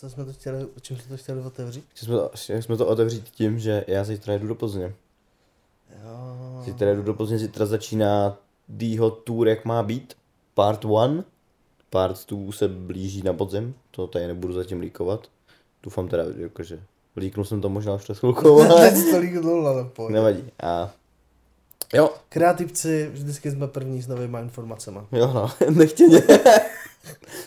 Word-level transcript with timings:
Co 0.00 0.10
jsme 0.10 0.24
to 0.24 0.32
chtěli, 0.32 0.66
čím 0.80 0.96
jsme 0.96 1.08
to 1.08 1.16
chtěli 1.22 1.40
otevřít? 1.40 1.84
Chtěli 1.88 2.06
jsme 2.06 2.16
to, 2.16 2.30
chtěli 2.34 2.62
jsme 2.62 2.76
to 2.76 2.86
otevřít 2.86 3.28
tím, 3.28 3.58
že 3.58 3.84
já 3.86 4.04
zítra 4.04 4.32
jedu 4.32 4.46
do 4.48 4.54
Plzně. 4.54 4.94
Jo. 6.04 6.62
Zítra 6.64 6.88
jedu 6.88 7.02
do 7.02 7.14
Plzně, 7.14 7.38
zítra 7.38 7.66
začíná 7.66 8.36
Dýho 8.68 9.10
tour, 9.10 9.48
jak 9.48 9.64
má 9.64 9.82
být. 9.82 10.14
Part 10.54 10.84
1. 10.84 11.24
Part 11.90 12.26
2 12.30 12.52
se 12.52 12.68
blíží 12.68 13.22
na 13.22 13.32
podzim, 13.32 13.74
to 13.90 14.06
tady 14.06 14.26
nebudu 14.26 14.52
zatím 14.54 14.80
líkovat. 14.80 15.28
Doufám 15.82 16.08
teda, 16.08 16.24
jako, 16.36 16.62
že 16.62 16.80
líknul 17.16 17.44
jsem 17.44 17.60
to 17.60 17.68
možná 17.68 17.94
už 17.94 18.02
před 18.02 18.18
chvilkou, 18.18 18.60
ale 18.70 18.90
Teď 18.90 19.10
to 19.10 19.18
líknul, 19.18 19.68
ale 19.68 19.84
pojď. 19.84 20.10
nevadí. 20.10 20.44
A 20.62 20.90
jo, 21.94 22.10
Kreativci, 22.28 23.10
vždycky 23.12 23.50
jsme 23.50 23.68
první 23.68 24.02
s 24.02 24.08
novýma 24.08 24.40
informacemi. 24.40 24.98
jo 25.12 25.30
no, 25.34 25.50
nechtěně. 25.70 26.22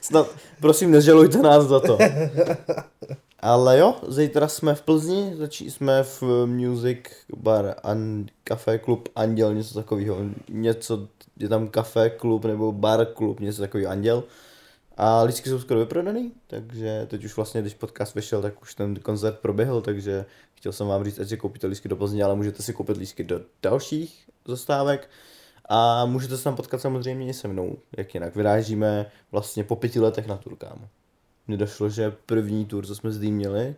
Snad, 0.02 0.36
prosím, 0.62 0.92
nežalujte 0.92 1.38
nás 1.38 1.64
za 1.64 1.80
to. 1.80 1.98
Ale 3.40 3.80
jo, 3.80 3.96
zítra 4.08 4.48
jsme 4.48 4.76
v 4.76 4.82
Plzni, 4.82 5.36
začí 5.36 5.72
jsme 5.72 6.04
v 6.04 6.24
Music 6.46 7.00
Bar 7.38 7.76
and 7.84 8.32
Café 8.44 8.80
Klub 8.80 9.10
Anděl, 9.16 9.54
něco 9.54 9.74
takového. 9.74 10.18
Něco, 10.50 11.08
je 11.40 11.50
tam 11.50 11.68
kafe 11.68 12.10
klub 12.10 12.46
nebo 12.46 12.72
bar 12.72 13.06
klub, 13.06 13.40
něco 13.40 13.62
takového 13.62 13.92
Anděl. 13.92 14.24
A 14.98 15.24
lístky 15.24 15.50
jsou 15.50 15.60
skoro 15.60 15.80
vyprodaný, 15.80 16.32
takže 16.48 17.08
teď 17.10 17.24
už 17.24 17.36
vlastně, 17.36 17.62
když 17.62 17.74
podcast 17.74 18.16
vyšel, 18.16 18.42
tak 18.42 18.62
už 18.62 18.76
ten 18.76 18.96
koncert 18.96 19.40
proběhl, 19.40 19.82
takže 19.82 20.26
chtěl 20.56 20.72
jsem 20.72 20.88
vám 20.88 21.04
říct, 21.04 21.20
ať 21.20 21.28
si 21.28 21.38
koupíte 21.38 21.68
lístky 21.68 21.90
do 21.90 21.96
Plzně, 21.96 22.24
ale 22.24 22.36
můžete 22.36 22.64
si 22.64 22.74
koupit 22.74 22.98
lístky 22.98 23.24
do 23.24 23.42
dalších 23.64 24.26
zastávek. 24.48 25.10
A 25.70 26.06
můžete 26.06 26.38
se 26.38 26.44
tam 26.44 26.56
potkat 26.56 26.82
samozřejmě 26.82 27.28
i 27.28 27.34
se 27.34 27.48
mnou, 27.48 27.78
jak 27.98 28.14
jinak. 28.14 28.36
Vyrážíme 28.36 29.06
vlastně 29.32 29.64
po 29.64 29.76
pěti 29.76 30.00
letech 30.00 30.28
na 30.28 30.38
tour, 30.38 30.56
kámo. 30.56 30.88
Mně 31.48 31.58
došlo, 31.58 31.90
že 31.90 32.12
první 32.26 32.66
tour, 32.66 32.86
co 32.86 32.96
jsme 32.96 33.12
s 33.12 33.20
Dým 33.20 33.36
měli, 33.36 33.76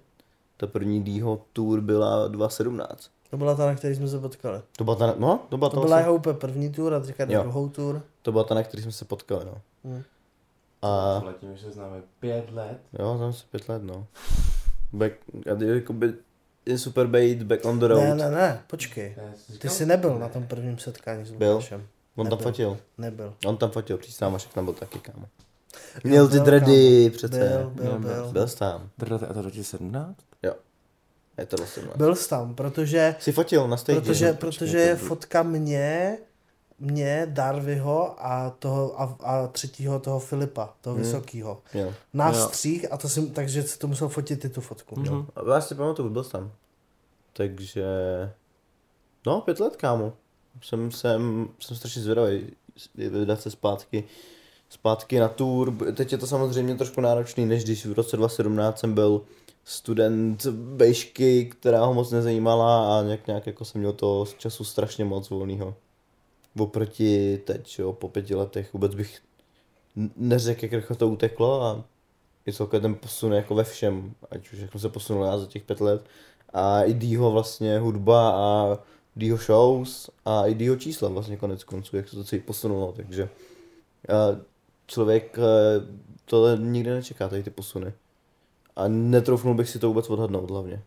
ta 0.57 0.67
první 0.67 1.03
Dýho 1.03 1.41
tour 1.53 1.81
byla 1.81 2.27
2017. 2.27 3.10
To 3.29 3.37
byla 3.37 3.55
ta, 3.55 3.65
na 3.65 3.76
který 3.76 3.95
jsme 3.95 4.07
se 4.07 4.20
potkali. 4.20 4.62
To 4.77 4.84
byla 4.84 4.95
ta, 4.95 5.15
no, 5.18 5.40
to 5.49 5.57
byla 5.57 5.70
ta, 5.70 5.73
To 5.76 5.82
byla 5.82 5.90
vlastně, 5.95 6.04
jeho 6.07 6.15
úplně 6.15 6.35
první 6.37 6.71
tour 6.71 6.93
a 6.93 6.99
teďka 6.99 7.26
druhou 7.26 7.70
tour. 7.70 8.01
to 8.21 8.32
byla 8.32 8.43
ta, 8.43 8.55
na 8.55 8.63
který 8.63 8.84
jsme 8.84 8.91
se 8.91 9.05
potkali, 9.05 9.45
no. 9.45 9.62
Hm. 9.84 10.04
A 10.82 11.21
Letím, 11.26 11.51
už 11.54 11.62
se 11.62 11.71
známe 11.71 12.01
pět 12.20 12.51
let. 12.51 12.79
jo, 12.99 13.17
tam 13.20 13.34
se 13.34 13.45
pět 13.51 13.70
let, 13.70 13.84
no. 13.84 14.07
Back, 14.93 15.13
a 15.51 15.55
ty, 15.55 15.67
jakoby, 15.67 16.13
je 16.66 16.77
super 16.77 17.08
bait, 17.08 17.44
back 17.44 17.66
on 17.66 17.80
the 17.80 17.88
road. 17.88 18.04
Ne, 18.04 18.16
ne, 18.16 18.32
ne, 18.32 18.62
počkej. 18.68 19.16
Ty 19.60 19.70
jsi 19.70 19.85
nebyl 19.85 20.20
na 20.20 20.30
tom 20.30 20.48
prvním 20.48 20.77
setkání 20.77 21.26
s 21.26 21.32
Byl. 21.32 21.52
Lukášem. 21.54 21.88
On 22.16 22.27
tam 22.30 22.38
nebyl. 22.38 22.52
fotil. 22.52 22.77
Nebyl. 22.98 23.34
On 23.46 23.57
tam 23.57 23.72
fotil, 23.72 23.98
příště 23.98 24.20
tam 24.20 24.34
Vašek 24.34 24.54
tam 24.54 24.66
byl 24.66 24.74
taky, 24.74 24.99
kámo. 24.99 25.26
Měl 26.04 26.27
ty 26.27 26.35
byl, 26.35 26.44
dready, 26.46 27.10
přece. 27.10 27.38
Byl, 27.40 27.70
byl, 27.70 27.99
byl. 27.99 28.32
Byl 28.32 28.48
jsi 28.48 28.57
tam. 28.57 28.90
Drda, 28.98 29.16
a 29.30 29.34
to 29.34 29.41
2017? 29.41 30.16
Je 31.38 31.46
to 31.46 31.57
vlastně. 31.57 31.84
Byl 31.96 32.16
jsi 32.16 32.30
tam, 32.30 32.55
protože, 32.55 33.16
Jsi 33.20 33.32
fotil 33.32 33.68
na 33.68 33.77
stage. 33.77 34.02
protože, 34.02 34.34
protože 34.34 34.77
je 34.77 34.96
fotka 34.96 35.44
mě, 35.44 36.18
mě, 36.79 37.27
Darvyho 37.29 38.26
a 38.26 38.49
toho 38.49 39.01
a, 39.01 39.18
a 39.23 39.48
třetího 39.48 39.99
toho 39.99 40.20
Filipa, 40.20 40.73
toho 40.82 40.95
Hmm. 40.95 41.04
vysokýho. 41.05 41.62
Jo. 41.73 41.93
Nás 42.13 42.37
Jo. 42.37 42.48
střích 42.48 42.91
a 42.91 42.98
to 42.98 43.09
jsem, 43.09 43.29
takže 43.29 43.63
si 43.63 43.79
to 43.79 43.87
musel 43.87 44.09
fotit 44.09 44.45
i 44.45 44.49
tu 44.49 44.62
fotku. 44.62 44.99
Mhm. 44.99 45.05
Jo. 45.15 45.26
A 45.35 45.54
já 45.54 45.62
si 45.62 45.76
pamatuju, 45.76 46.09
byl 46.09 46.23
tam. 46.23 46.51
Takže... 47.34 47.85
No, 49.27 49.41
pět 49.41 49.59
let, 49.59 49.76
kámo. 49.76 50.13
Jsem, 50.62 50.91
jsem, 50.91 51.49
jsem 51.59 51.77
strašně 51.77 52.01
zvědavý 52.01 52.51
vydat 52.95 53.41
se 53.41 53.51
zpátky, 53.51 54.04
zpátky 54.70 55.20
na 55.20 55.27
tour. 55.27 55.73
Teď 55.93 56.12
je 56.12 56.17
to 56.17 56.27
samozřejmě 56.27 56.76
trošku 56.76 57.01
náročný, 57.01 57.45
než 57.45 57.63
když 57.63 57.85
v 57.85 57.93
roce 57.93 58.17
2017 58.17 58.79
jsem 58.79 58.93
byl 58.93 59.21
student 59.63 60.45
bejšky, 60.55 61.45
která 61.45 61.85
ho 61.85 61.93
moc 61.93 62.12
nezajímala 62.12 62.99
a 62.99 63.04
nějak, 63.04 63.27
nějak 63.27 63.48
jako 63.48 63.65
jsem 63.65 63.82
měl 63.82 63.93
to 63.93 64.25
z 64.25 64.34
času 64.34 64.63
strašně 64.63 65.06
moc 65.06 65.29
volného. 65.29 65.75
Oproti 66.59 67.38
teď, 67.45 67.79
jo, 67.79 67.93
po 67.93 68.09
pěti 68.09 68.35
letech 68.35 68.73
vůbec 68.73 68.95
bych 68.95 69.21
neřekl, 70.16 70.66
jak 70.66 70.73
rychle 70.73 70.95
to 70.95 71.07
uteklo 71.07 71.61
a 71.61 71.83
je 72.45 72.53
celkem 72.53 72.81
ten 72.81 72.95
posun 72.95 73.33
jako 73.33 73.55
ve 73.55 73.63
všem, 73.63 74.13
ať 74.31 74.53
už 74.53 74.59
jak 74.59 74.71
jsem 74.71 74.81
se 74.81 74.89
posunul 74.89 75.25
já 75.25 75.38
za 75.38 75.45
těch 75.45 75.63
pět 75.63 75.81
let 75.81 76.05
a 76.53 76.83
i 76.83 76.94
Dýho 76.94 77.31
vlastně 77.31 77.79
hudba 77.79 78.29
a 78.29 78.77
Dýho 79.15 79.38
shows 79.38 80.09
a 80.25 80.47
i 80.47 80.55
Dýho 80.55 80.75
čísla 80.75 81.09
vlastně 81.09 81.38
konec 81.38 81.63
konců, 81.63 81.97
jak 81.97 82.09
se 82.09 82.15
to 82.15 82.23
celý 82.23 82.41
posunulo, 82.41 82.91
takže 82.91 83.29
a 84.09 84.39
člověk 84.88 85.38
eh, 85.39 85.85
tohle 86.25 86.57
nikdy 86.57 86.89
nečeká, 86.89 87.29
tady 87.29 87.44
ty 87.44 87.49
posuny. 87.49 87.94
A 88.75 88.88
netroufnul 88.88 89.53
bych 89.53 89.69
si 89.69 89.79
to 89.79 89.88
vůbec 89.88 90.09
odhadnout 90.09 90.51
hlavně. 90.51 90.83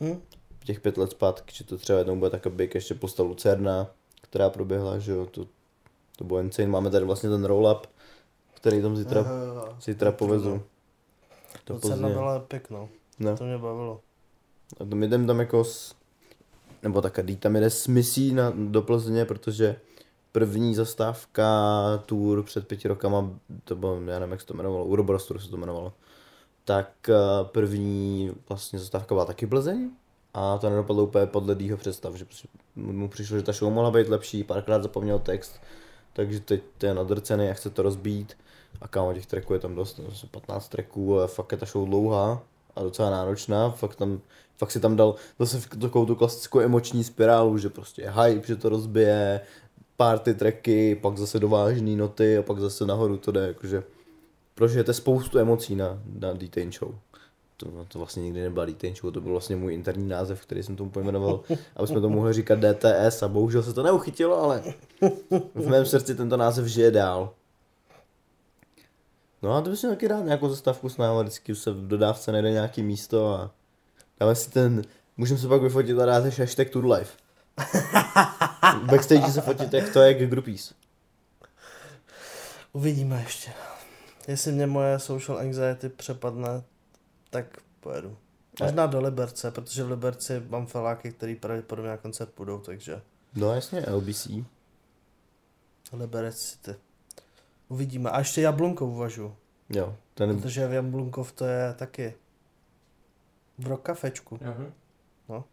Hm? 0.00 0.20
Těch 0.64 0.80
pět 0.80 0.96
let 0.96 1.10
zpátky, 1.10 1.54
že 1.54 1.64
to 1.64 1.78
třeba 1.78 1.98
jednou 1.98 2.16
bude 2.16 2.30
tak 2.30 2.46
big 2.46 2.74
ještě 2.74 2.94
postav 2.94 3.26
Lucerna, 3.26 3.90
která 4.20 4.50
proběhla, 4.50 4.98
že 4.98 5.12
jo, 5.12 5.26
to, 5.26 5.46
to 6.16 6.24
bylo 6.24 6.40
insane. 6.40 6.68
Máme 6.68 6.90
tady 6.90 7.04
vlastně 7.04 7.30
ten 7.30 7.44
roll-up, 7.44 7.80
který 8.54 8.82
tam 8.82 8.96
zítra, 8.96 9.20
Aha, 9.20 9.78
zítra 9.82 10.12
povezu. 10.12 10.62
To 11.64 11.72
Do 11.74 11.80
cena 11.80 12.08
byla 12.08 12.38
pěknou, 12.38 12.88
No. 13.18 13.36
to 13.36 13.44
mě 13.44 13.58
bavilo. 13.58 14.00
A 14.80 14.84
tam 14.84 15.02
jdem 15.02 15.26
tam 15.26 15.40
jako 15.40 15.64
s, 15.64 15.94
nebo 16.82 17.02
tak 17.02 17.18
Dý 17.22 17.36
tam 17.36 17.54
jede 17.54 17.70
s 17.70 17.86
misí 17.86 18.32
na, 18.32 18.52
do 18.56 18.82
Plzně, 18.82 19.24
protože 19.24 19.76
první 20.32 20.74
zastávka 20.74 21.46
tour 22.06 22.42
před 22.42 22.68
pěti 22.68 22.88
rokama, 22.88 23.30
to 23.64 23.76
bylo, 23.76 24.00
já 24.06 24.18
nevím, 24.18 24.30
jak 24.32 24.40
se 24.40 24.46
to 24.46 24.54
jmenovalo, 24.54 24.84
Uroboros 24.84 25.26
Tour 25.26 25.40
se 25.40 25.48
to 25.48 25.56
jmenovalo, 25.56 25.92
tak 26.64 27.08
eh, 27.08 27.14
první 27.44 28.32
vlastně 28.48 28.78
zastávka 28.78 29.14
byla 29.14 29.24
taky 29.24 29.46
Plzeň 29.46 29.90
a 30.34 30.58
to 30.58 30.70
nedopadlo 30.70 31.04
úplně 31.04 31.26
podle 31.26 31.54
Dýho 31.54 31.76
představ, 31.76 32.14
že 32.14 32.26
mu 32.76 33.08
přišlo, 33.08 33.36
že 33.36 33.42
ta 33.42 33.52
show 33.52 33.72
mohla 33.72 33.90
být 33.90 34.08
lepší, 34.08 34.44
párkrát 34.44 34.82
zapomněl 34.82 35.18
text, 35.18 35.60
takže 36.12 36.40
teď 36.40 36.62
to 36.78 36.86
je 36.86 36.94
nadrcený 36.94 37.50
a 37.50 37.54
chce 37.54 37.70
to 37.70 37.82
rozbít 37.82 38.36
a 38.80 38.88
kámo 38.88 39.14
těch 39.14 39.26
tracků 39.26 39.52
je 39.52 39.58
tam 39.58 39.74
dost, 39.74 39.98
no, 39.98 40.04
asi 40.12 40.26
15 40.26 40.68
tracků 40.68 41.20
a 41.20 41.26
fakt 41.26 41.52
je 41.52 41.58
ta 41.58 41.66
show 41.66 41.88
dlouhá 41.88 42.42
a 42.76 42.82
docela 42.82 43.10
náročná, 43.10 43.70
fakt 43.70 43.96
tam, 43.96 44.20
fakt 44.56 44.70
si 44.70 44.80
tam 44.80 44.96
dal 44.96 45.14
zase 45.38 45.68
takovou 45.68 46.06
tu 46.06 46.14
klasickou 46.14 46.60
emoční 46.60 47.04
spirálu, 47.04 47.58
že 47.58 47.68
prostě 47.68 48.10
hype, 48.10 48.46
že 48.46 48.56
to 48.56 48.68
rozbije, 48.68 49.40
party 49.96 50.34
tracky, 50.34 50.94
pak 50.94 51.18
zase 51.18 51.38
do 51.38 51.48
vážný 51.48 51.96
noty 51.96 52.38
a 52.38 52.42
pak 52.42 52.58
zase 52.58 52.86
nahoru 52.86 53.16
to 53.16 53.32
jde, 53.32 53.46
jakože 53.46 53.82
prožijete 54.54 54.94
spoustu 54.94 55.38
emocí 55.38 55.76
na, 55.76 56.02
na 56.20 56.32
Detain 56.32 56.72
Show. 56.72 56.94
To, 57.60 57.84
to 57.88 57.98
vlastně 57.98 58.22
nikdy 58.22 58.42
nebyla 58.42 58.66
Show, 59.00 59.12
to 59.12 59.20
byl 59.20 59.32
vlastně 59.32 59.56
můj 59.56 59.74
interní 59.74 60.08
název, 60.08 60.42
který 60.42 60.62
jsem 60.62 60.76
tomu 60.76 60.90
pojmenoval, 60.90 61.40
aby 61.76 61.88
jsme 61.88 62.00
to 62.00 62.08
mohli 62.08 62.32
říkat 62.32 62.58
DTS 62.58 63.22
a 63.22 63.28
bohužel 63.28 63.62
se 63.62 63.72
to 63.72 63.82
neuchytilo, 63.82 64.42
ale 64.42 64.62
v 65.54 65.68
mém 65.68 65.86
srdci 65.86 66.14
tento 66.14 66.36
název 66.36 66.66
žije 66.66 66.90
dál. 66.90 67.34
No 69.42 69.52
a 69.52 69.60
to 69.60 69.70
bych 69.70 69.80
taky 69.80 70.08
rád 70.08 70.24
nějakou 70.24 70.48
zastavku 70.48 70.88
s 70.88 70.96
náma, 70.96 71.22
vždycky 71.22 71.54
se 71.54 71.70
v 71.70 71.88
dodávce 71.88 72.32
najde 72.32 72.50
nějaký 72.50 72.82
místo 72.82 73.34
a 73.34 73.50
dáme 74.20 74.34
si 74.34 74.50
ten, 74.50 74.82
můžeme 75.16 75.40
se 75.40 75.48
pak 75.48 75.62
vyfotit 75.62 75.98
a 75.98 76.06
dát 76.06 76.24
hashtag 76.24 76.70
Tour 76.70 76.86
Life. 76.86 77.12
Backstage 78.90 79.32
se 79.32 79.40
fotit, 79.40 79.74
jak 79.74 79.92
to 79.92 80.00
je 80.00 80.14
k 80.14 80.30
groupies. 80.30 80.74
Uvidíme 82.72 83.20
ještě. 83.20 83.50
Jestli 84.28 84.52
mě 84.52 84.66
moje 84.66 84.98
social 84.98 85.38
anxiety 85.38 85.88
přepadne, 85.88 86.62
tak 87.30 87.46
pojedu. 87.80 88.16
Možná 88.60 88.86
do 88.86 89.00
Liberce, 89.00 89.50
protože 89.50 89.84
v 89.84 89.90
Liberci 89.90 90.42
mám 90.48 90.66
feláky, 90.66 91.12
který 91.12 91.34
pravděpodobně 91.36 91.90
na 91.90 91.96
koncert 91.96 92.30
půjdou, 92.30 92.58
takže 92.58 93.00
No 93.34 93.54
jasně, 93.54 93.84
LBC. 93.90 94.28
Liberec 95.92 96.36
City. 96.38 96.74
Uvidíme. 97.68 98.10
A 98.10 98.18
ještě 98.18 98.40
Jablunkov 98.40 98.88
uvažu, 98.90 99.34
Jo, 99.70 99.96
ten, 100.14 100.36
protože 100.40 100.66
v 100.68 100.72
Jablunkov 100.72 101.32
to 101.32 101.44
je 101.44 101.74
taky 101.78 102.14
v 103.58 103.66
rokafečku. 103.66 104.38
Mhm. 104.42 104.72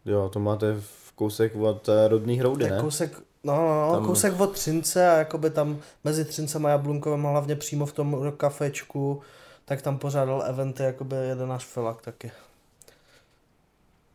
jo, 0.06 0.30
to 0.34 0.40
máte 0.40 0.74
v 0.80 1.12
kousek 1.16 1.56
od 1.56 1.90
eh, 1.90 2.08
rodný 2.08 2.40
hroudy, 2.40 2.64
Tak 2.66 2.72
ne? 2.74 2.82
kousek, 2.82 3.20
no, 3.44 3.56
no, 3.56 3.88
no 3.88 3.94
Tam- 3.96 4.06
kousek 4.06 4.40
od 4.40 4.52
Třince 4.54 5.10
a 5.10 5.18
jakoby 5.18 5.50
tam 5.50 5.80
mezi 6.04 6.26
Třincem 6.26 6.66
a 6.66 6.70
Jablunkovem 6.70 7.26
a 7.28 7.30
hlavně 7.32 7.56
přímo 7.56 7.86
v 7.86 7.94
tom 7.94 8.32
kafečku, 8.38 9.22
tak 9.68 9.82
tam 9.82 9.98
pořádal 9.98 10.44
eventy 10.48 10.84
jakoby 10.84 11.16
jeden 11.16 11.50
náš 11.50 11.66
felak 11.66 12.02
taky. 12.02 12.32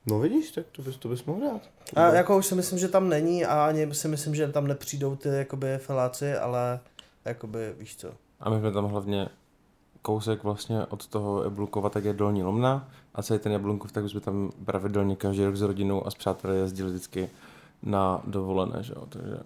No 0.06 0.18
vidíš, 0.18 0.50
tak 0.52 0.66
to 0.72 0.82
bys, 0.82 0.96
to 0.96 1.08
bys 1.08 1.24
mohl 1.24 1.40
dát. 1.40 1.62
A 1.96 2.14
jako 2.14 2.38
už 2.38 2.46
si 2.46 2.54
myslím, 2.54 2.78
že 2.78 2.88
tam 2.88 3.08
není 3.08 3.44
a 3.44 3.66
ani 3.66 3.94
si 3.94 4.08
myslím, 4.08 4.34
že 4.34 4.48
tam 4.48 4.66
nepřijdou 4.66 5.16
ty 5.16 5.28
jakoby 5.28 5.78
feláci, 5.78 6.34
ale 6.34 6.80
jakoby 7.24 7.74
víš 7.78 7.96
co. 7.96 8.08
A 8.40 8.50
my 8.50 8.58
jsme 8.58 8.72
tam 8.72 8.84
hlavně 8.84 9.28
kousek 10.02 10.42
vlastně 10.42 10.86
od 10.86 11.06
toho 11.06 11.44
Jablukova, 11.44 11.90
tak 11.90 12.04
je 12.04 12.12
Dolní 12.12 12.42
Lomna 12.42 12.88
a 13.14 13.22
celý 13.22 13.40
ten 13.40 13.52
Jablunkov, 13.52 13.92
tak 13.92 14.08
jsme 14.08 14.20
tam 14.20 14.50
pravidelně 14.64 15.16
každý 15.16 15.44
rok 15.44 15.56
s 15.56 15.62
rodinou 15.62 16.06
a 16.06 16.10
s 16.10 16.14
přáteli 16.14 16.58
jezdili 16.58 16.90
vždycky 16.90 17.30
na 17.82 18.22
dovolené, 18.24 18.82
že 18.82 18.92
jo, 18.96 19.06
takže... 19.08 19.38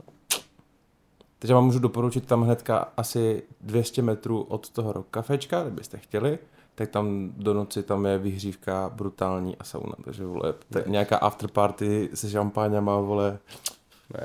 Takže 1.38 1.54
vám 1.54 1.64
můžu 1.64 1.78
doporučit 1.78 2.26
tam 2.26 2.42
hnedka 2.42 2.88
asi 2.96 3.42
200 3.60 4.02
metrů 4.02 4.42
od 4.42 4.70
toho 4.70 4.92
rock 4.92 5.06
kafečka, 5.10 5.62
kdybyste 5.62 5.98
chtěli, 5.98 6.38
tak 6.74 6.90
tam 6.90 7.32
do 7.36 7.54
noci 7.54 7.82
tam 7.82 8.06
je 8.06 8.18
vyhřívka 8.18 8.90
brutální 8.94 9.56
a 9.56 9.64
sauna, 9.64 9.92
takže 10.04 10.24
vole, 10.24 10.54
tak 10.70 10.86
nějaká 10.86 11.16
afterparty 11.16 12.08
se 12.14 12.30
šampáňama, 12.30 13.00
vole, 13.00 13.38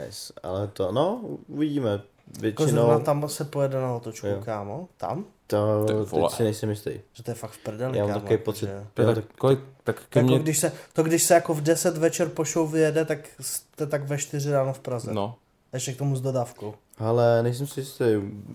Nice, 0.06 0.34
ale 0.44 0.68
to, 0.68 0.92
no, 0.92 1.22
uvidíme. 1.48 2.02
Jako 2.42 2.64
Většinou 2.64 3.00
tam 3.00 3.30
se 3.30 3.46
pojede 3.46 3.82
na 3.82 3.94
otočku, 3.96 4.28
Jo. 4.28 4.42
kámo. 4.46 4.88
Tam? 4.98 5.26
to, 5.48 5.84
Ty 5.88 5.94
vole. 5.94 6.30
teď 6.30 6.38
si 6.38 6.44
nejsem 6.44 6.70
jistý. 6.70 6.92
Že 7.14 7.24
to 7.24 7.32
je 7.32 7.36
fakt 7.36 7.52
v 7.52 7.58
prdeli, 7.64 7.98
Já 7.98 8.04
mám 8.04 8.10
kámo, 8.10 8.20
takový 8.22 8.34
jako, 8.34 8.44
pocit. 8.44 8.66
že- 8.66 8.86
to 8.94 9.06
tak, 9.06 9.16
tak- 9.16 9.26
kolik, 9.38 9.60
tak 9.84 10.02
ke 10.10 10.20
Jako 10.20 10.28
mně, 10.30 10.40
když 10.40 10.60
se, 10.60 10.72
to 10.94 11.04
když 11.04 11.24
se 11.24 11.34
jako 11.34 11.54
v 11.54 11.62
10 11.62 11.98
večer 11.98 12.30
po 12.30 12.44
show 12.46 12.72
vyjede, 12.72 13.06
tak 13.06 13.20
jste 13.40 13.88
tak 13.88 14.04
ve 14.08 14.18
4 14.18 14.52
ráno 14.52 14.74
v 14.74 14.80
Praze. 14.80 15.14
no, 15.14 15.36
Ještě 15.74 15.94
k 15.94 15.98
tomu 15.98 16.16
s 16.16 16.22
dodávkou. 16.22 16.74
Ale 17.02 17.44
nejsem 17.44 17.68
si 17.68 17.80
jistý. 17.80 18.06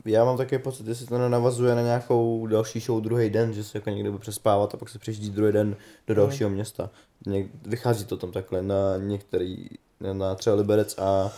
Já 0.05 0.25
mám 0.25 0.37
takový 0.37 0.63
pocit, 0.63 0.87
jestli 0.87 1.07
to 1.07 1.19
nenavazuje 1.19 1.75
na 1.75 1.83
nějakou 1.83 2.47
další 2.47 2.81
show 2.81 3.01
druhý 3.01 3.31
den, 3.31 3.53
že 3.53 3.65
se 3.65 3.79
jako 3.79 3.91
někdo 3.91 4.11
bude 4.11 4.21
přespávat 4.21 4.75
a 4.75 4.77
pak 4.77 4.89
se 4.89 4.99
přijíždí 4.99 5.31
druhý 5.31 5.53
den 5.53 5.77
do 6.07 6.15
dalšího 6.15 6.51
města. 6.51 6.91
Něk, 7.27 7.47
vychází 7.67 8.05
to 8.05 8.17
tam 8.17 8.33
takhle 8.33 8.63
na 8.63 8.97
některý, 8.97 9.67
na 10.13 10.35
třeba 10.35 10.57
Liberec 10.57 10.99
a 10.99 11.33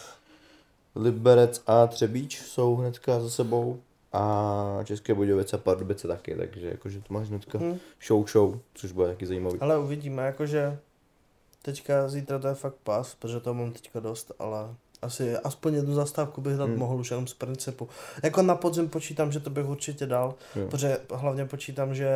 Liberec 0.96 1.62
a 1.66 1.86
Třebíč 1.86 2.38
jsou 2.40 2.76
hnedka 2.76 3.20
za 3.20 3.30
sebou 3.30 3.80
a 4.12 4.80
České 4.84 5.14
Budějovice 5.14 5.56
a 5.56 5.58
Pardubice 5.58 6.08
taky, 6.08 6.34
takže 6.34 6.68
jakože 6.68 7.00
to 7.00 7.14
máš 7.14 7.28
hnedka 7.28 7.58
Hm. 7.58 7.78
show 8.06 8.26
show, 8.28 8.58
což 8.74 8.92
bude 8.92 9.08
taky 9.08 9.26
zajímavý. 9.26 9.60
Ale 9.60 9.78
uvidíme, 9.78 10.22
jakože 10.22 10.78
teďka 11.62 12.08
zítra 12.08 12.38
to 12.38 12.48
je 12.48 12.54
fakt 12.54 12.76
pas, 12.82 13.14
protože 13.14 13.40
to 13.40 13.54
mám 13.54 13.72
teďka 13.72 14.00
dost, 14.00 14.32
ale 14.38 14.74
asi 15.02 15.36
aspoň 15.36 15.74
jednu 15.74 15.94
zastávku 15.94 16.40
bych 16.40 16.56
dát 16.56 16.64
Hmm. 16.64 16.78
mohl 16.78 16.96
už 16.96 17.10
jenom 17.10 17.26
z 17.26 17.34
principu. 17.34 17.88
Jako 18.22 18.42
na 18.42 18.54
podzim 18.54 18.88
počítám, 18.88 19.32
že 19.32 19.40
to 19.40 19.50
bych 19.50 19.66
určitě 19.66 20.06
dal, 20.06 20.34
Jo. 20.56 20.66
protože 20.68 20.98
hlavně 21.14 21.44
počítám, 21.44 21.94
že 21.94 22.08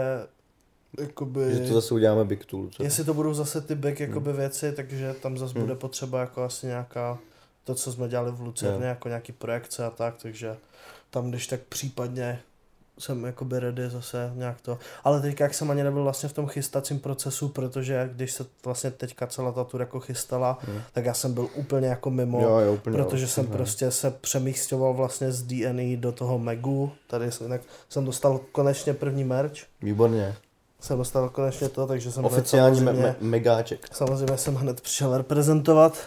jakoby... 1.00 1.40
Že 1.54 1.68
to 1.68 1.74
zase 1.74 1.94
uděláme 1.94 2.24
Big 2.24 2.44
Tool. 2.44 2.68
Co? 2.70 2.82
Jestli 2.82 3.04
to 3.04 3.14
budou 3.14 3.34
zase 3.34 3.60
ty 3.60 3.74
back 3.74 4.00
jakoby 4.00 4.32
věci, 4.32 4.72
takže 4.72 5.14
tam 5.22 5.38
zase 5.38 5.52
Hmm. 5.54 5.62
bude 5.62 5.74
potřeba 5.74 6.20
jako 6.20 6.42
asi 6.42 6.66
nějaká, 6.66 7.18
to 7.64 7.74
co 7.74 7.92
jsme 7.92 8.08
dělali 8.08 8.30
v 8.32 8.40
Lucerně, 8.40 8.86
jako 8.86 9.08
nějaký 9.08 9.32
projekce 9.32 9.84
a 9.84 9.90
tak, 9.90 10.14
takže 10.22 10.56
tam 11.10 11.30
když 11.30 11.46
tak 11.46 11.60
případně 11.60 12.40
jsem 13.02 13.24
jakoby 13.24 13.60
ready 13.60 13.90
zase 13.90 14.32
nějak 14.34 14.60
to. 14.60 14.78
Ale 15.04 15.20
teďka, 15.20 15.44
jak 15.44 15.54
jsem 15.54 15.70
ani 15.70 15.82
nebyl 15.84 16.02
vlastně 16.02 16.28
v 16.28 16.32
tom 16.32 16.46
chystacím 16.46 16.98
procesu, 16.98 17.48
protože 17.48 18.10
když 18.12 18.32
se 18.32 18.46
vlastně 18.64 18.90
teďka 18.90 19.26
celá 19.26 19.52
ta 19.52 19.64
tour 19.64 19.80
jako 19.80 20.00
chystala, 20.00 20.58
Hmm. 20.62 20.80
tak 20.92 21.04
já 21.04 21.14
jsem 21.14 21.34
byl 21.34 21.48
úplně 21.54 21.88
jako 21.88 22.10
mimo. 22.10 22.40
Jo, 22.42 22.58
jo, 22.58 22.74
úplně. 22.74 22.96
Protože 22.96 23.28
jsem 23.28 23.44
Mhm. 23.44 23.52
prostě 23.52 23.90
se 23.90 24.10
přemístěval 24.10 24.94
vlastně 24.94 25.32
z 25.32 25.42
DNI 25.42 25.96
do 25.96 26.12
toho 26.12 26.38
Megu. 26.38 26.92
Tady 27.06 27.32
jsem, 27.32 27.48
tak 27.48 27.60
jsem 27.88 28.04
dostal 28.04 28.40
konečně 28.52 28.94
první 28.94 29.24
merch. 29.24 29.52
Výborně. 29.82 30.34
Jsem 30.80 30.98
dostal 30.98 31.28
konečně 31.28 31.68
to, 31.68 31.86
takže 31.86 32.12
jsem 32.12 32.22
hned 32.24 32.32
Oficiální 32.32 32.80
me- 32.80 32.84
samozřejmě- 32.84 33.06
me- 33.20 33.28
megáček. 33.28 33.88
Samozřejmě 33.92 34.38
jsem 34.38 34.54
hned 34.54 34.80
přišel 34.80 35.16
reprezentovat, 35.16 35.98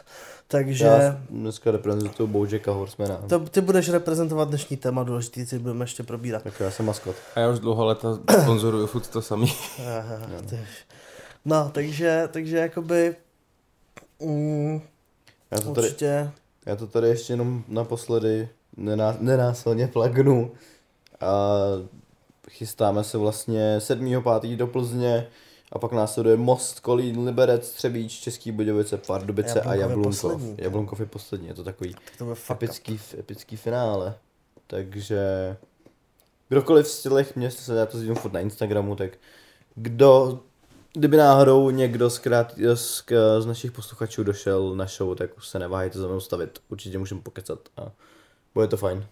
takže 0.48 0.86
Já 0.86 1.22
dneska 1.30 1.72
reprezentuju 1.72 2.28
Bojacka 2.28 2.72
Horsemana. 2.72 3.18
to, 3.30 3.40
ty 3.40 3.62
budeš 3.62 3.90
reprezentovat 3.90 4.50
dnešní 4.50 4.78
téma, 4.78 5.04
důležitý 5.04 5.46
si 5.46 5.60
budeme 5.60 5.84
ještě 5.84 6.04
probírat. 6.04 6.44
Tak 6.44 6.60
já 6.60 6.72
jsem 6.72 6.86
maskot. 6.86 7.16
a 7.36 7.40
já 7.40 7.50
už 7.50 7.60
dlouho 7.60 7.86
leta 7.86 8.20
sponzoruju 8.42 8.88
furt 8.88 9.08
to 9.08 9.22
samý. 9.22 9.54
Aha, 10.00 10.28
ty- 10.50 10.60
No, 11.46 11.70
takže, 11.74 12.30
takže 12.32 12.58
jakoby 12.58 13.16
mm, 14.22 14.82
Já 15.52 15.60
to 15.60 15.74
tady, 15.74 15.88
určitě, 15.88 16.32
já 16.66 16.76
to 16.76 16.88
tady 16.88 17.08
ještě 17.08 17.34
jenom 17.34 17.64
naposledy 17.68 18.50
nená, 18.78 19.18
nenásilně 19.20 19.88
plagnu. 19.88 20.52
A 21.22 21.50
chystáme 22.50 23.04
se 23.04 23.18
vlastně 23.18 23.78
7.5. 23.78 24.56
do 24.58 24.68
Plzně 24.68 25.28
a 25.76 25.80
pak 25.80 25.92
následuje 25.92 26.38
Most, 26.38 26.80
Kolín, 26.80 27.26
Liberec, 27.26 27.72
Třebíč, 27.72 28.20
Český 28.20 28.52
Budějovice, 28.52 28.98
Pardubice 28.98 29.62
a 29.62 29.74
Jablunkov. 29.74 30.12
poslední, 30.12 30.56
kámo. 30.56 30.64
Jablunkov 30.64 31.00
je 31.00 31.06
poslední, 31.06 31.48
je 31.48 31.54
to 31.54 31.64
takový 31.64 31.94
tak 31.94 32.18
to 32.18 32.54
epický, 32.54 33.00
epický 33.20 33.56
finále. 33.58 34.16
Takže 34.68 35.20
kdokoliv 36.50 36.88
z 36.88 37.04
těch 37.04 37.36
měst, 37.36 37.60
se 37.60 37.76
já 37.76 37.86
to 37.86 37.98
furt 38.16 38.34
na 38.34 38.40
Instagramu, 38.40 38.96
tak 38.96 39.12
kdo, 39.76 40.40
kdyby 40.94 41.18
náhodou 41.18 41.70
někdo 41.70 42.10
z, 42.10 42.20
krát, 42.20 42.54
z, 42.74 43.04
z 43.40 43.46
našich 43.46 43.72
posluchačů 43.72 44.24
došel 44.24 44.76
na 44.76 44.86
show, 44.86 45.16
tak 45.16 45.38
už 45.38 45.48
se 45.48 45.60
neváhejte 45.60 46.00
za 46.00 46.08
mnou 46.08 46.20
stavit. 46.20 46.60
Určitě 46.70 46.98
můžeme 46.98 47.22
pokecat 47.22 47.60
a 47.78 47.92
bude 48.54 48.68
to 48.68 48.78
fajn. 48.78 49.06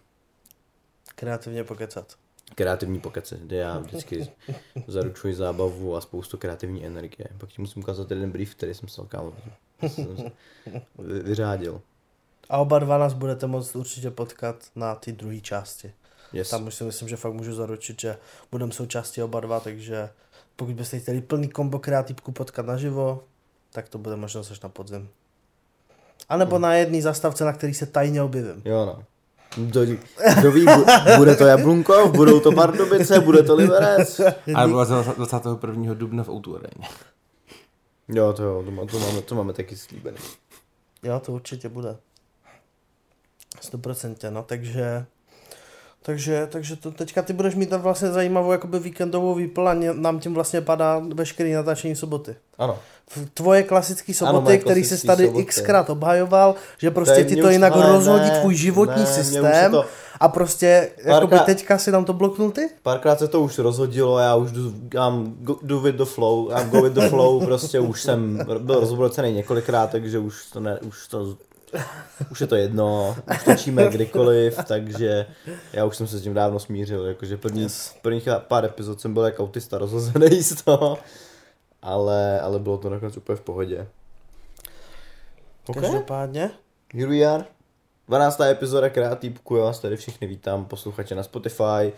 kreativně 1.16 1.64
pokecat. 1.64 2.23
Kreativní 2.56 3.00
pokece, 3.00 3.38
kde 3.42 3.58
já 3.58 3.80
vždycky 3.80 4.28
zaručuji 4.88 5.36
zábavu 5.36 5.96
a 5.96 6.02
spoustu 6.02 6.38
kreativní 6.38 6.86
energie. 6.86 7.28
Pak 7.38 7.50
ti 7.50 7.62
musím 7.62 7.82
ukázat 7.82 8.12
jeden 8.12 8.32
brief, 8.32 8.56
který 8.56 8.74
jsem 8.74 9.06
kámo. 9.08 9.34
Se 9.88 10.02
vy- 10.04 10.32
Vyřádil. 11.24 11.82
A 12.50 12.58
oba 12.58 12.80
dva 12.80 12.98
nás 12.98 13.14
budete 13.14 13.48
moct 13.48 13.76
určitě 13.76 14.12
potkat 14.12 14.56
na 14.76 14.96
ty 14.96 15.12
druhé 15.12 15.40
části. 15.40 15.94
Yes. 16.34 16.50
Tam 16.50 16.68
už 16.68 16.76
si 16.76 16.84
myslím, 16.84 17.10
že 17.10 17.16
fakt 17.16 17.34
můžu 17.34 17.54
zaručit, 17.56 18.02
že 18.02 18.18
budeme 18.52 18.72
součástí 18.72 19.24
oba 19.24 19.40
dva, 19.40 19.60
takže 19.60 20.10
pokud 20.56 20.76
byste 20.76 21.00
chtěli 21.00 21.22
plný 21.22 21.50
kombo 21.50 21.80
kreativku 21.80 22.32
potkat 22.32 22.66
naživo, 22.66 23.24
tak 23.72 23.90
to 23.90 23.98
bude 23.98 24.16
možnost 24.16 24.52
až 24.52 24.62
na 24.62 24.70
podzim. 24.70 25.10
A 26.30 26.38
nebo 26.38 26.60
na 26.60 26.74
jedné 26.76 27.02
zastavce, 27.02 27.46
na 27.46 27.54
který 27.54 27.74
se 27.74 27.86
tajně 27.86 28.22
objevím. 28.22 28.62
Jo 28.66 28.86
no. 28.86 29.04
Kdo, 29.58 29.82
kdo 30.40 30.52
ví, 30.52 30.66
bu- 30.66 30.86
bude 31.18 31.36
to 31.36 31.46
Jablunkov, 31.46 32.12
budou 32.12 32.40
to 32.40 32.52
Pardubice, 32.52 33.20
bude 33.20 33.44
to 33.44 33.56
Liberec. 33.56 34.22
A 34.56 34.66
21. 34.66 35.94
dubna 35.94 36.24
v 36.24 36.30
Outu 36.30 36.56
Areně. 36.56 36.88
Jo, 38.08 38.34
to 38.34 38.44
jo, 38.44 38.64
to, 38.66 38.72
má, 38.72 38.86
to, 38.86 39.00
máme, 39.00 39.22
to 39.22 39.36
máme 39.36 39.54
taky 39.54 39.78
slíbený. 39.78 40.18
Jo, 41.04 41.20
to 41.20 41.32
určitě 41.32 41.70
bude. 41.70 41.98
100%, 43.62 44.32
no, 44.32 44.44
takže... 44.44 45.06
Takže, 46.06 46.48
takže 46.52 46.76
to 46.76 46.92
teďka 46.92 47.22
ty 47.22 47.34
budeš 47.34 47.56
mít 47.56 47.70
tam 47.70 47.82
vlastně 47.82 48.12
zajímavou 48.12 48.52
jakoby 48.52 48.80
víkendovou 48.80 49.34
výplň 49.36 49.88
a 49.90 49.94
nám 49.94 50.20
tím 50.20 50.34
vlastně 50.34 50.62
padá 50.62 51.02
veškerý 51.14 51.54
natáčení 51.54 51.96
soboty. 51.96 52.36
Ano. 52.58 52.80
Tvoje 53.34 53.64
klasické 53.64 54.14
soboty, 54.14 54.44
moje 54.44 54.58
který 54.58 54.84
jsi 54.84 55.08
tady 55.08 55.26
soboty. 55.26 55.46
xkrát 55.46 55.90
obhajoval, 55.90 56.56
že 56.78 56.92
prostě 56.92 57.24
ti 57.24 57.36
to 57.36 57.48
už- 57.48 57.54
jinak 57.54 57.74
ale 57.74 57.88
rozhodí 57.92 58.30
ne, 58.30 58.40
tvůj 58.40 58.56
životní 58.56 59.02
ne, 59.02 59.06
systém 59.08 59.72
to- 59.72 59.86
a 60.20 60.28
prostě 60.28 60.90
jakoby 61.06 61.30
Párkrát- 61.32 61.46
teďka 61.46 61.78
si 61.78 61.92
nám 61.92 62.06
to 62.06 62.14
bloknul 62.14 62.52
ty? 62.52 62.70
Párkrát 62.84 63.20
se 63.20 63.28
to 63.28 63.42
už 63.42 63.58
rozhodilo, 63.58 64.20
já 64.20 64.36
už 64.36 64.52
jdu, 64.52 64.74
I'm 65.08 65.36
go, 65.42 65.56
do 65.62 65.80
with 65.80 65.96
the 65.96 66.06
flow, 66.06 66.50
I'm 66.52 66.70
go 66.70 66.82
with 66.82 66.94
the 66.94 67.10
flow, 67.10 67.46
prostě 67.46 67.80
už 67.80 68.02
jsem 68.02 68.40
byl 68.60 68.80
rozobrocený 68.80 69.34
několikrát, 69.34 69.90
takže 69.92 70.20
už 70.20 70.46
to 70.54 70.60
ne, 70.60 70.80
už 70.80 71.08
to, 71.08 71.36
už 72.32 72.42
je 72.42 72.48
to 72.48 72.56
jedno, 72.56 73.16
už 73.32 73.44
točíme 73.44 73.90
kdykoliv, 73.90 74.58
takže 74.68 75.26
já 75.74 75.86
už 75.86 75.98
jsem 75.98 76.08
se 76.08 76.18
s 76.18 76.24
tím 76.24 76.34
dávno 76.34 76.60
smířil, 76.60 77.06
jakože 77.06 77.38
první, 77.38 77.62
Yes. 77.62 77.96
prvních 78.02 78.28
pár 78.48 78.66
epizod 78.66 79.02
jsem 79.02 79.14
byl 79.14 79.24
jako 79.24 79.44
autista 79.44 79.78
rozhozený 79.78 80.44
z 80.44 80.64
toho, 80.64 80.98
ale, 81.82 82.40
ale 82.40 82.60
bylo 82.60 82.78
to 82.78 82.90
nakonec 82.90 83.18
úplně 83.18 83.36
v 83.36 83.42
pohodě. 83.42 83.88
Okay. 85.68 85.82
Každopádně. 85.84 86.52
Here 86.94 87.10
we 87.10 87.26
are. 87.26 87.46
12. 88.08 88.42
epizoda 88.42 88.90
Kreatýpku, 88.90 89.56
já 89.56 89.64
vás 89.64 89.80
tady 89.80 89.98
všechny 89.98 90.28
vítám, 90.28 90.66
posluchače 90.66 91.16
na 91.16 91.24
Spotify. 91.24 91.94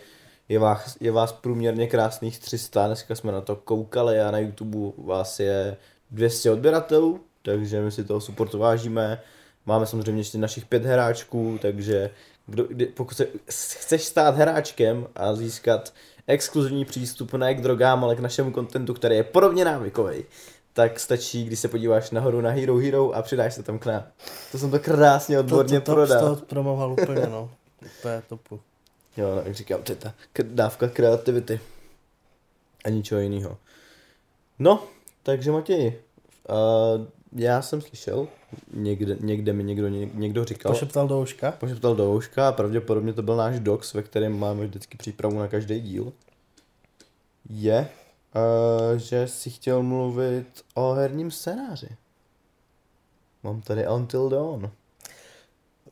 Je 0.48 0.58
vás, 0.58 0.96
je 1.00 1.12
vás 1.12 1.32
průměrně 1.32 1.86
krásných 1.86 2.38
300, 2.38 2.86
dneska 2.86 3.14
jsme 3.14 3.32
na 3.32 3.40
to 3.40 3.56
koukali 3.56 4.20
a 4.20 4.30
na 4.30 4.38
YouTube 4.38 4.92
vás 4.98 5.40
je 5.40 5.76
200 6.10 6.50
odběratelů, 6.50 7.20
takže 7.42 7.80
my 7.82 7.90
si 7.90 8.04
toho 8.04 8.20
supportu 8.20 8.58
vážíme. 8.58 9.20
Máme 9.66 9.86
samozřejmě 9.86 10.20
ještě 10.20 10.38
našich 10.38 10.64
pět 10.64 10.84
hráčků, 10.84 11.58
takže 11.62 12.10
kdo, 12.46 12.64
kdy, 12.64 12.86
pokud 12.86 13.16
se 13.16 13.26
chceš 13.50 14.04
stát 14.04 14.36
hráčkem 14.36 15.06
a 15.16 15.34
získat 15.34 15.92
exkluzivní 16.26 16.84
přístup 16.84 17.32
ne 17.34 17.54
k 17.54 17.60
drogám, 17.60 18.04
ale 18.04 18.16
k 18.16 18.20
našemu 18.20 18.52
kontentu, 18.52 18.94
který 18.94 19.16
je 19.16 19.24
podobně 19.24 19.64
návykový, 19.64 20.24
tak 20.72 21.00
stačí, 21.00 21.44
když 21.44 21.58
se 21.58 21.68
podíváš 21.68 22.10
nahoru 22.10 22.40
na 22.40 22.50
Hero 22.50 22.76
Hero 22.76 23.12
a 23.12 23.22
přidáš 23.22 23.54
se 23.54 23.62
tam 23.62 23.78
k 23.78 23.86
nám. 23.86 24.04
To 24.52 24.58
jsem 24.58 24.70
to 24.70 24.78
krásně 24.78 25.36
To, 25.36 25.40
odborně 25.40 25.80
to, 25.80 25.84
to, 25.86 25.92
prodal. 25.92 26.36
to 26.36 26.44
promoval 26.44 26.92
úplně, 26.92 27.26
no. 27.26 27.50
Úplně 27.98 28.22
topu. 28.28 28.60
Jo, 29.16 29.34
no, 29.34 29.42
jak 29.44 29.54
říkám, 29.54 29.82
to 29.82 29.92
je 29.92 29.96
ta 29.96 30.14
dávka 30.42 30.88
kreativity. 30.88 31.60
A 32.84 32.88
ničeho 32.88 33.20
jiného. 33.20 33.56
No, 34.58 34.82
takže 35.22 35.52
Matěj, 35.52 35.86
uh, 36.48 37.06
já 37.36 37.62
jsem 37.62 37.80
slyšel, 37.80 38.28
někde, 38.72 39.16
někde 39.20 39.52
mi 39.52 39.64
někdo, 39.64 39.88
ně- 39.88 40.08
někdo 40.14 40.44
říkal, 40.44 40.72
Pošeptal 40.72 41.08
do 41.08 41.20
uška. 41.20 41.52
pošeptal 41.52 41.94
do 41.96 42.12
ouška 42.12 42.48
a 42.48 42.52
pravděpodobně 42.52 43.12
to 43.12 43.22
byl 43.22 43.36
náš 43.36 43.60
docs, 43.60 43.94
ve 43.94 44.02
kterém 44.02 44.38
máme 44.38 44.66
vždycky 44.66 44.96
přípravu 44.98 45.38
na 45.38 45.48
každý 45.48 45.80
díl, 45.80 46.12
je, 47.48 47.88
uh, 48.34 48.98
že 48.98 49.28
si 49.28 49.50
chtěl 49.50 49.82
mluvit 49.82 50.46
o 50.74 50.92
herním 50.92 51.30
scénáři. 51.30 51.88
Mám 53.42 53.60
tady 53.60 53.88
Until 53.88 54.28
Dawn. 54.28 54.70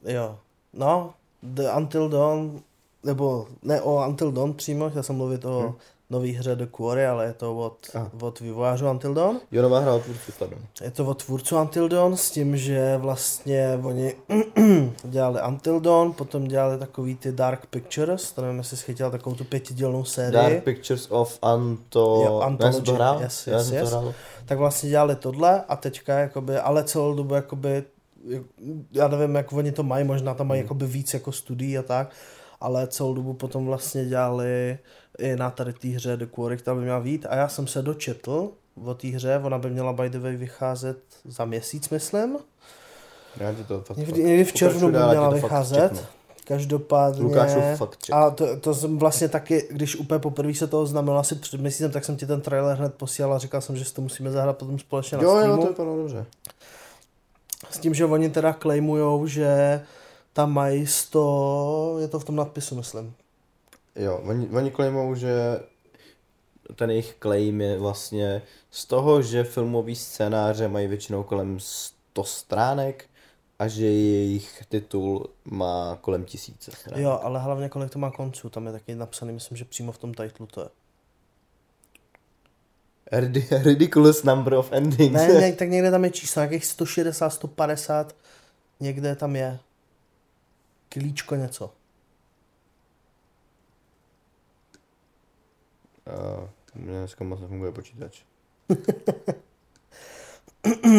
Jo. 0.05 0.39
No, 0.73 1.15
The 1.43 1.63
Until 1.77 2.09
Dawn, 2.09 2.61
nebo 3.05 3.49
ne 3.63 3.83
o 3.83 4.09
Until 4.09 4.33
Dawn 4.33 4.53
přímo, 4.55 4.91
chtěl 4.91 5.03
jsem 5.03 5.17
mluvit 5.17 5.45
o 5.45 5.69
Hm. 5.69 5.75
Nový 6.11 6.33
hře 6.33 6.57
The 6.57 6.67
Quarry, 6.67 7.07
ale 7.07 7.25
je 7.27 7.33
to 7.33 7.57
od, 7.57 7.77
Aha. 7.95 8.11
od 8.21 8.41
vývojářů 8.41 8.91
Until 8.91 9.15
Dawn. 9.15 9.37
Jo, 9.53 9.63
nová 9.63 9.79
hra 9.79 9.95
od 9.95 10.03
tvůrců, 10.03 10.33
pardon. 10.39 10.59
Je 10.83 10.91
to 10.91 11.07
od 11.07 11.25
tvůrců 11.25 11.57
Until 11.57 11.89
Dawn 11.89 12.17
s 12.17 12.31
tím, 12.31 12.57
že 12.57 12.97
vlastně 12.97 13.81
oni 13.83 14.15
dělali 15.05 15.41
Until 15.49 15.81
Dawn, 15.81 16.13
potom 16.13 16.45
dělali 16.45 16.79
takový 16.79 17.15
ty 17.17 17.33
Dark 17.33 17.67
Pictures, 17.67 18.33
to 18.33 18.43
nevím, 18.43 18.59
jestli 18.59 18.77
jsi 18.77 18.85
chytil 18.85 19.11
takovou 19.11 19.37
tu 19.37 19.45
pětidělnou 19.45 20.05
sérii. 20.05 20.33
Dark 20.33 20.65
Pictures 20.65 21.07
of 21.11 21.39
Anto... 21.43 22.23
Jo, 22.27 22.41
Já 22.41 22.47
jsem 22.49 22.57
to 22.57 22.65
Anthology, 22.67 22.93
hrál? 22.93 23.21
yes, 23.23 23.47
Já 23.47 23.57
yes, 23.59 23.67
jsem 23.69 23.77
yes. 23.77 23.91
to 23.91 23.99
hrál. 24.01 24.15
tak 24.47 24.59
vlastně 24.59 24.91
dělali 24.91 25.17
tohle 25.17 25.65
a 25.69 25.77
teďka 25.77 26.19
jakoby, 26.19 26.57
ale 26.59 26.85
celou 26.85 27.15
dobu 27.15 27.35
jakoby, 27.35 27.85
já 28.93 29.09
nevím, 29.09 29.35
jak 29.35 29.53
oni 29.53 29.73
to 29.73 29.83
mají, 29.83 30.05
možná 30.05 30.35
tam 30.35 30.47
mají 30.47 30.61
Hmm. 30.61 30.65
jakoby 30.65 30.87
víc 30.87 31.15
jako 31.15 31.33
studií 31.33 31.79
a 31.79 31.83
tak, 31.83 32.11
ale 32.65 32.87
celou 32.87 33.15
dobu 33.15 33.33
potom 33.33 33.67
vlastně 33.67 34.05
dělali 34.05 34.79
i 35.19 35.37
na 35.37 35.51
tady 35.51 35.73
té 35.73 35.89
hře 35.89 36.17
The 36.17 36.27
Quarry, 36.27 36.57
která 36.57 36.75
by 36.75 36.81
měla 36.81 36.99
vít 36.99 37.27
a 37.29 37.37
já 37.37 37.49
jsem 37.49 37.67
se 37.67 37.83
dočetl 37.83 38.51
o 38.85 38.95
té 38.95 39.09
hře, 39.09 39.41
ona 39.45 39.59
by 39.59 39.71
měla 39.71 39.93
by 39.93 40.11
the 40.11 40.19
way 40.19 40.37
vycházet 40.37 40.99
za 41.25 41.45
měsíc, 41.45 41.91
myslím. 41.91 42.37
Já 43.37 43.53
ti 43.55 43.65
to 43.65 43.81
fakt, 43.81 43.97
Někdy, 43.97 44.25
někdy 44.25 44.45
v 44.45 44.53
červnu 44.53 44.87
by 44.87 44.99
měla 44.99 45.31
vycházet. 45.31 46.05
Každopádně... 46.47 47.23
Lukášův 47.23 47.65
fakt 47.77 47.97
check. 48.07 48.13
A 48.13 48.31
to, 48.31 48.61
to 48.61 48.75
jsem 48.75 48.99
vlastně 48.99 49.29
taky, 49.29 49.69
když 49.71 49.97
úplně 49.97 50.19
poprvé 50.19 50.55
se 50.55 50.67
to 50.67 50.83
oznámilo 50.83 51.19
asi 51.19 51.35
před 51.35 51.61
měsícem, 51.61 51.91
tak 51.91 52.05
jsem 52.05 52.17
ti 52.17 52.27
ten 52.27 52.41
trailer 52.41 52.77
hned 52.77 52.95
posílal 52.95 53.35
a 53.35 53.39
říkal 53.39 53.61
jsem, 53.61 53.77
že 53.77 53.85
si 53.85 53.95
to 53.95 54.03
musíme 54.03 54.31
zahrát 54.31 54.59
potom 54.59 54.79
společně 54.79 55.19
na 55.19 55.25
Jo, 55.25 55.31
Steamu. 55.31 55.53
jo, 55.55 55.63
to 55.63 55.67
vypadalo 55.69 55.97
dobře. 55.97 56.27
S 57.71 57.79
tím, 57.79 57.95
že 57.95 58.05
oni 58.05 58.31
teda 58.31 58.53
claimujou, 58.53 59.27
že 59.27 59.81
tam 60.35 60.53
mají 60.53 60.87
100, 60.87 61.97
je 62.01 62.09
to 62.09 62.19
v 62.19 62.25
tom 62.25 62.37
nadpisu, 62.37 62.77
myslím. 62.77 63.15
Jo, 63.97 64.21
oni, 64.25 64.49
oni 64.49 64.71
claimou, 64.71 65.15
že 65.15 65.61
ten 66.77 66.91
jejich 66.91 67.17
claim 67.23 67.61
je 67.61 67.79
vlastně 67.79 68.43
z 68.71 68.85
toho, 68.85 69.23
že 69.23 69.45
filmový 69.45 69.97
scénáře 69.97 70.69
mají 70.69 70.87
většinou 70.87 71.23
kolem 71.23 71.61
100 71.61 72.25
stránek 72.25 73.05
a 73.59 73.69
že 73.69 73.87
jejich 73.87 74.63
titul 74.69 75.31
má 75.45 75.99
kolem 76.01 76.25
tisíce 76.25 76.71
stránek. 76.71 77.05
Jo, 77.05 77.21
ale 77.23 77.41
hlavně 77.41 77.69
kolik 77.69 77.91
to 77.91 77.99
má 77.99 78.11
konců, 78.11 78.51
tam 78.51 78.67
je 78.67 78.73
taky 78.73 78.95
napsaný, 78.95 79.33
myslím, 79.33 79.57
že 79.57 79.65
přímo 79.65 79.93
v 79.93 79.99
tom 79.99 80.15
titlu 80.15 80.47
to 80.47 80.61
je. 80.61 80.69
Ridi- 83.13 83.63
ridiculous 83.63 84.23
number 84.23 84.55
of 84.55 84.73
endings. 84.73 85.13
Ne, 85.13 85.29
ne, 85.29 85.53
tak 85.59 85.69
někde 85.69 85.91
tam 85.91 86.05
je 86.05 86.11
číslo, 86.11 86.41
nějakých 86.41 86.67
160, 86.67 87.31
150, 87.31 88.17
někde 88.81 89.17
tam 89.17 89.37
je. 89.37 89.59
Kilíčko 90.95 91.35
něco. 91.35 91.71
Uh, 96.07 96.49
mě 96.75 96.93
dneska 96.99 97.25
moc 97.25 97.41
nefunguje 97.41 97.73
počítač. 97.73 98.23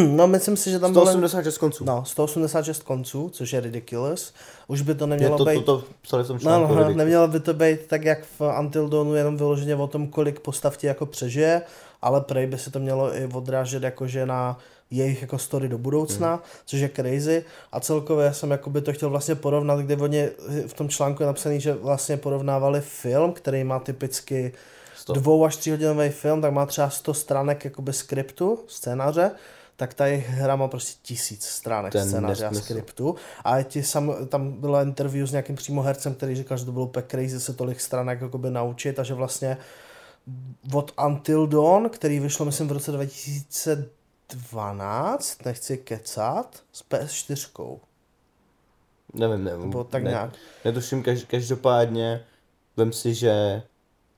No, 0.10 0.28
myslím 0.28 0.58
si, 0.58 0.72
že 0.72 0.80
tam 0.80 0.94
bylo... 0.94 1.06
186 1.06 1.58
konců. 1.58 1.86
No, 1.86 2.06
186 2.06 2.84
konců, 2.84 3.30
což 3.30 3.54
je 3.54 3.60
ridiculous. 3.60 4.34
Už 4.68 4.82
by 4.82 4.96
to 4.96 5.08
nemělo 5.08 5.38
to, 5.38 5.46
to, 5.46 5.52
být... 5.52 5.66
to, 5.66 5.84
psali 6.02 6.24
v 6.24 6.28
tom 6.28 6.36
No, 6.36 6.40
článku. 6.42 6.75
no, 6.75 6.90
nemělo 6.94 7.28
by 7.28 7.40
to 7.40 7.54
být 7.54 7.88
tak, 7.88 8.04
jak 8.04 8.25
v 8.40 8.42
Until 8.60 8.90
Dawnu, 8.90 9.16
jenom 9.16 9.38
vyloženě 9.38 9.75
o 9.75 9.88
tom, 9.88 10.08
kolik 10.08 10.40
postav 10.40 10.78
ti 10.78 10.88
jako 10.88 11.06
přežije, 11.06 11.62
ale 12.02 12.22
prej 12.22 12.48
by 12.48 12.58
se 12.58 12.72
to 12.72 12.80
mělo 12.80 13.16
i 13.16 13.25
odrážet 13.34 13.84
jakože 13.84 14.25
na 14.25 14.58
jejich 14.98 15.22
jako 15.22 15.38
story 15.38 15.68
do 15.68 15.78
budoucna, 15.78 16.30
hmm. 16.30 16.44
což 16.66 16.80
je 16.80 16.90
crazy. 16.90 17.46
A 17.72 17.80
celkově 17.80 18.34
jsem 18.34 18.52
jakoby 18.52 18.82
to 18.82 18.94
chtěl 18.94 19.10
vlastně 19.10 19.36
porovnat, 19.36 19.80
kde 19.80 19.98
oni 19.98 20.30
v 20.68 20.74
tom 20.74 20.90
článku 20.90 21.24
je 21.24 21.28
napsaný, 21.28 21.62
že 21.62 21.74
vlastně 21.74 22.18
porovnávali 22.18 22.82
film, 22.82 23.34
který 23.34 23.64
má 23.64 23.80
typicky 23.80 24.54
Stop. 24.98 25.18
dvou 25.18 25.46
až 25.46 25.56
tříhodinový 25.56 26.10
film, 26.10 26.42
tak 26.42 26.54
má 26.54 26.66
třeba 26.66 26.90
100 26.90 27.14
stránek 27.14 27.66
jakoby 27.66 27.94
skriptu, 27.94 28.60
scénáře, 28.68 29.32
tak 29.75 29.94
ta 29.94 30.06
jejich 30.06 30.30
hra 30.30 30.56
má 30.56 30.68
prostě 30.68 31.00
tisíc 31.02 31.46
stránek 31.46 31.92
Ten 31.92 32.08
scénáře 32.08 32.46
a 32.46 32.54
skriptu. 32.54 33.16
A 33.44 33.62
ti 33.62 33.84
sam, 33.84 34.14
tam 34.28 34.52
byla 34.52 34.82
interview 34.82 35.28
s 35.28 35.32
nějakým 35.32 35.56
přímo 35.56 35.82
hercem, 35.82 36.16
který 36.16 36.36
říkal, 36.36 36.58
že 36.58 36.66
to 36.66 36.72
bylo 36.72 36.86
úplně 36.86 37.06
crazy 37.12 37.40
se 37.40 37.54
tolik 37.54 37.82
stránek 37.82 38.22
jakoby 38.22 38.52
naučit 38.52 39.00
a 39.00 39.04
že 39.04 39.14
vlastně 39.14 39.58
od 40.74 40.92
Until 41.06 41.48
Dawn, 41.48 41.90
který 41.90 42.20
vyšlo 42.20 42.46
myslím 42.46 42.68
v 42.68 42.72
roce 42.72 42.92
2012, 44.29 45.46
nechci 45.46 45.77
kecat, 45.77 46.63
s 46.72 46.84
PS4. 46.89 47.79
Nevím, 49.13 49.44
nevím. 49.44 49.70
Nebo 49.70 49.84
tak 49.84 50.03
ne, 50.03 50.10
nějak. 50.10 50.34
Netuším, 50.65 51.03
kaž, 51.03 51.24
každopádně 51.24 52.25
vem 52.77 52.94
si, 52.94 53.13
že 53.13 53.63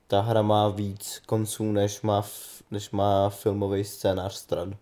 ta 0.07 0.21
hra 0.21 0.41
má 0.41 0.69
víc 0.69 1.21
konců, 1.25 1.71
než 1.71 2.01
má, 2.01 2.25
než 2.71 2.89
má 2.89 3.29
filmový 3.29 3.83
scénář 3.83 4.33
stran. 4.33 4.75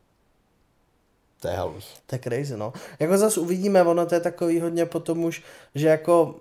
To 1.39 1.47
je 1.47 1.57
halus. 1.57 1.93
To 2.05 2.15
je 2.15 2.19
crazy, 2.19 2.57
no. 2.57 2.73
Jako 2.99 3.17
zase 3.17 3.39
uvidíme, 3.39 3.83
ono 3.83 4.05
to 4.05 4.15
je 4.15 4.21
takový 4.21 4.59
hodně 4.59 4.85
potom 4.85 5.23
už, 5.23 5.43
že 5.75 5.87
jako 5.87 6.35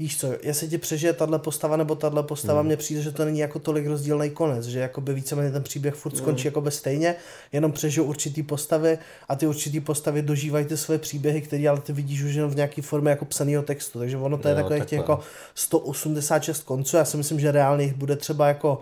Víš 0.00 0.20
co, 0.20 0.28
jestli 0.42 0.68
ti 0.68 0.78
přežije 0.78 1.12
tahle 1.12 1.38
postava 1.38 1.76
nebo 1.76 1.94
tahle 1.94 2.22
postava, 2.22 2.60
Hmm. 2.60 2.66
mně 2.66 2.76
přijde, 2.76 3.02
že 3.02 3.12
to 3.12 3.24
není 3.24 3.38
jako 3.38 3.58
tolik 3.58 3.86
rozdílný 3.86 4.30
konec, 4.30 4.66
že 4.66 4.78
jakoby 4.78 5.14
víceméně 5.14 5.50
ten 5.50 5.62
příběh 5.62 5.94
furt 5.94 6.16
skončí 6.16 6.42
Hmm. 6.42 6.48
jakoby 6.48 6.70
stejně, 6.70 7.14
jenom 7.52 7.72
přežijou 7.72 8.06
určitý 8.06 8.42
postavy 8.42 8.98
a 9.28 9.36
ty 9.36 9.46
určitý 9.46 9.80
postavy 9.80 10.22
dožívají 10.22 10.66
ty 10.66 10.76
své 10.76 10.98
příběhy, 10.98 11.40
které 11.42 11.68
ale 11.68 11.80
ty 11.80 11.92
vidíš 11.92 12.22
už 12.22 12.34
jenom 12.34 12.50
v 12.50 12.56
nějaké 12.56 12.82
formě 12.82 13.10
jako 13.10 13.24
psaného 13.24 13.62
textu, 13.62 13.98
takže 13.98 14.16
ono 14.16 14.38
to 14.38 14.48
je 14.48 14.52
Jo, 14.54 14.56
takových 14.62 14.84
těch 14.84 14.98
takhle. 14.98 15.12
jako 15.14 15.24
186 15.54 16.62
konců, 16.64 16.96
já 16.96 17.04
si 17.04 17.16
myslím, 17.16 17.40
že 17.40 17.52
reálně 17.52 17.84
jich 17.84 17.94
bude 17.94 18.16
třeba 18.16 18.48
jako 18.48 18.80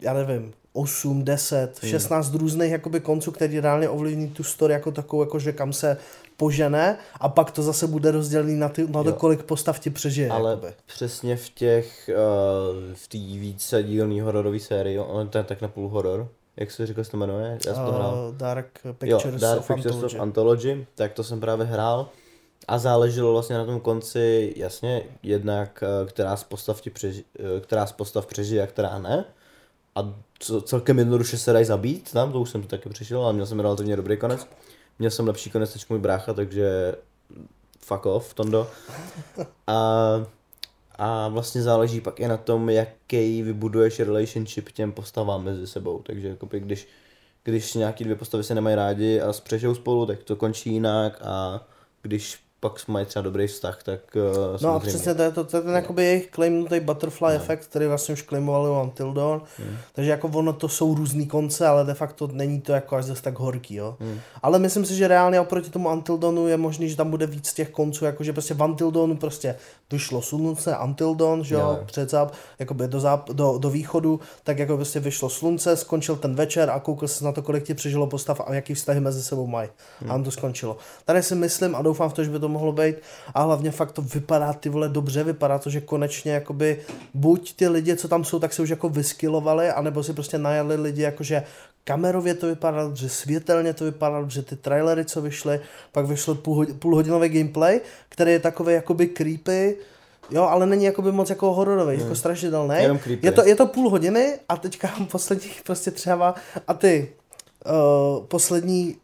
já 0.00 0.12
nevím, 0.14 0.52
8, 0.72 1.24
10, 1.24 1.78
Hmm. 1.82 1.90
16 1.90 2.34
různých 2.34 2.70
jakoby 2.72 3.00
konců, 3.00 3.30
který 3.32 3.60
reálně 3.60 3.88
ovlivní 3.88 4.28
tu 4.28 4.42
story 4.42 4.72
jako 4.72 4.92
takovou, 4.92 5.22
jako 5.22 5.38
že 5.38 5.52
kam 5.52 5.72
se 5.72 5.96
požene 6.36 6.98
a 7.20 7.28
pak 7.28 7.50
to 7.50 7.62
zase 7.62 7.86
bude 7.86 8.10
rozdělený 8.10 8.54
na, 8.56 8.68
ty, 8.68 8.86
na 8.88 9.02
to, 9.02 9.08
Jo. 9.08 9.14
kolik 9.16 9.42
postav 9.42 9.78
ti 9.78 9.90
přežije. 9.90 10.28
Ale 10.30 10.50
jakoby. 10.50 10.72
přesně 10.86 11.36
v 11.36 11.48
těch, 11.50 12.10
uh, 12.12 12.94
v 12.94 13.08
té 13.08 13.18
více 13.18 13.82
dílný 13.82 14.20
hororové 14.20 14.58
sérii, 14.60 14.98
on 14.98 15.30
je 15.34 15.44
tak 15.44 15.60
na 15.62 15.68
půl 15.68 15.88
horor, 15.88 16.28
jak 16.56 16.70
se 16.70 16.86
říkal, 16.86 17.04
se 17.04 17.10
to 17.10 17.16
jmenuje, 17.16 17.58
já 17.66 17.74
jsem 17.74 17.84
to 17.84 17.92
hrál. 17.92 18.28
Uh, 18.30 18.36
Dark 18.36 18.80
Jo, 18.84 18.92
Pictures 18.92 19.40
Dark 19.40 19.60
of 19.60 19.66
Pictures 19.66 19.94
Anthology. 19.94 20.16
of 20.16 20.22
Anthology, 20.22 20.86
tak 20.94 21.12
to 21.12 21.24
jsem 21.24 21.40
právě 21.40 21.66
hrál. 21.66 22.08
A 22.68 22.78
záleželo 22.78 23.32
vlastně 23.32 23.56
na 23.58 23.64
tom 23.64 23.80
konci, 23.80 24.52
jasně, 24.56 25.02
jednak, 25.22 25.82
eh, 25.82 26.06
která 26.06 26.36
z 26.36 26.44
postav, 26.44 26.80
ti 26.80 26.90
přeži, 26.90 27.24
eh, 27.38 27.60
která 27.60 27.86
z 27.86 27.92
postav 27.92 28.26
přežije 28.26 28.62
a 28.62 28.66
která 28.66 28.98
ne. 28.98 29.24
A 29.96 30.14
co, 30.38 30.60
celkem 30.60 30.98
jednoduše 30.98 31.38
se 31.38 31.52
dají 31.52 31.64
zabít 31.64 32.12
tam, 32.12 32.32
to 32.32 32.40
už 32.40 32.50
jsem 32.50 32.62
to 32.62 32.68
taky 32.68 32.88
přišel, 32.88 33.22
ale 33.24 33.32
měl 33.32 33.46
jsem 33.46 33.60
relativně 33.60 33.96
dobrý 33.96 34.16
konec. 34.16 34.46
Měl 34.98 35.10
jsem 35.10 35.26
lepší 35.26 35.50
konec 35.50 35.74
než 35.74 35.88
můj 35.88 35.98
brácha, 35.98 36.32
takže 36.32 36.94
fuck 37.78 38.06
off, 38.06 38.34
Tondo. 38.34 38.70
A, 39.66 40.26
a 40.98 41.28
vlastně 41.28 41.62
záleží 41.62 42.00
pak 42.00 42.20
i 42.20 42.28
na 42.28 42.36
tom, 42.36 42.70
jaký 42.70 43.42
vybuduješ 43.42 44.00
relationship 44.00 44.72
těm 44.72 44.92
postavám 44.92 45.44
mezi 45.44 45.66
sebou. 45.66 46.02
Takže 46.02 46.28
jakoby, 46.28 46.60
když, 46.60 46.88
když 47.44 47.74
nějaký 47.74 48.04
dvě 48.04 48.16
postavy 48.16 48.44
se 48.44 48.54
nemají 48.54 48.76
rádi 48.76 49.20
a 49.20 49.32
spřežou 49.32 49.74
spolu, 49.74 50.06
tak 50.06 50.22
to 50.22 50.36
končí 50.36 50.72
jinak 50.72 51.18
a 51.22 51.66
když 52.02 52.38
pak 52.64 52.88
mají 52.88 53.06
třeba 53.06 53.22
dobrý 53.22 53.46
vztah, 53.46 53.82
tak 53.82 54.00
uh, 54.16 54.22
No 54.60 54.74
a 54.74 54.80
přesně 54.80 55.14
to 55.14 55.22
je, 55.22 55.30
to, 55.30 55.44
to 55.44 55.56
je 55.56 55.62
ten 55.62 55.74
jakoby 55.74 56.04
jejich 56.04 56.30
claimnutý 56.30 56.80
butterfly 56.80 57.32
No. 57.32 57.36
efekt, 57.36 57.66
který 57.66 57.86
vlastně 57.86 58.12
už 58.12 58.22
claimovali 58.22 58.70
u 58.70 58.80
Until 58.82 59.12
Dawn. 59.12 59.42
Hmm. 59.58 59.76
Takže 59.92 60.10
jako 60.10 60.28
ono 60.28 60.52
to 60.52 60.68
jsou 60.68 60.94
různý 60.94 61.26
konce, 61.26 61.66
ale 61.66 61.84
de 61.84 61.94
facto 61.94 62.28
není 62.32 62.60
to 62.60 62.72
jako 62.72 62.96
až 62.96 63.04
zase 63.04 63.22
tak 63.22 63.38
horký, 63.38 63.74
jo. 63.74 63.96
Hmm. 64.00 64.20
Ale 64.42 64.58
myslím 64.58 64.84
si, 64.84 64.94
že 64.96 65.08
reálně 65.08 65.40
oproti 65.40 65.70
tomu 65.70 65.88
Until 65.88 66.18
Dawnu 66.18 66.48
je 66.48 66.56
možný, 66.56 66.88
že 66.88 66.96
tam 66.96 67.10
bude 67.10 67.26
víc 67.26 67.52
těch 67.52 67.70
konců, 67.70 68.04
jakože 68.04 68.32
prostě 68.32 68.54
v 68.54 68.62
Until 68.62 68.90
Dawnu 68.90 69.16
prostě 69.16 69.56
vyšlo 69.92 70.22
slunce, 70.22 70.76
Until 70.84 71.14
Dawn, 71.14 71.44
že 71.44 71.54
jo, 71.54 71.78
před 71.86 72.10
záp, 72.10 72.32
jakoby 72.58 72.88
do, 72.88 73.00
záp, 73.00 73.30
do, 73.30 73.58
do, 73.58 73.70
východu, 73.70 74.20
tak 74.44 74.58
jako 74.58 74.76
prostě 74.76 75.00
vyšlo 75.00 75.28
slunce, 75.28 75.76
skončil 75.76 76.16
ten 76.16 76.34
večer 76.34 76.70
a 76.70 76.80
koukal 76.80 77.08
se 77.08 77.24
na 77.24 77.32
to, 77.32 77.42
kolik 77.42 77.64
ti 77.64 77.74
přežilo 77.74 78.06
postav 78.06 78.40
a 78.46 78.54
jaký 78.54 78.74
vztahy 78.74 79.00
mezi 79.00 79.22
sebou 79.22 79.46
mají. 79.46 79.68
Hmm. 80.00 80.10
A 80.10 80.18
to 80.24 80.30
skončilo. 80.30 80.76
Tady 81.04 81.22
si 81.22 81.34
myslím 81.34 81.74
a 81.74 81.82
doufám 81.82 82.10
v 82.10 82.12
to, 82.12 82.24
že 82.24 82.30
by 82.30 82.38
to 82.38 82.48
mohlo 82.54 82.72
být 82.72 82.96
a 83.34 83.42
hlavně 83.42 83.70
fakt 83.70 83.92
to 83.92 84.02
vypadá 84.02 84.52
ty 84.52 84.68
vole 84.68 84.88
dobře, 84.88 85.24
vypadá 85.24 85.58
to, 85.58 85.70
že 85.70 85.80
konečně 85.80 86.32
jakoby 86.32 86.80
buď 87.14 87.56
ty 87.56 87.68
lidi, 87.68 87.96
co 87.96 88.08
tam 88.08 88.24
jsou, 88.24 88.38
tak 88.38 88.52
se 88.52 88.62
už 88.62 88.68
jako 88.68 88.88
vyskylovali, 88.88 89.70
anebo 89.70 90.02
si 90.02 90.12
prostě 90.12 90.38
najali 90.38 90.76
lidi 90.76 91.02
jakože 91.02 91.42
kamerově 91.84 92.34
to 92.34 92.46
vypadá 92.46 92.82
dobře, 92.82 93.08
světelně 93.08 93.74
to 93.74 93.84
vypadá 93.84 94.20
dobře, 94.20 94.42
ty 94.42 94.56
trailery, 94.56 95.04
co 95.04 95.22
vyšly, 95.22 95.60
pak 95.92 96.06
vyšel 96.06 96.34
půl, 96.34 96.66
půlhodinový 96.66 97.28
gameplay, 97.28 97.80
který 98.08 98.32
je 98.32 98.40
takový 98.40 98.74
jakoby 98.74 99.06
creepy, 99.06 99.76
Jo, 100.30 100.42
ale 100.42 100.66
není 100.66 100.84
jakoby 100.84 101.12
moc 101.12 101.30
jako 101.30 101.54
hororový, 101.54 101.98
jako 102.00 102.14
strašidelný. 102.14 102.76
Jenom 102.78 102.98
creepy. 102.98 103.26
Je 103.26 103.32
to, 103.32 103.44
je 103.44 103.56
to 103.56 103.66
půl 103.66 103.90
hodiny 103.90 104.38
a 104.48 104.56
teďka 104.56 104.94
posledních 105.10 105.62
prostě 105.64 105.90
třeba 105.90 106.34
a 106.68 106.74
ty 106.74 107.12
uh, 107.66 108.26
poslední 108.26 108.96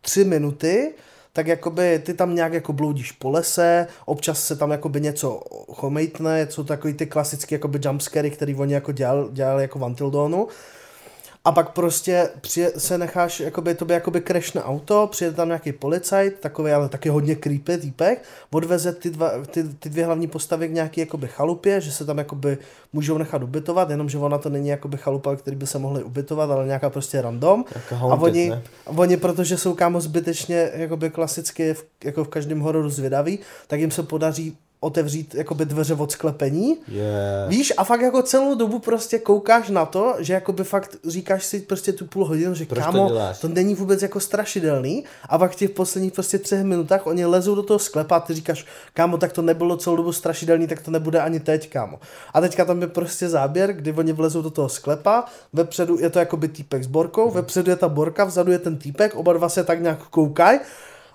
tři 0.00 0.24
minuty 0.24 0.94
tak 1.32 1.46
jakoby 1.46 1.98
ty 1.98 2.14
tam 2.14 2.34
nějak 2.34 2.52
jako 2.52 2.72
bloudíš 2.72 3.12
po 3.12 3.30
lese, 3.30 3.86
občas 4.04 4.46
se 4.46 4.56
tam 4.56 4.70
jakoby 4.70 5.00
něco 5.00 5.40
chomejtne, 5.72 6.46
jsou 6.50 6.64
takový 6.64 6.94
ty 6.94 7.06
klasické 7.06 7.54
jakoby 7.54 7.80
jumpscary, 7.84 8.30
který 8.30 8.54
oni 8.54 8.74
jako 8.74 8.92
dělali, 8.92 9.28
dělali 9.32 9.62
jako 9.62 9.78
v 9.78 9.82
Until 9.82 10.10
Dawnu 10.10 10.48
a 11.44 11.52
pak 11.52 11.70
prostě 11.70 12.28
přije, 12.40 12.72
se 12.76 12.98
necháš, 12.98 13.40
jakoby, 13.40 13.74
to 13.74 13.84
by 13.84 13.94
jakoby 13.94 14.20
crashne 14.20 14.62
auto, 14.62 15.08
přijede 15.10 15.36
tam 15.36 15.48
nějaký 15.48 15.72
policajt, 15.72 16.40
takový 16.40 16.72
ale 16.72 16.88
taky 16.88 17.08
hodně 17.08 17.34
creepy 17.34 17.78
týpek, 17.78 18.24
odveze 18.50 18.92
ty, 18.92 19.10
dva, 19.10 19.30
ty, 19.50 19.64
ty 19.64 19.88
dvě 19.88 20.06
hlavní 20.06 20.26
postavy 20.26 20.68
k 20.68 20.72
nějaký 20.72 21.00
jakoby 21.00 21.28
chalupě, 21.28 21.80
že 21.80 21.92
se 21.92 22.04
tam 22.04 22.18
jakoby 22.18 22.58
můžou 22.92 23.18
nechat 23.18 23.42
ubytovat, 23.42 23.90
jenomže 23.90 24.18
ona 24.18 24.38
to 24.38 24.50
není 24.50 24.68
jakoby 24.68 24.96
chalupa, 24.96 25.36
který 25.36 25.56
by 25.56 25.66
se 25.66 25.78
mohli 25.78 26.02
ubytovat, 26.02 26.50
ale 26.50 26.66
nějaká 26.66 26.90
prostě 26.90 27.22
random. 27.22 27.64
Jako 27.74 27.94
A 27.94 27.98
haunted, 27.98 28.22
oni, 28.22 28.50
ne? 28.50 28.62
oni, 28.84 29.16
protože 29.16 29.58
jsou 29.58 29.74
kámo 29.74 30.00
zbytečně 30.00 30.70
jakoby 30.74 31.10
klasicky 31.10 31.74
v, 31.74 31.84
jako 32.04 32.24
v 32.24 32.28
každém 32.28 32.60
hororu 32.60 32.90
zvědaví, 32.90 33.38
tak 33.66 33.80
jim 33.80 33.90
se 33.90 34.02
podaří 34.02 34.56
otevřít 34.82 35.34
jakoby 35.34 35.64
dveře 35.64 35.94
od 35.94 36.12
sklepení 36.12 36.76
Yeah. 36.88 37.48
Víš, 37.50 37.72
a 37.76 37.84
fakt 37.84 38.00
jako 38.00 38.22
celou 38.22 38.54
dobu 38.54 38.78
prostě 38.78 39.18
koukáš 39.18 39.70
na 39.70 39.84
to, 39.86 40.14
že 40.18 40.32
jako 40.32 40.52
by 40.52 40.64
fakt 40.64 40.96
říkáš 41.08 41.44
si 41.44 41.60
prostě 41.60 41.92
tu 41.92 42.06
půl 42.06 42.24
hodinu, 42.24 42.54
že 42.54 42.64
Proč 42.64 42.78
to 42.78 42.84
kámo, 42.84 43.08
děláš? 43.08 43.38
to 43.38 43.48
není 43.48 43.74
vůbec 43.74 44.02
jako 44.02 44.20
strašidelný 44.20 45.04
a 45.28 45.38
pak 45.38 45.52
v 45.52 45.56
těch 45.56 45.70
posledních 45.70 46.12
prostě 46.12 46.38
třech 46.38 46.62
minutách 46.64 47.06
oni 47.06 47.24
lezou 47.26 47.54
do 47.54 47.62
toho 47.62 47.78
sklepa 47.78 48.16
a 48.16 48.20
ty 48.20 48.34
říkáš, 48.34 48.66
kámo, 48.94 49.18
tak 49.18 49.32
to 49.32 49.42
nebylo 49.42 49.76
celou 49.76 49.96
dobu 49.96 50.12
strašidelný, 50.12 50.66
tak 50.66 50.82
to 50.82 50.90
nebude 50.90 51.20
ani 51.20 51.40
teď, 51.40 51.70
kámo. 51.70 52.00
A 52.34 52.40
teďka 52.40 52.64
tam 52.64 52.80
je 52.82 52.88
prostě 52.88 53.28
záběr, 53.28 53.72
kdy 53.72 53.92
oni 53.92 54.12
vlezou 54.12 54.42
do 54.42 54.50
toho 54.50 54.68
sklepa, 54.68 55.24
vepředu 55.52 55.98
je 56.00 56.10
to 56.10 56.18
jako 56.18 56.36
by 56.36 56.48
týpek 56.48 56.84
s 56.84 56.86
borkou, 56.86 57.24
Mhm. 57.26 57.34
vepředu 57.34 57.70
je 57.70 57.76
ta 57.76 57.88
borka, 57.88 58.24
vzadu 58.24 58.52
je 58.52 58.58
ten 58.58 58.76
týpek, 58.76 59.14
oba 59.14 59.32
dva 59.32 59.48
se 59.48 59.64
tak 59.64 59.80
nějak 59.82 59.98
koukají 60.08 60.58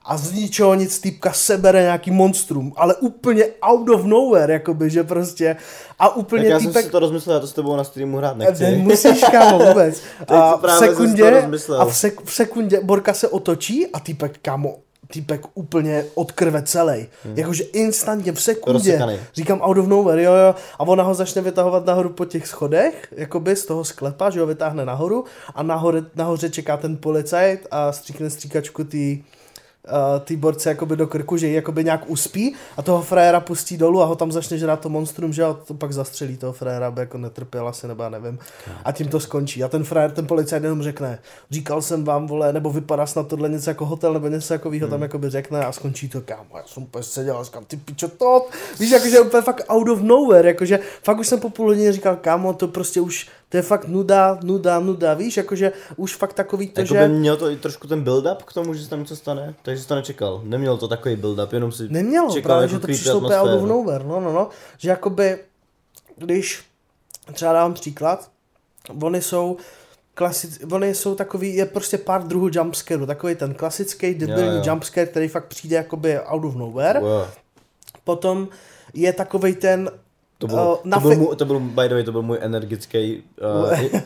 a 0.07 0.17
z 0.17 0.31
ničeho 0.31 0.75
nic 0.75 0.99
týpka 0.99 1.33
sebere 1.33 1.81
nějaký 1.81 2.11
monstrum, 2.11 2.73
ale 2.75 2.95
úplně 2.95 3.45
out 3.61 3.89
of 3.89 4.03
nowhere, 4.03 4.53
jakoby, 4.53 4.89
že 4.89 5.03
prostě 5.03 5.55
a 5.99 6.07
Tak 6.07 6.17
úplně 6.17 6.47
já 6.47 6.59
týpek... 6.59 6.73
jsem 6.73 6.83
si 6.83 6.89
to 6.89 6.99
rozmyslel, 6.99 7.33
já 7.35 7.39
to 7.39 7.47
s 7.47 7.53
tebou 7.53 7.75
na 7.75 7.83
streamu 7.83 8.17
hrát 8.17 8.37
nechci. 8.37 8.63
Ne, 8.63 8.77
musíš, 8.77 9.23
kámo, 9.31 9.59
vůbec. 9.65 10.01
A 10.27 10.57
v 10.57 10.79
sekundě, 10.79 11.49
a 11.77 11.85
v, 11.85 11.95
sek, 11.95 12.21
v 12.23 12.33
sekundě 12.33 12.79
Borka 12.83 13.13
se 13.13 13.27
otočí 13.27 13.87
a 13.87 13.99
týpek, 13.99 14.39
kámo, 14.41 14.75
týpek 15.07 15.41
úplně 15.53 16.05
od 16.15 16.31
krve 16.31 16.61
celý. 16.61 17.07
Hmm. 17.23 17.37
Jakože 17.37 17.63
instantně 17.63 18.31
v 18.31 18.41
sekundě. 18.41 19.19
Říkám 19.33 19.61
out 19.61 19.77
of 19.77 19.87
nowhere, 19.87 20.23
jo, 20.23 20.33
jo. 20.33 20.55
A 20.79 20.79
ona 20.79 21.03
ho 21.03 21.13
začne 21.13 21.41
vytahovat 21.41 21.85
nahoru 21.85 22.09
po 22.09 22.25
těch 22.25 22.47
schodech, 22.47 23.07
jakoby 23.11 23.55
z 23.55 23.65
toho 23.65 23.83
sklepa, 23.85 24.29
že 24.29 24.39
ho 24.39 24.47
vytáhne 24.47 24.85
nahoru 24.85 25.25
a 25.55 25.63
nahoře, 25.63 26.05
nahoře 26.15 26.49
čeká 26.49 26.77
ten 26.77 26.97
policajt 26.97 27.67
a 27.71 27.91
stříkne 27.91 28.29
stříkačku 28.29 28.83
tý, 28.83 29.23
uh, 29.91 30.19
ty 30.19 30.35
borce 30.35 30.69
jakoby 30.69 30.95
do 30.95 31.07
krku, 31.07 31.37
že 31.37 31.47
ji 31.47 31.53
jakoby 31.53 31.83
nějak 31.83 32.09
uspí 32.09 32.55
a 32.77 32.81
toho 32.81 33.01
frajera 33.01 33.39
pustí 33.39 33.77
dolů 33.77 34.01
a 34.01 34.05
ho 34.05 34.15
tam 34.15 34.31
začne 34.31 34.57
žrát 34.57 34.79
to 34.79 34.89
monstrum, 34.89 35.33
že 35.33 35.43
a 35.43 35.53
to 35.53 35.73
pak 35.73 35.93
zastřelí 35.93 36.37
toho 36.37 36.53
frajera, 36.53 36.87
aby 36.87 36.99
jako 36.99 37.17
netrpěl 37.17 37.67
asi, 37.67 37.87
nebo 37.87 38.03
já 38.03 38.09
nevím. 38.09 38.39
A 38.83 38.91
tím 38.91 39.07
to 39.07 39.19
skončí. 39.19 39.63
A 39.63 39.67
ten 39.67 39.83
frajer, 39.83 40.11
ten 40.11 40.27
policajt 40.27 40.63
jenom 40.63 40.83
řekne, 40.83 41.19
říkal 41.51 41.81
jsem 41.81 42.03
vám, 42.03 42.27
vole, 42.27 42.53
nebo 42.53 42.69
vypadá 42.69 43.05
snad 43.05 43.27
tohle 43.27 43.49
něco 43.49 43.69
jako 43.69 43.85
hotel, 43.85 44.13
nebo 44.13 44.27
něco 44.27 44.47
takového 44.47 44.87
Hmm. 44.87 44.91
tam 44.91 45.01
jakoby 45.01 45.29
řekne 45.29 45.65
a 45.65 45.71
skončí 45.71 46.09
to, 46.09 46.21
kámo, 46.21 46.57
já 46.57 46.63
jsem 46.65 46.83
úplně 46.83 47.03
seděl 47.03 47.37
a 47.37 47.43
říkám, 47.43 47.65
ty 47.65 47.77
pičo 47.77 48.07
to, 48.07 48.47
víš, 48.79 48.91
jakože 48.91 49.19
úplně 49.19 49.41
fakt 49.41 49.65
out 49.69 49.89
of 49.89 50.01
nowhere, 50.01 50.47
jakože 50.47 50.79
fakt 51.03 51.19
už 51.19 51.27
jsem 51.27 51.39
po 51.39 51.49
půl 51.49 51.67
hodině 51.67 51.93
říkal, 51.93 52.15
kámo, 52.15 52.53
to 52.53 52.67
prostě 52.67 53.01
už, 53.01 53.27
to 53.49 53.57
je 53.57 53.63
fakt 53.63 53.87
nuda, 53.87 54.39
nuda, 54.43 54.79
nuda, 54.79 55.13
víš, 55.13 55.37
jakože 55.37 55.71
už 55.95 56.15
fakt 56.15 56.33
takový 56.33 56.67
to, 56.67 56.81
Jako 56.81 56.93
že... 56.93 56.99
by 56.99 57.09
měl 57.09 57.37
to 57.37 57.49
i 57.49 57.55
trošku 57.55 57.87
ten 57.87 58.03
build-up 58.03 58.35
k 58.45 58.53
tomu, 58.53 58.73
že 58.73 58.83
se 58.83 58.89
tam 58.89 58.99
něco 58.99 59.15
stane, 59.15 59.55
takže 59.61 59.81
jsi 59.81 59.87
to 59.87 59.95
nečekal. 59.95 60.41
Neměl 60.43 60.77
to 60.77 60.87
takový 60.87 61.15
build-up, 61.15 61.53
jenom 61.53 61.71
si 61.71 61.89
Nemělo, 61.89 62.33
čekal 62.33 62.49
právě, 62.49 62.63
jako 62.63 62.73
že 62.75 62.79
to 62.79 62.87
přišlo 62.87 63.17
úplně 63.17 63.35
out 63.37 63.49
of 63.49 63.69
nowhere, 63.69 64.03
no, 64.03 64.19
no, 64.19 64.33
no, 64.33 64.49
že 64.77 64.89
jakoby, 64.89 65.37
když, 66.17 66.63
třeba 67.33 67.53
dám 67.53 67.73
příklad, 67.73 68.29
oni 69.01 69.21
jsou, 69.21 69.57
klasic, 70.13 70.59
oni 70.71 70.95
jsou 70.95 71.15
takový, 71.15 71.55
je 71.55 71.65
prostě 71.65 71.97
pár 71.97 72.23
druhů 72.23 72.49
jumpscareu, 72.51 73.05
takový 73.05 73.35
ten 73.35 73.53
klasický 73.53 74.13
debilní 74.13 74.57
jo. 74.57 74.63
jumpscare, 74.65 75.07
který 75.07 75.27
fakt 75.27 75.45
přijde 75.45 75.75
jakoby 75.75 76.19
out 76.19 76.45
of 76.45 76.55
nowhere, 76.55 76.99
Wow. 76.99 77.27
potom 78.03 78.47
je 78.93 79.13
takový 79.13 79.55
ten, 79.55 79.91
To 80.37 80.47
bylo, 80.47 80.81
na 80.83 80.97
to, 80.97 81.01
byl 81.01 81.11
fi- 81.11 81.17
můj, 81.19 81.35
to 81.35 81.45
byl, 81.45 81.59
by 81.59 81.87
the 81.87 81.93
way, 81.93 82.03
to 82.03 82.11
byl 82.11 82.21
můj 82.21 82.37
energický, 82.41 83.23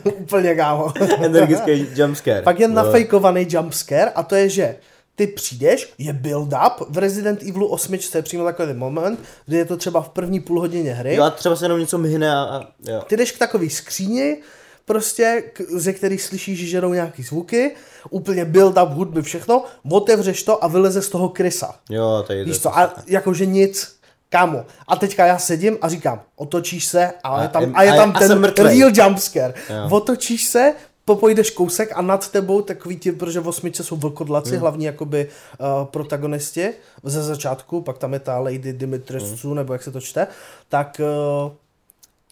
uh, 0.04 0.12
úplně 0.20 0.54
kámo, 0.54 0.92
energický 1.22 1.86
jumpscare. 1.94 2.42
Pak 2.42 2.60
je 2.60 2.66
Wow. 2.66 2.76
nafejkovaný 2.76 3.46
jumpscare 3.50 4.10
a 4.14 4.22
to 4.22 4.34
je, 4.34 4.48
že 4.48 4.76
ty 5.14 5.26
přijdeš, 5.26 5.92
je 5.98 6.12
build-up, 6.12 6.72
v 6.88 6.98
Resident 6.98 7.42
Evilu 7.42 7.66
8 7.66 7.94
je 8.14 8.22
přímo 8.22 8.44
takový 8.44 8.74
moment, 8.74 9.20
kdy 9.46 9.56
je 9.56 9.64
to 9.64 9.76
třeba 9.76 10.00
v 10.02 10.08
první 10.08 10.40
půl 10.40 10.60
hodině 10.60 10.92
hry, 10.94 11.14
Jo, 11.14 11.22
a 11.24 11.30
třeba 11.30 11.56
se 11.56 11.64
jenom 11.64 11.80
něco 11.80 11.98
myhne 11.98 12.32
a, 12.34 12.40
a 12.42 12.60
jo. 12.90 13.02
ty 13.08 13.16
jdeš 13.16 13.32
k 13.32 13.38
takový 13.38 13.70
skříni, 13.70 14.36
prostě, 14.84 15.42
k, 15.52 15.60
ze 15.60 15.92
kterých 15.92 16.22
slyšíš, 16.22 16.70
že 16.70 16.80
jdou 16.80 16.92
nějaký 16.92 17.22
zvuky, 17.22 17.74
úplně 18.10 18.44
build-up 18.44 18.92
hudby, 18.94 19.22
všechno, 19.22 19.64
otevřeš 19.90 20.42
to 20.42 20.64
a 20.64 20.68
vyleze 20.68 21.02
z 21.02 21.08
toho 21.08 21.28
krysa. 21.28 21.74
Jo, 21.90 22.24
tady 22.26 22.44
Víš 22.44 22.58
to- 22.58 22.78
a 22.78 22.94
jakože 23.06 23.46
nic, 23.46 23.96
kámo. 24.32 24.64
A 24.88 24.96
teďka 24.96 25.26
já 25.26 25.38
sedím 25.38 25.78
a 25.82 25.88
říkám, 25.88 26.20
otočíš 26.36 26.84
se 26.86 27.12
a, 27.24 27.28
A 27.28 27.42
je 27.42 27.48
tam, 27.48 27.72
a 27.74 27.82
je 27.82 27.90
a- 27.92 27.96
tam 27.96 28.12
a 28.16 28.20
ten 28.20 28.42
real 28.66 28.90
jumpscare. 28.94 29.54
Jo. 29.70 29.88
Otočíš 29.90 30.44
se, 30.46 30.72
popojdeš 31.04 31.50
kousek 31.50 31.92
a 31.94 32.02
nad 32.02 32.28
tebou 32.30 32.62
takový 32.62 32.96
ti, 32.96 33.12
protože 33.12 33.40
v 33.40 33.48
osmičce 33.48 33.84
jsou 33.84 33.96
vlkodlaci, 33.96 34.50
Hmm. 34.50 34.60
hlavní 34.60 34.84
jakoby 34.84 35.28
uh, 35.28 35.84
protagonisti 35.84 36.70
ze 37.04 37.22
začátku, 37.22 37.80
pak 37.82 37.98
tam 37.98 38.12
je 38.12 38.18
ta 38.18 38.38
Lady 38.38 38.72
Dimitrescu, 38.72 39.48
Hmm. 39.48 39.56
nebo 39.56 39.72
jak 39.72 39.82
se 39.82 39.90
to 39.92 40.00
čte, 40.00 40.26
tak 40.68 41.00
uh, 41.44 41.52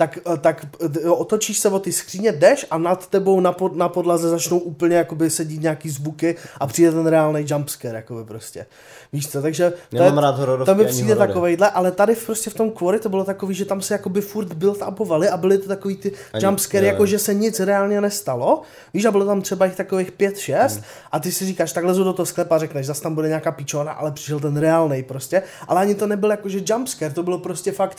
tak, 0.00 0.18
eh, 0.34 0.38
tak 0.38 0.66
eh, 1.04 1.08
otočíš 1.10 1.58
se 1.58 1.68
o 1.68 1.78
ty 1.78 1.92
skříně, 1.92 2.32
jdeš 2.32 2.66
a 2.70 2.78
nad 2.78 3.06
tebou 3.06 3.40
na, 3.40 3.52
pod, 3.52 3.76
na 3.76 3.88
podlaze 3.88 4.28
začnou 4.28 4.58
úplně 4.58 4.96
jakoby 4.96 5.30
sedít 5.30 5.62
nějaký 5.62 5.90
zvuky 5.90 6.36
a 6.60 6.66
přijde 6.66 6.92
ten 6.92 7.06
reálný 7.06 7.44
jumpscare, 7.48 7.96
jakoby 7.96 8.24
prostě. 8.24 8.66
Víš 9.12 9.28
co, 9.28 9.42
takže 9.42 9.72
je, 9.92 10.00
rád 10.16 10.38
hororovky 10.38 10.66
tam 10.66 10.76
mi 10.78 10.84
přijde 10.84 11.16
takovejhle, 11.16 11.70
ale 11.70 11.90
tady 11.90 12.16
prostě 12.16 12.50
v 12.50 12.54
tom 12.54 12.70
Quarry 12.70 12.98
to 13.00 13.08
bylo 13.08 13.24
takový, 13.24 13.54
že 13.54 13.64
tam 13.64 13.82
se 13.82 13.94
jakoby 13.94 14.20
furt 14.20 14.52
build 14.52 14.82
upovali 14.88 15.28
a 15.28 15.36
byly 15.36 15.58
to 15.58 15.68
takový 15.68 15.96
ty 15.96 16.12
Ani- 16.32 16.44
jumpscare, 16.44 16.86
jako 16.86 17.06
že 17.06 17.18
se 17.18 17.34
nic 17.34 17.60
reálně 17.60 18.00
nestalo. 18.00 18.62
Víš, 18.94 19.04
a 19.04 19.10
bylo 19.10 19.26
tam 19.26 19.42
třeba 19.42 19.64
jich 19.66 19.76
takových 19.76 20.12
pět, 20.12 20.38
šest 20.38 20.74
Hmm. 20.74 20.84
a 21.12 21.20
ty 21.20 21.32
si 21.32 21.46
říkáš, 21.46 21.72
tak 21.72 21.84
lezu 21.84 22.04
do 22.04 22.12
toho 22.12 22.26
sklepa 22.26 22.56
a 22.56 22.58
řekneš, 22.58 22.86
zase 22.86 23.02
tam 23.02 23.14
bude 23.14 23.28
nějaká 23.28 23.52
pičona, 23.52 23.92
ale 23.92 24.12
přišel 24.12 24.40
ten 24.40 24.56
reálný 24.56 25.02
prostě. 25.02 25.42
Ale 25.68 25.80
ani 25.80 25.94
to 25.94 26.06
nebyl 26.06 26.30
jakože 26.30 26.60
jumpscare, 26.66 27.14
to 27.14 27.22
bylo 27.22 27.38
prostě 27.38 27.72
fakt 27.72 27.96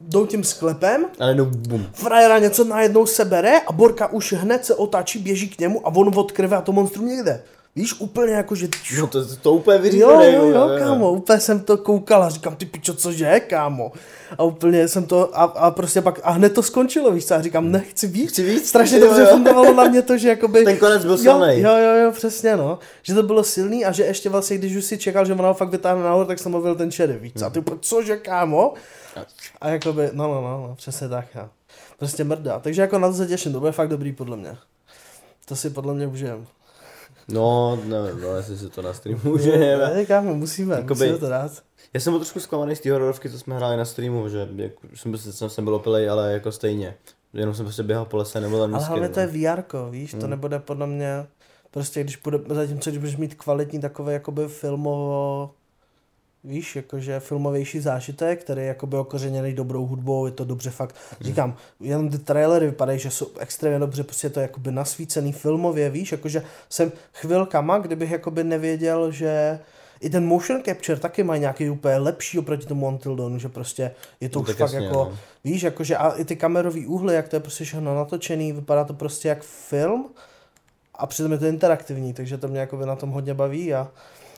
jdou 0.00 0.26
tím 0.26 0.44
sklepem, 0.44 1.06
Ale 1.20 1.34
no, 1.34 1.44
bum. 1.44 1.86
frajera 1.92 2.38
něco 2.38 2.64
najednou 2.64 3.06
sebere 3.06 3.60
a 3.60 3.72
Borka 3.72 4.06
už 4.06 4.32
hned 4.32 4.64
se 4.64 4.74
otáčí, 4.74 5.18
běží 5.18 5.48
k 5.48 5.58
němu 5.58 5.86
a 5.86 5.90
on 5.94 6.18
od 6.18 6.32
krve 6.32 6.56
a 6.56 6.60
to 6.60 6.72
monstrum 6.72 7.06
někde. 7.08 7.42
Víš, 7.76 7.94
úplně 8.00 8.32
jako, 8.32 8.54
že... 8.54 8.68
No 9.00 9.06
to, 9.06 9.26
to, 9.26 9.36
to 9.36 9.52
úplně 9.52 9.76
Jo, 9.76 9.82
vyřízené. 9.82 10.32
jo, 10.32 10.44
jo, 10.46 10.70
kámo, 10.78 11.12
úplně 11.12 11.40
jsem 11.40 11.60
to 11.60 11.76
koukal 11.76 12.22
a 12.22 12.28
říkám, 12.28 12.56
ty 12.56 12.66
pičo, 12.66 12.94
cože, 12.94 13.40
kámo. 13.40 13.92
A 14.38 14.42
úplně 14.42 14.88
jsem 14.88 15.06
to, 15.06 15.38
a, 15.38 15.42
a 15.44 15.70
prostě 15.70 16.00
pak, 16.02 16.20
a 16.22 16.30
hned 16.30 16.52
to 16.54 16.62
skončilo, 16.62 17.12
víš 17.12 17.26
co, 17.26 17.34
a 17.34 17.42
říkám, 17.42 17.72
nechci 17.72 18.06
víc. 18.06 18.30
Chci 18.30 18.42
víc. 18.42 18.68
Strašně 18.68 18.98
Jo, 18.98 19.04
dobře 19.06 19.20
jo. 19.22 19.26
fungovalo 19.30 19.74
na 19.74 19.84
mě 19.84 20.02
to, 20.02 20.18
že 20.18 20.28
jakoby... 20.28 20.64
Ten 20.64 20.76
konec 20.76 21.02
byl 21.02 21.10
jo, 21.12 21.18
silnej. 21.18 21.60
jo, 21.60 21.70
jo, 21.76 22.04
jo, 22.04 22.12
přesně, 22.12 22.56
no. 22.56 22.78
Že 23.02 23.14
to 23.14 23.22
bylo 23.22 23.44
silný 23.44 23.84
a 23.84 23.92
že 23.92 24.04
ještě 24.04 24.28
vlastně, 24.28 24.58
když 24.58 24.76
už 24.76 24.84
si 24.84 24.98
čekal, 24.98 25.24
že 25.24 25.32
ona 25.32 25.48
ho 25.48 25.54
fakt 25.54 25.68
vytáhne 25.70 26.02
nahoru, 26.04 26.24
tak 26.26 26.38
jsem 26.38 26.52
mluvil 26.52 26.74
ten 26.74 26.90
šedý, 26.90 27.14
víc 27.20 27.38
co. 27.38 27.46
A 27.46 27.50
ty 27.50 27.58
úplně, 27.58 27.76
cože, 27.80 28.16
kámo. 28.16 28.74
A 29.60 29.68
jakoby, 29.68 30.10
no, 30.12 30.28
no, 30.34 30.40
no, 30.42 30.66
no 30.68 30.74
přesně 30.74 31.08
tak, 31.08 31.34
no. 31.34 31.48
Prostě 31.98 32.24
mrdá. 32.24 32.58
Takže 32.58 32.82
jako 32.82 32.98
na 32.98 33.08
to 33.08 33.14
se 33.14 33.26
těším, 33.26 33.52
to 33.52 33.60
bude 33.60 33.72
fakt 33.72 33.88
dobrý 33.88 34.12
podle 34.12 34.36
mě. 34.36 34.56
To 35.44 35.56
si 35.56 35.70
podle 35.70 35.94
mě 35.94 36.06
užijem. 36.06 36.46
No, 37.28 37.78
no, 37.84 37.96
no, 38.22 38.36
jestli 38.36 38.58
si 38.58 38.68
to 38.68 38.82
na 38.82 38.92
streamu 38.94 39.32
užijeme. 39.32 39.94
Ne, 39.94 40.06
kámo, 40.06 40.34
musíme, 40.34 40.74
Jakoby- 40.74 40.88
musíme 40.94 41.18
to 41.18 41.28
dát. 41.28 41.52
Já 41.94 42.00
jsem 42.00 42.12
byl 42.12 42.20
trošku 42.20 42.40
zklamaný 42.40 42.76
z 42.76 42.80
té 42.80 42.92
hororovky, 42.92 43.30
co 43.30 43.38
jsme 43.38 43.56
hráli 43.56 43.76
na 43.76 43.84
streamu, 43.84 44.28
že 44.28 44.48
jak, 44.56 44.72
jsem, 44.94 45.18
jsem, 45.18 45.50
jsem 45.50 45.64
byl 45.64 45.74
opilej, 45.74 46.10
ale 46.10 46.32
jako 46.32 46.52
stejně. 46.52 46.94
Jenom 47.32 47.54
jsem 47.54 47.64
prostě 47.64 47.82
běhal 47.82 48.04
po 48.04 48.16
lese, 48.16 48.40
nebyl 48.40 48.58
tam 48.60 48.74
Ale 48.74 48.80
nic 48.82 48.88
hlavně 48.88 49.08
to 49.08 49.20
je. 49.20 49.26
VR, 49.26 49.62
víš, 49.90 50.12
Hmm. 50.12 50.20
to 50.20 50.26
nebude 50.26 50.58
podle 50.58 50.86
mě, 50.86 51.26
prostě 51.70 52.00
když 52.04 52.16
bude, 52.16 52.38
zatímco 52.48 52.90
když 52.90 52.98
budeš 52.98 53.16
mít 53.16 53.34
kvalitní 53.34 53.80
takový 53.80 54.12
jakoby 54.12 54.48
filmovo, 54.48 55.50
víš, 56.44 56.76
jakože 56.76 57.20
filmovější 57.20 57.80
zážitek, 57.80 58.40
který 58.40 58.60
je 58.60 58.66
jakoby 58.66 58.96
okořeněný 58.96 59.52
dobrou 59.52 59.86
hudbou, 59.86 60.26
je 60.26 60.32
to 60.32 60.44
dobře 60.44 60.70
fakt, 60.70 60.94
Hmm. 61.10 61.26
říkám, 61.26 61.56
jenom 61.80 62.08
ty 62.10 62.18
trailery 62.18 62.66
vypadají, 62.66 62.98
že 62.98 63.10
jsou 63.10 63.26
extrémně 63.38 63.78
dobře, 63.78 64.02
prostě 64.02 64.26
je 64.26 64.30
to 64.30 64.40
jakoby 64.40 64.72
nasvícený 64.72 65.32
filmově, 65.32 65.90
víš, 65.90 66.12
jakože 66.12 66.42
jsem 66.68 66.92
chvilkama, 67.14 67.78
kdybych 67.78 68.10
jakoby 68.10 68.44
nevěděl, 68.44 69.10
že 69.10 69.58
i 70.00 70.10
ten 70.10 70.26
motion 70.26 70.62
capture 70.62 70.98
taky 71.00 71.22
má 71.22 71.36
nějaký 71.36 71.70
úplně 71.70 71.96
lepší 71.98 72.38
oproti 72.38 72.66
tomu 72.66 72.86
Until 72.88 73.16
Dawn, 73.16 73.38
že 73.38 73.48
prostě 73.48 73.90
je 74.20 74.28
to 74.28 74.38
No 74.38 74.42
už 74.42 74.48
tak 74.48 74.56
fakt 74.56 74.72
jasně, 74.72 74.86
jako, 74.86 74.98
no. 74.98 75.18
víš, 75.44 75.62
jakože 75.62 75.96
a 75.96 76.10
i 76.10 76.24
ty 76.24 76.36
kamerový 76.36 76.86
úhly, 76.86 77.14
jak 77.14 77.28
to 77.28 77.36
je 77.36 77.40
prostě 77.40 77.64
všechno 77.64 77.94
natočený, 77.94 78.52
vypadá 78.52 78.84
to 78.84 78.94
prostě 78.94 79.28
jak 79.28 79.42
film 79.42 80.08
a 80.94 81.06
přitom 81.06 81.32
je 81.32 81.38
to 81.38 81.46
interaktivní, 81.46 82.12
takže 82.12 82.38
to 82.38 82.48
mě 82.48 82.60
jako 82.60 82.76
na 82.86 82.96
tom 82.96 83.10
hodně 83.10 83.34
baví 83.34 83.74
a, 83.74 83.88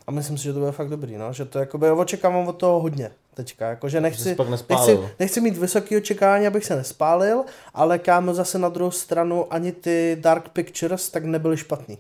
A 0.06 0.10
myslím 0.10 0.38
si, 0.38 0.44
že 0.44 0.52
to 0.52 0.58
bude 0.58 0.72
fakt 0.72 0.88
dobrý, 0.88 1.16
no. 1.16 1.32
Že 1.32 1.44
to 1.44 1.58
jakoby 1.58 1.90
očekávám 1.90 2.48
od 2.48 2.52
toho 2.52 2.80
hodně 2.80 3.10
teďka. 3.34 3.68
Jakože 3.68 3.96
Že 3.96 4.00
nechci, 4.00 4.36
nechci, 4.68 4.98
nechci 5.18 5.40
mít 5.40 5.56
vysoké 5.56 5.96
očekávání, 5.96 6.46
abych 6.46 6.64
se 6.64 6.76
nespálil, 6.76 7.44
ale 7.74 7.98
kámo 7.98 8.34
zase 8.34 8.58
na 8.58 8.68
druhou 8.68 8.90
stranu 8.90 9.52
ani 9.52 9.72
ty 9.72 10.16
Dark 10.20 10.48
Pictures 10.48 11.08
tak 11.08 11.24
nebyly 11.24 11.56
špatný. 11.56 11.98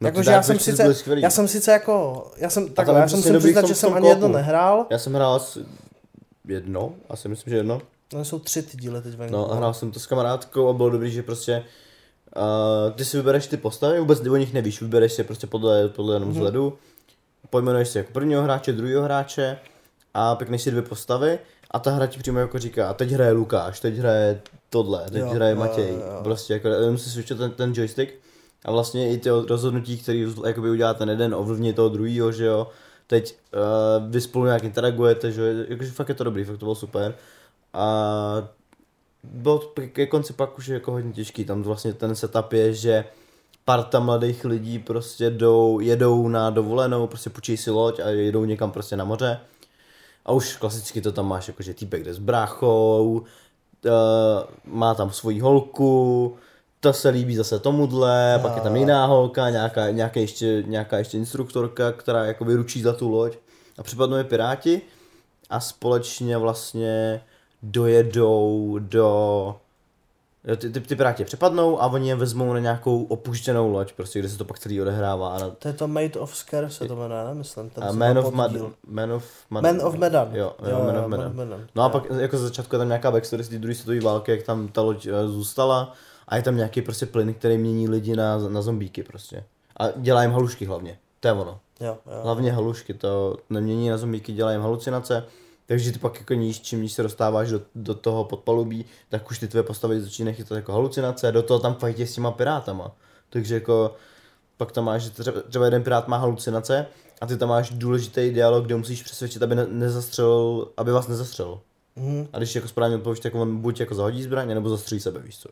No, 0.00 0.08
Jakože 0.08 0.30
ty 0.30 0.34
já 0.34 0.42
jsem 0.42 0.58
sice, 0.58 0.94
já 1.16 1.30
jsem 1.30 1.48
sice 1.48 1.72
jako, 1.72 2.26
já 2.36 2.50
jsem, 2.50 2.68
tak, 2.68 2.88
já 2.88 3.08
jsem 3.08 3.20
přesně 3.20 3.32
si 3.32 3.38
přiznat, 3.38 3.66
že 3.66 3.74
jsem 3.74 3.94
ani 3.94 4.08
jedno 4.08 4.28
nehrál. 4.28 4.86
Já 4.90 4.98
jsem 4.98 5.14
hrál 5.14 5.34
asi 5.34 5.60
jedno, 6.48 6.92
asi 7.08 7.28
myslím, 7.28 7.50
že 7.50 7.56
jedno. 7.56 7.80
No, 8.14 8.24
jsou 8.24 8.38
tři 8.38 8.62
ty 8.62 8.76
díly 8.76 9.02
teď 9.02 9.14
venku. 9.14 9.32
No 9.32 9.52
a 9.52 9.54
hrál 9.54 9.74
jsem 9.74 9.90
to 9.90 10.00
s 10.00 10.06
kamarádkou 10.06 10.68
a 10.68 10.72
bylo 10.72 10.90
dobrý, 10.90 11.10
že 11.10 11.22
prostě 11.22 11.64
uh, 12.36 12.92
ty 12.92 13.04
si 13.04 13.16
vybereš 13.16 13.46
ty 13.46 13.56
postavy, 13.56 14.00
vůbec 14.00 14.26
o 14.26 14.36
nich 14.36 14.52
nevíš, 14.52 14.80
vybereš 14.82 15.12
si 15.12 15.24
prostě 15.24 15.46
podle, 15.46 15.88
podle 15.88 16.14
jenom 16.16 16.28
Mhm. 16.28 16.36
vzhledu, 16.38 16.78
pojmenuješ 17.50 17.88
si 17.88 17.98
jako 17.98 18.12
prvního 18.12 18.42
hráče, 18.42 18.72
druhého 18.72 19.02
hráče 19.02 19.58
a 20.14 20.34
pěkneš 20.34 20.62
si 20.62 20.70
dvě 20.70 20.82
postavy 20.82 21.38
a 21.70 21.78
ta 21.78 21.90
hra 21.90 22.06
ti 22.06 22.18
přímo 22.18 22.38
jako 22.38 22.58
říká, 22.58 22.88
a 22.88 22.94
teď 22.94 23.10
hraje 23.10 23.32
Lukáš, 23.32 23.80
teď 23.80 23.94
hraje 23.94 24.40
tohle, 24.70 25.04
teď 25.10 25.20
Jo, 25.20 25.28
hraje 25.28 25.54
Matěj, 25.54 25.88
jo, 25.92 25.96
jo. 25.98 26.20
prostě 26.22 26.52
jako 26.52 26.68
jenom 26.68 26.98
si 26.98 27.10
switchuje 27.10 27.38
ten, 27.38 27.50
ten 27.50 27.72
joystick 27.74 28.14
a 28.64 28.72
vlastně 28.72 29.10
i 29.10 29.18
ty 29.18 29.28
rozhodnutí, 29.48 29.98
který 29.98 30.34
jakoby 30.46 30.70
udělá 30.70 30.94
ten 30.94 31.10
jeden, 31.10 31.34
ovlivní 31.34 31.72
toho 31.72 31.88
druhého, 31.88 32.32
že 32.32 32.44
jo, 32.44 32.66
teď 33.06 33.36
uh, 33.54 34.10
vy 34.10 34.20
spolu 34.20 34.44
nějak 34.44 34.64
interagujete, 34.64 35.32
že 35.32 35.40
jo, 35.42 35.64
jakože 35.68 35.90
fakt 35.90 36.08
je 36.08 36.14
to 36.14 36.24
dobrý, 36.24 36.44
fakt 36.44 36.58
to 36.58 36.66
bylo 36.66 36.74
super. 36.74 37.14
A 37.74 38.48
bylo 39.22 39.58
to 39.58 39.82
ke 39.92 40.06
konci 40.06 40.32
pak 40.32 40.58
už 40.58 40.66
jako 40.66 40.92
hodně 40.92 41.12
těžký, 41.12 41.44
tam 41.44 41.62
vlastně 41.62 41.92
ten 41.92 42.14
setup 42.14 42.52
je, 42.52 42.74
že 42.74 43.04
parta 43.64 44.00
mladých 44.00 44.44
lidí 44.44 44.78
prostě 44.78 45.30
jdou, 45.30 45.80
jedou 45.80 46.28
na 46.28 46.50
dovolenou, 46.50 47.06
prostě 47.06 47.30
půjčí 47.30 47.56
si 47.56 47.70
loď 47.70 48.00
a 48.00 48.08
jedou 48.08 48.44
někam 48.44 48.70
prostě 48.70 48.96
na 48.96 49.04
moře. 49.04 49.40
A 50.24 50.32
už 50.32 50.56
klasicky 50.56 51.00
to 51.00 51.12
tam 51.12 51.28
máš, 51.28 51.48
jakože 51.48 51.74
týpek 51.74 52.04
jde 52.04 52.14
s 52.14 52.18
bráchou, 52.18 53.24
uh, 53.84 53.92
má 54.64 54.94
tam 54.94 55.10
svoji 55.10 55.40
holku, 55.40 56.36
ta 56.80 56.92
se 56.92 57.08
líbí 57.08 57.36
zase 57.36 57.58
tomuhle, 57.58 58.38
pak 58.42 58.56
je 58.56 58.62
tam 58.62 58.76
jiná 58.76 59.06
holka, 59.06 59.50
nějaká, 59.50 59.90
nějaká, 59.90 60.20
ještě, 60.20 60.64
nějaká 60.66 60.98
ještě 60.98 61.18
instruktorka, 61.18 61.92
která 61.92 62.24
jako 62.24 62.44
vyručí 62.44 62.82
za 62.82 62.92
tu 62.92 63.10
loď. 63.10 63.36
A 63.78 63.82
připadnou 63.82 64.16
je 64.16 64.24
piráti 64.24 64.80
a 65.50 65.60
společně 65.60 66.38
vlastně 66.38 67.22
dojedou 67.62 68.78
do... 68.80 69.56
Jo, 70.44 70.56
ty, 70.56 70.70
ty, 70.70 70.80
ty 70.80 70.96
piráti 70.96 71.24
přepadnou 71.24 71.82
a 71.82 71.86
oni 71.86 72.08
je 72.08 72.14
vezmou 72.14 72.52
na 72.52 72.58
nějakou 72.58 73.02
opuštěnou 73.02 73.72
loď, 73.72 73.92
prostě, 73.92 74.18
kde 74.18 74.28
se 74.28 74.38
to 74.38 74.44
pak 74.44 74.58
celý 74.58 74.82
odehrává. 74.82 75.28
A, 75.28 75.38
na, 75.38 75.50
To 75.50 75.68
je 75.68 75.74
to 75.74 75.88
Made 75.88 76.20
of 76.20 76.36
Scare 76.36 76.70
se 76.70 76.84
to 76.84 76.96
jmenuje, 76.96 77.24
nemyslím. 77.24 77.70
Ten 77.70 77.84
a 77.84 77.92
se 77.92 77.98
Man 77.98 78.18
of, 78.18 78.34
Mad. 78.34 78.52
Man 78.86 79.12
of 79.12 79.24
Medan. 79.50 79.76
Man 79.76 79.86
of 79.86 79.94
Medan. 79.94 80.34
Jo, 80.34 80.54
jo, 80.70 80.84
Man 80.84 80.98
of 80.98 81.06
Medan. 81.06 81.36
Medan. 81.36 81.66
No 81.74 81.82
a 81.82 81.88
pak 81.88 82.04
jako 82.18 82.38
ze 82.38 82.44
začátku 82.44 82.74
je 82.74 82.78
tam 82.78 82.88
nějaká 82.88 83.10
backstory 83.10 83.44
z 83.44 83.48
té 83.48 83.58
druhé 83.58 83.74
světové 83.74 84.00
války, 84.00 84.30
jak 84.30 84.42
tam 84.42 84.68
ta 84.68 84.80
loď 84.80 85.06
eh, 85.06 85.28
zůstala 85.28 85.92
a 86.28 86.36
je 86.36 86.42
tam 86.42 86.56
nějaký 86.56 86.82
prostě 86.82 87.06
plyn, 87.06 87.34
který 87.34 87.58
mění 87.58 87.88
lidi 87.88 88.16
na, 88.16 88.38
na 88.38 88.62
zombíky 88.62 89.02
prostě. 89.02 89.44
A 89.76 89.88
dělá 89.96 90.22
jim 90.22 90.32
halušky 90.32 90.64
hlavně. 90.64 90.98
To 91.20 91.28
je 91.28 91.32
ono. 91.32 91.58
Jo, 91.80 91.98
jo. 92.06 92.20
Hlavně 92.22 92.52
halušky, 92.52 92.94
to 92.94 93.36
nemění 93.50 93.88
na 93.88 93.96
zombíky, 93.98 94.32
dělá 94.32 94.52
jim 94.52 94.60
halucinace. 94.60 95.24
Takže 95.72 95.92
ty 95.92 95.98
pak 95.98 96.18
jako 96.18 96.34
níž, 96.34 96.60
čím 96.60 96.82
níž 96.82 96.92
se 96.92 97.02
dostáváš 97.02 97.50
do, 97.50 97.60
do 97.74 97.94
toho 97.94 98.24
podpalubí, 98.24 98.84
tak 99.08 99.30
už 99.30 99.38
ty 99.38 99.48
tvoje 99.48 99.62
postavy 99.62 100.00
začínají 100.00 100.36
chytat 100.36 100.56
jako 100.56 100.72
halucinace, 100.72 101.32
do 101.32 101.42
toho 101.42 101.60
tam 101.60 101.74
fajtě 101.74 102.06
s 102.06 102.14
těma 102.14 102.30
pirátama. 102.30 102.96
Takže 103.30 103.54
jako 103.54 103.94
pak 104.56 104.72
tam 104.72 104.84
máš, 104.84 105.02
že 105.02 105.10
třeba, 105.48 105.64
jeden 105.64 105.82
pirát 105.82 106.08
má 106.08 106.16
halucinace 106.16 106.86
a 107.20 107.26
ty 107.26 107.36
tam 107.36 107.48
máš 107.48 107.70
důležitý 107.70 108.30
dialog, 108.30 108.64
kde 108.64 108.76
musíš 108.76 109.02
přesvědčit, 109.02 109.42
aby 109.42 109.54
ne, 109.54 109.66
nezastřelil, 109.66 110.68
aby 110.76 110.92
vás 110.92 111.08
nezastřelil. 111.08 111.60
Mhm. 111.96 112.28
A 112.32 112.38
když 112.38 112.54
jako 112.54 112.68
správně 112.68 112.96
odpovíš, 112.96 113.20
tak 113.20 113.34
on 113.34 113.60
buď 113.60 113.80
jako 113.80 113.94
zahodí 113.94 114.22
zbraň, 114.22 114.48
nebo 114.48 114.68
zastřelí 114.68 115.00
sebe, 115.00 115.20
víš 115.20 115.38
co. 115.38 115.48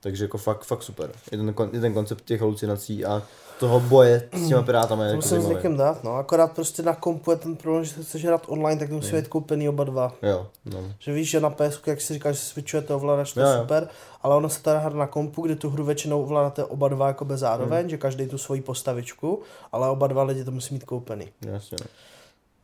Takže 0.00 0.24
jako 0.24 0.38
fakt, 0.38 0.64
fakt 0.64 0.82
super. 0.82 1.10
Je 1.32 1.38
ten, 1.38 1.54
je 1.72 1.80
ten 1.80 1.94
koncept 1.94 2.24
těch 2.24 2.40
halucinací 2.40 3.04
a 3.04 3.22
toho 3.60 3.80
boje 3.80 4.28
s 4.32 4.48
těma 4.48 4.62
pirátama 4.62 5.04
je 5.04 5.08
To 5.08 5.16
jako 5.16 5.26
musím 5.26 5.42
s 5.42 5.46
někým 5.48 5.76
dát, 5.76 6.04
no. 6.04 6.16
Akorát 6.16 6.52
prostě 6.52 6.82
na 6.82 6.94
kompu 6.94 7.30
je 7.30 7.36
ten 7.36 7.56
problém, 7.56 7.84
že 7.84 8.02
chceš 8.02 8.24
hrát 8.24 8.42
online, 8.48 8.78
tak 8.78 8.88
to 8.88 8.94
musí 8.94 9.12
být 9.12 9.28
koupený 9.28 9.68
oba 9.68 9.84
dva. 9.84 10.14
Jo, 10.22 10.46
no. 10.64 10.78
Že 10.98 11.12
víš, 11.12 11.30
že 11.30 11.40
na 11.40 11.50
PS, 11.50 11.80
jak 11.86 12.00
si 12.00 12.14
říkáš, 12.14 12.36
že 12.36 12.42
switchujete 12.42 12.94
ovladač, 12.94 13.32
to 13.32 13.40
je 13.40 13.58
super, 13.60 13.88
ale 14.22 14.36
ono 14.36 14.48
se 14.48 14.62
teda 14.62 14.78
hra 14.78 14.94
na 14.94 15.06
kompu, 15.06 15.42
kde 15.42 15.56
tu 15.56 15.70
hru 15.70 15.84
většinou 15.84 16.22
ovládáte 16.22 16.64
oba 16.64 16.88
dva 16.88 17.06
jako 17.06 17.24
bez 17.24 17.40
zároveň, 17.40 17.88
že 17.88 17.98
každý 17.98 18.26
tu 18.26 18.38
svoji 18.38 18.60
postavičku, 18.60 19.42
ale 19.72 19.88
oba 19.88 20.06
dva 20.06 20.22
lidi 20.22 20.44
to 20.44 20.50
musí 20.50 20.74
mít 20.74 20.84
koupený. 20.84 21.28
Jasně. 21.46 21.78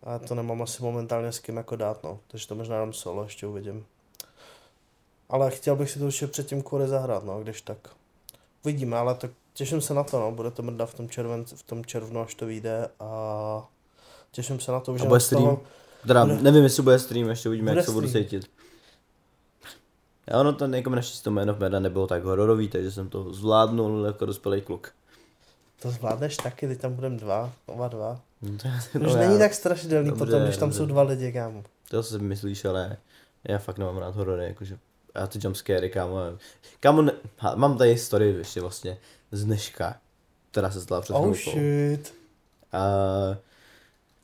A 0.02 0.18
to 0.18 0.34
nemám 0.34 0.62
asi 0.62 0.82
momentálně 0.82 1.32
s 1.32 1.38
kým 1.38 1.56
jako 1.56 1.76
dát, 1.76 2.04
no. 2.04 2.18
Takže 2.28 2.48
to 2.48 2.54
možná 2.54 2.78
dám 2.78 2.92
solo, 2.92 3.22
ještě 3.22 3.46
uvidím. 3.46 3.84
Ale 5.28 5.50
chtěl 5.50 5.76
bych 5.76 5.90
si 5.90 5.98
to 5.98 6.06
ještě 6.06 6.26
předtím 6.26 6.62
kvůli 6.62 6.88
zahrát, 6.88 7.24
no, 7.24 7.40
když 7.42 7.60
tak. 7.62 7.78
Uvidíme, 8.64 8.96
ale 8.96 9.14
tak 9.14 9.30
těším 9.54 9.80
se 9.80 9.94
na 9.94 10.04
to, 10.04 10.20
no. 10.20 10.32
Bude 10.32 10.50
to 10.50 10.62
mrda 10.62 10.86
v 10.86 10.94
tom, 10.94 11.08
červen, 11.08 11.44
v 11.44 11.62
tom 11.62 11.84
červnu, 11.84 12.20
až 12.20 12.34
to 12.34 12.46
vyjde 12.46 12.88
a 13.00 13.68
těším 14.30 14.60
se 14.60 14.72
na 14.72 14.80
to, 14.80 14.98
že 14.98 15.04
A 15.04 15.08
bude 15.08 15.20
z 15.20 15.28
toho- 15.28 15.60
Teda 16.06 16.26
Bude- 16.26 16.42
nevím, 16.42 16.62
jestli 16.64 16.82
bude 16.82 16.98
stream, 16.98 17.28
ještě 17.28 17.48
uvidíme, 17.48 17.70
Bude 17.70 17.78
jak 17.78 17.86
se 17.86 17.92
budu 17.92 18.08
stream. 18.08 18.24
cítit. 18.24 18.50
Já 20.26 20.40
ono 20.40 20.52
to 20.52 20.64
jako 20.64 20.90
naštěstí 20.90 21.24
to 21.24 21.30
jméno 21.30 21.54
v 21.54 21.58
Meda 21.60 21.80
nebylo 21.80 22.06
tak 22.06 22.24
hororový, 22.24 22.68
takže 22.68 22.90
jsem 22.92 23.08
to 23.08 23.32
zvládnul 23.32 24.04
jako 24.06 24.26
dospělý 24.26 24.60
kluk. 24.60 24.92
To 25.82 25.90
zvládneš 25.90 26.36
taky, 26.36 26.66
teď 26.68 26.80
tam 26.80 26.94
budeme 26.94 27.16
dva, 27.16 27.52
oba 27.66 27.88
dva. 27.88 28.20
No, 28.42 28.50
to, 28.58 28.98
Už 29.06 29.12
já- 29.12 29.16
není 29.18 29.38
tak 29.38 29.54
strašidelný 29.54 30.10
Dobře, 30.10 30.24
potom, 30.24 30.42
když 30.42 30.56
tam 30.56 30.68
dobře. 30.68 30.78
jsou 30.78 30.86
dva 30.86 31.02
lidi, 31.02 31.32
kámo. 31.32 31.64
To 31.90 32.02
si 32.02 32.18
myslíš, 32.18 32.64
ale 32.64 32.96
já 33.48 33.58
fakt 33.58 33.78
nemám 33.78 33.96
rád 33.98 34.14
horory, 34.16 34.44
jakože 34.44 34.78
já 35.16 35.26
ty 35.26 35.38
jumpscary, 35.42 35.90
kámo, 35.90 36.18
kámo, 36.80 37.02
ne, 37.02 37.12
ha, 37.38 37.54
mám 37.54 37.78
tady 37.78 37.98
story 37.98 38.34
ještě 38.38 38.60
vlastně 38.60 38.98
z 39.32 39.44
dneška, 39.44 39.96
která 40.50 40.70
se 40.70 40.80
stala 40.80 41.00
před 41.00 41.14
Oh 41.14 41.34
chvilkou. 41.34 41.50
shit. 41.50 42.14
A 42.72 42.80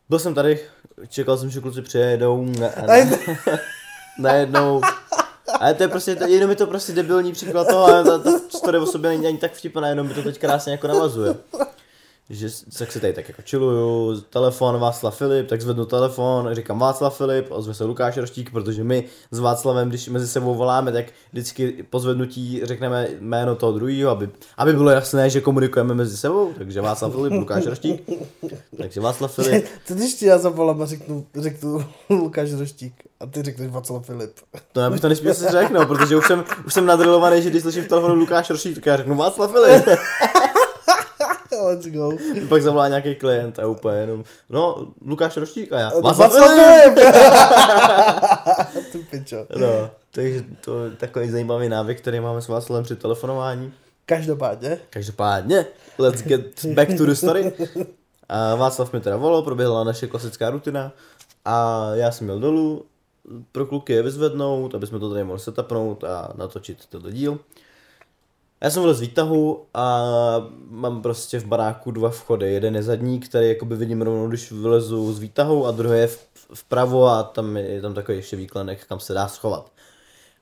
byl 0.09 0.19
jsem 0.19 0.35
tady, 0.35 0.61
čekal 1.09 1.37
jsem, 1.37 1.51
že 1.51 1.61
kluci 1.61 1.83
přijedou 1.83 2.45
na, 2.45 2.69
na, 2.87 3.17
najednou. 4.19 4.81
Ale 5.61 5.75
to 5.75 5.83
je 5.83 5.89
prostě, 5.89 6.17
to, 6.17 6.27
jenom 6.27 6.51
je 6.51 6.57
to 6.57 6.67
prostě 6.67 6.93
debilní 6.93 7.33
příklad 7.33 7.69
toho, 7.69 7.85
ale 7.85 8.05
ta, 8.05 8.19
ta 8.19 8.31
story 8.49 8.79
o 8.79 8.87
sobě 8.87 9.11
není 9.11 9.27
ani 9.27 9.39
tak 9.39 9.53
vtipná, 9.53 9.89
jenom 9.89 10.07
mi 10.07 10.15
to 10.15 10.23
teď 10.23 10.39
krásně 10.39 10.73
jako 10.73 10.87
navazuje. 10.87 11.35
Že 12.33 12.49
tak 12.79 12.93
se 12.93 13.01
tady 13.01 13.13
tak 13.13 13.29
jako 13.29 13.43
chilluju, 13.47 14.21
telefon 14.21 14.79
Václav 14.79 15.17
Filip, 15.17 15.49
tak 15.49 15.61
zvednu 15.63 15.85
telefon, 15.85 16.49
říkám 16.53 16.79
Václav 16.79 17.17
Filip, 17.17 17.47
ozve 17.49 17.75
se 17.75 17.85
Lukáš 17.85 18.17
Roštík, 18.17 18.51
protože 18.51 18.85
my 18.85 19.05
s 19.31 19.39
Václavem, 19.39 19.89
když 19.89 20.09
mezi 20.09 20.29
sebou 20.29 20.55
voláme, 20.55 20.93
tak 20.93 21.07
vždycky 21.33 21.85
po 21.91 22.01
zvednutí 22.01 22.61
řekneme 22.65 23.09
jméno 23.21 23.57
toho 23.57 23.73
druhého, 23.73 24.11
aby, 24.11 24.31
aby 24.57 24.73
bylo 24.73 24.91
jasné, 24.91 25.31
že 25.31 25.41
komunikujeme 25.41 25.95
mezi 25.95 26.17
sebou, 26.17 26.53
takže 26.59 26.81
Václav 26.81 27.13
Filip, 27.13 27.33
Lukáš 27.33 27.67
Roštík. 27.67 28.11
Takže 28.77 29.01
Václav 29.01 29.35
Filip, 29.35 29.65
to 29.89 29.95
když 29.95 30.15
ti 30.15 30.27
já 30.27 30.39
zavolám 30.39 30.83
a 30.83 30.87
řeknu, 30.87 31.27
řeknu 31.35 31.85
Lukáš 32.11 32.53
Roštík 32.53 32.95
a 33.21 33.27
ty 33.27 33.43
řekneš 33.43 33.71
Václav 33.71 34.07
Filip. 34.07 34.33
to 34.73 34.81
já 34.81 34.91
bych 34.91 35.01
to 35.01 35.09
nesměl 35.09 35.35
si 35.35 35.49
řekl, 35.49 35.73
no, 35.75 35.87
protože 35.87 36.17
už 36.17 36.27
jsem, 36.27 36.45
už 36.67 36.75
jsem 36.75 36.87
nadrilovaný, 36.87 37.43
že 37.43 37.51
když 37.51 37.63
slyším 37.63 37.85
v 37.85 37.89
telefonu 37.89 38.15
Lukáš 38.15 38.51
Roštík, 38.51 38.75
tak 38.75 38.87
já 38.87 38.97
řeknu 38.97 39.15
Václav 39.15 39.51
Filip. 39.51 39.85
Let's 41.67 41.87
go. 41.87 42.13
Pak 42.49 42.63
zavolá 42.63 42.89
nějaký 42.89 43.15
klient 43.15 43.59
a 43.59 43.67
úplně 43.67 43.97
jenom, 43.97 44.25
no, 44.51 44.87
Lukáš 45.07 45.37
Roštík 45.37 45.73
a 45.73 45.79
já, 45.79 45.93
Václav. 46.01 46.33
Filip! 46.33 46.99
Ty 48.93 48.99
pičo. 48.99 49.47
No, 49.57 49.91
takže 50.11 50.45
to 50.65 50.85
je 50.85 50.91
takový 50.91 51.31
zajímavý 51.31 51.69
návyk, 51.69 52.01
který 52.01 52.21
máme 52.21 52.43
s 52.43 52.49
Václavem 52.49 52.85
při 52.85 52.97
telefonování. 52.97 53.73
Každopádně, 54.07 54.79
Každopádně, 54.91 55.67
let's 55.99 56.23
get 56.23 56.65
back 56.65 56.89
to 56.99 57.07
the 57.07 57.13
story. 57.13 57.53
A 58.29 58.55
Václav 58.55 58.93
mi 58.93 59.01
teda 59.01 59.17
volal, 59.17 59.43
proběhla 59.43 59.85
naše 59.85 60.07
klasická 60.07 60.51
rutina 60.51 60.93
a 61.45 61.87
já 61.95 62.11
jsem 62.11 62.27
měl 62.27 62.41
dolů 62.41 62.85
pro 63.53 63.67
kluky 63.67 63.93
je 63.93 64.03
vyzvednout, 64.03 64.75
aby 64.75 64.87
jsme 64.87 64.99
to 64.99 65.11
tady 65.11 65.25
mohli 65.25 65.41
setupnout 65.41 66.05
a 66.05 66.33
natočit 66.37 66.87
tento 66.87 67.11
díl. 67.11 67.39
Já 68.63 68.71
jsem 68.71 68.83
byl 68.83 68.95
z 68.95 69.01
výtahu 69.01 69.65
a 69.75 70.07
mám 70.71 71.03
prostě 71.03 71.39
v 71.41 71.45
baráku 71.45 71.91
dva 71.91 72.11
vchody. 72.11 72.53
Jeden 72.53 72.77
je 72.77 72.83
zadní, 72.83 73.21
který 73.21 73.49
jakoby 73.49 73.77
vidím 73.77 74.03
rovnou, 74.03 74.29
když 74.29 74.53
vylezu 74.53 75.13
z 75.13 75.19
výtahu 75.19 75.67
a 75.67 75.71
druhý 75.71 75.99
je 75.99 76.09
vpravo 76.55 77.07
a 77.07 77.23
tam 77.23 77.57
je, 77.57 77.81
tam 77.81 77.95
takový 77.95 78.19
ještě 78.19 78.37
výklenek, 78.37 78.87
kam 78.87 79.01
se 79.01 79.15
dá 79.15 79.29
schovat. 79.29 79.73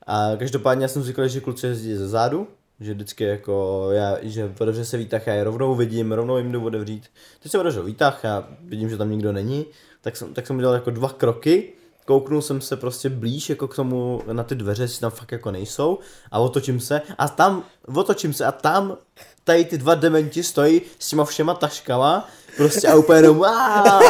A 0.07 0.31
každopádně 0.39 0.85
já 0.85 0.89
jsem 0.89 1.03
zvyklý, 1.03 1.29
že 1.29 1.41
kluci 1.41 1.67
jezdí 1.67 1.95
ze 1.95 2.09
zádu, 2.09 2.49
že 2.81 2.95
vždycky 2.95 3.25
jako 3.25 3.87
já, 3.93 4.17
že 4.23 4.53
otevře 4.61 4.85
se 4.85 4.97
výtah, 4.97 5.27
já 5.27 5.35
je 5.35 5.45
rovnou 5.45 5.75
vidím, 5.75 6.13
rovnou 6.13 6.39
jim 6.39 6.53
jdu 6.53 6.65
otevřít. 6.65 7.05
Teď 7.43 7.53
jsem 7.53 7.61
otevřel 7.61 7.83
výtah, 7.83 8.25
já 8.25 8.49
vidím, 8.65 8.89
že 8.89 8.97
tam 8.97 9.11
nikdo 9.11 9.33
není, 9.33 9.67
tak 10.01 10.17
jsem, 10.17 10.35
tak 10.35 10.47
jsem 10.47 10.57
udělal 10.57 10.75
jako 10.75 10.91
dva 10.91 11.09
kroky, 11.09 11.73
kouknul 12.11 12.43
jsem 12.43 12.61
se 12.61 12.77
prostě 12.77 13.09
blíž 13.09 13.51
jako 13.51 13.69
k 13.69 13.77
tomu 13.77 14.23
na 14.33 14.43
ty 14.45 14.55
dveře, 14.55 14.83
jestli 14.83 15.01
tam 15.01 15.11
fakt 15.11 15.33
jako 15.33 15.51
nejsou 15.51 15.99
a 16.31 16.39
otočím 16.39 16.81
se 16.81 17.03
a 17.19 17.29
tam, 17.29 17.63
otočím 17.97 18.35
se 18.35 18.45
a 18.45 18.53
tam 18.53 18.97
tady 19.45 19.65
ty 19.65 19.79
dva 19.79 19.95
dementi 19.95 20.43
stojí 20.43 20.83
s 20.99 21.09
těma 21.09 21.25
všema 21.25 21.55
taškama 21.55 22.29
prostě 22.57 22.89
a 22.89 22.95
úplně 22.95 23.19
jenom 23.19 23.43
"Aaa!" 23.43 24.01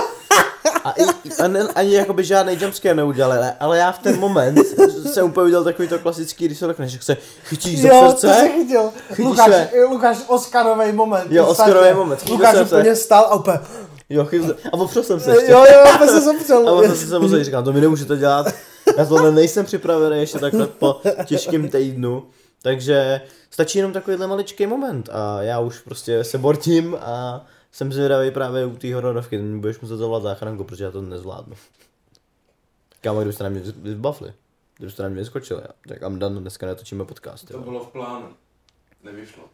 a, 0.85 0.91
i, 0.91 1.05
a 1.45 1.49
ne, 1.49 1.61
ani 1.75 1.95
jakoby 1.95 2.25
žádný 2.25 2.59
jumpscare 2.61 2.95
neudělali, 2.95 3.39
ale, 3.39 3.55
ale 3.61 3.79
já 3.79 3.93
v 3.93 3.99
ten 3.99 4.19
moment 4.19 4.59
jsem 5.13 5.27
úplně 5.27 5.45
udělal 5.47 5.65
takový 5.65 5.89
to 5.89 5.99
klasický, 5.99 6.47
když 6.47 6.59
se 6.59 6.67
řekneš, 6.67 6.93
že 6.93 6.99
se 7.03 7.17
chytíš 7.45 7.83
za 7.83 7.89
Jo, 7.89 8.03
to 8.05 8.11
srdce, 8.11 8.35
se 8.35 8.49
chytil. 8.49 8.91
Chytíš 9.09 9.25
Lukáš, 9.25 9.47
se. 9.47 9.71
Lukáš, 9.91 10.19
Oscarový 10.27 10.93
moment. 10.93 11.33
Jo. 11.33 11.47
Oscarový 11.47 11.95
moment. 11.95 12.21
Chytil 12.21 12.37
Lukáš 12.37 12.57
úplně 12.61 12.97
stál 12.97 13.25
a 13.25 13.35
úplně, 13.35 13.59
jo, 14.11 14.29
se, 14.47 14.57
a 14.73 14.73
opřel 14.73 15.03
jsem 15.03 15.21
se 15.21 15.31
ještě. 15.31 15.53
jo, 15.53 15.65
jo, 15.73 15.95
úplně 15.95 16.11
se 16.11 16.21
zapřel. 16.21 16.69
A 16.69 16.75
potom 16.75 16.97
jsem 16.97 17.09
se 17.09 17.19
musel 17.19 17.45
říkám, 17.45 17.65
to 17.65 17.73
mi 17.73 17.81
nemůžete 17.81 18.17
dělat, 18.17 18.47
já 18.97 19.07
tohle 19.07 19.33
nejsem 19.33 19.65
připravený 19.65 20.21
ještě 20.21 20.39
takhle 20.39 20.67
po 20.67 21.01
těžkém 21.25 21.69
týdnu, 21.69 22.27
takže 22.63 23.21
stačí 23.51 23.79
jenom 23.79 23.93
takovýhle 23.93 24.27
maličký 24.27 24.67
moment 24.67 25.09
a 25.13 25.43
já 25.43 25.61
už 25.61 25.79
prostě 25.79 26.25
se 26.25 26.39
bortím 26.39 26.97
a 27.01 27.47
jsem 27.73 27.93
zvědavý 27.93 28.31
právě 28.31 28.67
u 28.67 28.77
té 28.77 28.95
hororovky, 28.95 29.39
mi 29.39 29.59
budeš 29.59 29.81
muset 29.81 29.97
zavolat 29.97 30.23
záchranku, 30.23 30.65
protože 30.65 30.85
já 30.85 30.91
to 30.91 31.03
nezvládnu. 31.03 31.57
Kámo, 33.01 33.21
kdybyste 33.21 33.45
na 33.45 33.51
mě 33.51 33.63
vyzbavli, 33.77 34.33
kdybyste 34.77 35.03
na 35.03 35.09
mě 35.09 35.19
vyskočili, 35.19 35.63
tak 35.89 36.03
I'm 36.03 36.19
done, 36.19 36.41
dneska 36.41 36.67
netočíme 36.67 37.05
podcast. 37.05 37.51
Jo. 37.51 37.61
bylo 37.61 37.85
v 37.85 37.89
plánu. 37.89 38.27
Nevyšlo. 39.03 39.45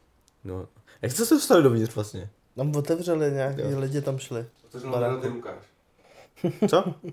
No. 0.44 0.66
Jak 1.02 1.12
jste 1.12 1.26
se 1.26 1.34
dostali 1.34 1.62
dovnitř 1.62 1.94
vlastně? 1.94 2.30
Tam 2.56 2.76
otevřeli 2.76 3.30
nějaký 3.32 3.60
Jo. 3.60 3.78
lidi 3.80 4.02
tam 4.02 4.18
šli. 4.18 4.46
Znamená, 4.70 5.16
ty 5.20 5.28
Lukáš. 5.28 5.58
Co? 6.70 6.94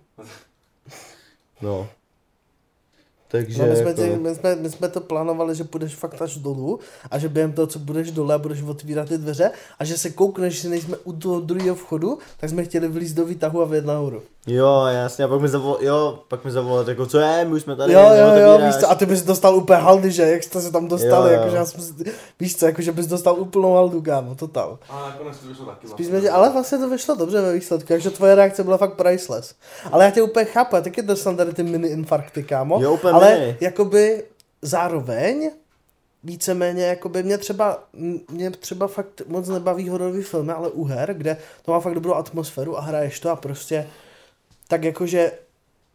No. 1.61 1.89
Takže 3.33 3.61
No, 3.61 3.67
my, 3.69 3.75
jsme 3.75 3.89
jako... 3.89 4.01
tě, 4.01 4.17
my, 4.17 4.35
jsme, 4.35 4.55
my 4.55 4.69
jsme 4.69 4.87
to 4.89 5.01
plánovali, 5.01 5.55
že 5.55 5.63
půjdeš 5.63 5.95
fakt 5.95 6.21
až 6.21 6.37
dolů 6.37 6.79
a 7.11 7.17
že 7.19 7.29
během 7.29 7.53
toho, 7.53 7.67
co 7.67 7.79
budeš 7.79 8.11
dole 8.11 8.35
a 8.35 8.37
budeš 8.37 8.61
otvírat 8.61 9.07
ty 9.09 9.17
dveře 9.17 9.51
a 9.79 9.85
že 9.85 9.97
se 9.97 10.09
koukneš, 10.09 10.61
že 10.61 10.69
nejsme 10.69 10.97
u 11.03 11.13
toho 11.13 11.39
druhého 11.39 11.75
vchodu, 11.75 12.17
tak 12.39 12.49
jsme 12.49 12.63
chtěli 12.63 12.87
vylízt 12.87 13.15
do 13.15 13.25
výtahu 13.25 13.61
a 13.61 13.65
vyjet 13.65 13.85
nahoru. 13.85 14.21
Jo, 14.47 14.85
jasně, 14.85 15.25
a 15.25 15.27
pak 15.27 15.41
mi 15.41 15.47
zavolal, 15.47 15.77
jo, 15.81 16.19
pak 16.27 16.45
mi 16.45 16.51
zavolal, 16.51 16.89
jako 16.89 17.05
co 17.05 17.19
je, 17.19 17.45
my 17.45 17.53
už 17.55 17.61
jsme 17.61 17.75
tady, 17.75 17.93
jo, 17.93 17.99
jo, 18.01 18.41
jo, 18.41 18.59
víš 18.65 18.75
co, 18.75 18.91
a 18.91 18.95
ty 18.95 19.05
bys 19.05 19.21
dostal 19.23 19.55
úplně 19.55 19.79
haldy, 19.79 20.11
že, 20.11 20.23
jak 20.23 20.43
jste 20.43 20.61
se 20.61 20.71
tam 20.71 20.87
dostali, 20.87 21.29
Jo, 21.29 21.33
jo. 21.35 21.39
jakože 21.39 21.55
já 21.57 21.65
jsem, 21.65 21.81
si- 21.81 21.93
víš 22.39 22.55
co, 22.57 22.65
jakože 22.65 22.91
bys 22.91 23.07
dostal 23.07 23.39
úplnou 23.39 23.73
haldu, 23.73 24.01
kámo, 24.01 24.35
total. 24.35 24.79
A 24.89 25.09
nakonec 25.09 25.37
to 25.37 25.47
vyšlo 25.47 25.65
taky. 25.65 25.87
Spíš 25.87 26.07
jsme 26.07 26.21
tě, 26.21 26.29
ale 26.29 26.49
vlastně 26.49 26.77
to 26.77 26.89
vyšlo 26.89 27.15
dobře 27.15 27.41
ve 27.41 27.53
výsledku, 27.53 27.87
takže 27.87 28.09
tvoje 28.09 28.35
reakce 28.35 28.63
byla 28.63 28.77
fakt 28.77 28.93
priceless. 28.93 29.55
Ale 29.91 30.05
já 30.05 30.11
tě 30.11 30.21
úplně 30.21 30.45
chápu, 30.45 30.75
já 30.75 30.81
taky 30.81 31.01
dostanu 31.01 31.37
tady 31.37 31.53
ty 31.53 31.63
mini 31.63 31.87
infarkty, 31.87 32.43
kámo. 32.43 32.79
Jo, 32.81 32.93
úplně 32.93 33.13
ale 33.13 33.22
mini. 33.25 33.57
jakoby 33.61 34.23
zároveň 34.61 35.51
víceméně, 36.23 36.85
jakoby 36.85 37.23
mě 37.23 37.37
třeba, 37.37 37.83
mě 38.31 38.51
třeba 38.51 38.87
fakt 38.87 39.21
moc 39.27 39.47
nebaví 39.47 39.89
hororový 39.89 40.23
filmy, 40.23 40.51
ale 40.51 40.69
u 40.69 40.83
her, 40.83 41.13
kde 41.13 41.37
to 41.65 41.71
má 41.71 41.79
fakt 41.79 41.93
dobrou 41.93 42.13
atmosféru 42.13 42.77
a 42.77 42.81
hraješ 42.81 43.19
to 43.19 43.29
a 43.29 43.35
prostě 43.35 43.87
tak 44.67 44.83
jakože 44.83 45.31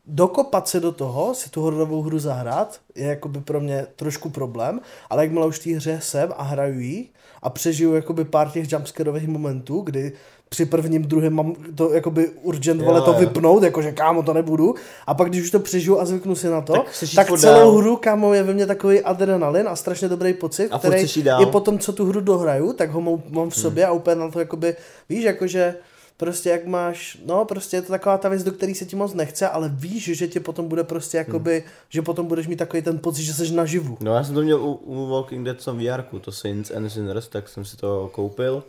dokopat 0.06 0.68
se 0.68 0.80
do 0.80 0.92
toho, 0.92 1.34
si 1.34 1.50
tu 1.50 1.62
hororovou 1.62 2.02
hru 2.02 2.18
zahrát, 2.18 2.80
je 2.94 3.06
jakoby 3.06 3.40
pro 3.40 3.60
mě 3.60 3.86
trošku 3.96 4.30
problém, 4.30 4.80
ale 5.10 5.24
jakmile 5.24 5.46
už 5.46 5.58
v 5.58 5.64
té 5.64 5.70
hře 5.70 5.98
jsem 6.02 6.32
a 6.36 6.42
hraju 6.42 6.80
ji 6.80 7.08
a 7.42 7.50
přežiju 7.50 7.94
jakoby 7.94 8.24
pár 8.24 8.50
těch 8.50 8.72
jumpscareových 8.72 9.28
momentů, 9.28 9.80
kdy 9.80 10.12
při 10.48 10.64
prvním, 10.64 11.02
druhém 11.02 11.32
mám 11.32 11.54
to 11.74 11.92
jakoby 11.92 12.30
urgent 12.42 12.82
vole 12.82 13.00
to 13.00 13.12
vypnout, 13.12 13.62
jakože 13.62 13.92
kámo 13.92 14.22
to 14.22 14.32
nebudu 14.34 14.74
a 15.06 15.14
pak 15.14 15.28
když 15.28 15.42
už 15.42 15.50
to 15.50 15.60
přežiju 15.60 15.98
a 16.00 16.04
zvyknu 16.04 16.34
si 16.34 16.48
na 16.48 16.60
to, 16.60 16.72
Tak 16.72 16.86
tak, 17.14 17.26
celou 17.38 17.72
dál. 17.72 17.78
hru 17.78 17.96
kámo 17.96 18.34
je 18.34 18.42
ve 18.42 18.54
mně 18.54 18.66
takový 18.66 19.00
adrenalin 19.00 19.68
a 19.68 19.76
strašně 19.76 20.08
dobrý 20.08 20.34
pocit, 20.34 20.68
A 20.70 20.78
který 20.78 21.04
i 21.40 21.46
potom, 21.46 21.78
co 21.78 21.92
tu 21.92 22.04
hru 22.04 22.20
dohraju, 22.20 22.72
tak 22.72 22.90
ho 22.90 23.00
mám, 23.00 23.22
mám 23.30 23.50
v 23.50 23.56
sobě 23.56 23.86
a 23.86 23.92
úplně 23.92 24.16
na 24.16 24.30
to 24.30 24.38
jakoby, 24.38 24.76
víš, 25.08 25.24
jakože 25.24 25.74
prostě 26.16 26.50
jak 26.50 26.66
máš, 26.66 27.18
no 27.26 27.44
prostě 27.44 27.76
je 27.76 27.82
to 27.82 27.92
taková 27.92 28.18
ta 28.18 28.28
věc, 28.28 28.42
do 28.42 28.52
které 28.52 28.74
se 28.74 28.84
ti 28.84 28.96
moc 28.96 29.14
nechce, 29.14 29.48
ale 29.48 29.70
víš, 29.74 30.04
že 30.04 30.28
tě 30.28 30.40
potom 30.40 30.68
bude 30.68 30.84
prostě 30.84 31.18
jakoby, 31.18 31.64
že 31.88 32.02
potom 32.02 32.26
budeš 32.26 32.46
mít 32.46 32.56
takový 32.56 32.82
ten 32.82 32.98
pocit, 32.98 33.22
že 33.22 33.34
jsi 33.34 33.54
naživu. 33.54 33.96
No 34.00 34.14
já 34.14 34.24
jsem 34.24 34.34
to 34.34 34.42
měl 34.42 34.60
u, 34.62 34.72
u 34.74 35.06
Walking 35.06 35.44
Dead 35.44 35.66
v 35.66 35.66
VR, 35.66 36.18
to 36.20 36.32
Saints 36.32 36.70
and 36.70 36.90
Sinners, 36.90 37.28
tak 37.28 37.48
jsem 37.48 37.64
si 37.64 37.76
to 37.76 38.10
koupil. 38.12 38.62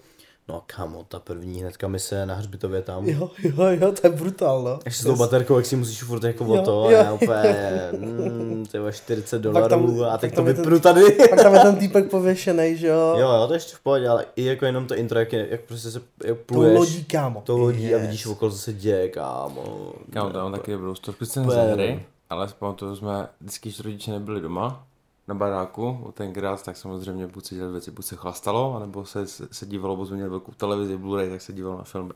No 0.49 0.61
kamo, 0.65 1.03
ta 1.07 1.19
první 1.19 1.59
hnedka 1.61 1.87
mise 1.87 2.25
na 2.25 2.35
hřbitově 2.35 2.81
tam. 2.81 3.07
Jo, 3.09 3.31
jo, 3.43 3.53
jo, 3.81 3.91
to 3.91 4.07
je 4.07 4.09
brutál, 4.13 4.63
no. 4.63 4.79
Ještě 4.85 5.01
s 5.03 5.05
tou 5.05 5.15
baterkou, 5.15 5.55
jak 5.57 5.65
si 5.65 5.75
musíš 5.75 6.03
furt 6.03 6.23
jako 6.23 6.45
o 6.45 6.55
Jo, 6.55 6.61
to, 6.61 6.85
a 6.85 6.91
jo, 6.91 6.97
já 6.97 7.13
úplně, 7.13 7.89
mm, 7.99 8.65
ty 8.71 8.79
vole, 8.79 8.93
40 8.93 9.39
tam- 9.41 9.53
dolarů 9.53 10.03
a 10.05 10.09
pak 10.11 10.21
teď 10.21 10.31
to 10.31 10.35
tam 10.35 10.45
vypnu 10.45 10.79
tady. 10.79 11.01
Pak 11.29 11.41
tam 11.43 11.53
je 11.53 11.59
ten 11.59 11.75
týpek 11.75 12.09
pověšený, 12.09 12.77
že 12.77 12.87
jo, 12.87 13.15
Jo, 13.17 13.29
jo, 13.31 13.47
to 13.47 13.53
je 13.53 13.57
ještě 13.57 13.75
v 13.75 13.79
pohodě, 13.79 14.07
ale 14.09 14.25
i 14.35 14.45
jako 14.45 14.65
jenom 14.65 14.85
to 14.87 14.95
intro, 14.95 15.19
jak, 15.19 15.33
je, 15.33 15.47
jak 15.51 15.61
prostě 15.61 15.91
se 15.91 16.01
jak 16.25 16.37
pluješ 16.37 16.77
lodí, 16.79 17.03
kámo. 17.03 17.41
tou 17.45 17.57
lodí 17.57 17.93
a 17.95 17.97
Yes. 17.97 18.01
vidíš 18.07 18.25
okolo, 18.25 18.51
co 18.51 18.57
se 18.57 18.73
děje, 18.73 19.09
kámo. 19.09 19.93
Kámo, 20.13 20.29
tam 20.29 20.51
taky 20.51 20.71
dobrou 20.71 20.95
stovku 20.95 21.25
scén 21.25 21.43
Úplně, 21.43 21.61
ze 21.61 21.73
hry, 21.73 22.05
ale 22.29 22.47
pamatuju, 22.59 22.95
jsme 22.95 23.27
vždycky, 23.41 23.69
když 23.69 23.79
rodiče 23.79 24.11
nebyli 24.11 24.41
doma, 24.41 24.83
na 25.29 25.35
baráku, 25.35 25.99
o 26.03 26.11
tenkrát, 26.11 26.63
tak 26.63 26.77
samozřejmě 26.77 27.27
buď 27.27 27.45
se 27.45 27.55
dělali 27.55 27.71
věci, 27.71 27.91
buď 27.91 28.05
se 28.05 28.15
chlastalo, 28.15 28.75
anebo 28.75 29.05
se, 29.05 29.27
se, 29.27 29.47
se 29.51 29.65
dívalo, 29.65 29.95
bo 29.95 30.05
jsme 30.05 30.15
měli 30.15 30.29
velkou 30.29 30.51
televizi, 30.51 30.97
Blu-ray, 30.97 31.29
tak 31.29 31.41
se 31.41 31.53
dívalo 31.53 31.77
na 31.77 31.83
filmy. 31.83 32.13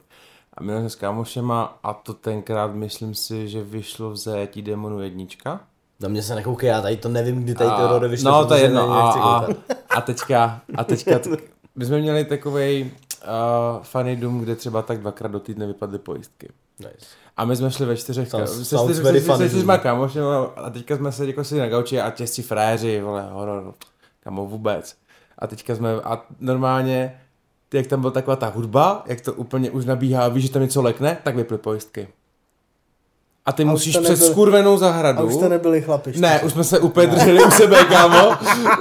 A 0.54 0.64
měli 0.64 0.80
jsme 0.80 0.90
s 0.90 0.96
kámošema 0.96 1.80
a 1.84 1.94
to 1.94 2.14
tenkrát 2.14 2.74
myslím 2.74 3.16
si, 3.16 3.50
že 3.50 3.64
vyšlo 3.64 4.10
v 4.10 4.18
zajetí 4.18 4.62
Demonu 4.62 5.02
jednička. 5.02 5.60
Na 6.00 6.10
mě 6.10 6.22
se 6.22 6.36
nekoukej, 6.36 6.70
já 6.70 6.82
tady 6.82 6.98
to 6.98 7.10
nevím, 7.10 7.44
kdy 7.44 7.56
tady 7.56 7.70
to 7.70 7.88
rody 7.88 8.08
vyšlo. 8.08 8.32
No, 8.32 8.46
to 8.46 8.54
je 8.54 8.62
jedno. 8.62 8.92
A, 8.92 9.12
a, 9.12 9.48
a 9.90 10.02
teďka, 10.02 10.62
a 10.76 10.84
teďka, 10.84 11.20
t- 11.20 11.38
my 11.76 11.86
jsme 11.86 12.00
měli 12.00 12.26
takovej 12.26 12.92
uh, 13.24 13.84
funny 13.84 14.16
dům, 14.16 14.40
kde 14.40 14.56
třeba 14.56 14.82
tak 14.82 15.00
dvakrát 15.00 15.32
do 15.32 15.40
týdne 15.40 15.68
vypadly 15.68 16.00
pojistky. 16.00 16.50
Nice. 16.80 17.06
A 17.38 17.46
my 17.46 17.56
jsme 17.56 17.72
šli 17.72 17.86
ve 17.86 17.98
čtyřech, 17.98 18.30
ka- 18.30 18.46
se 18.64 18.76
čtyř- 18.76 18.94
se- 18.94 19.02
funny, 19.20 19.38
se 19.38 19.50
čtyřma 19.50 19.78
a 20.56 20.70
teďka 20.70 20.98
jsme 20.98 21.12
se 21.12 21.28
jako 21.28 21.44
si 21.44 21.58
na 21.58 21.68
gauči 21.70 22.00
a 22.02 22.12
těsci 22.12 22.42
fréři, 22.42 23.02
vole, 23.02 23.28
horor, 23.32 23.74
kamo 24.20 24.46
vůbec. 24.46 24.96
A 25.40 25.48
teďka 25.48 25.76
jsme, 25.76 25.94
a 26.04 26.22
normálně, 26.40 27.20
jak 27.74 27.88
tam 27.88 28.02
byla 28.02 28.12
taková 28.12 28.36
ta 28.36 28.48
hudba, 28.48 29.04
jak 29.08 29.22
to 29.22 29.34
úplně 29.34 29.72
už 29.72 29.86
nabíhá, 29.86 30.28
víš, 30.28 30.44
že 30.46 30.52
tam 30.52 30.62
něco 30.62 30.82
lekne, 30.82 31.18
tak 31.24 31.36
vyply 31.36 31.58
pojistky. 31.58 32.08
A 33.46 33.52
ty 33.52 33.64
A 33.64 33.66
musíš 33.66 33.98
přes 33.98 34.10
nebyl- 34.20 34.28
skurvenou 34.32 34.74
A 34.74 34.78
zahradu. 34.78 35.26
už 35.26 35.34
jste 35.34 35.50
nebyli 35.50 35.82
chlapi. 35.82 36.14
Ne, 36.18 36.42
už 36.42 36.52
jsme 36.52 36.64
se 36.64 36.80
úplně 36.80 37.08
drželi 37.08 37.44
u 37.44 37.52
sebe, 37.52 37.84
kámo. 37.86 38.32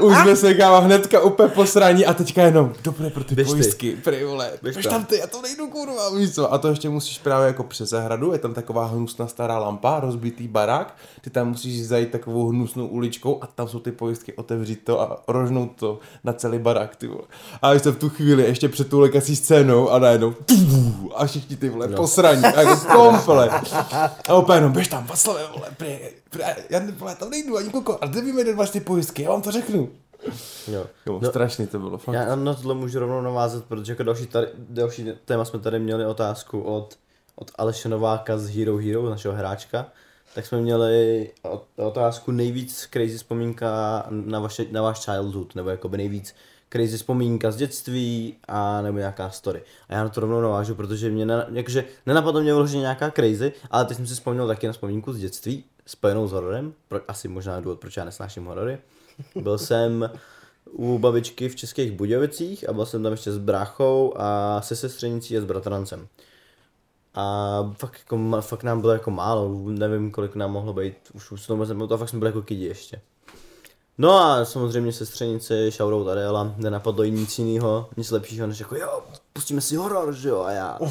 Už 0.01 0.17
jsme 0.19 0.37
se, 0.37 0.55
kámo, 0.55 0.81
hnedka 0.81 1.21
úplně 1.21 1.49
posraní 1.49 2.07
a 2.07 2.15
teďka 2.15 2.43
jenom, 2.43 2.73
dobré 2.85 3.11
pro 3.11 3.25
ty 3.25 3.35
Běž 3.35 3.47
ty. 3.49 3.53
pojistky, 3.53 3.97
prý 4.05 4.25
vole, 4.25 4.51
Běž 4.63 4.75
běž 4.77 4.87
tam. 4.87 4.95
tam 4.95 5.05
ty, 5.05 5.19
já 5.19 5.27
to 5.27 5.43
nejdu, 5.43 5.67
kurva, 5.67 6.11
víš 6.17 6.35
co. 6.35 6.53
A 6.53 6.59
to 6.59 6.69
ještě 6.69 6.89
musíš 6.89 7.19
právě 7.19 7.47
jako 7.47 7.65
přes 7.65 7.89
zahradu, 7.89 8.33
je 8.33 8.39
tam 8.39 8.55
taková 8.55 8.87
hnusná 8.87 9.27
stará 9.27 9.59
lampa, 9.59 10.01
rozbitý 10.01 10.49
barák, 10.49 10.95
ty 11.21 11.31
tam 11.31 11.49
musíš 11.49 11.87
zajít 11.87 12.11
takovou 12.11 12.49
hnusnou 12.49 12.87
uličkou 12.87 13.39
a 13.43 13.47
tam 13.47 13.69
jsou 13.69 13.79
ty 13.81 13.93
pojistky, 13.93 14.33
otevřít 14.33 14.81
to 14.85 15.01
a 15.01 15.23
rožnout 15.29 15.71
to 15.77 15.99
na 16.25 16.33
celý 16.33 16.59
barák, 16.59 16.97
ty 16.97 17.07
vole. 17.07 17.23
A 17.63 17.73
ještě 17.73 17.91
v 17.91 17.97
tu 17.99 18.09
chvíli, 18.09 18.43
ještě 18.43 18.69
před 18.69 18.89
tou 18.89 19.01
lekací 19.01 19.37
scénou 19.37 19.91
a 19.91 19.99
najednou 19.99 20.31
tu, 20.33 20.55
a 21.17 21.27
všichni 21.27 21.57
ty 21.57 21.69
vole, 21.69 21.89
No. 21.89 21.97
posraní, 21.97 22.45
a 22.45 22.61
jako 22.63 22.77
komplet. 22.97 23.53
A 24.29 24.35
úplně 24.53 24.59
jenom, 24.59 24.73
běž 24.73 24.89
tam, 24.89 25.07
Václave, 25.07 25.47
vole, 25.57 25.69
prý, 25.77 25.99
prý, 26.31 26.43
já 26.71 26.81
vole, 26.99 27.15
tam 27.15 27.31
nejdu 27.31 27.57
ani 27.57 27.71
koko, 27.71 27.99
ale 28.01 28.11
kde 28.11 28.21
víme, 28.21 28.43
kde 28.43 28.55
máš 28.55 28.71
ty 28.71 28.81
pojistky, 28.81 29.23
já 29.23 29.31
vám 29.31 29.43
to 29.43 29.51
řeknu. 29.53 29.89
Jo. 30.69 30.87
Jo, 31.07 31.19
No. 31.23 31.29
strašný 31.31 31.67
to 31.67 31.79
bylo, 31.79 31.99
fakt. 31.99 32.15
Já 32.15 32.37
na 32.37 32.55
tohle 32.55 32.75
můžu 32.75 32.99
rovnou 32.99 33.21
navázat, 33.21 33.65
protože 33.65 33.93
jako 33.93 34.03
další, 34.03 34.27
tady, 34.27 34.47
další 34.57 35.07
téma 35.25 35.45
jsme 35.45 35.59
tady 35.59 35.79
měli 35.79 36.07
otázku 36.07 36.61
od, 36.63 36.99
od 37.37 37.51
Aleše 37.59 37.89
Nováka 37.89 38.39
z 38.39 38.49
Hero 38.57 38.77
Hero, 38.77 39.11
našeho 39.11 39.35
hráčka. 39.35 39.87
Tak 40.35 40.47
jsme 40.47 40.61
měli 40.61 41.31
ot- 41.45 41.65
otázku 41.87 42.31
nejvíc 42.31 42.89
crazy 42.93 43.17
vzpomínka 43.17 44.05
na, 44.11 44.41
vaše, 44.41 44.65
na 44.71 44.83
váš 44.83 45.05
childhood, 45.05 45.55
nebo 45.55 45.71
jakoby 45.71 45.97
nejvíc 45.97 46.35
crazy 46.73 46.97
vzpomínka 46.97 47.51
z 47.51 47.57
dětství 47.57 48.37
a 48.49 48.83
nebo 48.83 48.99
nějaká 48.99 49.31
story. 49.31 49.63
A 49.89 49.95
já 49.95 50.03
na 50.03 50.09
to 50.09 50.21
rovnou 50.21 50.41
navážu, 50.41 50.75
protože 50.75 51.11
mě 51.11 51.27
ne, 51.27 51.47
jakože 51.53 51.85
nenapadlo 52.07 52.41
mě 52.41 52.53
vyloženě 52.53 52.81
nějaká 52.81 53.11
crazy, 53.11 53.53
ale 53.71 53.85
teď 53.85 53.97
jsem 53.97 54.07
si 54.07 54.15
vzpomněl 54.15 54.47
taky 54.47 54.67
na 54.67 54.73
vzpomínku 54.73 55.13
z 55.13 55.19
dětství, 55.19 55.65
spojenou 55.87 56.29
s 56.29 56.33
hororem, 56.33 56.75
pro, 56.89 57.01
asi 57.09 57.29
možná 57.29 57.61
důvod, 57.61 57.81
proč 57.81 57.97
já 57.97 58.05
nesnáším 58.05 58.45
horory. 58.45 58.79
Byl 59.41 59.59
jsem 59.59 60.11
u 60.71 60.99
babičky 60.99 61.49
v 61.49 61.57
Českých 61.57 61.93
Budějovicích 61.93 62.69
a 62.69 62.73
byl 62.73 62.87
jsem 62.87 63.03
tam 63.03 63.13
ještě 63.13 63.33
s 63.33 63.39
bráchou 63.39 64.15
a 64.17 64.61
se 64.63 64.77
sestřenicí 64.77 65.39
a 65.39 65.41
s 65.41 65.45
bratrancem. 65.45 66.09
A 67.15 67.75
fakt, 67.79 67.99
jako, 67.99 68.41
fakt 68.41 68.63
nám 68.63 68.81
bylo 68.81 68.93
jako 68.93 69.11
málo, 69.11 69.63
nevím 69.69 70.11
kolik 70.11 70.35
nám 70.35 70.53
mohlo 70.53 70.73
být, 70.73 70.97
už, 71.15 71.31
už 71.31 71.47
to 71.47 71.59
a 71.93 71.97
fakt 71.97 72.09
jsme 72.09 72.19
byli 72.19 72.29
jako 72.29 72.43
kidi 72.43 72.65
ještě. 72.65 73.01
No 73.99 74.19
a 74.19 74.45
samozřejmě 74.45 74.93
sestřenici, 74.93 75.71
shoutout 75.71 76.09
Ariela, 76.09 76.55
nenapadlo 76.57 77.03
jí 77.03 77.11
nic 77.11 77.39
jiného, 77.39 77.89
nic 77.97 78.11
lepšího, 78.11 78.47
než 78.47 78.61
jako 78.61 78.77
jo, 78.77 79.03
pustíme 79.33 79.61
si 79.61 79.77
horor, 79.77 80.15
že 80.15 80.29
jo, 80.29 80.43
a 80.43 80.51
já. 80.51 80.79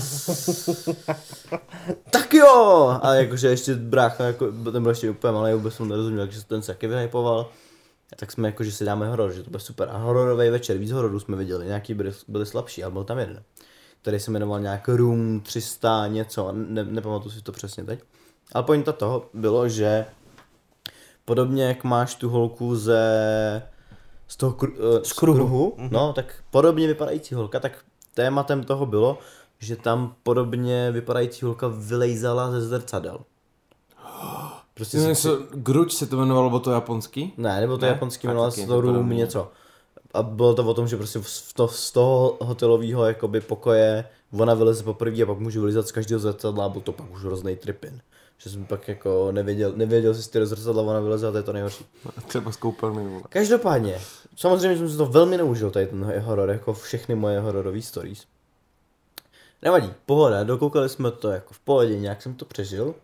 tak 2.12 2.34
jo! 2.34 3.00
A 3.02 3.14
jakože 3.14 3.48
ještě 3.48 3.76
brácha, 3.76 4.24
jako, 4.24 4.52
ten 4.72 4.84
byl 4.84 4.92
ještě 4.92 5.10
úplně 5.10 5.34
malý, 5.34 5.54
vůbec 5.54 5.74
jsem 5.74 5.88
nerozuměl, 5.88 6.26
takže 6.26 6.46
ten 6.46 6.62
se 6.62 6.68
taky 6.68 6.88
vyhypoval. 6.88 7.50
A 8.14 8.16
tak 8.16 8.32
jsme 8.32 8.48
jako, 8.48 8.64
že 8.64 8.72
si 8.72 8.86
dáme 8.86 9.10
horor, 9.10 9.32
že 9.32 9.44
to 9.44 9.50
bude 9.50 9.64
super. 9.64 9.90
A 9.92 9.98
hororový 9.98 10.50
večer, 10.50 10.78
víc 10.78 10.92
hororů 10.92 11.20
jsme 11.20 11.38
viděli, 11.38 11.66
nějaký 11.66 11.94
byly, 11.94 12.14
byly 12.28 12.46
slabší, 12.46 12.84
ale 12.84 12.94
byl 12.94 13.04
tam 13.04 13.20
jeden. 13.20 13.44
Který 14.02 14.20
se 14.20 14.32
jmenoval 14.32 14.60
nějak 14.60 14.90
Room 14.90 15.40
300 15.40 16.08
něco, 16.08 16.52
ne, 16.52 16.84
nepamatuji 16.84 17.30
si 17.30 17.42
to 17.42 17.52
přesně 17.52 17.84
teď. 17.84 18.00
Ale 18.54 18.64
pointa 18.64 18.92
toho 18.92 19.26
bylo, 19.34 19.70
že 19.70 20.06
podobně 21.26 21.64
jak 21.64 21.84
máš 21.84 22.16
tu 22.16 22.30
holku 22.30 22.76
ze 22.76 23.02
z 24.28 24.36
toho 24.38 24.54
kru, 24.54 24.72
uh, 24.72 25.02
z 25.04 25.14
kruhu. 25.14 25.38
kruhu 25.38 25.76
no, 25.92 26.14
tak 26.14 26.36
podobně 26.52 26.88
vypadající 26.88 27.36
holka, 27.36 27.60
tak 27.60 27.84
tématem 28.14 28.64
toho 28.64 28.86
bylo, 28.86 29.18
že 29.60 29.76
tam 29.76 30.16
podobně 30.24 30.92
vypadající 30.92 31.46
holka 31.46 31.68
vylejzala 31.68 32.52
ze 32.52 32.62
zrcadel. 32.62 33.20
Prostě 34.74 35.00
si, 35.00 35.08
Něco, 35.08 35.40
Gruč 35.52 35.94
se 35.94 36.06
to 36.08 36.16
jmenovalo, 36.16 36.50
bylo 36.50 36.60
to 36.60 36.72
japonský? 36.72 37.34
ne, 37.38 37.62
nebo 37.62 37.78
to 37.78 37.86
Ne? 37.86 37.92
japonský 37.92 38.28
jmenovalo 38.28 38.52
se 38.52 38.68
to 38.68 38.82
room 38.82 39.10
něco. 39.10 39.52
A 40.14 40.24
bylo 40.24 40.54
to 40.54 40.64
o 40.64 40.74
tom, 40.74 40.88
že 40.88 40.98
prostě 40.98 41.20
z, 41.24 41.54
to, 41.54 41.68
z 41.68 41.92
toho 41.92 42.38
hotelového 42.42 43.06
jakoby 43.06 43.42
pokoje 43.42 44.06
ona 44.40 44.54
vyleze 44.54 44.84
poprvé 44.84 45.22
a 45.22 45.26
pak 45.26 45.40
může 45.40 45.60
vylizat 45.60 45.88
z 45.88 45.92
každého 45.92 46.20
zrcadla 46.20 46.66
a 46.66 46.70
byl 46.70 46.82
to 46.82 46.92
pak 46.92 47.12
už 47.12 47.24
hrozný 47.24 47.56
tripin. 47.56 48.02
Že 48.44 48.50
jsem 48.50 48.66
pak 48.66 48.88
jako 48.88 49.32
nevěděl, 49.32 49.74
nevěděl 49.76 50.16
si 50.16 50.24
z 50.24 50.28
toho 50.28 50.46
zrcadla 50.46 50.84
ona 50.84 51.00
vyleze 51.00 51.28
a 51.28 51.32
to 51.32 51.38
je 51.38 51.44
to 51.44 51.54
nejhorší. 51.54 51.86
Třeba 52.28 52.52
z 52.52 52.58
koupelny, 52.58 53.08
vole. 53.08 53.22
Každopádně, 53.30 54.02
samozřejmě 54.36 54.78
jsem 54.78 54.90
si 54.90 54.98
to 54.98 55.06
velmi 55.06 55.38
neužil, 55.38 55.72
tady 55.72 55.88
ten 55.88 56.20
horor, 56.20 56.50
jako 56.50 56.74
všechny 56.74 57.16
moje 57.16 57.40
hororové 57.40 57.82
stories. 57.82 58.26
Nevadí, 59.62 59.94
pohoda, 60.06 60.44
dokoukali 60.44 60.90
jsme 60.90 61.12
to 61.12 61.30
jako 61.30 61.54
v 61.54 61.60
pohodě, 61.60 62.00
nějak 62.00 62.22
jsem 62.22 62.34
to 62.34 62.46
přežil. 62.46 62.96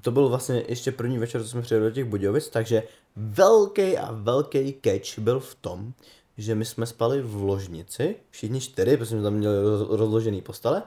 To 0.00 0.10
byl 0.10 0.28
vlastně 0.28 0.64
ještě 0.68 0.92
první 0.92 1.18
večer, 1.18 1.42
co 1.42 1.48
jsme 1.48 1.62
přijeli 1.62 1.88
do 1.88 1.94
těch 1.94 2.04
Budějovic, 2.04 2.48
takže 2.48 2.82
velký 3.16 3.98
a 3.98 4.12
velký 4.12 4.80
catch 4.84 5.18
byl 5.18 5.40
v 5.40 5.54
tom, 5.54 5.92
že 6.36 6.54
my 6.54 6.64
jsme 6.64 6.86
spali 6.86 7.22
v 7.22 7.42
ložnici, 7.42 8.16
všichni 8.30 8.60
čtyři, 8.60 8.96
protože 8.96 9.10
jsme 9.10 9.22
tam 9.22 9.34
měli 9.34 9.56
roz- 9.56 9.96
rozložený 9.96 10.42
postele. 10.42 10.82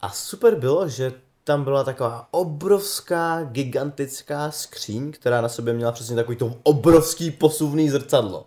A 0.00 0.10
super 0.10 0.54
bylo, 0.54 0.88
že 0.88 1.12
tam 1.44 1.64
byla 1.64 1.84
taková 1.84 2.28
obrovská, 2.30 3.44
gigantická 3.44 4.50
skříň, 4.50 5.12
která 5.12 5.40
na 5.40 5.48
sobě 5.48 5.74
měla 5.74 5.92
přesně 5.92 6.16
takový 6.16 6.36
to 6.36 6.54
obrovský 6.62 7.30
posuvný 7.30 7.90
zrcadlo. 7.90 8.46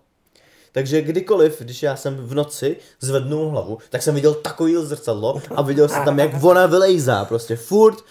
Takže 0.72 1.02
kdykoliv, 1.02 1.62
když 1.62 1.84
já 1.84 1.96
jsem 1.96 2.16
v 2.16 2.34
noci 2.34 2.78
zvednul 3.00 3.50
hlavu, 3.50 3.78
tak 3.90 4.02
jsem 4.04 4.16
viděl 4.16 4.34
takový 4.34 4.76
zrcadlo 4.80 5.42
a 5.56 5.62
viděl 5.62 5.90
jsem 5.90 6.06
tam, 6.06 6.20
jak 6.20 6.44
ona 6.44 6.66
vylejzá, 6.66 7.26
prostě 7.26 7.56
furt. 7.56 8.04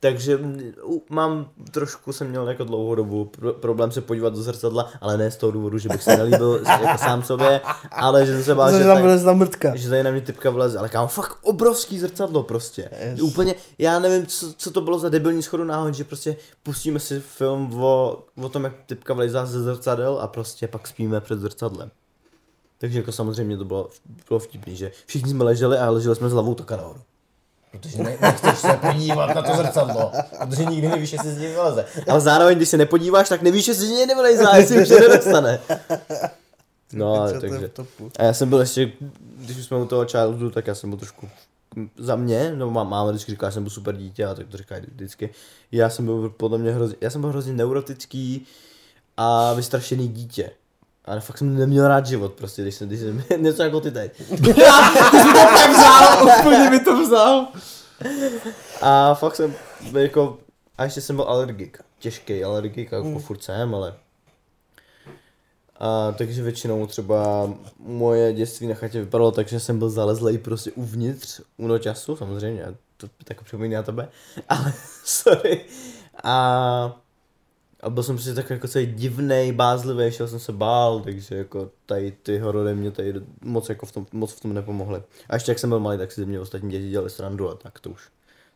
Takže 0.00 0.38
mám 1.10 1.48
trošku, 1.70 2.12
jsem 2.12 2.28
měl 2.28 2.48
jako 2.48 2.64
dlouhou 2.64 2.94
dobu 2.94 3.24
pro, 3.24 3.52
problém 3.52 3.92
se 3.92 4.00
podívat 4.00 4.34
do 4.34 4.42
zrcadla, 4.42 4.88
ale 5.00 5.16
ne 5.16 5.30
z 5.30 5.36
toho 5.36 5.52
důvodu, 5.52 5.78
že 5.78 5.88
bych 5.88 6.02
se 6.02 6.16
nelíbil 6.16 6.60
jako 6.68 6.98
sám 6.98 7.22
sobě, 7.22 7.60
ale 7.90 8.26
že 8.26 8.32
jsem 8.32 8.44
se 8.44 8.54
bál, 8.54 8.70
Že 8.72 8.78
že, 8.78 8.84
tam 8.84 8.94
tak- 8.96 9.04
vylez 9.04 9.22
na 9.22 9.32
mrtka. 9.32 9.76
že 9.76 9.88
tady 9.88 10.02
na 10.02 10.10
mě 10.10 10.20
typka 10.20 10.50
vleze, 10.50 10.78
ale 10.78 10.88
kámo, 10.88 11.08
fakt 11.08 11.36
obrovský 11.42 11.98
zrcadlo 11.98 12.42
prostě. 12.42 12.90
Yes. 13.10 13.20
Úplně, 13.20 13.54
já 13.78 13.98
nevím, 13.98 14.26
co, 14.26 14.52
co 14.54 14.70
to 14.70 14.80
bylo 14.80 14.98
za 14.98 15.08
debilní 15.08 15.42
schodu 15.42 15.64
náhod, 15.64 15.94
že 15.94 16.04
prostě 16.04 16.36
pustíme 16.62 17.00
si 17.00 17.20
film 17.20 17.82
o, 17.82 18.22
o 18.42 18.48
tom, 18.48 18.64
jak 18.64 18.72
typka 18.86 19.14
vlezá 19.14 19.46
ze 19.46 19.62
zrcadel 19.62 20.18
a 20.20 20.26
prostě 20.26 20.68
pak 20.68 20.88
spíme 20.88 21.20
před 21.20 21.40
zrcadlem. 21.40 21.90
Takže 22.78 22.98
jako 22.98 23.12
samozřejmě 23.12 23.56
to 23.56 23.64
bylo, 23.64 23.88
bylo 24.28 24.40
vtipný, 24.40 24.76
že 24.76 24.90
všichni 25.06 25.30
jsme 25.30 25.44
leželi 25.44 25.78
a 25.78 25.90
leželi 25.90 26.16
jsme 26.16 26.28
s 26.28 26.32
hlavou 26.32 26.54
taka 26.54 26.76
nahoru. 26.76 27.00
Protože 27.70 28.02
ne, 28.02 28.16
nechceš 28.20 28.58
se 28.58 28.78
podívat 28.86 29.34
na 29.34 29.42
to 29.42 29.56
zrcadlo, 29.56 30.12
protože 30.40 30.64
nikdy 30.64 30.88
nevíš, 30.88 31.12
jestli 31.12 31.30
z 31.30 31.38
něj 31.38 31.52
vyleze. 31.52 31.84
Ale 32.08 32.20
zároveň, 32.20 32.56
když 32.56 32.68
se 32.68 32.76
nepodíváš, 32.76 33.28
tak 33.28 33.42
nevíš, 33.42 33.68
jestli 33.68 33.86
z 33.86 33.90
něj 33.90 34.06
nevylezá, 34.06 34.56
jestli 34.56 34.82
už 34.82 34.88
se 34.88 35.00
nedostane. 35.00 35.60
No, 36.92 37.26
je 37.34 37.40
takže... 37.40 37.68
v 37.68 37.72
topu? 37.72 38.10
A 38.18 38.24
já 38.24 38.32
jsem 38.32 38.48
byl 38.48 38.60
ještě, 38.60 38.92
když 39.36 39.56
už 39.56 39.64
jsme 39.64 39.76
u 39.76 39.86
toho 39.86 40.06
childhoodu, 40.06 40.50
tak 40.50 40.66
já 40.66 40.74
jsem 40.74 40.90
byl 40.90 40.98
trošku 40.98 41.28
za 41.96 42.16
mě, 42.16 42.52
no 42.56 42.70
má, 42.70 42.84
máma 42.84 43.10
vždycky 43.10 43.32
říká, 43.32 43.48
že 43.48 43.54
jsem 43.54 43.62
byl 43.62 43.70
super 43.70 43.96
dítě, 43.96 44.24
a 44.24 44.34
tak 44.34 44.48
to 44.48 44.56
říká 44.56 44.74
vždycky. 44.94 45.30
Já 45.72 45.90
jsem 45.90 46.04
byl 46.04 46.30
podle 46.30 46.58
mě 46.58 46.72
hrozně, 46.72 46.96
já 47.00 47.10
jsem 47.10 47.20
byl 47.20 47.30
hrozně 47.30 47.52
neurotický 47.52 48.46
a 49.16 49.52
vystrašený 49.54 50.08
dítě. 50.08 50.50
Ale 51.08 51.20
fakt 51.20 51.38
jsem 51.38 51.58
neměl 51.58 51.88
rád 51.88 52.06
život 52.06 52.32
prostě, 52.32 52.62
když 52.62 52.74
jsem, 52.74 52.88
když 52.88 53.00
jsem 53.00 53.24
něco 53.42 53.62
jako 53.62 53.80
ty 53.80 53.90
teď. 53.90 54.22
tak 55.54 55.70
vzal, 55.70 56.28
úplně 56.40 56.70
mi 56.70 56.80
to 56.80 57.02
vzal. 57.02 57.48
A 58.80 59.14
fakt 59.14 59.36
jsem 59.36 59.54
jako, 59.98 60.38
a 60.78 60.84
ještě 60.84 61.00
jsem 61.00 61.16
byl 61.16 61.24
alergik. 61.24 61.78
Těžký 61.98 62.44
alergik, 62.44 62.92
jako 62.92 63.18
furt 63.18 63.42
jsem, 63.42 63.74
ale 63.74 63.94
a 65.80 66.12
takže 66.12 66.42
většinou 66.42 66.86
třeba 66.86 67.50
moje 67.78 68.32
dětství 68.32 68.66
na 68.66 68.74
chatě 68.74 69.00
vypadalo 69.00 69.32
tak, 69.32 69.48
že 69.48 69.60
jsem 69.60 69.78
byl 69.78 69.90
zalezlej 69.90 70.38
prostě 70.38 70.70
uvnitř 70.70 71.40
u 71.56 71.66
noťasu, 71.66 72.16
samozřejmě, 72.16 72.64
to 72.96 73.06
tak 73.24 73.42
připomíná 73.42 73.82
tebe, 73.82 74.08
ale 74.48 74.72
sorry. 75.04 75.64
A, 76.24 77.00
a 77.80 77.90
byl 77.90 78.02
jsem 78.02 78.16
prostě 78.16 78.34
takový 78.34 78.54
jako 78.54 78.68
celý 78.68 78.86
divnej, 78.86 79.52
bázlivý, 79.52 80.12
šel 80.12 80.28
jsem 80.28 80.38
se 80.38 80.52
bál, 80.52 81.00
takže 81.00 81.36
jako 81.36 81.70
tady 81.86 82.12
ty 82.12 82.38
horory 82.38 82.74
mě 82.74 82.90
tady 82.90 83.14
moc 83.42 83.68
jako 83.68 83.86
v 83.86 83.92
tom, 83.92 84.06
moc 84.12 84.32
v 84.32 84.40
tom 84.40 84.54
nepomohly. 84.54 85.02
A 85.28 85.34
ještě 85.34 85.50
jak 85.50 85.58
jsem 85.58 85.70
byl 85.70 85.80
malý, 85.80 85.98
tak 85.98 86.12
si 86.12 86.20
ze 86.20 86.26
mě 86.26 86.40
ostatní 86.40 86.70
děti 86.70 86.90
dělali 86.90 87.10
srandu 87.10 87.50
a 87.50 87.54
tak 87.54 87.80
to 87.80 87.90
už. 87.90 88.08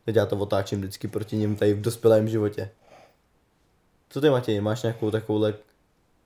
Teď 0.05 0.17
já 0.17 0.27
to 0.27 0.37
otáčím 0.37 0.79
vždycky 0.79 1.09
proti 1.09 1.37
ním 1.37 1.57
tady 1.57 1.75
v 1.75 1.81
dospělém 1.81 2.29
životě. 2.29 2.71
Co 4.09 4.21
ty 4.21 4.31
Matěj, 4.31 4.61
máš 4.61 4.83
nějakou 4.83 5.11
takovouhle 5.11 5.55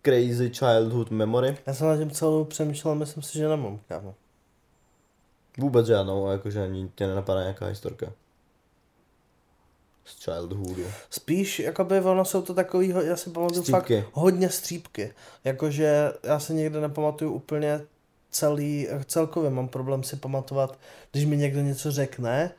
crazy 0.03 0.51
childhood 0.51 1.11
memory? 1.11 1.59
Já 1.67 1.75
jsem 1.75 1.87
na 1.87 1.97
tím 1.97 2.11
celou 2.11 2.45
přemýšlel, 2.45 2.95
myslím 2.95 3.23
si, 3.23 3.39
že 3.39 3.49
nemám, 3.49 3.81
kámo. 3.89 4.15
Vůbec 5.59 5.87
žádnou, 5.87 6.31
jakože 6.31 6.63
ani 6.63 6.91
tě 6.95 7.07
nenapadá 7.07 7.41
nějaká 7.41 7.67
historka. 7.67 8.13
Z 10.07 10.25
childhoodu. 10.25 10.85
Spíš, 11.11 11.59
jakoby 11.59 12.01
ono 12.01 12.25
jsou 12.25 12.43
to 12.43 12.55
takový, 12.55 12.95
já 13.05 13.17
si 13.17 13.31
pamatuju 13.31 13.63
Střípky. 13.63 14.01
fakt 14.03 14.09
hodně 14.13 14.51
střípky. 14.51 15.13
Jakože 15.45 16.13
já 16.23 16.39
si 16.41 16.55
někde 16.55 16.81
nepamatuju 16.81 17.33
úplně 17.33 17.81
celý, 18.31 18.89
celkově 19.07 19.51
mám 19.51 19.69
problém 19.69 20.03
si 20.03 20.17
pamatovat, 20.17 20.79
když 21.13 21.25
mi 21.25 21.37
někdo 21.37 21.61
něco 21.61 21.91
řekne, 21.93 22.51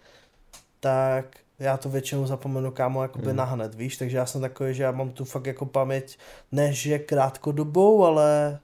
tak 0.80 1.26
já 1.60 1.78
to 1.78 1.90
většinou 1.90 2.26
zapomenu 2.28 2.72
kámo 2.72 3.02
jakoby 3.02 3.26
Hmm. 3.28 3.36
nahned, 3.36 3.76
víš, 3.76 3.98
takže 3.98 4.18
já 4.18 4.26
jsem 4.26 4.42
takový, 4.42 4.74
že 4.74 4.84
já 4.84 4.92
mám 4.92 5.12
tu 5.12 5.26
fakt 5.26 5.46
jako 5.46 5.66
paměť, 5.66 6.18
ne 6.52 6.74
že 6.74 7.00
krátkodobou, 7.00 8.06
ale 8.06 8.60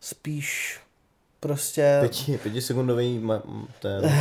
spíš 0.00 0.80
prostě... 1.48 1.96
Pěti, 2.00 2.38
pětisekundový 2.42 3.18
ma- 3.24 3.42
ten. 3.82 4.12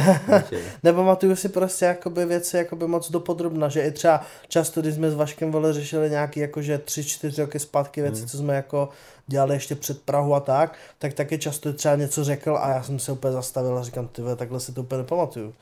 Nepamatuju 0.84 1.36
si 1.36 1.50
prostě 1.50 1.86
jakoby 1.86 2.26
věci 2.26 2.58
jakoby 2.58 2.88
moc 2.88 3.12
dopodrobna, 3.12 3.70
že 3.70 3.82
i 3.82 3.92
třeba 3.92 4.22
často, 4.48 4.82
když 4.82 4.96
jsme 4.96 5.12
s 5.12 5.16
Vaškem 5.16 5.52
vole 5.52 5.74
řešili 5.74 6.10
nějaký 6.10 6.40
jakože 6.40 6.78
tři, 6.78 7.04
čtyři 7.04 7.42
roky 7.42 7.60
zpátky 7.60 8.02
věci, 8.02 8.20
Hmm. 8.20 8.28
co 8.30 8.38
jsme 8.38 8.56
jako 8.56 8.90
dělali 9.28 9.56
ještě 9.56 9.76
před 9.76 10.02
Prahu 10.02 10.36
a 10.36 10.40
tak, 10.40 10.74
tak 11.00 11.14
taky 11.14 11.38
často 11.40 11.74
třeba 11.74 11.96
něco 11.96 12.24
řekl 12.24 12.58
a 12.62 12.70
já 12.70 12.84
jsem 12.84 13.00
se 13.00 13.12
úplně 13.12 13.34
zastavil 13.34 13.78
a 13.78 13.84
říkám, 13.84 14.08
ty 14.08 14.22
takhle 14.36 14.60
si 14.60 14.72
to 14.74 14.82
úplně 14.82 14.98
nepamatuju. 15.02 15.54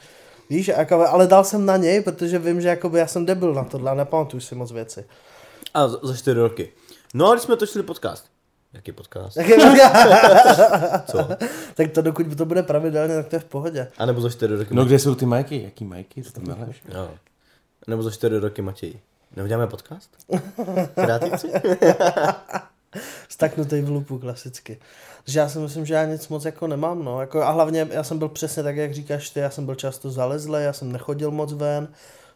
Víš, 0.49 0.67
jakoby, 0.67 1.03
ale 1.05 1.27
dal 1.27 1.43
jsem 1.43 1.65
na 1.65 1.77
něj, 1.77 2.01
protože 2.01 2.39
vím, 2.39 2.61
že 2.61 2.67
jakoby 2.67 2.99
já 2.99 3.07
jsem 3.07 3.25
debil 3.25 3.53
na 3.53 3.63
tohle 3.63 3.91
a 3.91 3.93
nepamatuju 3.93 4.41
si 4.41 4.55
moc 4.55 4.71
věci. 4.71 5.05
A 5.73 5.87
za, 5.87 5.97
za 6.03 6.15
čtyři 6.15 6.39
roky. 6.39 6.69
No 7.13 7.29
a 7.29 7.33
když 7.33 7.43
jsme 7.43 7.55
točili 7.57 7.83
podcast. 7.83 8.25
Jaký 8.73 8.91
podcast? 8.91 9.37
Co? 11.11 11.27
tak 11.75 11.91
to 11.91 12.01
dokud 12.01 12.37
to 12.37 12.45
bude 12.45 12.63
pravidelně, 12.63 13.15
tak 13.15 13.27
to 13.27 13.35
je 13.35 13.39
v 13.39 13.45
pohodě. 13.45 13.87
A 13.97 14.05
nebo 14.05 14.21
za 14.21 14.29
čtyři 14.29 14.55
roky 14.55 14.73
No 14.75 14.85
kde 14.85 14.99
jsou 14.99 15.15
ty 15.15 15.25
majky? 15.25 15.63
Jaký 15.63 15.85
majky? 15.85 16.23
Co 16.23 16.31
tam 16.31 16.43
meleš? 16.57 16.83
Jo. 16.93 17.09
Nebo 17.87 18.03
za 18.03 18.11
čtyři 18.11 18.37
roky 18.39 18.61
Matěj. 18.61 18.93
Neuděláme 19.35 19.67
podcast? 19.67 20.09
Kreativci? 20.95 21.47
Staknutý 23.29 23.81
v 23.81 23.89
lupu 23.89 24.19
klasicky. 24.19 24.77
Takže 25.25 25.39
já 25.39 25.49
si 25.49 25.59
myslím, 25.59 25.85
že 25.85 25.93
já 25.93 26.05
nic 26.05 26.27
moc 26.27 26.45
jako 26.45 26.67
nemám, 26.67 27.03
no. 27.05 27.21
Jako, 27.21 27.41
a 27.41 27.51
hlavně 27.51 27.87
já 27.91 28.03
jsem 28.03 28.19
byl 28.19 28.29
přesně 28.29 28.63
tak, 28.63 28.75
jak 28.75 28.93
říkáš 28.93 29.29
ty, 29.29 29.39
já 29.39 29.49
jsem 29.49 29.65
byl 29.65 29.75
často 29.75 30.11
zalezlý, 30.11 30.53
já 30.63 30.73
jsem 30.73 30.91
nechodil 30.91 31.31
moc 31.31 31.53
ven, 31.53 31.87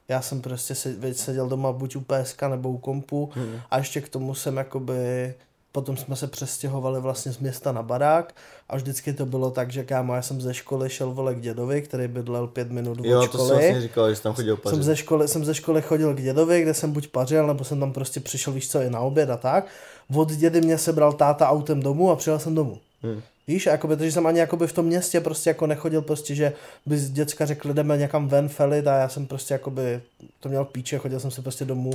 já 0.08 0.22
jsem 0.22 0.42
prostě 0.42 0.76
seděl 1.14 1.50
doma 1.50 1.72
buď 1.72 1.96
u 1.96 2.02
PSK 2.02 2.42
nebo 2.42 2.70
u 2.70 2.78
kompu 2.78 3.30
Hmm. 3.36 3.60
a 3.72 3.78
ještě 3.78 4.02
k 4.02 4.10
tomu 4.10 4.36
jsem 4.36 4.58
jakoby, 4.58 5.34
potom 5.76 5.98
jsme 5.98 6.16
se 6.16 6.28
přestěhovali 6.28 7.02
vlastně 7.02 7.32
z 7.34 7.38
města 7.38 7.72
na 7.72 7.84
barák 7.84 8.34
a 8.70 8.76
vždycky 8.76 9.14
to 9.14 9.26
bylo 9.26 9.52
tak, 9.52 9.72
že 9.72 9.84
kámo, 9.84 10.16
já 10.16 10.22
jsem 10.22 10.42
ze 10.42 10.54
školy 10.54 10.90
šel 10.90 11.12
vole 11.12 11.36
k 11.36 11.42
dědovi, 11.42 11.82
který 11.82 12.08
bydlel 12.08 12.48
pět 12.48 12.72
minut 12.72 13.00
od 13.00 13.06
Jo, 13.06 13.20
to 13.20 13.26
školy. 13.26 13.44
jsi 13.44 13.54
vlastně 13.54 13.82
říkal, 13.82 14.10
že 14.10 14.16
jsi 14.16 14.24
tam 14.24 14.34
chodil 14.34 14.56
Jsem 14.56 14.64
pařit. 14.64 14.84
ze, 14.84 14.96
školy, 14.96 15.28
jsem 15.28 15.46
ze 15.46 15.54
školy 15.56 15.82
chodil 15.82 16.14
k 16.16 16.22
dědovi, 16.22 16.62
kde 16.62 16.74
jsem 16.74 16.92
buď 16.92 17.08
pařil, 17.08 17.48
nebo 17.48 17.64
jsem 17.64 17.80
tam 17.80 17.94
prostě 17.94 18.20
přišel, 18.20 18.54
víš 18.54 18.70
co, 18.70 18.82
i 18.82 18.90
na 18.90 19.00
oběd 19.00 19.30
a 19.30 19.38
tak. 19.38 19.68
od 20.16 20.32
dědy 20.32 20.62
mě 20.62 20.78
sebral 20.78 21.14
táta 21.14 21.50
autem 21.50 21.80
domů 21.80 22.12
a 22.12 22.16
přijel 22.16 22.40
jsem 22.40 22.56
domů. 22.56 22.78
Hmm. 23.04 23.22
Víš, 23.48 23.66
jakoby, 23.66 23.98
takže 23.98 24.12
jsem 24.12 24.28
ani 24.28 24.40
jakoby 24.40 24.68
v 24.68 24.74
tom 24.74 24.86
městě 24.86 25.22
prostě 25.22 25.50
jako 25.50 25.68
nechodil 25.68 26.02
prostě, 26.02 26.36
že 26.36 26.54
by 26.86 26.98
z 26.98 27.10
děcka 27.12 27.46
řekli, 27.46 27.74
jdeme 27.74 27.98
někam 27.98 28.28
ven 28.28 28.50
felit 28.50 28.88
a 28.88 28.98
já 28.98 29.10
jsem 29.10 29.28
prostě 29.28 29.54
jakoby 29.54 30.02
to 30.40 30.50
měl 30.50 30.66
píče, 30.66 30.98
chodil 30.98 31.20
jsem 31.20 31.32
si 31.32 31.42
prostě 31.42 31.66
domů. 31.66 31.92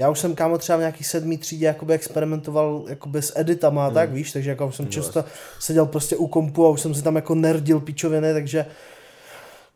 Já 0.00 0.10
už 0.10 0.18
jsem 0.18 0.34
kámo 0.34 0.58
třeba 0.58 0.76
v 0.76 0.80
nějaký 0.80 1.04
sedmý 1.04 1.38
třídě 1.38 1.66
jakoby 1.66 1.94
experimentoval 1.94 2.84
jakoby 2.88 3.22
s 3.22 3.32
editama 3.38 3.86
a 3.86 3.90
tak, 3.90 4.12
víš, 4.12 4.32
takže 4.32 4.50
jako 4.50 4.72
jsem 4.72 4.88
často 4.88 5.24
seděl 5.58 5.86
prostě 5.86 6.16
u 6.16 6.26
kompu 6.26 6.66
a 6.66 6.68
už 6.68 6.80
jsem 6.80 6.94
si 6.94 7.02
tam 7.02 7.16
jako 7.16 7.34
nerdil 7.34 7.80
píčoviny, 7.80 8.32
takže 8.32 8.66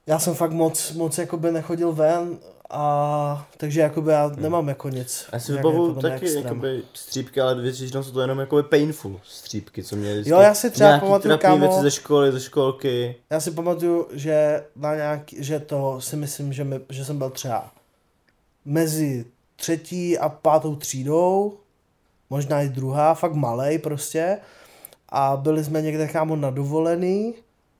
já 0.07 0.19
jsem 0.19 0.35
fakt 0.35 0.51
moc, 0.53 0.93
moc 0.93 1.19
jakoby 1.19 1.53
nechodil 1.53 1.93
ven 1.93 2.39
a 2.71 3.49
takže 3.57 3.81
jakoby 3.81 4.13
já 4.13 4.29
nemám 4.37 4.69
jako 4.69 4.89
nic. 4.89 5.27
Já 5.33 5.39
si 5.39 5.53
vybavuju 5.53 5.95
podle 5.95 6.11
mě 6.11 6.19
taky 6.19 6.25
extrém. 6.27 6.45
jakoby 6.45 6.83
střípky, 6.95 7.41
ale 7.41 7.63
většinou 7.63 8.03
jsou 8.03 8.11
to 8.13 8.21
jenom 8.21 8.39
jakoby 8.39 8.63
painful 8.63 9.21
střípky, 9.25 9.83
co 9.85 9.97
mě. 9.97 10.23
Jo, 10.27 10.41
já 10.41 10.55
si 10.55 10.71
třeba 10.71 10.99
pamatuju, 10.99 11.35
kámo- 11.35 11.61
věci 11.61 11.81
ze 11.83 11.91
školy, 11.91 12.33
ze 12.33 12.41
školky. 12.41 13.17
Já 13.31 13.41
si 13.41 13.51
pamatuju, 13.51 14.09
že 14.13 14.65
na 14.77 14.95
nějaký, 14.95 15.37
že 15.45 15.61
to 15.61 16.01
si 16.01 16.17
myslím, 16.17 16.53
že, 16.53 16.65
mi, 16.65 16.81
že 16.89 17.05
jsem 17.05 17.19
byl 17.19 17.31
třeba 17.31 17.71
mezi 18.65 19.25
třetí 19.57 20.19
a 20.19 20.29
pátou 20.29 20.77
třídou, 20.77 21.59
možná 22.31 22.63
i 22.63 22.69
druhá, 22.69 23.15
fakt 23.15 23.35
malej 23.35 23.79
prostě. 23.79 24.39
A 25.09 25.37
byli 25.37 25.65
jsme 25.65 25.83
někde 25.83 26.09
kámo 26.09 26.37
na 26.37 26.51
dovolený 26.51 27.35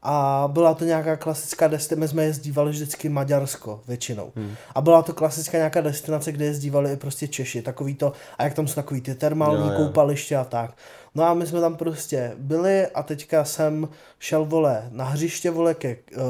a 0.05 0.49
byla 0.53 0.75
to 0.75 0.85
nějaká 0.85 1.17
klasická 1.17 1.69
destinace, 1.69 2.01
my 2.01 2.09
jsme 2.09 2.25
jezdívali 2.25 2.71
vždycky 2.71 3.09
Maďarsko 3.09 3.81
většinou. 3.89 4.33
Hmm. 4.37 4.55
A 4.75 4.81
byla 4.81 5.03
to 5.03 5.13
klasická 5.13 5.59
nějaká 5.59 5.81
destinace, 5.81 6.33
kde 6.33 6.45
jezdívali 6.45 6.93
i 6.93 6.97
prostě 6.97 7.29
Češi, 7.29 7.63
takový 7.63 7.95
to, 7.95 8.13
a 8.39 8.45
jak 8.45 8.55
tam 8.55 8.69
jsou 8.69 8.75
takový 8.75 9.01
ty 9.01 9.15
termální 9.15 9.69
Jo, 9.69 9.77
koupaliště 9.77 10.37
a 10.37 10.45
tak. 10.45 10.71
No 11.15 11.25
a 11.25 11.35
my 11.35 11.47
jsme 11.47 11.61
tam 11.61 11.77
prostě 11.77 12.33
byli 12.39 12.87
a 12.87 13.03
teďka 13.03 13.45
jsem 13.45 13.89
šel, 14.19 14.45
vole, 14.45 14.89
na 14.91 15.05
hřiště, 15.05 15.51
vole, 15.51 15.75
ke, 15.75 15.97
uh, 16.17 16.23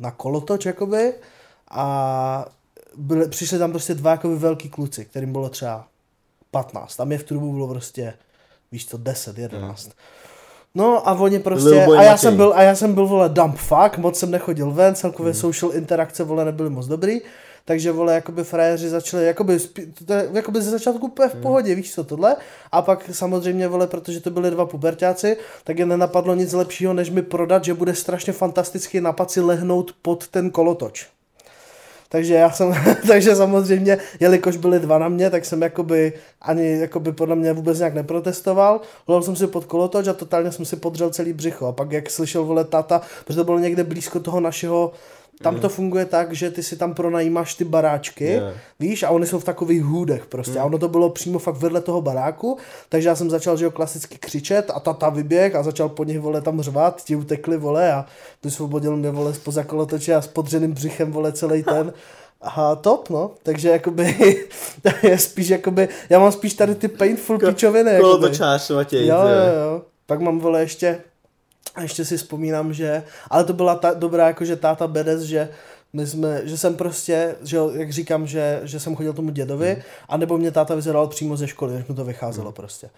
na 0.00 0.10
kolotoč, 0.10 0.66
jakoby, 0.66 1.12
a 1.70 2.46
byli, 2.96 3.28
přišli 3.28 3.58
tam 3.58 3.70
prostě 3.70 3.94
dva 3.94 4.10
jakoby 4.10 4.36
velký 4.36 4.68
kluci, 4.68 5.04
kterým 5.04 5.32
bylo 5.32 5.48
třeba 5.48 5.86
15. 6.50 6.96
Tam 6.96 7.12
je 7.12 7.18
v 7.18 7.24
tu 7.24 7.34
dobu 7.34 7.52
bylo 7.52 7.68
prostě, 7.68 8.14
víš 8.72 8.86
co, 8.86 8.98
10, 8.98 9.38
11. 9.38 9.90
No 10.74 11.08
a 11.08 11.12
oni 11.12 11.38
prostě, 11.38 11.68
a 11.98 12.02
já 12.02 12.16
jsem 12.16 12.36
byl, 12.36 12.52
a 12.56 12.62
já 12.62 12.74
jsem 12.74 12.94
byl, 12.94 13.06
vole, 13.06 13.28
dump 13.28 13.56
fuck, 13.56 13.98
moc 13.98 14.18
jsem 14.18 14.30
nechodil 14.30 14.70
ven, 14.70 14.94
celkově 14.94 15.34
social 15.34 15.72
interakce, 15.74 16.24
vole, 16.24 16.44
nebyly 16.44 16.70
moc 16.70 16.86
dobrý, 16.86 17.20
takže, 17.64 17.92
vole, 17.92 18.14
jakoby 18.14 18.44
frajeři 18.44 18.88
začali, 18.88 19.26
jakoby, 19.26 19.56
spí- 19.56 19.92
to 20.06 20.12
je, 20.12 20.28
jakoby 20.32 20.62
ze 20.62 20.70
začátku 20.70 21.06
úplně 21.06 21.28
v 21.28 21.32
pohodě, 21.42 21.74
víš 21.74 21.94
co, 21.94 22.04
tohle, 22.04 22.36
a 22.72 22.82
pak 22.82 23.10
samozřejmě, 23.12 23.68
vole, 23.68 23.86
protože 23.86 24.20
to 24.20 24.30
byli 24.30 24.50
dva 24.50 24.66
pubertáci, 24.66 25.36
tak 25.64 25.78
je 25.78 25.86
nenapadlo 25.86 26.34
nic 26.34 26.52
lepšího, 26.52 26.94
než 26.94 27.10
mi 27.10 27.22
prodat, 27.22 27.64
že 27.64 27.74
bude 27.74 27.94
strašně 27.94 28.32
fantastický 28.32 29.00
nápad 29.00 29.30
si 29.30 29.40
lehnout 29.40 29.92
pod 30.02 30.28
ten 30.28 30.50
kolotoč. 30.50 31.06
Takže 32.14 32.34
já 32.34 32.50
jsem, 32.50 32.74
takže 33.08 33.36
samozřejmě, 33.36 33.98
jelikož 34.20 34.56
byli 34.56 34.80
dva 34.80 34.98
na 34.98 35.08
mě, 35.08 35.30
tak 35.30 35.44
jsem 35.44 35.62
jakoby 35.62 36.12
ani 36.42 36.78
jakoby 36.80 37.12
podle 37.12 37.36
mě 37.36 37.52
vůbec 37.52 37.78
nějak 37.78 37.94
neprotestoval. 37.94 38.80
Lol 39.08 39.22
jsem 39.22 39.36
si 39.36 39.46
pod 39.46 39.64
kolotoč 39.64 40.06
a 40.06 40.12
totálně 40.12 40.52
jsem 40.52 40.64
si 40.64 40.76
podřel 40.76 41.10
celý 41.10 41.32
břicho. 41.32 41.66
A 41.66 41.72
pak 41.72 41.92
jak 41.92 42.10
slyšel 42.10 42.44
vole 42.44 42.64
tata, 42.64 43.00
protože 43.24 43.36
to 43.36 43.44
bylo 43.44 43.58
někde 43.58 43.84
blízko 43.84 44.20
toho 44.20 44.40
našeho 44.40 44.92
tam 45.42 45.60
to 45.60 45.68
funguje 45.68 46.04
tak, 46.04 46.32
že 46.32 46.50
ty 46.50 46.62
si 46.62 46.76
tam 46.76 46.94
pronajímáš 46.94 47.54
ty 47.54 47.64
baráčky, 47.64 48.32
Jo. 48.32 48.52
víš, 48.80 49.02
a 49.02 49.10
oni 49.10 49.26
jsou 49.26 49.38
v 49.38 49.44
takových 49.44 49.82
hůdech 49.84 50.26
prostě. 50.26 50.58
A 50.58 50.64
ono 50.64 50.78
to 50.78 50.88
bylo 50.88 51.10
přímo 51.10 51.38
fakt 51.38 51.56
vedle 51.56 51.80
toho 51.80 52.00
baráku, 52.02 52.58
takže 52.88 53.08
já 53.08 53.14
jsem 53.16 53.30
začal, 53.30 53.56
že 53.56 53.64
jo, 53.64 53.70
klasicky 53.70 54.18
křičet 54.18 54.70
a 54.74 54.80
tata 54.80 55.08
vyběh 55.08 55.54
a 55.54 55.62
začal 55.62 55.88
po 55.88 56.04
nich, 56.04 56.20
vole, 56.20 56.40
tam 56.40 56.60
řvat, 56.62 57.04
ti 57.04 57.16
utekli, 57.16 57.56
vole, 57.56 57.92
a 57.92 58.06
vysvobodil 58.44 58.96
mě, 58.96 59.10
vole, 59.10 59.34
spoza 59.34 59.64
kolotoče 59.64 60.14
a 60.14 60.22
s 60.22 60.26
podřeným 60.26 60.72
břichem, 60.72 61.12
vole, 61.12 61.32
celý 61.32 61.62
ten. 61.62 61.92
A 62.46 62.74
top, 62.76 63.10
no. 63.10 63.30
Takže 63.42 63.68
jakoby, 63.68 64.36
je 65.02 65.18
spíš 65.18 65.48
jakoby, 65.48 65.88
já 66.10 66.18
mám 66.18 66.32
spíš 66.32 66.54
tady 66.54 66.74
ty 66.74 66.88
painful 66.88 67.38
pičoviny. 67.38 67.90
jakoby. 67.90 68.02
Kolotočář, 68.10 68.70
Matěj. 68.70 69.06
Jo, 69.06 69.16
jo, 69.16 69.54
jo. 69.72 69.82
Pak 70.06 70.20
mám, 70.20 70.38
vole, 70.38 70.60
ještě, 70.60 70.98
a 71.74 71.82
ještě 71.82 72.04
si 72.04 72.16
vzpomínám, 72.16 72.72
že, 72.72 73.02
ale 73.30 73.44
to 73.44 73.52
byla 73.52 73.74
ta, 73.74 73.94
dobrá, 73.94 74.26
jakože 74.26 74.56
táta 74.56 74.86
Bedes, 74.86 75.22
že 75.22 75.48
my 75.92 76.06
jsme, 76.06 76.40
že 76.44 76.58
jsem 76.58 76.74
prostě, 76.74 77.34
že 77.42 77.58
jak 77.72 77.92
říkám, 77.92 78.26
že, 78.26 78.60
že 78.64 78.80
jsem 78.80 78.96
chodil 78.96 79.12
tomu 79.12 79.30
dědovi, 79.30 79.72
Hmm. 79.72 79.82
anebo 80.08 80.38
mě 80.38 80.50
táta 80.50 80.74
vyzvedal 80.74 81.06
přímo 81.06 81.36
ze 81.36 81.48
školy, 81.48 81.74
než 81.74 81.86
mu 81.86 81.94
to 81.94 82.04
vycházelo 82.04 82.52
prostě. 82.52 82.90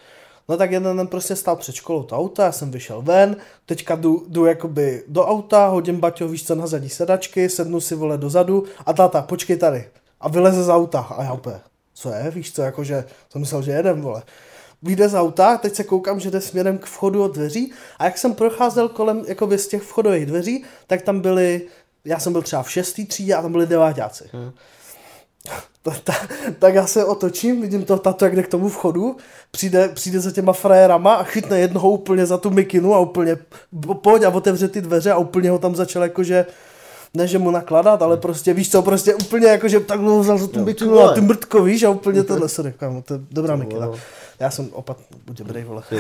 No 0.49 0.57
tak 0.57 0.71
jeden 0.71 0.97
den 0.97 1.07
prostě 1.07 1.37
stál 1.37 1.57
před 1.57 1.75
školou 1.75 2.03
to 2.03 2.17
auto, 2.17 2.43
já 2.43 2.53
jsem 2.53 2.71
vyšel 2.71 3.03
ven, 3.03 3.37
teďka 3.67 3.97
jdu, 3.97 4.27
jdu 4.29 4.47
jakoby 4.47 5.05
do 5.09 5.27
auta, 5.27 5.67
hodím 5.67 6.01
Baťo, 6.01 6.29
víš 6.29 6.47
co, 6.47 6.55
na 6.55 6.67
zadní 6.67 6.89
sedačky, 6.89 7.49
sednu 7.49 7.81
si 7.81 7.95
vole 7.95 8.19
dozadu 8.19 8.65
a 8.87 8.93
táta, 8.93 9.23
počkej 9.23 9.57
tady. 9.57 9.89
A 10.21 10.29
vyleze 10.29 10.65
z 10.65 10.69
auta 10.69 11.01
a 11.01 11.23
já 11.23 11.33
úplně, 11.33 11.61
co 11.95 12.13
je, 12.13 12.31
víš 12.31 12.53
co, 12.53 12.63
jakože 12.63 13.05
jsem 13.31 13.41
myslel, 13.41 13.63
že 13.63 13.71
jedem, 13.71 14.01
vole. 14.03 14.23
Vyjde 14.87 15.09
z 15.09 15.15
auta, 15.15 15.57
teď 15.59 15.75
se 15.75 15.85
koukám, 15.85 16.21
že 16.21 16.31
jde 16.31 16.41
směrem 16.41 16.79
k 16.79 16.87
vchodu 16.87 17.23
od 17.25 17.35
dveří 17.35 17.73
a 17.99 18.05
jak 18.05 18.19
jsem 18.19 18.35
procházel 18.35 18.89
kolem 18.89 19.23
jakoby 19.27 19.59
z 19.59 19.69
těch 19.69 19.83
vchodových 19.83 20.27
dveří, 20.27 20.65
tak 20.87 21.03
tam 21.03 21.21
byly, 21.21 21.63
já 22.05 22.19
jsem 22.19 22.33
byl 22.33 22.43
třeba 22.43 22.63
v 22.63 22.71
šestý 22.71 23.07
třídě 23.07 23.35
a 23.35 23.43
tam 23.43 23.53
byli 23.53 23.67
deváťáci. 23.67 24.25
Hmm. 24.33 24.53
Ta, 25.83 25.93
ta, 26.05 26.15
tak 26.59 26.75
já 26.75 26.87
se 26.87 27.05
otočím, 27.05 27.61
vidím 27.61 27.85
to 27.85 27.99
tato, 27.99 28.25
jak 28.25 28.37
jde 28.37 28.43
k 28.43 28.49
tomu 28.49 28.69
vchodu, 28.69 29.17
přijde, 29.51 29.89
přijde 29.89 30.21
za 30.21 30.31
těma 30.31 30.53
frajerama 30.53 31.15
a 31.15 31.23
chytne 31.23 31.61
jednoho 31.61 31.91
úplně 31.91 32.27
za 32.27 32.39
tu 32.39 32.51
mikinu 32.51 32.95
a 32.95 33.01
úplně 33.01 33.37
po- 33.87 33.95
pojď 33.95 34.23
a 34.23 34.29
otevře 34.29 34.69
ty 34.69 34.81
dveře 34.81 35.13
a 35.13 35.19
úplně 35.19 35.51
ho 35.51 35.59
tam 35.59 35.75
začal 35.75 36.03
jakože 36.03 36.47
ne, 37.15 37.27
že 37.27 37.39
mu 37.39 37.51
nakladat, 37.51 38.03
ale 38.03 38.17
prostě 38.17 38.55
víš 38.55 38.71
co, 38.71 38.83
prostě 38.83 39.15
úplně 39.15 39.47
jakože 39.47 39.81
takhle 39.81 40.11
ho 40.11 40.21
vzal 40.21 40.39
za 40.39 40.47
tu 40.47 40.65
mikinu 40.65 41.01
a 41.01 41.15
ty 41.15 41.21
mrtko, 41.21 41.63
víš, 41.63 41.83
a 41.83 41.91
úplně 41.91 42.23
tohle 42.23 42.49
se 42.49 42.73
kámo, 42.73 43.03
to 43.03 43.15
je 43.15 43.21
dobrá 43.31 43.57
mikina. 43.57 43.91
Já 44.41 44.51
jsem 44.51 44.69
opat, 44.73 44.99
buď 45.27 45.39
dobrý, 45.39 45.65
vole. 45.65 45.83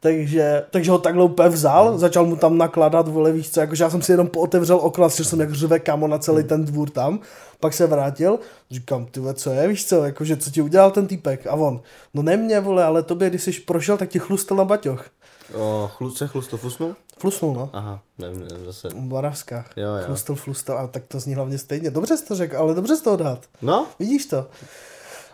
Takže, 0.00 0.64
takže 0.70 0.90
ho 0.90 0.98
takhle 0.98 1.24
úplně 1.24 1.48
vzal, 1.48 1.98
začal 1.98 2.26
mu 2.26 2.36
tam 2.36 2.58
nakladat, 2.58 3.08
vole, 3.08 3.32
víš 3.32 3.50
co, 3.50 3.60
jakože 3.60 3.84
já 3.84 3.90
jsem 3.90 4.02
si 4.02 4.12
jenom 4.12 4.26
pootevřel 4.26 4.76
okna, 4.76 5.08
že 5.08 5.24
jsem 5.24 5.40
jak 5.40 5.52
řve 5.52 5.78
kámo 5.78 6.08
na 6.08 6.18
celý 6.18 6.44
ten 6.44 6.64
dvůr 6.64 6.90
tam, 6.90 7.20
pak 7.60 7.74
se 7.74 7.86
vrátil, 7.86 8.38
říkám, 8.70 9.06
ty 9.06 9.20
co 9.34 9.50
je, 9.50 9.68
víš 9.68 9.86
co, 9.86 10.04
jakože 10.04 10.36
co 10.36 10.50
ti 10.50 10.62
udělal 10.62 10.90
ten 10.90 11.06
týpek 11.06 11.46
a 11.46 11.54
on, 11.54 11.80
no 12.14 12.22
ne 12.22 12.36
mě, 12.36 12.60
vole, 12.60 12.84
ale 12.84 13.02
tobě, 13.02 13.30
když 13.30 13.42
jsi 13.42 13.52
prošel, 13.52 13.96
tak 13.96 14.08
ti 14.08 14.18
chlustel 14.18 14.56
na 14.56 14.64
baťoch. 14.64 15.10
O, 15.54 15.90
chluce, 15.94 16.26
chlust 16.26 16.50
to 16.50 16.56
fusnul? 16.56 16.96
Flusnul, 17.18 17.54
no. 17.54 17.70
Aha, 17.72 18.00
nevím, 18.18 18.40
nevím, 18.40 18.64
zase. 18.64 18.88
V 18.88 18.94
Moravskách. 18.94 19.70
Jo, 19.76 19.94
jo. 19.94 20.04
Flustel, 20.06 20.36
flustel, 20.36 20.78
a 20.78 20.86
tak 20.86 21.02
to 21.08 21.20
zní 21.20 21.34
hlavně 21.34 21.58
stejně. 21.58 21.90
Dobře 21.90 22.16
jsi 22.16 22.26
to 22.26 22.34
řekl, 22.34 22.56
ale 22.56 22.74
dobře 22.74 22.96
jsi 22.96 23.02
to 23.04 23.12
odhad. 23.12 23.46
No, 23.62 23.86
Vidíš 23.98 24.26
to? 24.26 24.46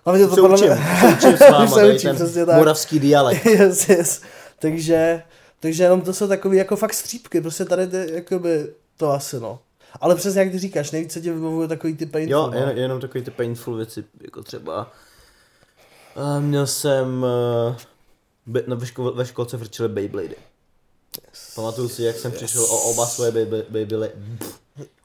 Hlavně 0.04 0.26
to 0.26 0.34
se 0.34 0.40
podle 0.40 0.58
mě- 0.58 0.76
s 1.36 1.40
váma, 1.50 1.66
se 1.66 1.94
učím, 1.94 2.08
ten 2.08 2.16
přesně 2.16 2.46
tak. 2.46 2.56
moravský 2.56 2.98
dialekt. 3.00 3.46
yes, 3.46 3.88
yes. 3.88 4.22
Takže, 4.58 5.22
takže 5.60 5.82
jenom 5.82 6.00
to 6.00 6.12
jsou 6.12 6.28
takový 6.28 6.56
jako 6.58 6.76
fakt 6.76 6.94
střípky, 6.94 7.40
prostě 7.40 7.64
tady 7.64 7.86
ty, 7.86 8.06
jakoby, 8.12 8.74
to 8.96 9.10
asi 9.10 9.40
no. 9.40 9.58
Ale 10.00 10.14
přesně 10.14 10.40
jak 10.40 10.50
ty 10.50 10.58
říkáš, 10.58 10.90
nejvíc 10.90 11.12
se 11.12 11.20
ti 11.20 11.30
vybavují 11.30 11.68
takový 11.68 11.96
ty 11.96 12.06
painful, 12.06 12.32
Jo, 12.32 12.50
no. 12.50 12.58
jen, 12.58 12.78
jenom 12.78 13.00
takový 13.00 13.24
ty 13.24 13.30
painful 13.30 13.76
věci, 13.76 14.04
jako 14.22 14.42
třeba 14.42 14.92
uh, 16.16 16.40
měl 16.42 16.66
jsem 16.66 17.22
uh, 17.68 17.74
be, 18.46 18.62
no, 18.66 18.76
ve, 18.76 18.86
ško, 18.86 19.12
ve 19.12 19.26
školce 19.26 19.56
vrčili 19.56 19.88
Beyblady. 19.88 20.36
Pamatuju 21.54 21.88
si, 21.88 22.02
jak 22.02 22.16
jsem 22.16 22.32
přišel 22.32 22.64
o 22.64 22.78
oba 22.90 23.06
svoje 23.06 23.32
Beyblady, 23.70 24.10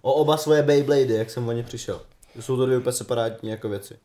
o 0.01 0.13
oba 0.13 0.37
svoje 0.37 0.61
Beyblady, 0.63 1.13
jak 1.13 1.29
jsem 1.29 1.47
o 1.47 1.51
ně 1.51 1.63
přišel. 1.63 2.01
Jsou 2.39 2.57
to 2.57 2.65
dvě 2.65 2.77
úplně 2.77 2.93
separátní 2.93 3.49
jako 3.49 3.69
věci. 3.69 3.97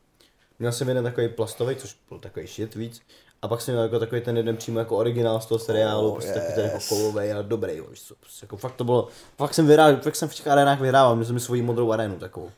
Měl 0.58 0.72
jsem 0.72 0.88
jeden 0.88 1.04
takový 1.04 1.28
plastový, 1.28 1.76
což 1.76 1.96
byl 2.08 2.18
takový 2.18 2.46
shit 2.46 2.74
víc. 2.74 3.02
A 3.42 3.48
pak 3.48 3.60
jsem 3.60 3.74
měl 3.74 3.82
jako 3.84 3.98
takový 3.98 4.20
ten 4.20 4.36
jeden 4.36 4.56
přímo 4.56 4.78
jako 4.78 4.96
originál 4.96 5.40
z 5.40 5.46
toho 5.46 5.58
seriálu, 5.58 6.08
Oh, 6.08 6.14
prostě 6.14 6.32
takový 6.32 6.54
ten 6.54 6.64
jako 6.64 6.76
yes. 6.76 6.88
kovový 6.88 7.32
a 7.32 7.42
dobrý, 7.42 7.76
jo, 7.76 7.86
víš 7.90 8.02
co, 8.02 8.14
prostě 8.20 8.44
jako 8.44 8.56
fakt 8.56 8.74
to 8.76 8.84
bylo, 8.84 9.08
fakt 9.38 9.54
jsem 9.54 9.66
vyhrál, 9.66 9.96
fakt 9.96 10.16
jsem 10.16 10.28
v 10.28 10.34
těch 10.34 10.46
arenách 10.46 10.80
vyhrával, 10.80 11.16
měl 11.16 11.26
jsem 11.26 11.40
svoji 11.40 11.62
modrou 11.62 11.92
arénu 11.92 12.18
takovou. 12.18 12.50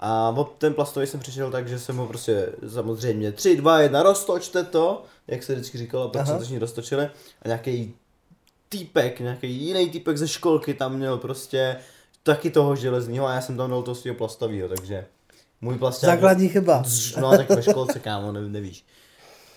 A 0.00 0.34
ten 0.58 0.74
plastový 0.74 1.06
jsem 1.06 1.20
přišel 1.20 1.50
tak, 1.50 1.68
že 1.68 1.78
jsem 1.78 1.96
ho 1.96 2.06
prostě 2.06 2.52
samozřejmě 2.68 3.32
3, 3.32 3.56
2, 3.56 3.80
1, 3.80 4.02
roztočte 4.02 4.64
to, 4.64 5.02
jak 5.26 5.42
se 5.42 5.54
vždycky 5.54 5.78
říkalo, 5.78 6.04
a 6.04 6.08
pak 6.08 6.26
jsme 6.26 6.34
to 6.34 6.40
všichni 6.40 6.58
roztočili. 6.58 7.04
A 7.42 7.48
nějaký 7.48 7.94
týpek, 8.68 9.20
nějaký 9.20 9.52
jiný 9.52 9.90
týpek 9.90 10.18
ze 10.18 10.28
školky 10.28 10.74
tam 10.74 10.96
měl 10.96 11.18
prostě 11.18 11.76
taky 12.22 12.50
toho 12.50 12.76
železného 12.76 13.26
a 13.26 13.34
já 13.34 13.40
jsem 13.40 13.56
tam 13.56 13.70
dal 13.70 13.82
toho 13.82 13.94
svého 13.94 14.16
plastového, 14.16 14.68
takže 14.68 15.06
můj 15.60 15.78
plasták... 15.78 16.10
Základní 16.10 16.48
chyba. 16.48 16.82
Dzz, 16.82 17.16
No 17.16 17.30
tak 17.36 17.50
ve 17.50 17.62
školce, 17.70 17.98
kámo, 17.98 18.32
ne, 18.32 18.40
nevíš. 18.40 18.84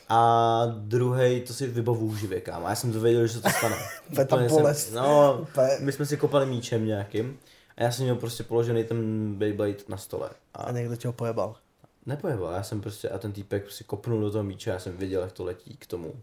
A 0.09 0.61
druhý, 0.77 1.41
to 1.41 1.53
si 1.53 1.67
vybavu 1.67 2.15
živě, 2.15 2.41
kámo. 2.41 2.67
Já 2.69 2.75
jsem 2.75 2.93
to 2.93 2.99
věděl, 2.99 3.27
že 3.27 3.33
se 3.33 3.41
to 3.41 3.49
stane. 3.49 3.75
Ta 4.15 4.23
Úplně 4.23 4.49
bolest. 4.49 4.85
Jsem, 4.85 4.95
no, 4.95 5.47
my 5.79 5.91
jsme 5.91 6.05
si 6.05 6.17
kopali 6.17 6.45
míčem 6.45 6.85
nějakým. 6.85 7.39
A 7.77 7.83
já 7.83 7.91
jsem 7.91 8.03
měl 8.03 8.15
prostě 8.15 8.43
položený 8.43 8.83
ten 8.83 9.33
Beyblade 9.35 9.75
na 9.87 9.97
stole. 9.97 10.29
A 10.53 10.63
A 10.63 10.71
někdo 10.71 10.95
tě 10.95 11.07
ho 11.07 11.13
pojebal. 11.13 11.55
nepojebal, 12.05 12.53
já 12.53 12.63
jsem 12.63 12.81
prostě, 12.81 13.09
a 13.09 13.17
ten 13.17 13.31
týpek 13.31 13.63
prostě 13.63 13.83
kopnul 13.83 14.21
do 14.21 14.31
toho 14.31 14.43
míče, 14.43 14.69
já 14.69 14.79
jsem 14.79 14.97
viděl, 14.97 15.21
jak 15.21 15.31
to 15.31 15.43
letí 15.43 15.77
k 15.77 15.85
tomu, 15.85 16.13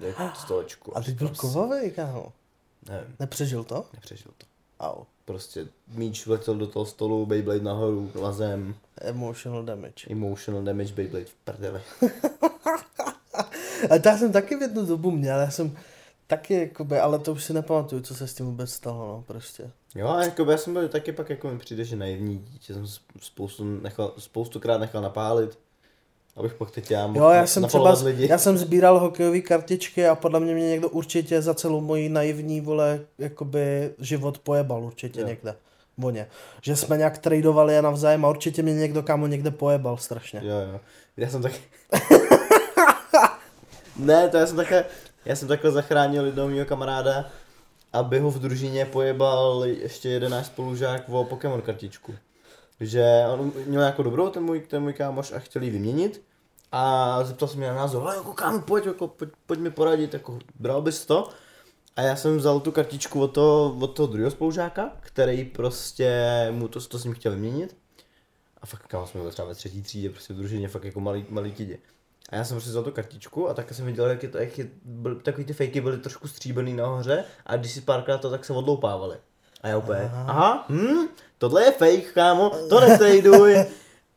jak 0.00 0.36
stolečku. 0.36 0.92
A 0.96 1.00
teď 1.02 1.14
byl 1.14 1.26
Prostě, 1.28 1.40
kovavej, 1.46 1.90
kámo. 1.90 2.32
Nevím, 2.88 3.16
Nepřežil 3.20 3.64
to? 3.64 3.84
nepřežil 3.94 4.30
to. 4.38 4.46
Au. 4.80 5.04
Prostě 5.28 5.66
míč 5.88 6.26
vletěl 6.26 6.54
do 6.54 6.66
toho 6.66 6.86
stolu, 6.86 7.26
Beyblade 7.26 7.60
nahoru, 7.60 8.12
na 8.22 8.32
zem, 8.32 8.74
Emotional 9.00 9.62
damage. 9.64 10.06
emotional 10.10 10.62
damage, 10.62 10.94
Beyblade 10.94 11.24
v 11.24 11.34
prdeli. 11.34 11.80
A 13.90 13.98
to 14.02 14.08
já 14.08 14.18
jsem 14.18 14.32
taky 14.32 14.56
v 14.56 14.62
jednu 14.62 14.86
dobu 14.86 15.10
měl, 15.10 15.38
já 15.38 15.50
jsem 15.50 15.76
taky 16.26 16.54
jakoby, 16.54 16.98
ale 16.98 17.18
to 17.18 17.32
už 17.32 17.44
si 17.44 17.52
nepamatuju, 17.52 18.02
co 18.02 18.14
se 18.14 18.26
s 18.26 18.34
tím 18.34 18.46
vůbec 18.46 18.70
stalo, 18.72 19.06
no, 19.06 19.24
prostě. 19.26 19.70
Jo, 19.94 20.08
a 20.08 20.24
jako 20.24 20.50
já 20.50 20.56
jsem 20.58 20.72
byl 20.72 20.88
taky 20.88 21.12
pak 21.12 21.30
jako 21.30 21.48
mi 21.48 21.58
přijde, 21.58 21.84
že 21.84 21.96
naivní 21.96 22.38
dítě 22.38 22.74
jsem 22.74 22.86
spoustu 23.20 23.64
nechal, 23.64 24.12
spoustukrát 24.18 24.80
nechal 24.80 25.02
napálit, 25.02 25.58
abych 26.38 26.54
pak 26.54 26.70
teď 26.70 26.90
já 26.90 27.06
mohl 27.06 27.18
Jo, 27.18 27.30
já 27.30 27.46
jsem 27.46 27.64
třeba, 27.64 27.96
lidi. 28.04 28.26
já 28.30 28.38
jsem 28.38 28.58
sbíral 28.58 28.98
hokejové 28.98 29.40
kartičky 29.40 30.06
a 30.06 30.14
podle 30.14 30.40
mě 30.40 30.54
mě 30.54 30.68
někdo 30.68 30.88
určitě 30.88 31.42
za 31.42 31.54
celou 31.54 31.80
moji 31.80 32.08
naivní, 32.08 32.60
vole, 32.60 33.00
jakoby 33.18 33.90
život 33.98 34.38
pojebal 34.38 34.84
určitě 34.84 35.20
Jo. 35.20 35.26
někde. 35.26 35.56
Voně. 35.98 36.26
Že 36.62 36.76
jsme 36.76 36.96
nějak 36.96 37.18
tradovali 37.18 37.74
je 37.74 37.82
navzájem 37.82 38.24
a 38.24 38.28
určitě 38.28 38.62
mě 38.62 38.74
někdo 38.74 39.02
kámo 39.02 39.26
někde 39.26 39.50
pojebal 39.50 39.96
strašně. 39.96 40.40
Jo, 40.44 40.56
jo. 40.72 40.80
Já 41.16 41.28
jsem 41.30 41.42
taky... 41.42 41.56
ne, 43.96 44.28
to 44.28 44.36
já 44.36 44.46
jsem 44.46 44.56
takhle, 44.56 44.84
já 45.24 45.36
jsem 45.36 45.48
takhle 45.48 45.70
zachránil 45.70 46.26
jednoho 46.26 46.48
mého 46.48 46.66
kamaráda, 46.66 47.28
aby 47.92 48.18
ho 48.18 48.30
v 48.30 48.38
družině 48.38 48.84
pojebal 48.86 49.64
ještě 49.66 50.08
jeden 50.08 50.30
náš 50.32 50.46
spolužák 50.46 51.02
o 51.08 51.24
Pokémon 51.24 51.62
kartičku. 51.62 52.14
Že 52.80 53.24
on 53.32 53.52
měl 53.66 53.82
jako 53.82 54.02
dobrou 54.02 54.28
ten 54.30 54.42
můj, 54.42 54.60
ten 54.60 54.82
můj 54.82 54.92
kámoš 54.92 55.32
a 55.32 55.38
chtěl 55.38 55.62
ji 55.62 55.70
vyměnit. 55.70 56.22
A 56.72 57.24
zeptal 57.24 57.48
se 57.48 57.56
mě 57.56 57.66
na 57.66 57.74
názor, 57.74 58.02
ale 58.02 58.16
jako 58.16 58.32
kámo, 58.32 58.60
pojď, 58.60 58.86
jako, 58.86 59.08
pojď, 59.08 59.30
pojď 59.46 59.60
mi 59.60 59.70
poradit, 59.70 60.12
jako 60.12 60.38
bral 60.58 60.82
bys 60.82 61.06
to? 61.06 61.28
A 61.96 62.02
já 62.02 62.16
jsem 62.16 62.36
vzal 62.36 62.60
tu 62.60 62.72
kartičku 62.72 63.22
od 63.22 63.28
toho, 63.28 63.76
od 63.80 63.86
toho 63.86 64.06
druhého 64.06 64.30
spolužáka, 64.30 64.90
který 65.00 65.44
prostě 65.44 66.22
mu 66.50 66.68
to, 66.68 66.80
to 66.80 66.98
s 66.98 67.04
ním 67.04 67.14
chtěl 67.14 67.32
vyměnit. 67.32 67.76
A 68.62 68.66
fakt 68.66 68.86
kámo 68.86 69.06
jsme 69.06 69.20
byli 69.20 69.32
třeba 69.32 69.48
ve 69.48 69.54
třetí 69.54 69.82
třídě, 69.82 70.10
prostě 70.10 70.34
v 70.34 70.36
družině, 70.36 70.68
fakt 70.68 70.84
jako 70.84 71.00
malý, 71.00 71.26
malý 71.28 71.52
kidi. 71.52 71.78
A 72.28 72.36
já 72.36 72.44
jsem 72.44 72.54
prostě 72.54 72.70
vzal 72.70 72.82
tu 72.82 72.90
kartičku 72.90 73.48
a 73.48 73.54
tak 73.54 73.74
jsem 73.74 73.86
viděl, 73.86 74.06
jak, 74.06 74.22
je 74.22 74.28
to, 74.28 74.38
jak 74.38 74.58
je, 74.58 74.68
byl, 74.84 75.14
takový 75.14 75.44
ty 75.44 75.52
fejky 75.52 75.80
byly 75.80 75.98
trošku 75.98 76.28
stříbrný 76.28 76.74
nahoře 76.74 77.24
a 77.46 77.56
když 77.56 77.72
si 77.72 77.80
párkrát 77.80 78.18
to, 78.18 78.30
tak 78.30 78.44
se 78.44 78.52
odloupávaly. 78.52 79.16
A 79.62 79.68
já 79.68 79.78
úplně, 79.78 80.00
aha, 80.00 80.24
aha 80.28 80.66
hm, 80.68 81.08
tohle 81.38 81.64
je 81.64 81.72
fake, 81.72 82.12
kámo, 82.12 82.50
to 82.68 82.80
netraduj. 82.80 83.56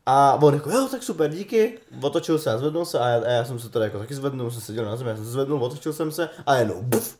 A 0.06 0.38
on 0.42 0.54
jako, 0.54 0.70
jo, 0.70 0.88
tak 0.90 1.02
super, 1.02 1.30
díky. 1.30 1.78
Otočil 2.00 2.38
se 2.38 2.50
a 2.52 2.58
zvednul 2.58 2.84
se 2.84 2.98
a 2.98 3.08
já, 3.08 3.20
a 3.24 3.30
já 3.30 3.44
jsem 3.44 3.58
se 3.58 3.68
tady 3.68 3.84
jako 3.84 3.98
taky 3.98 4.14
zvednul, 4.14 4.50
jsem 4.50 4.60
seděl 4.60 4.84
na 4.84 4.96
zemi, 4.96 5.10
já 5.10 5.16
jsem 5.16 5.24
se 5.24 5.30
zvednul, 5.30 5.64
otočil 5.64 5.92
jsem 5.92 6.12
se 6.12 6.28
a 6.46 6.54
jenom 6.54 6.76
buf. 6.82 7.16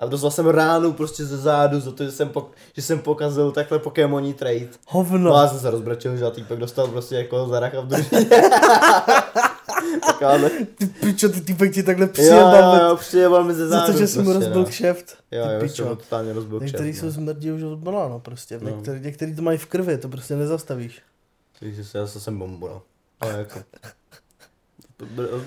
A 0.00 0.06
dostal 0.06 0.30
jsem 0.30 0.46
ránu 0.46 0.92
prostě 0.92 1.24
ze 1.24 1.36
zádu 1.38 1.80
za 1.80 1.92
to, 1.92 2.04
že 2.04 2.12
jsem, 2.12 2.28
pok- 2.28 2.50
že 2.76 2.82
jsem 2.82 2.98
pokazil 2.98 3.50
takhle 3.52 3.78
Pokémoní 3.78 4.34
trade. 4.34 4.68
Hovno. 4.88 5.18
No 5.30 5.34
a 5.36 5.48
jsem 5.48 5.58
se 5.58 5.70
rozbrečil, 5.70 6.16
že 6.16 6.24
a 6.24 6.30
týpek 6.30 6.58
dostal 6.58 6.88
prostě 6.88 7.14
jako 7.16 7.46
zaracha 7.48 7.80
v 7.80 7.86
družině. 7.86 8.24
tak 10.06 10.22
ale... 10.22 10.50
Ty 10.78 10.86
pičo, 10.86 11.28
ty 11.28 11.40
týpek 11.40 11.74
ti 11.74 11.82
takhle 11.82 12.06
přijebal 12.06 12.76
jo, 12.76 12.88
jo, 12.88 12.96
přijebal 12.96 13.44
mi 13.44 13.54
ze 13.54 13.68
za 13.68 13.76
zádu. 13.78 13.92
to, 13.92 13.98
že 13.98 14.06
jsi 14.06 14.18
mu 14.18 14.24
prostě, 14.24 14.38
rozbil 14.44 14.62
no. 14.62 14.68
kšeft. 14.68 15.16
Jo, 15.30 15.46
Ty 15.46 15.54
jo, 15.54 15.60
pičo. 15.60 15.74
jsem 15.74 15.86
ho 15.86 15.96
totálně 15.96 16.32
rozbil 16.32 16.60
Některý 16.60 16.90
kšeft, 16.92 17.00
jsou 17.00 17.06
no. 17.06 17.12
smrdí 17.12 17.52
už 17.52 17.62
od 17.62 17.78
banánu 17.78 18.20
prostě. 18.20 18.58
No. 18.62 18.68
Některý, 18.70 19.00
některý 19.00 19.36
to 19.36 19.42
mají 19.42 19.58
v 19.58 19.66
krvi, 19.66 19.98
to 19.98 20.08
prostě 20.08 20.36
nezastavíš. 20.36 21.02
Takže 21.62 21.84
se, 21.84 21.98
já 21.98 22.06
jsem 22.06 22.38
bombu, 22.38 22.68
no. 22.68 22.82
Ale 23.20 23.32
jako... 23.32 23.60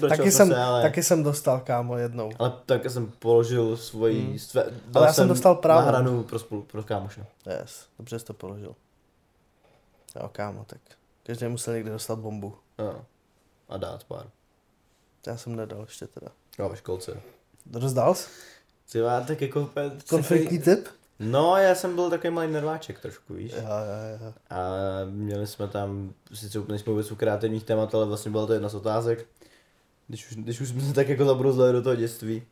Taky 0.10 0.32
jsem 0.32 0.48
se, 0.48 0.56
ale... 0.56 0.82
taky 0.82 1.04
jsem 1.04 1.24
dostal, 1.24 1.60
kámo, 1.60 1.98
jednou. 1.98 2.32
Ale 2.40 2.54
taky 2.66 2.90
jsem 2.90 3.12
položil 3.12 3.78
svoji... 3.78 4.26
Hmm. 4.26 4.40
Své, 4.40 4.64
dal 4.64 5.04
Ale 5.04 5.08
já 5.08 5.14
jsem 5.14 5.28
dostal 5.28 5.56
právo. 5.56 5.88
Hranu 5.88 6.24
pro, 6.24 6.40
spolu, 6.40 6.62
pro 6.62 6.84
kámoše. 6.84 7.26
Yes, 7.60 7.88
dobře 7.98 8.20
jsi 8.20 8.26
to 8.26 8.34
položil. 8.34 8.76
Jo, 10.16 10.30
kámo, 10.32 10.66
tak 10.66 10.82
každý 11.24 11.48
musel 11.48 11.74
někde 11.74 11.92
dostat 11.92 12.20
bombu. 12.20 12.58
Jo. 12.80 13.02
A 13.70 13.78
dát 13.78 14.04
pár. 14.04 14.30
Já 15.28 15.38
jsem 15.38 15.56
nedal 15.56 15.82
ještě 15.82 16.08
teda. 16.08 16.28
Jo, 16.60 16.70
ve 16.70 16.78
školce. 16.78 17.22
Rozdal 17.74 18.16
jsi? 18.16 18.30
Ty 18.92 19.00
tak 19.28 19.42
jako. 19.42 19.70
Konfliktní 20.10 20.60
typ? 20.60 20.88
No, 21.20 21.58
já 21.58 21.76
jsem 21.76 21.96
byl 21.96 22.10
takový 22.10 22.34
malý 22.34 22.52
nerváček 22.52 23.00
trošku, 23.00 23.34
víš. 23.34 23.52
Jo, 23.52 23.60
jo, 23.62 24.26
jo. 24.26 24.34
A 24.50 24.56
měli 25.10 25.48
jsme 25.48 25.68
tam, 25.68 26.14
sice 26.34 26.60
úplně 26.60 26.80
jsme 26.80 26.92
vůbec 26.92 27.12
u 27.12 27.16
kreativních 27.16 27.64
témat, 27.64 27.96
ale 27.96 28.06
vlastně 28.06 28.32
byla 28.32 28.46
to 28.46 28.54
jedna 28.54 28.70
z 28.70 28.76
otázek. 28.76 29.28
Když 30.08 30.32
už, 30.32 30.36
když 30.38 30.62
už 30.62 30.70
jsme 30.70 30.82
se 30.82 30.94
tak 30.94 31.10
jako 31.10 31.26
zabrouzli 31.26 31.72
do 31.72 31.82
toho 31.82 31.96
dětství. 31.96 32.44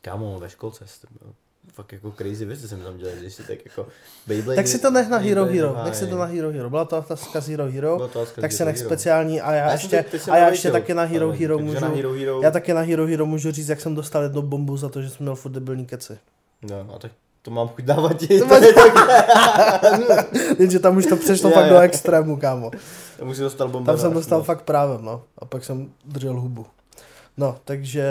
Kámo, 0.00 0.40
ve 0.40 0.50
školce 0.50 0.86
jste 0.86 1.06
byl. 1.20 1.32
Fakt 1.72 1.92
jako 1.92 2.12
crazy 2.12 2.44
věci 2.44 2.68
jsem 2.68 2.80
tam 2.80 2.98
dělal, 2.98 3.14
když 3.16 3.34
si 3.34 3.42
tak 3.42 3.58
jako 3.64 3.88
Beyblade, 4.26 4.56
Tak 4.56 4.68
si 4.68 4.78
to 4.78 4.90
nech 4.90 5.08
na 5.08 5.18
Hero 5.18 5.44
Hero, 5.44 5.84
nech 5.84 5.96
si 5.96 6.06
to 6.06 6.18
na 6.18 6.24
Hero 6.24 6.50
Hero. 6.50 6.70
Byla 6.70 6.84
to 6.84 6.98
otázka 6.98 7.40
z 7.40 7.48
Hero 7.48 7.70
Hero, 7.72 8.10
tak 8.40 8.52
se 8.52 8.64
nech 8.64 8.78
speciální 8.78 9.40
a 9.40 9.52
já 9.52 9.72
ještě, 9.72 10.04
a 10.30 10.36
já 10.36 10.48
ještě 10.48 10.70
taky 10.70 10.94
na 10.94 11.02
Hero 11.02 11.32
Hero 11.32 11.58
můžu, 11.58 12.42
já 12.42 12.50
taky 12.50 12.74
na 12.74 12.80
Hero 12.80 13.06
Hero 13.06 13.26
můžu 13.26 13.52
říct, 13.52 13.68
jak 13.68 13.80
jsem 13.80 13.94
dostal 13.94 14.22
jednu 14.22 14.42
bombu 14.42 14.76
za 14.76 14.88
to, 14.88 15.02
že 15.02 15.10
jsem 15.10 15.24
měl 15.24 15.34
furt 15.34 15.52
debilní 15.52 15.86
keci. 15.86 16.18
No, 16.62 16.94
a 16.94 16.98
tak 16.98 17.12
to 17.42 17.50
mám 17.50 17.68
chuť 17.68 17.84
dávat 17.84 18.12
ti. 18.12 18.34
Jenže 20.58 20.78
tam 20.78 20.96
už 20.96 21.06
to 21.06 21.16
přešlo 21.16 21.50
fakt 21.50 21.68
do 21.68 21.78
extrému, 21.78 22.36
kámo. 22.36 22.70
Tam 23.18 23.28
už 23.28 23.36
si 23.36 23.42
dostal 23.42 23.68
bombu. 23.68 23.86
Tam 23.86 23.98
jsem 23.98 24.12
dostal 24.12 24.42
fakt 24.42 24.62
právem, 24.62 25.04
no. 25.04 25.22
A 25.38 25.44
pak 25.44 25.64
jsem 25.64 25.92
držel 26.04 26.40
hubu. 26.40 26.66
No, 27.36 27.56
takže 27.64 28.04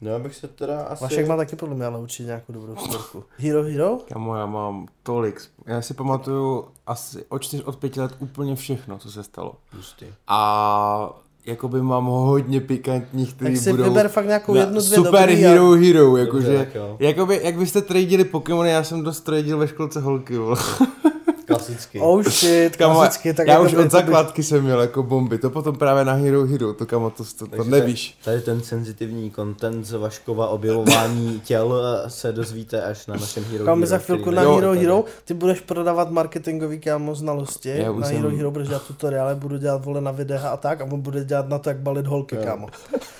No, 0.00 0.10
já 0.10 0.18
bych 0.18 0.34
se 0.34 0.48
teda 0.48 0.82
asi... 0.82 1.04
Vašek 1.04 1.28
má 1.28 1.36
taky 1.36 1.56
podle 1.56 1.74
mě 1.74 1.86
ale 1.86 1.98
určitě 1.98 2.22
nějakou 2.22 2.52
dobrou 2.52 2.76
storku. 2.76 3.24
Hero 3.38 3.62
Hero? 3.62 3.98
Kamo, 4.08 4.36
já 4.36 4.46
mám 4.46 4.86
tolik. 5.02 5.42
Já 5.66 5.82
si 5.82 5.94
pamatuju 5.94 6.68
asi 6.86 7.24
od 7.28 7.42
4, 7.42 7.64
od 7.64 7.76
5 7.76 7.96
let 7.96 8.12
úplně 8.18 8.56
všechno, 8.56 8.98
co 8.98 9.12
se 9.12 9.22
stalo. 9.24 9.54
Hustý. 9.72 10.06
A 10.28 11.10
jakoby 11.46 11.82
mám 11.82 12.04
hodně 12.06 12.60
pikantních, 12.60 13.28
Tak 13.28 13.36
který 13.36 13.56
si 13.56 13.70
budou 13.70 13.84
vyber 13.84 14.08
fakt 14.08 14.26
nějakou 14.26 14.54
na 14.54 14.60
jednu, 14.60 14.80
dvě 14.80 14.96
Super 14.96 15.28
dobrý 15.28 15.42
Hero 15.42 15.72
a... 15.72 15.76
Hero, 15.76 16.06
Dobře, 16.06 16.20
jakože, 16.20 16.58
tak 16.58 16.74
jo. 16.74 16.96
jakoby, 16.98 17.40
jak 17.42 17.58
byste 17.58 17.82
tradili 17.82 18.24
Pokémony, 18.24 18.70
já 18.70 18.84
jsem 18.84 19.02
dost 19.02 19.20
tradil 19.20 19.58
ve 19.58 19.68
školce 19.68 20.00
holky, 20.00 20.36
vole. 20.36 20.56
Klasicky. 21.46 22.00
Oh 22.00 22.22
shit, 22.22 22.76
Kamo, 22.76 22.94
klasicky. 22.94 23.34
Tak 23.34 23.46
já 23.46 23.52
jako 23.52 23.64
už 23.64 23.74
od 23.74 23.82
by- 23.84 23.88
základky 23.90 24.42
jsem 24.42 24.62
měl 24.64 24.80
jako 24.80 25.02
bomby, 25.02 25.38
to 25.38 25.50
potom 25.50 25.76
právě 25.76 26.04
na 26.04 26.12
Hero 26.12 26.46
Hero, 26.46 26.72
to 26.74 26.86
kamo, 26.86 27.10
to, 27.10 27.24
to, 27.38 27.46
to 27.56 27.64
nevíš. 27.64 28.18
Tady, 28.24 28.40
tady 28.40 28.56
ten 28.56 28.62
senzitivní 28.66 29.30
content 29.30 29.84
z 29.86 29.92
Vaškova 29.92 30.48
objevování 30.48 31.40
těl 31.44 31.82
eh, 32.06 32.10
se 32.10 32.32
dozvíte 32.32 32.82
až 32.82 33.06
na 33.06 33.14
našem 33.14 33.44
Hero 33.44 33.64
Kámo, 33.64 33.76
Hero, 33.76 33.86
za 33.86 33.98
chvilku 33.98 34.30
na 34.30 34.42
Jo, 34.42 34.54
Hero 34.54 34.68
tady. 34.68 34.80
Hero, 34.80 35.04
ty 35.24 35.34
budeš 35.34 35.60
prodávat 35.60 36.10
marketingový 36.10 36.78
kámo 36.80 37.14
znalosti, 37.14 37.68
Já 37.78 37.92
na 37.92 38.06
jsem- 38.06 38.16
Hero 38.16 38.36
Hero 38.36 38.50
budeš 38.50 38.68
dělat 38.68 38.82
tutoriály, 38.86 39.34
budu 39.34 39.58
dělat 39.58 39.84
vole 39.84 40.00
na 40.00 40.10
videa 40.10 40.48
a 40.48 40.56
tak 40.56 40.80
a 40.80 40.84
on 40.84 41.00
bude 41.00 41.24
dělat 41.24 41.48
na 41.48 41.58
to, 41.58 41.70
jak 41.70 41.78
balit 41.78 42.06
holky, 42.06 42.36
Jo. 42.36 42.42
kámo. 42.44 42.66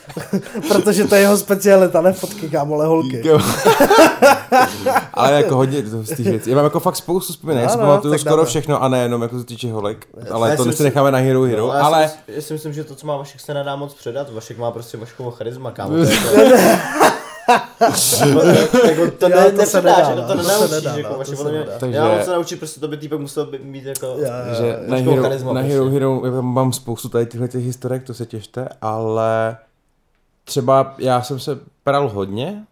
Protože 0.69 1.05
to 1.05 1.15
je 1.15 1.21
jeho 1.21 1.37
specialita, 1.37 2.01
ne 2.01 2.13
fotky, 2.13 2.49
kámo, 2.49 2.75
ale 2.75 2.87
holky. 2.87 3.23
Ale 5.15 5.33
jako 5.33 5.57
hodně 5.57 5.83
z 5.87 6.09
těch 6.09 6.27
věcí. 6.27 6.51
Já 6.51 6.57
mám 6.57 6.65
jako 6.65 6.81
fakt 6.81 6.97
spoustu 6.97 7.33
vzpomínek, 7.33 7.63
já 7.63 7.69
si 7.69 7.79
pamatuju 7.79 8.14
tak 8.15 8.21
skoro 8.21 8.37
dáme. 8.37 8.49
všechno 8.49 8.83
a 8.83 8.89
nejenom 8.89 9.23
jako 9.23 9.39
se 9.39 9.45
týče 9.45 9.73
holek, 9.73 10.07
ale 10.31 10.51
Já 10.51 10.57
to 10.57 10.73
si 10.73 10.83
necháme 10.83 11.11
na 11.11 11.19
Hero 11.19 11.43
Hero, 11.43 11.67
No, 11.67 11.73
já 11.75 11.85
ale 11.87 12.09
si, 12.09 12.17
já 12.29 12.43
si 12.43 12.53
myslím, 12.53 12.73
že 12.73 12.85
to, 12.85 12.95
co 12.95 13.07
má 13.07 13.17
Vašek, 13.17 13.41
se 13.41 13.55
nedá 13.55 13.77
moc 13.77 13.95
předat. 13.95 14.33
Vašek 14.33 14.59
má 14.59 14.71
prostě 14.71 14.97
Vaškovo 14.99 15.31
charisma, 15.31 15.71
kámo. 15.71 15.95
To, 17.49 18.41
to, 18.71 18.87
jako, 18.87 19.11
to, 19.19 19.29
ne, 19.29 19.51
to 19.51 19.67
se 19.67 19.83
nedá, 19.83 19.99
jako 19.99 20.15
no, 20.21 20.27
to 20.27 20.37
to 20.37 20.43
se 20.43 20.49
nenaučíš, 20.49 20.71
nedá, 20.71 20.97
jako 20.97 21.13
no, 21.13 21.19
vaše 21.19 21.31
to 21.31 21.37
podle 21.37 21.51
mě, 21.53 21.61
nedá. 21.61 21.73
Takže- 21.79 21.99
já 21.99 22.25
se 22.25 22.31
naučit, 22.33 22.57
prostě 22.59 22.81
to 22.81 22.89
by 22.89 22.97
týpek 22.97 23.21
musel 23.21 23.47
by- 23.47 23.59
mít 23.59 23.85
jako, 23.85 24.17
že 24.59 24.79
na 24.87 24.97
Hero, 24.97 25.23
charisma 25.23 25.53
na 25.53 25.61
prostě. 25.61 25.73
Hero 25.73 25.91
Hero 25.91 26.43
mám 26.43 26.73
spoustu 26.73 27.09
tady 27.09 27.27
těchto 27.27 27.49
těch 27.49 27.65
historek, 27.65 28.03
to 28.05 28.15
se 28.15 28.27
těšte, 28.27 28.69
ale 28.81 29.57
třeba 30.45 30.95
já 30.99 31.23
jsem 31.23 31.39
se 31.39 31.59
pral 31.85 32.09
hodně 32.09 32.65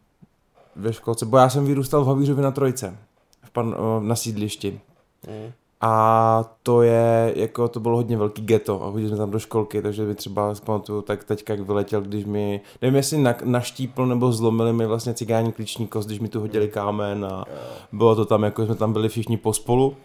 ve 0.77 0.93
školce, 0.93 1.27
bo 1.27 1.37
já 1.39 1.49
jsem 1.49 1.67
vyrůstal 1.67 2.05
v 2.05 2.09
Havířově 2.09 2.45
na 2.45 2.51
Trojce, 2.51 2.97
v 3.45 3.51
pan, 3.51 3.75
na 4.01 4.17
sídlišti. 4.17 4.81
Mm. 5.29 5.53
A 5.85 6.45
to 6.63 6.83
je, 6.83 7.33
jako 7.37 7.69
to 7.69 7.81
bylo 7.81 7.97
hodně 7.97 8.17
velký 8.17 8.43
ghetto 8.43 8.83
a 8.85 8.91
chodili 8.91 9.09
jsme 9.09 9.17
tam 9.17 9.31
do 9.31 9.39
školky, 9.39 9.83
takže 9.83 10.05
mi 10.05 10.15
třeba 10.15 10.55
pamatuju, 10.65 11.03
tak 11.03 11.25
teďka 11.25 11.53
jak 11.53 11.61
vyletěl, 11.63 12.01
když 12.01 12.25
mi, 12.25 12.61
nevím 12.83 12.97
jestli 12.97 13.19
na, 13.19 13.35
naštípl 13.45 14.07
nebo 14.07 14.33
zlomili 14.33 14.73
mi 14.73 14.87
vlastně 14.87 15.15
cigání 15.15 15.53
klíční 15.53 15.87
kost, 15.87 16.07
když 16.07 16.21
mi 16.21 16.29
tu 16.29 16.41
hodili 16.41 16.69
kámen 16.69 17.25
a 17.25 17.45
bylo 17.93 18.17
to 18.17 18.25
tam, 18.25 18.43
jako 18.43 18.67
jsme 18.67 18.75
tam 18.75 18.93
byli 18.93 19.09
všichni 19.09 19.37
pospolu 19.37 19.97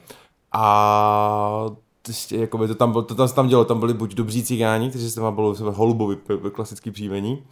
a 0.52 1.66
prostě, 2.02 2.38
jakoby 2.38 2.68
to 2.68 2.76
tam, 2.76 2.92
bylo- 2.92 3.04
to 3.04 3.16
tam 3.16 3.28
tam 3.30 3.48
dělo, 3.48 3.66
tam 3.66 3.80
byli 3.80 3.94
buď 3.94 4.16
dobří 4.16 4.44
cigáni, 4.44 4.90
kteří 4.90 5.10
se 5.12 5.20
tam 5.20 5.36
bylo 5.36 5.56
holubovi, 5.72 6.18
klasický 6.52 6.92
příjmení, 6.92 7.44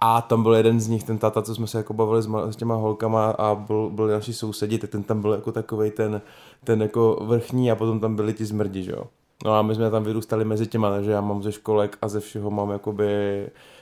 a 0.00 0.20
tam 0.22 0.42
byl 0.42 0.54
jeden 0.54 0.80
z 0.80 0.88
nich, 0.88 1.04
ten 1.04 1.18
tata, 1.18 1.42
co 1.42 1.54
jsme 1.54 1.66
se 1.66 1.78
jako 1.78 1.94
bavili 1.94 2.22
s, 2.22 2.28
ma- 2.28 2.48
s 2.48 2.56
těma 2.56 2.74
holkama 2.74 3.30
a 3.30 3.54
byl, 3.54 3.90
byl 3.90 4.06
naši 4.06 4.32
sousedi, 4.32 4.78
tak 4.78 4.90
ten 4.90 5.02
tam 5.02 5.20
byl 5.20 5.32
jako 5.32 5.52
takovej 5.52 5.90
ten, 5.90 6.20
ten 6.64 6.82
jako 6.82 7.18
vrchní 7.22 7.70
a 7.70 7.76
potom 7.76 8.00
tam 8.00 8.16
byli 8.16 8.32
ti 8.32 8.44
zmrdi, 8.44 8.82
že 8.82 8.92
jo. 8.92 9.04
No 9.44 9.54
a 9.54 9.62
my 9.62 9.74
jsme 9.74 9.90
tam 9.90 10.04
vyrůstali 10.04 10.44
mezi 10.44 10.66
těma, 10.66 10.90
takže 10.90 11.10
já 11.10 11.20
mám 11.20 11.42
ze 11.42 11.52
školek 11.52 11.98
a 12.02 12.08
ze 12.08 12.20
všeho 12.20 12.50
mám 12.50 12.70
jakoby 12.70 13.06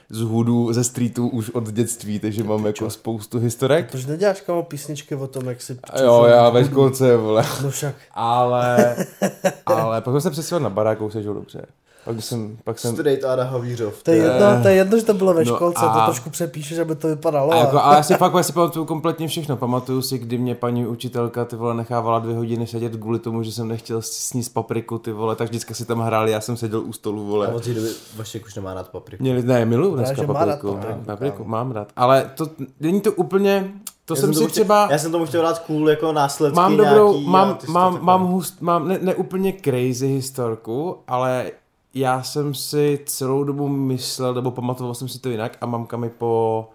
z 0.09 0.21
hudů, 0.21 0.73
ze 0.73 0.83
streetů 0.83 1.27
už 1.27 1.49
od 1.49 1.71
dětství, 1.71 2.19
takže 2.19 2.43
mám 2.43 2.65
jako 2.65 2.89
spoustu 2.89 3.39
historek. 3.39 3.91
Proč 3.91 4.05
neděláš 4.05 4.41
kamo 4.41 4.63
písničky 4.63 5.15
o 5.15 5.27
tom, 5.27 5.45
jak 5.45 5.61
si... 5.61 5.79
Jo, 6.03 6.25
já 6.25 6.49
ve 6.49 6.65
školce, 6.65 7.17
vole. 7.17 7.45
No 7.63 7.69
však. 7.69 7.95
Ale, 8.13 8.95
ale 9.65 10.01
pak 10.01 10.13
jsem 10.13 10.21
se 10.21 10.29
přesil 10.29 10.59
na 10.59 10.69
barák, 10.69 11.01
už 11.01 11.13
se 11.13 11.23
žil 11.23 11.33
dobře. 11.33 11.65
Pak 12.09 12.21
jsem, 12.23 12.57
pak 12.63 12.79
jsem, 12.79 12.93
Straight 12.93 13.23
Ada 13.25 13.43
Havířov. 13.43 14.03
To 14.03 14.11
je, 14.11 14.17
jedno, 14.17 14.61
to 14.61 14.67
je 14.67 14.73
jedno, 14.75 14.97
že 14.97 15.05
to 15.05 15.13
bylo 15.13 15.33
ve 15.33 15.45
No 15.45 15.55
školce, 15.55 15.85
a- 15.85 15.99
to 15.99 16.05
trošku 16.05 16.29
přepíšeš, 16.29 16.79
aby 16.79 16.95
to 16.95 17.07
vypadalo. 17.07 17.51
a, 17.51 17.55
A 17.55 17.59
jako, 17.59 17.83
a 17.83 17.95
já 17.95 18.03
si 18.03 18.13
fakt 18.15 18.33
já 18.37 18.43
si 18.43 18.53
pamatuju 18.53 18.85
kompletně 18.85 19.27
všechno. 19.27 19.57
Pamatuju 19.57 20.01
si, 20.01 20.17
kdy 20.17 20.37
mě 20.37 20.55
paní 20.55 20.87
učitelka 20.87 21.45
ty 21.45 21.55
vole 21.55 21.73
nechávala 21.73 22.19
dvě 22.19 22.35
hodiny 22.35 22.67
sedět 22.67 22.95
kvůli 22.95 23.19
tomu, 23.19 23.43
že 23.43 23.51
jsem 23.51 23.67
nechtěl 23.67 24.01
sníst 24.01 24.53
papriku 24.53 24.97
ty 24.97 25.11
vole, 25.11 25.35
tak 25.35 25.47
vždycky 25.49 25.73
si 25.73 25.85
tam 25.85 25.99
hráli, 25.99 26.31
já 26.31 26.41
jsem 26.41 26.57
seděl 26.57 26.81
u 26.81 26.93
stolu 26.93 27.21
A 27.21 27.25
vole. 27.29 27.47
od 27.47 27.63
té 27.63 27.73
doby 27.73 27.87
Vašek 28.15 28.45
už 28.45 28.55
nemá 28.55 28.73
rád 28.73 28.89
papriku. 28.89 29.23
Měli, 29.23 29.43
ne, 29.43 29.65
miluju 29.65 29.95
dneska 29.95 30.15
že 30.21 30.27
má 30.27 30.33
rád 30.33 30.45
papriku. 30.45 30.73
papriku, 30.75 30.99
papriku 31.05 31.43
mám 31.43 31.71
rád. 31.71 31.87
Ale 31.95 32.31
to 32.35 32.47
není 32.79 33.01
to 33.01 33.11
úplně, 33.11 33.71
to 34.05 34.15
Já 34.15 34.21
jsem 34.21 34.33
si 34.33 34.47
třeba... 34.47 34.87
Já 34.91 34.97
jsem 34.97 35.11
tomu 35.11 35.25
chtěl 35.25 35.41
dát 35.41 35.59
cool 35.59 35.89
jako 35.89 36.11
následky 36.11 36.55
Mám 36.55 36.77
dobrou, 36.77 37.11
nějaký, 37.13 37.29
mám, 37.29 37.49
a 37.67 37.71
mám, 37.71 37.99
mám, 38.01 38.27
hust, 38.27 38.61
mám 38.61 38.87
ne, 38.87 38.99
ne 39.01 39.15
úplně 39.15 39.53
crazy 39.63 40.07
historku, 40.07 40.95
ale 41.07 41.51
já 41.93 42.23
jsem 42.23 42.53
si 42.53 42.99
celou 43.05 43.43
dobu 43.43 43.67
myslel, 43.67 44.33
nebo 44.33 44.51
pamatoval 44.51 44.95
jsem 44.95 45.07
si 45.07 45.19
to 45.19 45.29
jinak 45.29 45.57
a 45.61 45.65
mamka 45.65 45.97
mi 45.97 46.09
po 46.09 46.69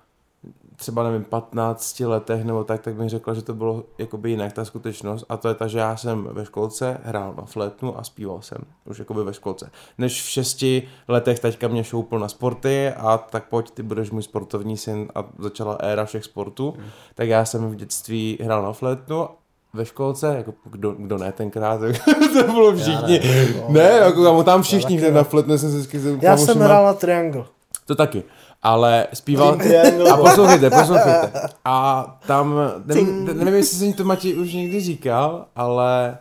třeba 0.76 1.02
nevím, 1.02 1.24
15 1.24 2.00
letech 2.00 2.44
nebo 2.44 2.64
tak, 2.64 2.82
tak 2.82 2.98
mi 2.98 3.08
řekla, 3.08 3.34
že 3.34 3.42
to 3.42 3.54
bylo 3.54 3.84
jakoby 3.98 4.30
jinak, 4.30 4.52
ta 4.52 4.64
skutečnost 4.64 5.24
a 5.28 5.36
to 5.36 5.48
je 5.48 5.54
ta, 5.54 5.66
že 5.66 5.78
já 5.78 5.96
jsem 5.96 6.28
ve 6.32 6.44
školce 6.44 7.00
hrál 7.04 7.34
na 7.36 7.44
flétnu 7.44 7.98
a 7.98 8.04
zpíval 8.04 8.42
jsem, 8.42 8.58
už 8.84 8.98
jakoby 8.98 9.24
ve 9.24 9.34
školce. 9.34 9.70
Než 9.98 10.22
v 10.22 10.28
šesti 10.28 10.82
letech 11.08 11.40
teďka 11.40 11.68
mě 11.68 11.84
šoupl 11.84 12.18
na 12.18 12.28
sporty 12.28 12.90
a 12.90 13.18
tak 13.18 13.48
pojď, 13.48 13.70
ty 13.70 13.82
budeš 13.82 14.10
můj 14.10 14.22
sportovní 14.22 14.76
syn 14.76 15.08
a 15.14 15.24
začala 15.38 15.74
éra 15.74 16.04
všech 16.04 16.24
sportů, 16.24 16.74
hmm. 16.76 16.86
tak 17.14 17.28
já 17.28 17.44
jsem 17.44 17.70
v 17.70 17.74
dětství 17.74 18.38
hrál 18.42 18.62
na 18.62 18.72
flétnu 18.72 19.28
ve 19.74 19.84
školce, 19.84 20.34
jako 20.36 20.54
kdo, 20.64 20.92
kdo 20.92 21.18
ne 21.18 21.32
tenkrát, 21.32 21.80
tak 21.80 22.46
to 22.46 22.52
bylo 22.52 22.76
všichni. 22.76 23.20
ne. 23.20 23.64
Ne, 23.68 23.90
jako 23.90 24.24
tam, 24.24 24.44
tam 24.44 24.62
všichni, 24.62 25.00
ten 25.00 25.14
ne. 25.14 25.16
na 25.18 25.24
flétnu 25.24 25.58
jsem 25.58 25.70
se 25.70 25.76
vždycky 25.76 26.00
já 26.22 26.36
jsem 26.36 26.58
kamošema- 26.58 26.64
hrál 26.64 26.84
na 26.84 26.92
Triangle. 26.92 27.44
to 27.86 27.94
taky. 27.94 28.22
Ale 28.62 29.06
zpíval... 29.14 29.58
A 30.12 30.16
poslouchejte, 30.16 30.70
poslouchejte. 30.70 31.32
A 31.64 32.06
tam, 32.26 32.54
nevím, 32.84 33.24
nevím 33.26 33.54
jestli 33.54 33.78
jsem 33.78 33.92
to 33.92 34.04
Mati 34.04 34.34
už 34.34 34.52
někdy 34.52 34.80
říkal, 34.80 35.46
ale... 35.56 36.18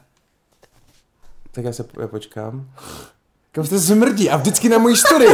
Tak 1.51 1.65
já 1.65 1.73
se 1.73 1.85
já 1.99 2.07
počkám. 2.07 2.69
Kam 3.55 3.65
jste 3.65 3.77
zmrdí 3.77 4.29
a 4.29 4.37
vždycky 4.37 4.69
na 4.69 4.77
můj 4.77 4.97
story. 4.97 5.27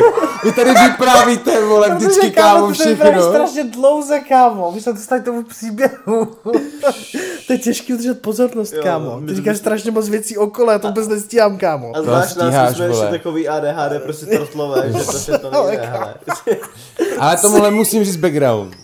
Vy 0.44 0.52
tady 0.52 0.74
vyprávíte, 0.74 1.66
vole, 1.66 1.96
vždycky 1.96 2.32
kámo 2.32 2.74
to 2.76 2.84
vypadá 2.84 3.10
všechno. 3.12 3.30
strašně 3.30 3.64
dlouze, 3.64 4.20
kámo. 4.20 4.72
Víš, 4.72 4.84
to 4.84 4.94
dostat 4.94 5.20
k 5.20 5.26
tomu 5.26 5.44
příběhu. 5.44 6.26
to 7.48 7.54
je 7.54 7.60
těžký 7.60 7.94
udržet 7.94 8.22
pozornost, 8.22 8.74
Jo, 8.74 8.84
kámo. 8.84 9.20
Ty 9.22 9.26
to- 9.26 9.34
říkáš 9.36 9.58
strašně 9.58 9.92
moc 9.92 10.10
věcí 10.10 10.38
okolo, 10.38 10.72
já 10.72 10.80
to 10.80 10.88
vůbec 10.88 11.08
nestíhám, 11.08 11.58
kámo. 11.58 11.92
A 11.96 12.02
zvlášť 12.02 12.38
nás, 12.38 12.76
jsme 12.76 12.86
ještě 12.86 13.06
takový 13.06 13.48
ADHD, 13.48 14.04
prostě 14.04 14.26
tortlové, 14.38 14.88
že 14.88 15.06
to 15.06 15.12
se 15.12 15.38
to 15.40 15.56
Ale 15.56 15.68
nejde, 15.68 15.86
hele. 15.86 16.16
Ale 17.20 17.38
tomuhle 17.38 17.72
musím 17.72 18.04
říct 18.04 18.18
background. 18.18 18.76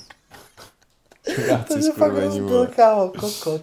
Já 1.48 1.58
To 1.58 1.78
je 1.78 1.92
fakt 1.92 2.14
rozbil, 2.14 2.68
kámo, 2.76 3.12
kokot. 3.20 3.62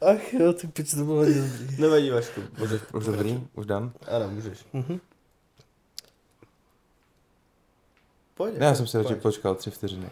Ach 0.00 0.34
jo, 0.34 0.52
ty 0.52 0.66
pič, 0.66 0.90
to 0.90 1.04
bylo 1.04 1.16
hodně 1.16 1.34
dobrý. 1.34 1.76
Nevadí, 1.78 2.10
Vašku, 2.10 2.40
můžeš. 2.58 2.80
Už 2.94 3.04
dobrý? 3.04 3.40
Už 3.56 3.66
dan? 3.66 3.90
Ano, 4.16 4.28
můžeš. 4.30 4.58
Pojď. 8.40 8.58
Ne, 8.58 8.66
já 8.66 8.74
jsem 8.74 8.86
si 8.86 8.98
radši 8.98 9.14
počkal 9.14 9.54
tři 9.54 9.70
vteřiny. 9.70 10.10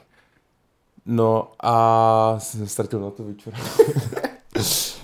No 1.06 1.52
a 1.60 2.36
jsem 2.38 2.68
ztratil 2.68 3.00
na 3.00 3.10
to 3.10 3.24
večer. 3.24 3.54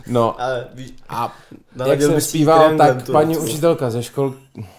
no 0.07 0.41
Ale 0.41 0.69
víš, 0.75 0.95
a 1.09 1.37
jak 1.87 2.03
jsem 2.03 2.21
zpíval, 2.21 2.77
tak 2.77 3.11
paní 3.11 3.39
učitelka 3.39 3.91
ze 3.91 4.03
škol, 4.03 4.35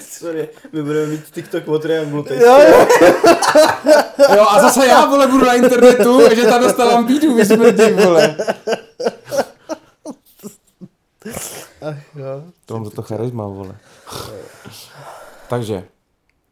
Sorry, 0.00 0.48
my 0.72 0.82
budeme 0.82 1.06
mít 1.06 1.30
TikTok 1.30 1.68
o 1.68 1.78
trianglu 1.78 2.22
teď. 2.22 2.40
Jo, 2.40 2.58
jo. 2.58 2.86
jo 4.36 4.46
a 4.48 4.60
zase 4.60 4.86
já, 4.86 5.06
vole, 5.06 5.26
budu 5.26 5.44
na 5.44 5.54
internetu, 5.54 6.34
že 6.34 6.42
tam 6.42 6.62
dostávám 6.62 7.06
bídu, 7.06 7.34
vy 7.34 7.46
smrdí, 7.46 7.92
vole. 7.92 8.36
Ach 11.80 12.16
jo. 12.16 12.44
To 12.66 12.74
mám 12.74 12.84
za 12.84 12.90
to 12.90 13.02
charisma, 13.02 13.46
vole. 13.46 13.76
Takže, 15.48 15.84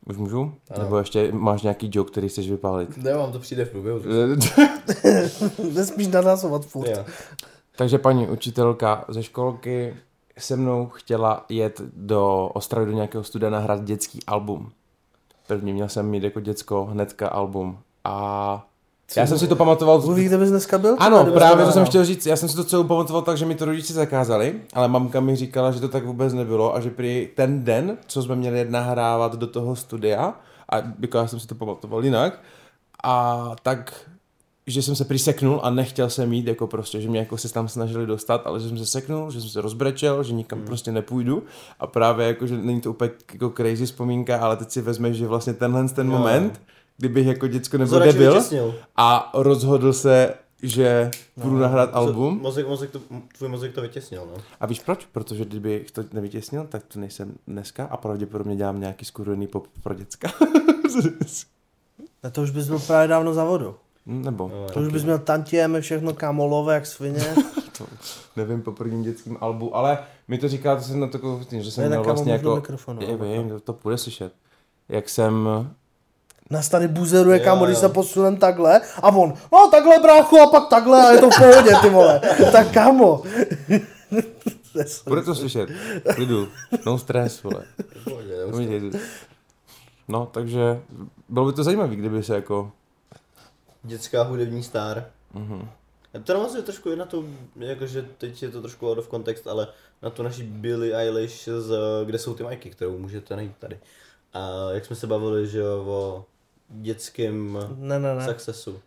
už 0.07 0.17
můžu? 0.17 0.55
Ano. 0.71 0.85
Nebo 0.85 0.99
ještě 0.99 1.33
máš 1.33 1.63
nějaký 1.63 1.91
joke, 1.93 2.11
který 2.11 2.29
chceš 2.29 2.51
vypálit? 2.51 2.97
Nemám, 2.97 3.33
to 3.33 3.39
přijde 3.39 3.65
v 3.65 3.71
průběhu. 3.71 4.01
Nesmíš 5.73 6.07
nadásovat 6.13 6.67
furt. 6.67 6.89
Jo. 6.91 7.05
Takže 7.77 7.99
paní 7.99 8.29
učitelka 8.29 9.05
ze 9.09 9.23
školky 9.23 9.97
se 10.39 10.57
mnou 10.57 10.87
chtěla 10.87 11.45
jet 11.49 11.81
do 11.97 12.51
Ostravy 12.55 12.87
do 12.87 12.93
nějakého 12.93 13.25
studia 13.25 13.51
nahrát 13.51 13.85
dětský 13.85 14.25
album. 14.27 14.73
První 15.47 15.73
měl 15.73 15.89
jsem 15.89 16.07
mít 16.07 16.23
jako 16.23 16.41
děcko 16.41 16.85
hnedka 16.85 17.29
album. 17.29 17.79
A 18.05 18.67
já 19.17 19.27
jsem 19.27 19.39
si 19.39 19.49
to 19.49 19.57
pamatoval... 19.57 20.01
Mluví, 20.01 20.25
kde 20.25 20.39
bys 20.39 20.51
dneska 20.51 20.79
byl? 20.79 20.97
Ano, 20.99 21.23
Kdybys 21.23 21.35
právě 21.35 21.65
to 21.65 21.73
jsem 21.73 21.85
chtěl 21.85 22.05
říct. 22.05 22.27
Já 22.27 22.37
jsem 22.37 22.49
si 22.49 22.57
to 22.57 22.65
celou 22.65 22.85
pamatoval 22.85 23.23
tak, 23.23 23.37
že 23.37 23.47
mi 23.47 23.55
to 23.55 23.65
rodiče 23.65 23.93
zakázali, 23.93 24.55
ale 24.73 24.89
mamka 24.89 25.21
mi 25.21 25.37
říkala, 25.37 25.71
že 25.71 25.81
to 25.81 25.89
tak 25.89 26.05
vůbec 26.05 26.33
nebylo 26.33 26.77
a 26.77 26.81
že 26.81 26.91
prý 26.91 27.29
ten 27.35 27.65
den, 27.65 27.97
co 28.07 28.23
jsme 28.23 28.37
měli 28.37 28.67
nahrávat 28.71 29.37
do 29.37 29.47
toho 29.47 29.77
studia, 29.77 30.35
a 30.73 30.77
jako 31.01 31.19
já 31.19 31.27
jsem 31.27 31.41
si 31.41 31.47
to 31.47 31.55
pamatoval 31.55 32.05
jinak, 32.05 32.41
a 33.05 33.51
tak 33.63 33.95
že 34.67 34.83
jsem 34.83 34.97
se 34.97 35.05
přiseknul 35.05 35.61
a 35.63 35.71
nechtěl 35.71 36.11
jsem 36.11 36.33
jít, 36.33 36.47
jako 36.47 36.67
prostě, 36.67 37.01
že 37.01 37.09
mě 37.09 37.19
jako 37.19 37.39
se 37.39 37.53
tam 37.53 37.69
snažili 37.69 38.07
dostat, 38.07 38.47
ale 38.47 38.61
že 38.61 38.69
jsem 38.69 38.79
se 38.79 38.87
seknul, 38.87 39.31
že 39.31 39.41
jsem 39.41 39.51
se 39.51 39.61
rozbrečel, 39.61 40.23
že 40.23 40.33
nikam 40.33 40.59
hmm. 40.59 40.67
prostě 40.67 40.93
nepůjdu 40.93 41.43
a 41.81 41.87
právě 41.87 42.27
jako, 42.27 42.47
že 42.47 42.57
není 42.57 42.81
to 42.81 42.91
úplně 42.91 43.11
jako 43.33 43.51
crazy 43.57 43.87
vzpomínka, 43.87 44.39
ale 44.39 44.57
teď 44.57 44.71
si 44.71 44.83
vezmeš, 44.83 45.17
že 45.17 45.27
vlastně 45.27 45.55
tenhle 45.55 45.89
ten 45.89 46.07
Jo. 46.07 46.19
moment, 46.19 46.61
kdybych 47.03 47.27
jako 47.27 47.47
děcko 47.49 47.79
nebyl 47.79 48.01
debil 48.01 48.33
vytěsnil. 48.35 48.75
a 48.97 49.31
rozhodl 49.35 49.93
se, 49.93 50.35
že 50.63 51.11
budu 51.37 51.59
nahrát 51.59 51.91
album. 51.93 52.39
Mozek, 52.43 52.67
mozek 52.69 52.91
to, 52.91 53.01
tvůj 53.39 53.49
mozek 53.49 53.73
to 53.75 53.81
vytěsnil, 53.83 54.27
no. 54.27 54.43
A 54.61 54.67
víš 54.67 54.81
proč? 54.81 55.07
Protože 55.13 55.45
kdybych 55.45 55.91
to 55.91 56.05
nevytěsnil, 56.13 56.65
tak 56.67 56.83
to 56.85 57.01
nejsem 57.01 57.35
dneska 57.47 57.85
a 57.85 57.97
pravděpodobně 57.97 58.57
dělám 58.57 58.81
nějaký 58.81 59.05
skurvený 59.05 59.47
pop 59.47 59.67
pro 59.83 59.95
děcka. 59.95 60.29
A 62.23 62.31
to 62.31 62.43
už 62.43 62.51
bys 62.51 62.67
byl 62.69 62.79
právě 62.79 63.09
dávno 63.09 63.35
za 63.35 63.45
vodu. 63.45 63.75
Nebo, 64.07 64.49
No, 64.49 64.67
To 64.75 64.81
už 64.81 64.89
bys 64.93 65.05
měl 65.05 65.19
tantieme, 65.19 65.81
všechno 65.81 66.13
kámolové, 66.15 66.75
jak 66.75 66.87
svině. 66.87 67.35
to, 67.79 67.87
nevím, 68.37 68.63
po 68.63 68.73
prvním 68.73 69.03
dětském 69.03 69.37
albu, 69.41 69.77
ale 69.77 69.99
mi 70.29 70.39
to 70.39 70.49
říká, 70.49 70.77
to 70.77 70.83
jsem 70.83 71.01
na 71.01 71.07
to, 71.07 71.41
že 71.51 71.71
jsem 71.71 71.83
Ne, 71.85 71.89
měl 71.89 72.03
vlastně 72.05 72.33
jako, 72.33 72.55
mikrofonu. 72.57 73.03
je, 73.03 73.17
vím, 73.17 73.49
to, 73.49 73.61
to 73.61 73.73
půjde 73.73 73.99
slyšet, 73.99 74.33
jak 74.89 75.09
jsem, 75.09 75.49
Nás 76.53 76.69
tady 76.69 76.89
buzeruje, 76.89 77.39
Jo, 77.39 77.45
kámo, 77.45 77.65
když 77.65 77.79
se 77.79 77.89
posunem 77.89 78.37
takhle 78.37 78.81
a 79.03 79.09
on, 79.09 79.35
no 79.53 79.69
takhle 79.71 79.99
bráchu 79.99 80.41
a 80.41 80.47
pak 80.47 80.69
takhle 80.69 81.07
a 81.07 81.11
je 81.11 81.19
to 81.19 81.31
v 81.31 81.39
pohodě, 81.39 81.71
ty 81.83 81.89
vole. 81.91 82.21
tak 82.53 82.73
kámo. 82.73 83.23
Je 83.69 84.85
bude 85.07 85.23
to 85.23 85.35
slyšet, 85.35 85.69
klidu, 86.15 86.49
no 86.87 86.99
stres, 86.99 87.43
vole. 87.43 87.65
Děje. 88.59 88.81
No, 90.09 90.27
takže 90.33 90.81
bylo 91.29 91.47
by 91.47 91.53
to 91.53 91.65
zajímavé, 91.65 91.97
kdyby 91.97 92.23
se 92.23 92.35
jako, 92.35 92.73
Dětská 93.83 94.23
hudební 94.23 94.63
star. 94.63 95.05
mhm. 95.33 95.69
To 96.25 96.35
navazuje 96.35 96.63
trošku 96.63 96.91
i 96.91 96.97
na 96.97 97.05
tu, 97.05 97.29
jakože 97.57 98.07
teď 98.19 98.43
je 98.43 98.49
to 98.49 98.61
trošku 98.61 98.91
out 98.91 98.99
of 98.99 99.09
context, 99.11 99.47
ale 99.47 99.69
na 100.03 100.11
tu 100.11 100.23
naši 100.23 100.43
Billie 100.43 100.97
Eilish 100.97 101.49
z 101.49 101.79
Kde 102.05 102.19
jsou 102.19 102.35
ty 102.35 102.43
majky, 102.43 102.71
kterou 102.71 102.99
můžete 102.99 103.37
najít 103.37 103.53
tady. 103.59 103.79
A 104.33 104.71
jak 104.71 104.87
jsme 104.87 104.97
se 104.97 105.07
bavili, 105.07 105.47
že 105.47 105.59
jo, 105.59 105.85
o 105.87 106.25
dětském 106.73 107.59
Ne, 107.77 107.99
ne, 107.99 108.15
ne, 108.15 108.27
successu. 108.29 108.81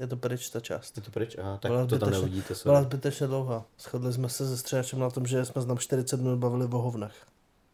je 0.00 0.06
to 0.06 0.16
pryč 0.16 0.50
ta 0.50 0.60
část. 0.60 0.96
Je 0.96 1.02
to 1.02 1.10
pryč? 1.10 1.36
Aha, 1.38 1.56
tak 1.62 1.70
Byla 1.72 1.86
to 1.86 1.88
tam 1.88 1.98
zbytečně- 1.98 2.12
neuvidíte. 2.12 2.54
Byla 2.64 2.82
zbytečně 2.82 3.26
dlouhá. 3.26 3.64
Shodli 3.78 4.12
jsme 4.12 4.28
se 4.28 4.48
se 4.48 4.56
střihačem 4.56 4.98
na 4.98 5.10
tom, 5.10 5.26
že 5.26 5.44
jsme 5.44 5.66
tam 5.66 5.78
40 5.78 6.20
minut 6.20 6.36
bavili 6.38 6.64
o 6.64 6.78
hovnech. 6.78 7.14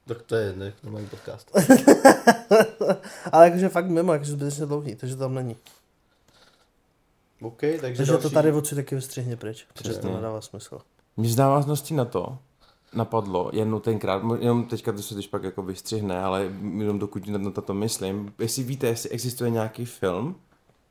Tak 0.06 0.22
to 0.22 0.36
je 0.36 0.52
ne, 0.56 0.72
normální 0.82 1.08
podcast. 1.08 1.50
Ale 3.32 3.44
jakože 3.46 3.68
fakt 3.68 3.86
mimo, 3.86 4.12
jakože 4.12 4.32
zbytečně 4.32 4.66
dlouhý, 4.66 4.94
takže 4.96 5.16
to 5.16 5.20
tam 5.20 5.34
není. 5.34 5.56
OK, 7.42 7.60
takže, 7.60 7.80
Takže 7.80 8.12
další... 8.12 8.22
to 8.22 8.30
tady 8.30 8.52
odsud 8.52 8.74
taky 8.74 8.94
vystřihni 8.94 9.36
pryč, 9.36 9.66
protože 9.74 9.94
to 9.94 10.14
nedává 10.16 10.40
smysl. 10.40 10.80
Mě 11.16 11.28
z 11.28 11.36
návaznosti 11.36 11.94
na 11.94 12.04
to 12.04 12.38
napadlo 12.94 13.50
jednou 13.52 13.80
tenkrát, 13.80 14.22
jenom 14.40 14.64
teďka 14.64 14.92
to 14.92 15.02
se 15.02 15.14
teď 15.14 15.30
pak 15.30 15.42
jako 15.42 15.62
vystřihne, 15.62 16.22
ale 16.22 16.52
jenom 16.78 16.98
dokud 16.98 17.28
na, 17.28 17.38
na 17.38 17.50
to 17.50 17.74
myslím, 17.74 18.32
jestli 18.38 18.62
víte, 18.62 18.86
jestli 18.86 19.10
existuje 19.10 19.50
nějaký 19.50 19.84
film, 19.84 20.34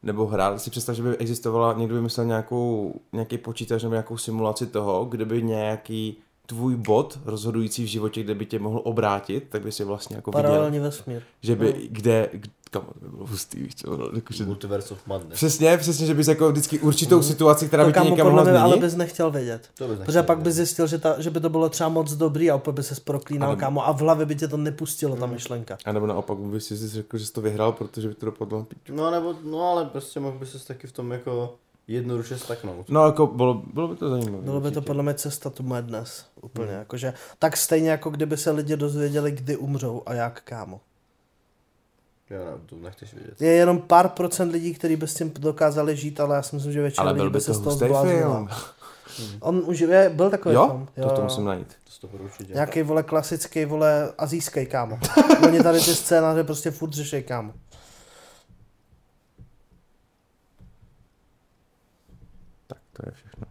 nebo 0.03 0.25
hrát. 0.25 0.61
Si 0.61 0.69
představ, 0.69 0.95
že 0.95 1.03
by 1.03 1.17
existovala, 1.17 1.73
někdo 1.73 1.95
vymyslel 1.95 2.25
nějakou, 2.25 2.95
nějaký 3.13 3.37
počítač 3.37 3.83
nebo 3.83 3.93
nějakou 3.93 4.17
simulaci 4.17 4.67
toho, 4.67 5.05
kde 5.05 5.25
by 5.25 5.43
nějaký 5.43 6.17
tvůj 6.45 6.75
bod 6.75 7.19
rozhodující 7.25 7.83
v 7.83 7.87
životě, 7.87 8.23
kde 8.23 8.35
by 8.35 8.45
tě 8.45 8.59
mohl 8.59 8.81
obrátit, 8.83 9.47
tak 9.49 9.61
by 9.61 9.71
si 9.71 9.83
vlastně 9.83 10.15
jako 10.15 10.31
viděl, 10.31 10.43
Paralelní 10.43 10.79
vesmír. 10.79 11.21
že 11.41 11.55
by, 11.55 11.87
kde, 11.91 12.29
kde 12.33 12.49
kam 12.69 12.81
to 12.85 12.99
by 13.01 13.09
bylo 13.09 13.25
hustý, 13.27 13.63
víš 13.63 13.75
co, 13.75 13.97
no, 13.97 14.09
jakože, 14.15 14.45
Multiverse 14.45 14.93
of 14.93 15.07
Madness. 15.07 15.35
Přesně, 15.35 15.77
přesně, 15.77 16.05
že 16.05 16.13
bys 16.13 16.27
jako 16.27 16.51
vždycky 16.51 16.79
určitou 16.79 17.21
situaci, 17.23 17.67
která 17.67 17.83
To 17.83 17.87
by 17.87 17.93
tě 17.93 18.09
někam 18.09 18.27
mohla 18.27 18.43
mě, 18.43 18.57
ale 18.59 18.77
bys 18.77 18.95
nechtěl 18.95 19.31
vědět. 19.31 19.69
To 19.77 19.87
bys 19.87 19.97
Protože 19.99 20.17
nechtěl 20.17 20.23
pak 20.23 20.39
bys 20.39 20.55
zjistil, 20.55 20.87
že, 20.87 20.97
ta, 20.97 21.21
že 21.21 21.29
by 21.29 21.39
to 21.39 21.49
bylo 21.49 21.69
třeba 21.69 21.89
moc 21.89 22.13
dobrý 22.13 22.51
a 22.51 22.55
úplně 22.55 22.73
by 22.75 22.83
se 22.83 22.95
proklínal, 23.03 23.49
Ale- 23.49 23.57
kámo, 23.57 23.87
a 23.87 23.91
v 23.91 23.99
hlavě 24.01 24.25
by 24.25 24.35
tě 24.35 24.47
to 24.47 24.57
nepustilo, 24.57 25.15
ta 25.15 25.25
myšlenka. 25.25 25.77
A 25.85 25.91
nebo 25.91 26.07
naopak 26.07 26.37
by 26.37 26.61
si 26.61 26.87
řekl, 26.87 27.17
že 27.17 27.25
jsi 27.25 27.33
to 27.33 27.41
vyhrál, 27.41 27.71
protože 27.71 28.07
by 28.07 28.13
to 28.13 28.25
dopadlo 28.25 28.63
píču. 28.63 28.95
No 28.95 29.11
nebo, 29.11 29.35
no 29.43 29.61
ale 29.71 29.85
prostě 29.85 30.19
mohl 30.19 30.37
by 30.39 30.45
se 30.45 30.67
taky 30.67 30.87
v 30.87 30.91
tom 30.91 31.11
jako 31.11 31.55
jednoduše 31.87 32.37
staknout. 32.37 32.89
No 32.89 33.05
jako 33.05 33.27
bylo, 33.27 33.63
bylo 33.73 33.87
by 33.87 33.95
to 33.95 34.09
zajímavé. 34.09 34.43
Bylo 34.43 34.61
by 34.61 34.71
to 34.71 34.81
podle 34.81 35.03
mě 35.03 35.13
cesta 35.13 35.49
to 35.49 35.63
madness. 35.63 36.25
Úplně, 36.41 36.67
Hmm. 36.67 36.77
jakože, 36.79 37.13
tak 37.39 37.57
stejně 37.57 37.89
jako 37.89 38.09
kdyby 38.09 38.37
se 38.37 38.51
lidi 38.51 38.77
dozvěděli, 38.77 39.31
kdy 39.31 39.57
umřou 39.57 40.01
a 40.05 40.13
jak, 40.13 40.41
kámo. 40.41 40.79
Jo, 42.29 42.39
no, 42.51 42.57
to 42.65 42.75
nechceš 42.75 43.13
vědět. 43.13 43.41
Je 43.41 43.51
jenom 43.51 43.79
pár 43.81 44.09
procent 44.09 44.51
lidí, 44.51 44.73
kteří 44.73 44.95
by 44.95 45.07
s 45.07 45.13
tím 45.15 45.31
dokázali 45.39 45.95
žít, 45.97 46.19
ale 46.19 46.35
já 46.35 46.41
si 46.41 46.55
myslím, 46.55 46.73
že 46.73 46.81
většina 46.81 47.03
Ale 47.03 47.11
lidí 47.11 47.23
by 47.23 47.29
by 47.29 47.41
se 47.41 47.47
to 47.47 47.53
z 47.53 47.61
toho 47.63 47.75
zbláznila. 47.75 48.29
film. 48.29 48.49
On 49.39 49.61
už 49.65 49.79
je, 49.79 50.11
byl 50.15 50.29
takový 50.29 50.55
Jo? 50.55 50.67
film. 50.67 50.87
To, 51.09 51.15
to 51.15 51.21
musím 51.21 51.45
najít. 51.45 51.75
To 52.01 52.07
určitě. 52.07 52.53
Nějaký 52.53 52.81
vole 52.81 53.03
klasický, 53.03 53.65
vole 53.65 54.13
azijský 54.17 54.65
kámo. 54.65 54.99
Oni 55.45 55.63
tady 55.63 55.79
ty 55.79 55.95
scénáře 55.95 56.43
prostě 56.43 56.71
furt 56.71 56.93
řešej 56.93 57.23
kámo. 57.23 57.53
Tak 62.67 62.77
to 62.93 63.03
je 63.05 63.11
všechno. 63.11 63.45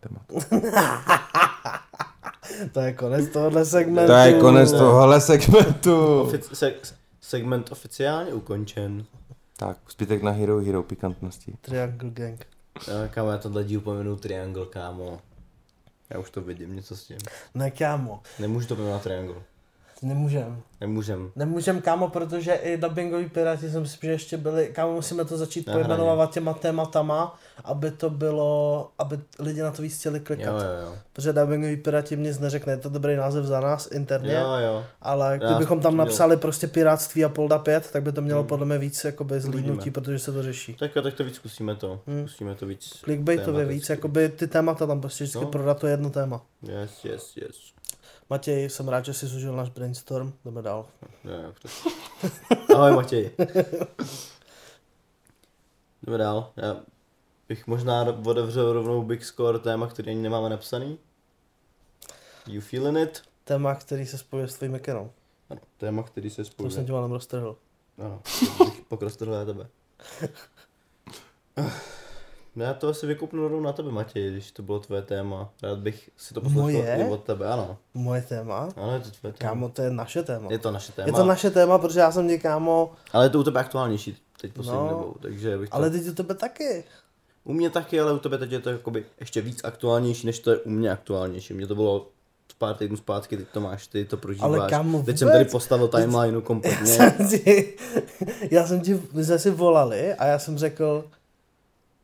Témat. 0.00 0.22
To 2.72 2.80
je 2.80 2.92
konec 2.92 3.28
tohohle 3.28 3.64
segmentu. 3.64 4.12
To 4.12 4.18
je 4.18 4.40
konec 4.40 4.72
tohohle 4.72 5.20
segmentu. 5.20 6.22
Ofic- 6.24 6.54
se- 6.54 6.74
segment 7.20 7.72
oficiálně 7.72 8.34
ukončen. 8.34 9.04
Tak, 9.56 9.78
zbytek 9.90 10.22
na 10.22 10.30
Hero 10.30 10.58
Hero 10.58 10.82
pikantnosti. 10.82 11.54
Triangle 11.60 12.10
Gang. 12.10 12.46
Já, 12.88 13.08
kámo, 13.08 13.30
já 13.30 13.38
tohle 13.38 13.64
díl 13.64 13.80
pominu 13.80 14.16
Triangle, 14.16 14.66
kámo. 14.66 15.20
Já 16.10 16.18
už 16.18 16.30
to 16.30 16.40
vidím, 16.40 16.76
něco 16.76 16.96
s 16.96 17.04
tím. 17.04 17.18
Ne 17.54 17.70
kámo, 17.70 18.22
Nemůžu 18.38 18.68
to 18.68 18.76
pomenovat 18.76 19.02
Triangle. 19.02 19.42
Nemůžem. 20.02 20.62
Nemůžem. 20.80 21.30
Nemůžem 21.36 21.80
kámo, 21.80 22.08
protože 22.08 22.52
i 22.52 22.76
dubbingoví 22.76 23.28
piráti 23.28 23.70
jsem 23.70 23.86
si 23.86 23.98
že 24.02 24.10
ještě 24.10 24.36
byli, 24.36 24.70
kámo 24.74 24.92
musíme 24.92 25.24
to 25.24 25.36
začít 25.38 25.70
pojmenovávat 25.72 26.32
těma 26.32 26.54
tématama, 26.54 27.38
aby 27.64 27.90
to 27.90 28.10
bylo, 28.10 28.88
aby 28.98 29.18
lidi 29.38 29.60
na 29.62 29.70
to 29.70 29.82
víc 29.82 29.98
chtěli 29.98 30.20
klikat. 30.20 30.46
Jo, 30.46 30.54
jo, 30.54 30.86
jo. 30.86 30.94
Protože 31.12 31.32
dubbingoví 31.32 31.76
piráti 31.76 32.16
nic 32.16 32.38
neřekne, 32.38 32.72
je 32.72 32.76
to 32.76 32.88
dobrý 32.88 33.16
název 33.16 33.44
za 33.44 33.60
nás 33.60 33.88
interně. 33.92 34.32
Jo, 34.34 34.52
jo. 34.64 34.84
Ale 35.02 35.40
kdybychom 35.46 35.80
tam 35.80 35.92
měl- 35.92 36.04
napsali 36.04 36.36
prostě 36.36 36.66
piráctví 36.66 37.24
a 37.24 37.28
Polda 37.28 37.58
5, 37.58 37.90
tak 37.92 38.02
by 38.02 38.12
to 38.12 38.22
mělo 38.22 38.44
podle 38.44 38.66
mě 38.66 38.78
víc 38.78 39.04
jakoby 39.04 39.40
zlídnutí, 39.40 39.90
protože 39.90 40.18
se 40.18 40.32
to 40.32 40.42
řeší. 40.42 40.74
Tak 40.74 40.96
jo, 40.96 41.02
tak 41.02 41.14
to 41.14 41.24
víc 41.24 41.34
zkusíme 41.34 41.74
to. 41.74 42.00
Hmm. 42.06 42.28
Zkusíme 42.28 42.54
to 42.54 42.66
víc. 42.66 43.00
Clickbaitově 43.04 43.64
víc, 43.64 43.88
jakoby 43.88 44.28
ty 44.28 44.46
témata 44.46 44.86
tam 44.86 45.00
prostě 45.00 45.24
vždycky 45.24 45.44
No. 45.44 45.50
prodat 45.50 45.78
to 45.80 45.86
jedno 45.86 46.10
téma. 46.10 46.42
Yes, 46.62 47.04
yes, 47.04 47.36
yes. 47.36 47.56
Matěj, 48.30 48.70
jsem 48.70 48.88
rád, 48.88 49.04
že 49.04 49.14
jsi 49.14 49.26
zužil 49.26 49.56
náš 49.56 49.68
brainstorm, 49.68 50.32
jdeme 50.44 50.62
dál. 50.62 50.86
Přesně. 51.52 51.90
Ahoj 52.74 52.92
Matěj. 52.92 53.30
Jdeme 56.02 56.18
dál. 56.18 56.52
Já 56.56 56.76
bych 57.48 57.66
možná 57.66 58.02
otevřel 58.26 58.72
rovnou 58.72 59.02
Big 59.02 59.24
Score 59.24 59.58
téma, 59.58 59.86
který 59.86 60.10
ani 60.10 60.22
nemáme 60.22 60.48
napsaný. 60.48 60.98
You 62.46 62.60
feeling 62.60 62.98
it? 63.08 63.22
Téma, 63.44 63.74
který 63.74 64.06
se 64.06 64.18
spojuje 64.18 64.48
s 64.48 64.54
tvým. 64.54 64.80
Ano, 65.50 65.60
téma, 65.76 66.02
který 66.02 66.30
se 66.30 66.36
To 66.36 66.44
jsem 66.44 66.52
spojuje. 66.52 66.84
tě 66.84 66.92
malem 66.92 67.12
roztrhl. 67.12 67.56
Ano, 67.98 68.22
bych 68.58 68.80
pokrostil 68.88 69.26
na 69.30 69.44
tebe. 69.44 69.68
No 72.56 72.64
já 72.64 72.74
to 72.74 72.88
asi 72.88 73.06
vykupnu 73.06 73.42
rovnou 73.42 73.60
na 73.60 73.72
tebe, 73.72 73.90
Matěj, 73.90 74.30
když 74.30 74.50
to 74.52 74.62
bylo 74.62 74.80
tvoje 74.80 75.02
téma. 75.02 75.50
Rád 75.62 75.78
bych 75.78 76.10
si 76.16 76.34
to 76.34 76.40
poslechl 76.40 76.62
Moje? 76.62 76.96
i 77.00 77.10
od 77.10 77.24
tebe, 77.24 77.46
ano. 77.46 77.76
Moje 77.94 78.22
téma? 78.22 78.68
Ano, 78.76 78.94
je 78.94 79.00
to 79.00 79.10
tvoje 79.10 79.32
téma. 79.32 79.50
Kámo, 79.50 79.68
to 79.68 79.82
je 79.82 79.90
naše 79.90 80.22
téma. 80.22 80.48
Je 80.50 80.58
to 80.58 80.70
naše 80.70 80.92
téma. 80.92 81.06
Je 81.06 81.12
to 81.12 81.24
naše 81.24 81.50
téma, 81.50 81.78
protože 81.78 82.00
já 82.00 82.12
jsem 82.12 82.28
tě, 82.28 82.38
kámo, 82.38 82.92
Ale 83.12 83.24
je 83.26 83.30
to 83.30 83.38
u 83.38 83.42
tebe 83.42 83.60
aktuálnější 83.60 84.16
teď 84.40 84.52
poslední 84.52 84.82
No, 84.82 84.88
dobou, 84.88 85.14
takže 85.20 85.58
bych 85.58 85.68
to... 85.70 85.76
ale 85.76 85.90
teď 85.90 86.08
u 86.08 86.14
tebe 86.14 86.34
taky. 86.34 86.84
U 87.44 87.52
mě 87.52 87.70
taky, 87.70 88.00
ale 88.00 88.12
u 88.12 88.18
tebe 88.18 88.38
teď 88.38 88.52
je 88.52 88.60
to 88.60 88.70
jakoby 88.70 89.04
ještě 89.20 89.40
víc 89.40 89.60
aktuálnější, 89.64 90.26
než 90.26 90.38
to 90.38 90.50
je 90.50 90.58
u 90.58 90.70
mě 90.70 90.90
aktuálnější. 90.90 91.54
Mně 91.54 91.66
to 91.66 91.74
bylo 91.74 92.08
pár 92.58 92.74
týdnů 92.76 92.96
zpátky, 92.96 93.36
teď 93.36 93.46
to 93.52 93.60
máš, 93.60 93.86
ty 93.86 94.04
to 94.04 94.16
prožíváš. 94.16 94.46
Ale 94.58 94.70
kámo, 94.70 95.02
teď 95.02 95.18
jsem 95.18 95.28
vůbec. 95.28 95.38
tady 95.38 95.50
postavil 95.50 95.88
timelineu 95.88 96.40
kompletně. 96.40 96.86
jsem 96.86 97.28
ti, 97.28 97.76
já 98.50 98.66
jsem 98.66 98.80
ti, 98.80 99.02
my 99.12 99.24
jsme 99.24 99.38
si 99.38 99.50
volali 99.50 100.14
a 100.14 100.26
já 100.26 100.38
jsem 100.38 100.58
řekl, 100.58 101.04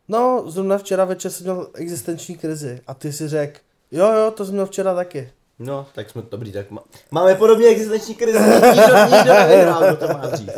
no, 0.08 0.44
zrovna 0.46 0.78
včera 0.78 1.04
večer 1.04 1.30
jsem 1.30 1.44
měl 1.44 1.70
existenční 1.74 2.36
krizi 2.36 2.80
a 2.86 2.94
ty 2.94 3.12
si 3.12 3.28
řekl, 3.28 3.58
jo, 3.90 4.12
jo, 4.12 4.30
to 4.30 4.44
jsem 4.44 4.54
měl 4.54 4.66
včera 4.66 4.94
taky. 4.94 5.32
No, 5.58 5.86
tak 5.94 6.10
jsme 6.10 6.22
dobrý, 6.30 6.52
tak 6.52 6.70
má... 6.70 6.82
máme 7.10 7.34
podobně 7.34 7.66
existenční 7.68 8.14
krizi, 8.14 8.38
nikdo, 8.38 9.16
nikdo 9.16 9.34
nevyhrál, 9.34 9.86
kdo 9.86 9.96
to 10.06 10.08
má 10.14 10.26
dřív. 10.26 10.50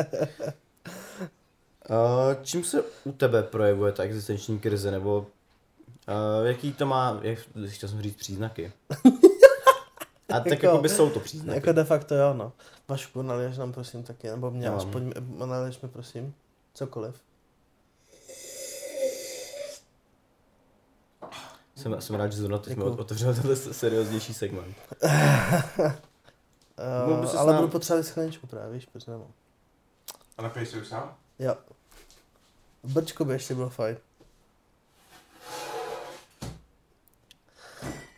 Uh, 1.90 2.42
čím 2.42 2.64
se 2.64 2.82
u 3.04 3.12
tebe 3.12 3.42
projevuje 3.42 3.92
ta 3.92 4.02
existenční 4.02 4.58
krize, 4.58 4.90
nebo 4.90 5.18
uh, 5.18 6.46
jaký 6.46 6.72
to 6.72 6.86
má, 6.86 7.18
jak, 7.22 7.38
chtěl 7.66 7.88
jsem 7.88 8.02
říct 8.02 8.16
příznaky. 8.16 8.72
A 10.28 10.40
tak 10.40 10.46
Jako- 10.46 10.66
jako 10.66 10.78
by 10.78 10.88
jsou 10.88 11.10
to 11.10 11.20
příznaky. 11.20 11.56
Jako 11.56 11.72
de 11.72 11.84
facto 11.84 12.14
jo, 12.14 12.34
no. 12.34 12.52
Vašku, 12.88 13.22
naliješ 13.22 13.58
nám 13.58 13.72
prosím 13.72 14.02
taky, 14.02 14.28
nebo 14.28 14.50
mě 14.50 14.64
Já 14.64 14.70
mám. 14.70 14.78
aspoň, 14.78 15.12
naliješ 15.46 15.80
mi 15.80 15.88
prosím, 15.88 16.34
cokoliv. 16.74 17.14
Jsem, 21.78 22.00
jsem 22.00 22.16
rád, 22.16 22.32
že 22.32 22.38
zrovna 22.38 22.58
teď 22.58 22.72
jsme 22.74 22.84
Děkuju. 22.84 23.00
otevřel 23.00 23.34
tenhle 23.34 23.56
serióznější 23.56 24.34
segment. 24.34 24.76
Uh, 27.08 27.24
ses 27.26 27.34
ale 27.34 27.52
nám- 27.52 27.60
budu 27.62 27.72
potřebovat 27.72 28.06
schraničku 28.06 28.46
právě, 28.46 28.72
víš, 28.74 28.86
protože 28.86 29.10
nemám. 29.10 29.26
A 30.38 30.42
napij 30.42 30.66
si 30.66 30.80
už 30.80 30.88
sám? 30.88 31.14
Jo. 31.38 31.54
Brčko 32.84 33.24
by 33.24 33.32
ještě 33.32 33.54
bylo 33.54 33.68
fajn. 33.70 33.96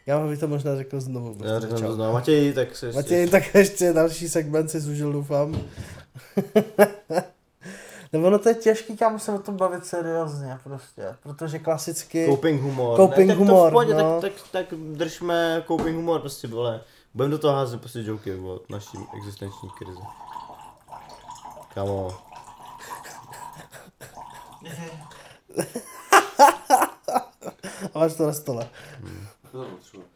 Já 0.07 0.27
bych 0.27 0.41
to 0.41 0.49
možná 0.49 0.77
řekl 0.77 1.01
znovu. 1.01 1.29
Já 1.45 1.51
prostě 1.51 1.61
řeknu 1.61 1.89
to 1.89 1.95
znovu. 1.95 2.13
Matěj, 2.13 2.53
tak 2.53 2.77
se 2.77 2.87
ještě... 2.87 2.97
Matěj, 2.99 3.29
tak 3.29 3.55
ještě 3.55 3.93
další 3.93 4.29
segment 4.29 4.71
si 4.71 4.81
zužil, 4.81 5.13
doufám. 5.13 5.61
Nebo 8.13 8.27
ono 8.27 8.39
to 8.39 8.49
je 8.49 8.55
těžký, 8.55 8.97
kam 8.97 9.19
se 9.19 9.33
o 9.33 9.39
tom 9.39 9.57
bavit 9.57 9.87
seriózně 9.87 10.59
prostě, 10.65 11.17
protože 11.23 11.59
klasicky... 11.59 12.27
Coping 12.27 12.63
humor. 12.63 12.97
Coping 12.97 13.29
ne, 13.29 13.37
tak 13.37 13.39
To 13.39 13.45
humor, 13.45 13.69
v 13.69 13.73
pohodě, 13.73 13.95
no. 13.95 14.21
tak, 14.21 14.33
tak, 14.33 14.69
tak, 14.69 14.79
držme 14.79 15.65
coping 15.67 15.97
humor, 15.97 16.21
prostě 16.21 16.49
vole. 16.49 16.85
Budeme 17.15 17.31
do 17.31 17.39
toho 17.39 17.55
házet 17.55 17.81
prostě 17.81 18.03
joky 18.03 18.35
o 18.35 18.61
naší 18.69 18.99
existenční 19.17 19.71
krizi. 19.79 20.01
Kamo. 21.75 22.19
A 27.95 27.99
máš 27.99 28.15
to 28.17 28.27
na 28.27 28.33
stole. 28.33 28.69
To 29.53 29.65
potřebuji. 29.65 30.07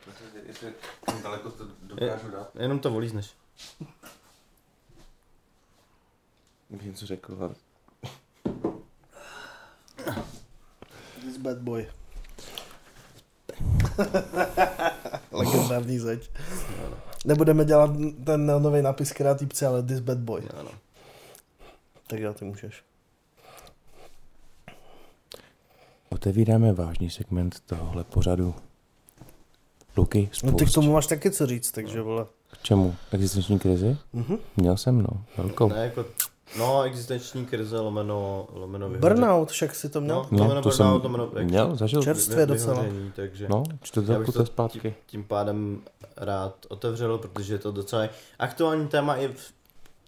Jestli 0.47 0.72
daleko 1.22 1.51
to 1.51 1.64
dokážu 1.82 2.30
dát. 2.30 2.57
Jenom 2.57 2.78
to 2.78 2.90
volízneš. 2.90 3.34
Bych 6.70 6.86
něco 6.86 7.07
řekl, 7.07 7.36
ale... 7.40 7.55
This 11.24 11.36
bad 11.38 11.58
boy. 11.58 11.86
Legendární 15.32 15.98
zeď. 15.98 16.30
Nebudeme 17.24 17.64
dělat 17.64 17.90
ten 18.24 18.46
nový 18.46 18.82
nápis 18.82 19.12
kreativce, 19.12 19.66
ale 19.66 19.82
this 19.82 20.00
bad 20.00 20.18
boy. 20.18 20.42
Ano. 20.60 20.70
Tak 22.06 22.18
já 22.20 22.32
ty 22.32 22.44
můžeš. 22.44 22.82
Otevíráme 26.10 26.72
vážný 26.72 27.10
segment 27.10 27.60
tohohle 27.66 28.04
pořadu. 28.04 28.54
Luky, 29.96 30.28
No 30.42 30.50
spust. 30.50 30.56
ty 30.64 30.66
k 30.70 30.74
tomu 30.74 30.92
máš 30.92 31.06
taky 31.06 31.30
co 31.30 31.46
říct, 31.46 31.72
takže 31.72 32.02
vole. 32.02 32.26
K 32.52 32.62
čemu? 32.62 32.94
Existenční 33.12 33.58
krizi? 33.58 33.96
Mhm. 34.12 34.38
Měl 34.56 34.76
jsem, 34.76 35.02
no. 35.02 35.24
Velkou. 35.36 35.68
Ne, 35.68 35.84
jako, 35.84 36.04
no, 36.59 36.82
existenční 36.82 37.47
krize, 37.47 37.80
lomeno, 37.80 38.47
lomeno 38.53 38.88
vyhoření. 38.88 39.01
Burnout, 39.20 39.51
však 39.51 39.74
si 39.74 39.88
to 39.88 40.01
měl. 40.01 40.26
No, 40.30 40.38
No, 40.38 40.49
to 40.49 40.55
burnout, 40.55 40.74
jsem 40.74 40.86
lomeno, 40.86 41.30
jak- 41.36 41.45
měl, 41.47 41.76
zažil. 41.76 42.01
Čer- 42.01 42.05
čerstvě 42.05 42.47
vy- 42.47 42.53
docela. 42.53 42.84
takže... 43.14 43.47
No, 43.49 43.62
Já 44.12 44.18
bych 44.18 44.28
to 44.28 44.47
zpátky. 44.47 44.80
Tím, 44.80 44.95
tím 45.07 45.24
pádem 45.24 45.80
rád 46.16 46.55
otevřel, 46.68 47.18
protože 47.18 47.55
je 47.55 47.59
to 47.59 47.72
docela 47.72 48.09
aktuální 48.38 48.88
téma 48.88 49.16
i 49.16 49.28
v 49.28 49.53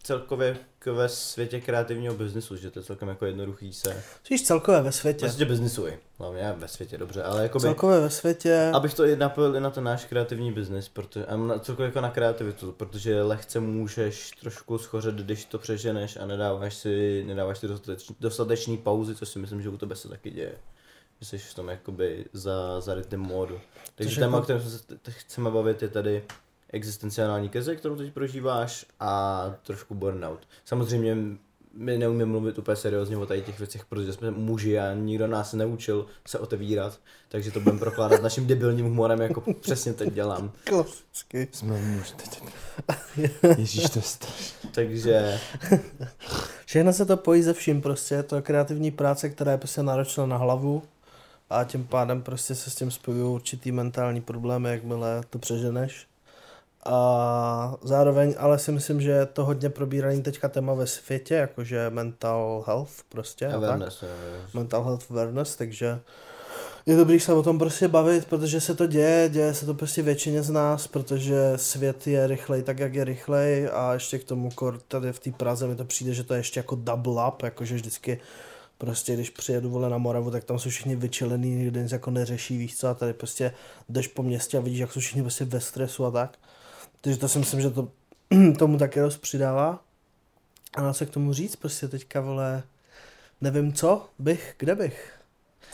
celkově 0.02 0.56
ve 0.94 1.08
světě 1.08 1.60
kreativního 1.60 2.14
biznisu, 2.14 2.56
že 2.56 2.70
to 2.70 2.78
je 2.78 2.82
celkem 2.82 3.08
jako 3.08 3.26
jednoduchý 3.26 3.72
se... 3.72 4.02
Víš, 4.30 4.42
celkově 4.42 4.82
ve 4.82 4.92
světě. 4.92 5.26
Ve 5.26 5.32
světě 5.32 5.50
biznisu 5.50 5.86
i, 5.86 5.98
hlavně 6.18 6.54
ve 6.56 6.68
světě, 6.68 6.98
dobře, 6.98 7.22
ale 7.22 7.42
jako 7.42 7.60
Celkově 7.60 8.00
ve 8.00 8.10
světě. 8.10 8.70
Abych 8.74 8.94
to 8.94 9.04
i 9.04 9.16
napojil 9.16 9.56
i 9.56 9.60
na 9.60 9.70
ten 9.70 9.84
náš 9.84 10.04
kreativní 10.04 10.52
biznis, 10.52 10.88
protože, 10.88 11.26
a 11.26 11.36
na, 11.36 11.58
celkově 11.58 11.86
jako 11.86 12.00
na 12.00 12.10
kreativitu, 12.10 12.72
protože 12.72 13.22
lehce 13.22 13.60
můžeš 13.60 14.30
trošku 14.30 14.78
schořet, 14.78 15.14
když 15.14 15.44
to 15.44 15.58
přeženeš 15.58 16.16
a 16.16 16.26
nedáváš 16.26 16.74
si, 16.74 17.24
nedáváš 17.26 17.58
si 17.58 17.68
dostatečný, 17.68 18.16
dostatečný 18.20 18.78
pauzy, 18.78 19.14
což 19.14 19.28
si 19.28 19.38
myslím, 19.38 19.62
že 19.62 19.68
u 19.68 19.76
tebe 19.76 19.96
se 19.96 20.08
taky 20.08 20.30
děje. 20.30 20.54
Že 21.20 21.26
jsi 21.26 21.38
v 21.38 21.54
tom 21.54 21.68
jakoby 21.68 22.24
za, 22.32 22.80
za 22.80 22.94
rytm 22.94 23.16
módu. 23.16 23.60
Takže 23.94 24.10
Což 24.10 24.18
téma, 24.18 24.26
jako- 24.26 24.38
o 24.38 24.44
kterém 24.44 24.62
se 24.62 24.80
chceme 25.08 25.50
bavit, 25.50 25.82
je 25.82 25.88
tady 25.88 26.24
existenciální 26.76 27.48
krize, 27.48 27.76
kterou 27.76 27.96
teď 27.96 28.12
prožíváš 28.12 28.86
a 29.00 29.42
trošku 29.62 29.94
burnout. 29.94 30.48
Samozřejmě 30.64 31.16
my 31.76 31.98
neumíme 31.98 32.24
mluvit 32.24 32.58
úplně 32.58 32.76
seriózně 32.76 33.16
o 33.16 33.26
tady 33.26 33.42
těch 33.42 33.58
věcech, 33.58 33.84
protože 33.84 34.12
jsme 34.12 34.30
muži 34.30 34.78
a 34.78 34.94
nikdo 34.94 35.26
nás 35.26 35.52
neučil 35.52 36.06
se 36.26 36.38
otevírat, 36.38 37.00
takže 37.28 37.50
to 37.50 37.60
budeme 37.60 37.78
prokládat 37.78 38.22
naším 38.22 38.46
debilním 38.46 38.86
humorem, 38.86 39.20
jako 39.20 39.54
přesně 39.60 39.92
teď 39.92 40.12
dělám. 40.12 40.52
Klasicky. 40.64 41.48
Jsme 41.52 41.80
muž 41.80 42.10
teď. 42.10 42.42
Ježíš, 43.58 43.90
to 43.90 43.98
je 43.98 44.02
strašné. 44.02 44.70
Takže 44.72 45.40
Všechno 46.66 46.92
se 46.92 47.06
to 47.06 47.16
pojí 47.16 47.42
ze 47.42 47.52
vším 47.52 47.82
prostě, 47.82 48.14
je 48.14 48.22
to 48.22 48.42
kreativní 48.42 48.90
práce, 48.90 49.30
která 49.30 49.52
je 49.52 49.58
prostě 49.58 49.82
náročná 49.82 50.26
na 50.26 50.36
hlavu 50.36 50.82
a 51.50 51.64
tím 51.64 51.86
pádem 51.86 52.22
prostě 52.22 52.54
se 52.54 52.70
s 52.70 52.74
tím 52.74 52.90
spojují 52.90 53.34
určitý 53.34 53.72
mentální 53.72 54.20
problémy, 54.20 54.70
jakmile 54.70 55.20
to 55.30 55.38
přeženeš. 55.38 56.06
A 56.86 57.76
zároveň 57.82 58.34
ale 58.38 58.58
si 58.58 58.72
myslím, 58.72 59.00
že 59.00 59.10
je 59.10 59.26
to 59.26 59.44
hodně 59.44 59.70
probíraný 59.70 60.22
teďka 60.22 60.48
téma 60.48 60.74
ve 60.74 60.86
světě, 60.86 61.34
jakože 61.34 61.90
mental 61.90 62.64
health 62.66 62.92
prostě. 63.08 63.46
a 63.46 63.50
tak. 63.50 63.56
awareness, 63.56 64.02
jo. 64.02 64.08
mental 64.54 64.84
health 64.84 65.10
awareness, 65.10 65.56
takže 65.56 66.00
je 66.86 66.96
dobrý 66.96 67.20
se 67.20 67.32
o 67.32 67.42
tom 67.42 67.58
prostě 67.58 67.88
bavit, 67.88 68.24
protože 68.24 68.60
se 68.60 68.74
to 68.74 68.86
děje, 68.86 69.28
děje 69.28 69.54
se 69.54 69.66
to 69.66 69.74
prostě 69.74 70.02
většině 70.02 70.42
z 70.42 70.50
nás, 70.50 70.86
protože 70.86 71.52
svět 71.56 72.06
je 72.06 72.26
rychlej 72.26 72.62
tak, 72.62 72.78
jak 72.78 72.94
je 72.94 73.04
rychlej 73.04 73.68
a 73.72 73.92
ještě 73.94 74.18
k 74.18 74.24
tomu 74.24 74.50
kor 74.50 74.78
tady 74.88 75.12
v 75.12 75.20
té 75.20 75.30
Praze 75.30 75.66
mi 75.66 75.76
to 75.76 75.84
přijde, 75.84 76.14
že 76.14 76.24
to 76.24 76.34
je 76.34 76.40
ještě 76.40 76.60
jako 76.60 76.74
double 76.74 77.28
up, 77.28 77.42
jakože 77.42 77.74
vždycky 77.74 78.20
prostě 78.78 79.14
když 79.14 79.30
přijedu 79.30 79.70
vole 79.70 79.90
na 79.90 79.98
Moravu, 79.98 80.30
tak 80.30 80.44
tam 80.44 80.58
jsou 80.58 80.70
všichni 80.70 80.96
vyčilený, 80.96 81.56
nikdo 81.56 81.80
nic 81.80 81.92
jako 81.92 82.10
neřeší, 82.10 82.58
víš 82.58 82.76
co, 82.76 82.88
a 82.88 82.94
tady 82.94 83.12
prostě 83.12 83.52
jdeš 83.88 84.08
po 84.08 84.22
městě 84.22 84.58
a 84.58 84.60
vidíš, 84.60 84.78
jak 84.78 84.92
jsou 84.92 85.00
všichni 85.00 85.22
prostě 85.22 85.44
ve 85.44 85.60
stresu 85.60 86.04
a 86.04 86.10
tak. 86.10 86.38
Takže 87.00 87.18
to 87.18 87.28
si 87.28 87.38
myslím, 87.38 87.60
že 87.60 87.70
to 87.70 87.88
tomu 88.58 88.78
taky 88.78 89.00
dost 89.00 89.16
přidává. 89.16 89.82
A 90.76 90.82
dá 90.82 90.92
se 90.92 91.06
k 91.06 91.10
tomu 91.10 91.32
říct, 91.32 91.56
prostě 91.56 91.88
teďka 91.88 92.20
vole, 92.20 92.62
nevím 93.40 93.72
co 93.72 94.08
bych, 94.18 94.54
kde 94.58 94.74
bych. 94.74 95.12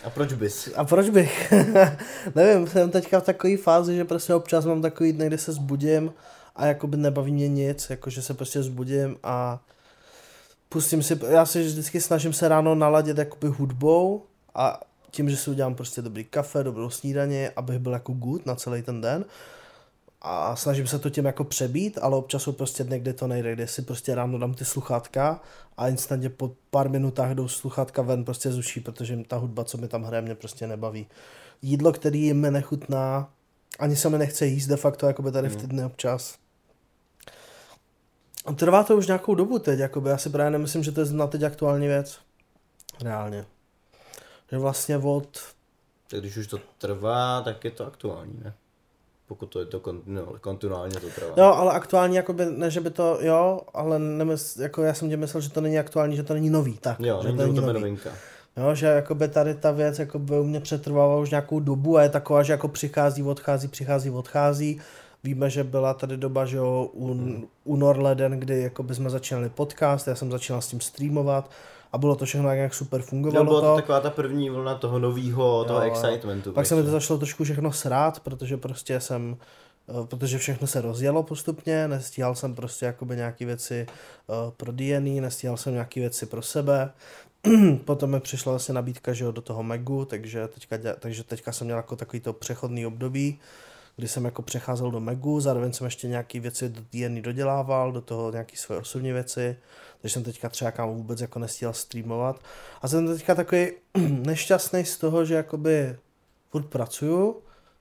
A 0.04 0.10
proč 0.10 0.32
bys? 0.32 0.68
A 0.76 0.84
proč 0.84 1.08
bych? 1.08 1.52
Nevím, 2.34 2.66
jsem 2.66 2.90
teďka 2.90 3.20
v 3.20 3.24
takové 3.24 3.56
fázi, 3.56 3.96
že 3.96 4.04
prostě 4.04 4.34
občas 4.34 4.64
mám 4.64 4.82
takový 4.82 5.12
dny, 5.12 5.26
kdy 5.26 5.38
se 5.38 5.52
zbudím 5.52 6.12
a 6.56 6.66
jakoby 6.66 6.96
nebaví 6.96 7.32
mě 7.32 7.48
nic, 7.48 7.90
jakože 7.90 8.22
se 8.22 8.34
prostě 8.34 8.62
zbudím 8.62 9.16
a 9.22 9.60
pustím 10.68 11.02
si, 11.02 11.20
já 11.28 11.46
se 11.46 11.62
vždycky 11.62 12.00
snažím 12.00 12.32
se 12.32 12.48
ráno 12.48 12.74
naladit 12.74 13.18
jakoby 13.18 13.48
hudbou 13.48 14.22
a 14.54 14.80
tím, 15.10 15.30
že 15.30 15.36
si 15.36 15.50
udělám 15.50 15.74
prostě 15.74 16.02
dobrý 16.02 16.24
kafe, 16.24 16.64
dobrou 16.64 16.90
snídaně, 16.90 17.50
abych 17.56 17.78
byl 17.78 17.92
jako 17.92 18.12
good 18.12 18.46
na 18.46 18.54
celý 18.54 18.82
ten 18.82 19.00
den 19.00 19.24
a 20.24 20.56
snažím 20.56 20.86
se 20.86 20.98
to 20.98 21.10
tím 21.10 21.24
jako 21.24 21.44
přebít, 21.44 21.98
ale 22.02 22.16
občas 22.16 22.42
jsou 22.42 22.52
prostě 22.52 22.84
dny, 22.84 22.98
kdy 23.00 23.12
to 23.12 23.26
nejde, 23.26 23.52
kde 23.52 23.66
si 23.66 23.82
prostě 23.82 24.14
ráno 24.14 24.38
dám 24.38 24.54
ty 24.54 24.64
sluchátka 24.64 25.40
a 25.76 25.88
instantně 25.88 26.30
po 26.30 26.52
pár 26.70 26.88
minutách 26.88 27.30
jdou 27.30 27.48
sluchátka 27.48 28.02
ven 28.02 28.24
prostě 28.24 28.52
z 28.52 28.58
uší, 28.58 28.80
protože 28.80 29.18
ta 29.26 29.36
hudba, 29.36 29.64
co 29.64 29.78
mi 29.78 29.88
tam 29.88 30.02
hraje, 30.02 30.22
mě 30.22 30.34
prostě 30.34 30.66
nebaví. 30.66 31.06
Jídlo, 31.62 31.92
který 31.92 32.32
mi 32.32 32.50
nechutná, 32.50 33.30
ani 33.78 33.96
se 33.96 34.10
mi 34.10 34.18
nechce 34.18 34.46
jíst 34.46 34.66
de 34.66 34.76
facto, 34.76 35.06
jakoby 35.06 35.32
tady 35.32 35.48
v 35.48 35.56
ty 35.56 35.84
občas. 35.84 36.38
A 38.46 38.52
trvá 38.52 38.84
to 38.84 38.96
už 38.96 39.06
nějakou 39.06 39.34
dobu 39.34 39.58
teď, 39.58 39.78
jakoby. 39.78 40.10
já 40.10 40.18
si 40.18 40.30
právě 40.30 40.50
nemyslím, 40.50 40.82
že 40.82 40.92
to 40.92 41.00
je 41.00 41.12
na 41.12 41.26
teď 41.26 41.42
aktuální 41.42 41.86
věc. 41.86 42.18
Reálně. 43.02 43.46
Že 44.50 44.58
vlastně 44.58 44.98
od 44.98 45.38
Tak 46.10 46.20
když 46.20 46.36
už 46.36 46.46
to 46.46 46.58
trvá, 46.78 47.42
tak 47.42 47.64
je 47.64 47.70
to 47.70 47.86
aktuální, 47.86 48.40
ne? 48.44 48.54
Pokud 49.32 49.46
to 49.46 49.60
je 49.60 49.66
to 49.66 49.80
kontinu, 49.80 50.26
kontinuálně 50.40 51.00
to 51.00 51.06
trvá. 51.14 51.32
Jo, 51.36 51.44
ale 51.44 51.72
aktuální, 51.72 52.16
jakoby, 52.16 52.46
ne, 52.50 52.70
že 52.70 52.80
by 52.80 52.90
to, 52.90 53.18
jo, 53.20 53.60
ale 53.74 53.98
nemysl, 53.98 54.62
jako 54.62 54.82
já 54.82 54.94
jsem 54.94 55.08
tě 55.08 55.16
myslel, 55.16 55.40
že 55.40 55.50
to 55.50 55.60
není 55.60 55.78
aktuální, 55.78 56.16
že 56.16 56.22
to 56.22 56.34
není 56.34 56.50
nový, 56.50 56.78
tak. 56.78 57.00
Jo, 57.00 57.18
že 57.22 57.28
není 57.28 57.38
to 57.38 57.50
u 57.50 57.54
tebe 57.54 57.72
novinka. 57.72 58.10
Jo, 58.56 58.74
že 58.74 58.86
jakoby 58.86 59.28
tady 59.28 59.54
ta 59.54 59.70
věc 59.70 59.98
jakoby 59.98 60.40
u 60.40 60.44
mě 60.44 60.60
přetrvává 60.60 61.18
už 61.18 61.30
nějakou 61.30 61.60
dobu 61.60 61.96
a 61.96 62.02
je 62.02 62.08
taková, 62.08 62.42
že 62.42 62.52
jako 62.52 62.68
přichází, 62.68 63.22
odchází, 63.22 63.68
přichází, 63.68 64.10
odchází. 64.10 64.80
Víme, 65.24 65.50
že 65.50 65.64
byla 65.64 65.94
tady 65.94 66.16
doba, 66.16 66.44
že 66.44 66.56
jo, 66.56 66.90
un, 66.92 67.44
únor, 67.64 67.98
leden, 67.98 68.32
kdy 68.32 68.62
jakoby 68.62 68.94
jsme 68.94 69.10
začínali 69.10 69.48
podcast, 69.48 70.08
já 70.08 70.14
jsem 70.14 70.30
začínal 70.30 70.60
s 70.60 70.68
tím 70.68 70.80
streamovat 70.80 71.50
a 71.92 71.98
bylo 71.98 72.16
to 72.16 72.24
všechno 72.24 72.52
jak 72.54 72.74
super 72.74 73.02
fungovalo 73.02 73.44
byla 73.44 73.60
to 73.60 73.66
to. 73.66 73.76
taková 73.76 74.00
ta 74.00 74.10
první 74.10 74.50
vlna 74.50 74.74
toho 74.74 74.98
nového, 74.98 75.64
toho 75.64 75.80
excitementu. 75.80 76.52
Pak 76.52 76.66
se 76.66 76.74
mi 76.74 76.80
to 76.80 76.84
prostě. 76.84 77.00
začalo 77.00 77.18
trošku 77.18 77.44
všechno 77.44 77.72
srát, 77.72 78.20
protože 78.20 78.56
prostě 78.56 79.00
jsem 79.00 79.36
eh, 79.88 80.06
protože 80.06 80.38
všechno 80.38 80.66
se 80.66 80.80
rozjelo 80.80 81.22
postupně, 81.22 81.88
nestíhal 81.88 82.34
jsem 82.34 82.54
prostě 82.54 82.86
jakoby 82.86 83.16
nějaký 83.16 83.44
věci 83.44 83.86
uh, 84.26 84.36
pro 84.56 84.72
DNA, 84.72 85.20
nestíhal 85.20 85.56
jsem 85.56 85.72
nějaký 85.72 86.00
věci 86.00 86.26
pro 86.26 86.42
sebe. 86.42 86.90
Potom 87.84 88.10
mi 88.10 88.20
přišla 88.20 88.52
vlastně 88.52 88.74
nabídka, 88.74 89.12
že 89.12 89.24
jo, 89.24 89.32
do 89.32 89.40
toho 89.40 89.62
Megu, 89.62 90.04
takže 90.04 90.48
teďka, 90.48 90.76
děla- 90.76 90.96
takže 90.98 91.24
teďka 91.24 91.52
jsem 91.52 91.64
měl 91.64 91.76
jako 91.76 91.96
takový 91.96 92.20
to 92.20 92.32
přechodný 92.32 92.86
období, 92.86 93.38
kdy 93.96 94.08
jsem 94.08 94.24
jako 94.24 94.42
přecházel 94.42 94.90
do 94.90 95.00
Megu, 95.00 95.40
zároveň 95.40 95.72
jsem 95.72 95.84
ještě 95.84 96.08
nějaký 96.08 96.40
věci 96.40 96.68
do 96.68 96.80
DNA 96.92 97.20
dodělával, 97.20 97.92
do 97.92 98.00
toho 98.00 98.30
nějaký 98.32 98.56
svoje 98.56 98.80
osobní 98.80 99.12
věci, 99.12 99.56
takže 100.02 100.14
jsem 100.14 100.22
teďka 100.22 100.48
třeba 100.48 100.70
kam 100.70 100.88
vůbec 100.94 101.20
jako 101.20 101.38
nestíhal 101.38 101.74
streamovat. 101.74 102.40
A 102.82 102.88
jsem 102.88 103.06
teďka 103.06 103.34
takový 103.34 103.72
nešťastný 104.26 104.84
z 104.84 104.96
toho, 104.98 105.24
že 105.24 105.34
jakoby 105.34 105.96
furt 106.50 106.66
pracuju, 106.66 107.36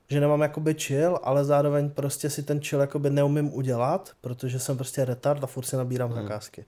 že 0.08 0.20
nemám 0.20 0.40
jakoby 0.40 0.74
chill, 0.74 1.18
ale 1.22 1.44
zároveň 1.44 1.90
prostě 1.90 2.30
si 2.30 2.42
ten 2.42 2.60
chill 2.60 2.80
jakoby 2.80 3.10
neumím 3.10 3.54
udělat, 3.54 4.10
protože 4.20 4.58
jsem 4.58 4.76
prostě 4.76 5.04
retard 5.04 5.44
a 5.44 5.46
furt 5.46 5.64
si 5.64 5.76
nabírám 5.76 6.10
Hmm. 6.12 6.22
zakázky. 6.22 6.64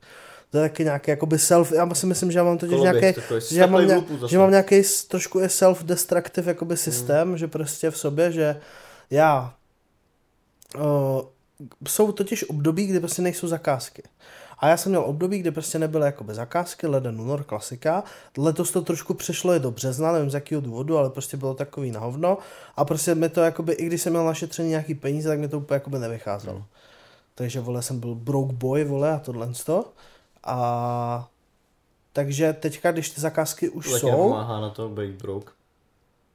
To 0.50 0.58
je 0.58 0.62
taky 0.68 0.84
nějaký 0.84 1.10
jakoby 1.10 1.38
self, 1.38 1.72
já 1.72 1.94
si 1.94 2.06
myslím, 2.06 2.30
že 2.32 2.38
já 2.38 2.44
mám 2.44 2.58
totiž 2.58 2.80
nějaký, 2.80 3.20
že 3.50 3.60
já 3.60 3.66
mám, 3.66 3.86
nějak, 3.86 4.04
že 4.28 4.38
mám 4.38 4.50
nějaký 4.50 4.82
trošku 5.08 5.38
je 5.38 5.46
self-destructive 5.48 6.48
jakoby 6.48 6.76
systém, 6.76 7.28
Hmm. 7.28 7.36
že 7.38 7.48
prostě 7.48 7.90
v 7.90 7.98
sobě, 7.98 8.32
že 8.32 8.60
já 9.10 9.54
uh, 10.76 11.20
jsou 11.88 12.12
totiž 12.12 12.48
období, 12.48 12.86
kdy 12.86 13.00
prostě 13.00 13.22
nejsou 13.22 13.48
zakázky. 13.48 14.02
A 14.58 14.68
já 14.68 14.76
jsem 14.76 14.90
měl 14.92 15.02
období, 15.06 15.38
kdy 15.38 15.50
prostě 15.50 15.78
nebyly 15.78 16.06
jakoby 16.06 16.34
zakázky, 16.34 16.86
leden, 16.86 17.20
únor, 17.20 17.42
klasika. 17.44 18.04
Letos 18.38 18.70
to 18.70 18.82
trošku 18.82 19.14
přešlo 19.14 19.54
i 19.54 19.60
do 19.60 19.70
března, 19.70 20.12
nevím 20.12 20.30
z 20.30 20.34
jakého 20.34 20.60
důvodu, 20.60 20.98
ale 20.98 21.10
prostě 21.10 21.36
bylo 21.36 21.54
takový 21.54 21.90
na 21.90 22.00
hovno. 22.00 22.38
A 22.76 22.84
prostě 22.84 23.14
mi 23.14 23.28
to 23.28 23.40
jakoby, 23.40 23.72
i 23.72 23.86
když 23.86 24.02
jsem 24.02 24.12
měl 24.12 24.24
našetřený 24.24 24.68
nějaký 24.68 24.94
peníze, 24.94 25.28
tak 25.28 25.38
mi 25.38 25.48
to 25.48 25.58
úplně 25.58 25.76
jakoby 25.76 25.98
nevycházelo. 25.98 26.56
Hmm. 26.56 26.64
Takže 27.34 27.60
vole, 27.60 27.82
jsem 27.82 28.00
byl 28.00 28.14
broke 28.14 28.52
boy, 28.52 28.84
vole, 28.84 29.12
a 29.12 29.18
tohle 29.18 29.52
to. 29.66 29.92
A 30.44 31.28
takže 32.12 32.52
teďka, 32.52 32.92
když 32.92 33.10
ty 33.10 33.20
zakázky 33.20 33.68
už 33.68 33.90
Tak 33.90 34.00
jsou, 34.00 34.10
pomáhá 34.10 34.60
na 34.60 34.70
to 34.70 34.88
být 34.88 35.10
broke. 35.22 35.52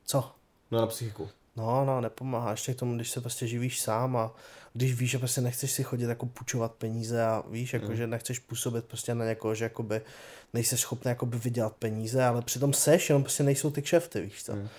co? 0.06 0.32
No 0.72 0.82
na 0.82 0.88
psychiku. 0.88 1.30
No, 1.56 1.86
no, 1.86 2.02
nepomáhá. 2.02 2.52
Ještě 2.52 2.74
k 2.74 2.80
tomu, 2.80 2.96
když 2.96 3.12
se 3.12 3.22
prostě 3.22 3.48
živíš 3.48 3.82
sám 3.82 4.18
a 4.18 4.32
když 4.74 4.94
víš, 4.94 5.12
že 5.12 5.18
prostě 5.20 5.42
nechceš 5.42 5.72
si 5.72 5.84
chodit 5.84 6.04
jako 6.10 6.26
půjčovat 6.26 6.72
peníze 6.72 7.24
a 7.24 7.44
víš, 7.50 7.74
jako, 7.74 7.88
Mm. 7.90 7.96
že 7.96 8.08
nechceš 8.08 8.40
působit 8.40 8.86
prostě 8.86 9.16
na 9.16 9.26
někoho, 9.26 9.56
že 9.56 9.66
jakoby 9.66 10.02
nejsi 10.54 10.78
schopný 10.78 11.10
jakoby 11.10 11.38
vydělat 11.38 11.74
peníze, 11.76 12.24
ale 12.26 12.42
přitom 12.42 12.74
seš, 12.74 13.10
jenom 13.10 13.24
prostě 13.24 13.44
nejsou 13.44 13.72
ty 13.72 13.82
kšefty, 13.82 14.22
víš 14.22 14.44
co. 14.44 14.56
Mm. 14.56 14.70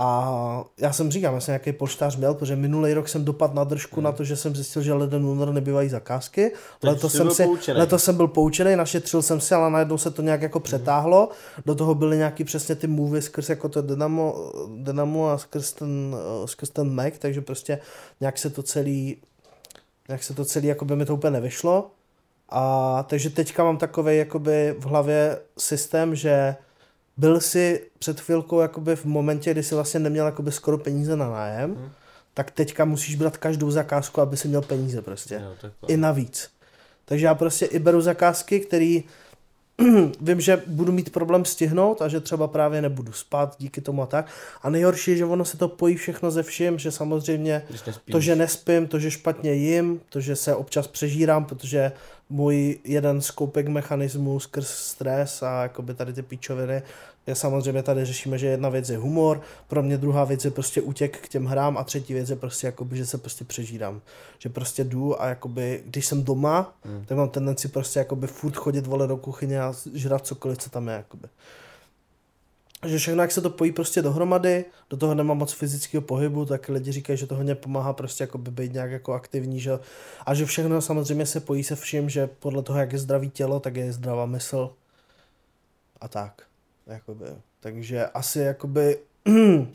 A 0.00 0.64
já 0.78 0.92
jsem 0.92 1.10
říkám, 1.10 1.34
já 1.34 1.40
jsem 1.40 1.52
nějaký 1.52 1.72
polštář 1.72 2.16
měl, 2.16 2.34
protože 2.34 2.56
minulý 2.56 2.94
rok 2.94 3.08
jsem 3.08 3.24
dopadl 3.24 3.54
na 3.54 3.64
držku 3.64 4.00
na 4.00 4.12
to, 4.12 4.24
že 4.24 4.36
jsem 4.36 4.56
zjistil, 4.56 4.82
že 4.82 4.92
leden 4.92 5.24
únor 5.24 5.52
nebývají 5.52 5.88
zakázky. 5.88 6.52
Letos 6.82 7.12
jsem, 7.12 7.26
byl 7.26 7.34
si, 7.34 7.72
letos 7.72 8.04
jsem 8.04 8.16
byl 8.16 8.28
poučený, 8.28 8.76
našetřil 8.76 9.22
jsem 9.22 9.40
si, 9.40 9.54
ale 9.54 9.70
najednou 9.70 9.98
se 9.98 10.10
to 10.10 10.22
nějak 10.22 10.42
jako 10.42 10.60
přetáhlo. 10.60 11.28
Do 11.66 11.74
toho 11.74 11.94
byly 11.94 12.16
nějaký 12.16 12.44
přesně 12.44 12.74
ty 12.74 12.86
movie 12.86 13.22
skrz 13.22 13.48
jako 13.48 13.68
to 13.68 13.82
Dynamo, 13.82 14.52
Dynamo 14.76 15.28
a 15.28 15.38
skrz 15.38 15.72
ten, 15.72 16.16
eh, 16.44 16.48
skrz 16.48 16.70
ten 16.70 16.94
Mac, 16.94 17.14
takže 17.18 17.40
prostě 17.40 17.78
nějak 18.20 18.38
se 18.38 18.50
to 18.50 18.62
celý, 18.62 19.16
nějak 20.08 20.22
se 20.22 20.34
to 20.34 20.44
celý, 20.44 20.68
jako 20.68 20.84
by 20.84 20.96
mi 20.96 21.04
to 21.04 21.14
úplně 21.14 21.30
nevyšlo. 21.30 21.90
A 22.48 23.02
takže 23.08 23.30
teďka 23.30 23.64
mám 23.64 23.76
takový 23.76 24.16
jakoby 24.16 24.74
v 24.78 24.84
hlavě 24.84 25.38
systém, 25.58 26.14
že 26.14 26.56
byl 27.18 27.40
si 27.40 27.86
před 27.98 28.20
chvilkou 28.20 28.60
jakoby 28.60 28.96
v 28.96 29.04
momentě, 29.04 29.50
kdy 29.52 29.62
si 29.62 29.74
vlastně 29.74 30.00
neměl 30.00 30.26
jakoby 30.26 30.52
skoro 30.52 30.78
peníze 30.78 31.16
na 31.16 31.30
nájem, 31.30 31.74
Hmm. 31.74 31.90
tak 32.34 32.50
teďka 32.50 32.84
musíš 32.84 33.14
brát 33.14 33.36
každou 33.36 33.70
zakázku, 33.70 34.20
aby 34.20 34.36
si 34.36 34.48
měl 34.48 34.62
peníze 34.62 35.02
prostě. 35.02 35.34
Jo, 35.34 35.52
tak 35.60 35.72
I 35.88 35.96
navíc. 35.96 36.50
Takže 37.04 37.26
já 37.26 37.34
prostě 37.34 37.66
i 37.66 37.78
beru 37.78 38.00
zakázky, 38.00 38.60
který 38.60 39.04
vím, 40.20 40.40
že 40.40 40.62
budu 40.66 40.92
mít 40.92 41.12
problém 41.12 41.44
stihnout 41.44 42.02
a 42.02 42.08
že 42.08 42.20
třeba 42.20 42.48
právě 42.48 42.82
nebudu 42.82 43.12
spát 43.12 43.56
díky 43.58 43.80
tomu 43.80 44.02
a 44.02 44.06
tak. 44.06 44.26
A 44.62 44.70
nejhorší 44.70 45.10
je, 45.10 45.16
že 45.16 45.24
ono 45.24 45.44
se 45.44 45.56
to 45.56 45.68
pojí 45.68 45.96
všechno 45.96 46.30
ze 46.30 46.42
vším, 46.42 46.78
že 46.78 46.90
samozřejmě 46.90 47.62
to, 48.12 48.20
že 48.20 48.36
nespím, 48.36 48.86
to, 48.86 48.98
že 48.98 49.10
špatně 49.10 49.52
jim, 49.52 50.00
to, 50.08 50.20
že 50.20 50.36
se 50.36 50.54
občas 50.54 50.86
přežírám, 50.86 51.44
protože 51.44 51.92
můj 52.30 52.78
jeden 52.84 53.20
z 53.20 53.30
koupek 53.30 53.68
mechanismů 53.68 54.40
skrz 54.40 54.68
stres 54.68 55.42
a 55.42 55.62
jakoby 55.62 55.94
tady 55.94 56.12
ty 56.12 56.22
píčoviny, 56.22 56.82
je 57.26 57.34
samozřejmě 57.34 57.82
tady 57.82 58.04
řešíme, 58.04 58.38
že 58.38 58.46
jedna 58.46 58.68
věc 58.68 58.88
je 58.88 58.96
humor, 58.96 59.40
pro 59.68 59.82
mě 59.82 59.98
druhá 59.98 60.24
věc 60.24 60.44
je 60.44 60.50
prostě 60.50 60.82
útěk 60.82 61.18
k 61.18 61.28
těm 61.28 61.46
hrám 61.46 61.78
a 61.78 61.84
třetí 61.84 62.14
věc 62.14 62.30
je 62.30 62.36
prostě 62.36 62.66
jakoby, 62.66 62.96
že 62.96 63.06
se 63.06 63.18
prostě 63.18 63.44
přežírám. 63.44 64.00
Že 64.38 64.48
prostě 64.48 64.84
jdu 64.84 65.22
a 65.22 65.28
jakoby, 65.28 65.82
když 65.86 66.06
jsem 66.06 66.22
doma, 66.24 66.74
Hmm. 66.84 67.04
tak 67.06 67.18
mám 67.18 67.28
tendenci 67.28 67.68
prostě 67.68 67.98
jakoby 67.98 68.26
furt 68.26 68.56
chodit 68.56 68.86
vole 68.86 69.06
do 69.06 69.16
kuchyně 69.16 69.60
a 69.60 69.74
žrat 69.94 70.26
cokoliv, 70.26 70.58
co 70.58 70.70
tam 70.70 70.88
je 70.88 70.94
jakoby. 70.94 71.28
Že 72.86 72.98
všechno, 72.98 73.22
jak 73.22 73.32
se 73.32 73.40
to 73.40 73.50
pojí 73.50 73.72
prostě 73.72 74.02
dohromady, 74.02 74.64
do 74.90 74.96
toho 74.96 75.14
nemám 75.14 75.38
moc 75.38 75.52
fyzického 75.52 76.02
pohybu, 76.02 76.44
tak 76.44 76.68
lidi 76.68 76.92
říkají, 76.92 77.18
že 77.18 77.26
to 77.26 77.34
hodně 77.34 77.54
pomáhá 77.54 77.92
prostě 77.92 78.24
jako 78.24 78.38
by 78.38 78.50
být 78.50 78.72
nějak 78.72 78.90
jako 78.90 79.12
aktivní, 79.12 79.60
že? 79.60 79.78
a 80.26 80.34
že 80.34 80.46
všechno 80.46 80.80
samozřejmě 80.80 81.26
se 81.26 81.40
pojí 81.40 81.64
se 81.64 81.76
vším, 81.76 82.10
že 82.10 82.26
podle 82.26 82.62
toho, 82.62 82.78
jak 82.78 82.92
je 82.92 82.98
zdravý 82.98 83.30
tělo, 83.30 83.60
tak 83.60 83.76
je 83.76 83.92
zdravá 83.92 84.26
mysl 84.26 84.70
a 86.00 86.08
tak. 86.08 86.42
Jakoby. 86.86 87.26
Takže 87.60 88.06
asi 88.06 88.38
jakoby 88.38 88.98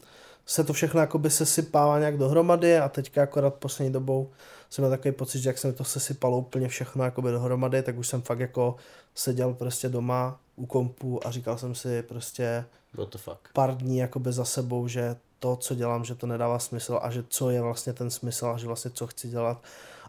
se 0.46 0.64
to 0.64 0.74
všechno 0.74 1.00
jakoby 1.00 1.30
sesypává 1.30 2.00
nějak 2.00 2.18
dohromady 2.18 2.78
a 2.78 2.90
teďka 2.90 3.24
akorát 3.24 3.54
poslední 3.54 3.94
dobou 3.94 4.30
jsem 4.70 4.84
měl 4.84 4.92
takový 4.92 5.12
pocit, 5.12 5.40
že 5.40 5.50
jak 5.50 5.58
se 5.58 5.68
mi 5.68 5.74
to 5.74 5.84
sesypalo 5.84 6.38
úplně 6.38 6.68
všechno 6.68 7.04
jakoby 7.04 7.32
dohromady, 7.32 7.84
tak 7.84 7.98
už 7.98 8.08
jsem 8.08 8.22
fakt 8.22 8.40
jako 8.40 8.76
seděl 9.16 9.54
prostě 9.54 9.90
doma 9.90 10.40
u 10.56 10.66
kompu 10.66 11.28
a 11.28 11.32
říkal 11.32 11.58
jsem 11.58 11.76
si 11.76 12.02
prostě 12.02 12.66
What 12.94 13.10
the 13.10 13.18
fuck. 13.18 13.50
pár 13.54 13.78
dní 13.78 13.98
jakoby 13.98 14.32
za 14.32 14.46
sebou, 14.46 14.88
že 14.88 15.16
to, 15.40 15.56
co 15.56 15.76
dělám, 15.76 16.06
že 16.06 16.16
to 16.16 16.28
nedává 16.28 16.60
smysl 16.60 17.00
a 17.02 17.12
že 17.12 17.24
co 17.30 17.50
je 17.50 17.62
vlastně 17.62 17.94
ten 17.94 18.10
smysl 18.10 18.48
a 18.48 18.58
že 18.58 18.68
vlastně 18.68 18.92
co 18.92 19.08
chci 19.08 19.28
dělat 19.28 19.62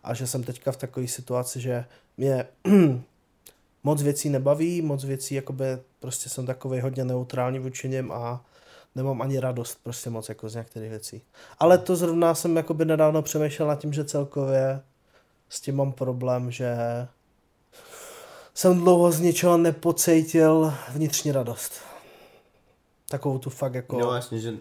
a 0.04 0.14
že 0.14 0.26
jsem 0.26 0.42
teďka 0.42 0.72
v 0.72 0.76
takové 0.76 1.08
situaci, 1.08 1.60
že 1.60 1.84
mě 2.16 2.46
moc 3.84 4.02
věcí 4.02 4.28
nebaví, 4.28 4.82
moc 4.82 5.04
věcí 5.04 5.34
jakoby 5.34 5.64
prostě 6.00 6.28
jsem 6.28 6.46
takový 6.46 6.80
hodně 6.80 7.04
neutrální 7.04 7.58
vůči 7.58 7.88
něm 7.88 8.12
a 8.12 8.44
nemám 8.94 9.22
ani 9.22 9.40
radost 9.40 9.78
prostě 9.82 10.10
moc 10.10 10.28
jako 10.28 10.48
z 10.48 10.54
některých 10.54 10.90
věcí. 10.90 11.22
Ale 11.58 11.78
to 11.78 11.96
zrovna 11.96 12.34
jsem 12.34 12.56
jakoby 12.56 12.84
nedávno 12.84 13.22
přemýšlel 13.22 13.68
nad 13.68 13.78
tím, 13.78 13.92
že 13.92 14.04
celkově 14.04 14.80
s 15.48 15.60
tím 15.60 15.76
mám 15.76 15.92
problém, 15.92 16.50
že 16.50 16.76
jsem 18.54 18.78
dlouho 18.78 19.12
z 19.12 19.20
ničeho 19.20 19.56
nepocítil 19.56 20.74
vnitřní 20.92 21.32
radost. 21.32 21.93
Takovou 23.08 23.38
tu 23.38 23.50
fakt 23.50 23.74
jako... 23.74 23.98
No 23.98 24.14
jasně, 24.14 24.40
že 24.40 24.54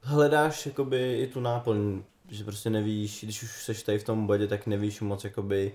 hledáš 0.00 0.66
jakoby 0.66 1.18
i 1.20 1.26
tu 1.26 1.40
náplň, 1.40 2.02
že 2.28 2.44
prostě 2.44 2.70
nevíš, 2.70 3.24
když 3.24 3.42
už 3.42 3.64
seš 3.64 3.82
tady 3.82 3.98
v 3.98 4.04
tom 4.04 4.26
bodě, 4.26 4.46
tak 4.46 4.66
nevíš 4.66 5.00
moc 5.00 5.24
jakoby 5.24 5.72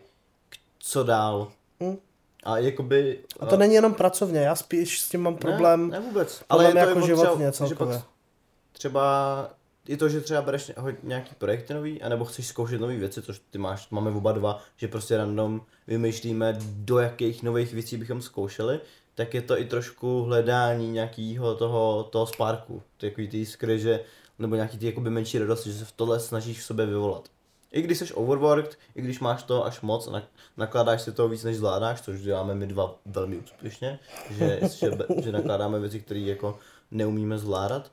co 0.79 1.03
dál. 1.03 1.51
Hm. 1.83 1.97
A 2.43 2.57
jakoby... 2.57 3.19
A 3.39 3.45
to 3.45 3.57
není 3.57 3.73
jenom 3.73 3.93
pracovně, 3.93 4.39
já 4.39 4.55
spíš 4.55 5.01
s 5.01 5.09
tím 5.09 5.21
mám 5.21 5.37
problém. 5.37 5.89
Ne, 5.89 5.99
ne 5.99 6.05
vůbec. 6.05 6.43
problém 6.47 6.77
je 6.77 6.83
to 6.83 6.89
jako 6.89 6.99
i 6.99 7.03
o 7.03 7.05
životně 7.05 7.51
třeba, 7.51 7.69
že 7.69 7.75
celkově. 7.75 7.97
pak 7.97 8.07
třeba 8.71 9.49
i 9.87 9.97
to, 9.97 10.09
že 10.09 10.21
třeba 10.21 10.41
bereš 10.41 10.67
ně- 10.67 10.97
nějaký 11.03 11.35
projekty 11.35 11.73
nový, 11.73 12.01
anebo 12.01 12.25
chceš 12.25 12.47
zkoušet 12.47 12.81
nové 12.81 12.95
věci, 12.95 13.21
což 13.21 13.41
ty 13.49 13.57
máš, 13.57 13.89
máme 13.89 14.11
oba 14.11 14.31
dva, 14.31 14.61
že 14.77 14.87
prostě 14.87 15.17
random 15.17 15.61
vymýšlíme, 15.87 16.57
do 16.61 16.99
jakých 16.99 17.43
nových 17.43 17.73
věcí 17.73 17.97
bychom 17.97 18.21
zkoušeli, 18.21 18.79
tak 19.15 19.33
je 19.33 19.41
to 19.41 19.59
i 19.59 19.65
trošku 19.65 20.23
hledání 20.23 20.91
nějakého 20.91 21.55
toho, 21.55 22.03
toho 22.03 22.27
sparku, 22.27 22.83
takový 22.97 23.27
ty 23.27 23.37
jiskry, 23.37 23.79
že, 23.79 23.99
nebo 24.39 24.55
nějaký 24.55 24.77
ty 24.77 24.85
jakoby 24.85 25.09
menší 25.09 25.39
radosti, 25.39 25.71
že 25.71 25.79
se 25.79 25.85
v 25.85 25.91
tohle 25.91 26.19
snažíš 26.19 26.59
v 26.59 26.63
sobě 26.63 26.85
vyvolat. 26.85 27.29
I 27.71 27.81
když 27.81 27.97
jsi 27.97 28.13
overworked, 28.13 28.77
i 28.95 29.01
když 29.01 29.19
máš 29.19 29.43
to 29.43 29.65
až 29.65 29.81
moc, 29.81 30.07
nak- 30.07 30.27
nakládáš 30.57 31.01
si 31.01 31.11
toho 31.11 31.29
víc, 31.29 31.43
než 31.43 31.57
zvládáš, 31.57 32.01
což 32.01 32.21
děláme 32.21 32.55
my 32.55 32.67
dva 32.67 32.95
velmi 33.05 33.37
úspěšně, 33.37 33.99
že, 34.29 34.59
že, 34.79 34.91
že 35.23 35.31
nakládáme 35.31 35.79
věci, 35.79 35.99
které 35.99 36.19
jako 36.19 36.59
neumíme 36.91 37.37
zvládat, 37.37 37.91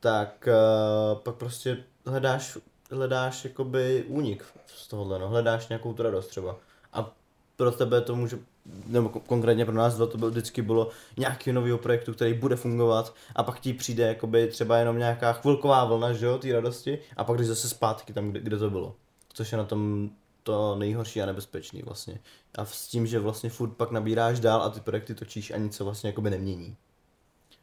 tak 0.00 0.48
uh, 0.48 1.18
pak 1.18 1.34
prostě 1.34 1.84
hledáš, 2.06 2.58
hledáš 2.90 3.44
jakoby 3.44 4.04
únik 4.08 4.44
z 4.66 4.88
tohohle, 4.88 5.18
no, 5.18 5.28
hledáš 5.28 5.68
nějakou 5.68 5.94
tu 5.94 6.02
radost 6.02 6.26
třeba. 6.26 6.56
A 6.92 7.12
pro 7.56 7.70
tebe 7.70 8.00
to 8.00 8.16
může, 8.16 8.38
nebo 8.86 9.08
ko- 9.08 9.20
konkrétně 9.26 9.64
pro 9.64 9.74
nás 9.74 9.94
dva 9.94 10.06
to 10.06 10.18
bylo, 10.18 10.30
vždycky 10.30 10.62
bylo 10.62 10.90
nějaký 11.16 11.52
nového 11.52 11.78
projektu, 11.78 12.14
který 12.14 12.34
bude 12.34 12.56
fungovat 12.56 13.14
a 13.34 13.42
pak 13.42 13.60
ti 13.60 13.72
přijde 13.72 14.06
jakoby 14.06 14.46
třeba 14.48 14.78
jenom 14.78 14.98
nějaká 14.98 15.32
chvilková 15.32 15.84
vlna, 15.84 16.12
že 16.12 16.26
jo, 16.26 16.38
té 16.38 16.52
radosti 16.52 16.98
a 17.16 17.24
pak 17.24 17.38
jdeš 17.38 17.46
zase 17.46 17.68
zpátky 17.68 18.12
tam, 18.12 18.30
kde, 18.30 18.40
kde 18.40 18.58
to 18.58 18.70
bylo. 18.70 18.96
Což 19.32 19.52
je 19.52 19.58
na 19.58 19.64
tom 19.64 20.10
to 20.42 20.76
nejhorší 20.76 21.22
a 21.22 21.26
nebezpečný 21.26 21.82
vlastně. 21.82 22.20
A 22.58 22.64
s 22.64 22.86
tím, 22.86 23.06
že 23.06 23.18
vlastně 23.18 23.50
furt 23.50 23.70
pak 23.70 23.90
nabíráš 23.90 24.40
dál 24.40 24.62
a 24.62 24.70
ty 24.70 24.80
projekty 24.80 25.14
točíš 25.14 25.50
a 25.50 25.56
nic 25.56 25.76
se 25.76 25.84
vlastně 25.84 26.08
jakoby 26.08 26.30
nemění. 26.30 26.76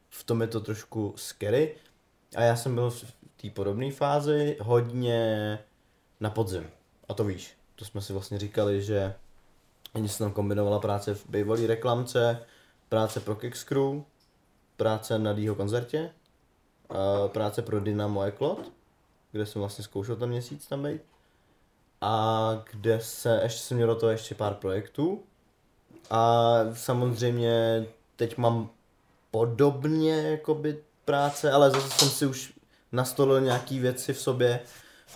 V 0.10 0.24
tom 0.24 0.42
je 0.42 0.48
to 0.48 0.60
trošku 0.60 1.14
scary. 1.18 1.76
A 2.36 2.42
já 2.42 2.56
jsem 2.56 2.76
byl 2.76 2.90
v 2.90 3.06
té 3.42 3.50
podobné 3.50 3.92
fázi 3.92 4.58
hodně 4.62 5.60
na 6.20 6.30
podzim. 6.30 6.68
A 7.10 7.14
to 7.14 7.24
víš, 7.24 7.54
to 7.76 7.86
jsme 7.86 8.02
si 8.02 8.14
vlastně 8.14 8.40
říkali, 8.40 8.82
že 8.82 9.14
ani 9.94 10.10
se 10.10 10.20
tam 10.20 10.32
kombinovala 10.32 10.80
práce 10.80 11.14
v 11.14 11.30
bývalé 11.30 11.68
reklamce, 11.68 12.46
práce 12.90 13.20
pro 13.20 13.36
Kix 13.36 13.64
Crew, 13.64 14.02
práce 14.78 15.20
na 15.20 15.34
Dýho 15.34 15.56
koncertě, 15.56 16.12
práce 17.28 17.62
pro 17.62 17.80
Dynamo 17.80 18.22
Eklot, 18.22 18.72
kde 19.32 19.46
jsem 19.46 19.60
vlastně 19.60 19.84
zkoušel 19.84 20.16
ten 20.16 20.30
měsíc 20.30 20.68
tam 20.68 20.84
být. 20.84 21.02
A 22.02 22.64
kde 22.72 23.00
se, 23.02 23.40
ještě 23.44 23.62
jsem 23.62 23.78
měl 23.78 23.88
do 23.88 23.96
toho 23.96 24.12
ještě 24.12 24.36
pár 24.36 24.54
projektů. 24.54 25.24
A 26.10 26.54
samozřejmě 26.74 27.86
teď 28.16 28.38
mám 28.38 28.70
podobně 29.32 30.22
jakoby 30.22 30.84
práce, 31.06 31.52
ale 31.52 31.72
zase 31.72 31.90
jsem 31.90 32.10
si 32.10 32.26
už 32.26 32.54
nastolil 32.92 33.42
nějaký 33.42 33.80
věci 33.80 34.14
v 34.14 34.22
sobě, 34.22 34.60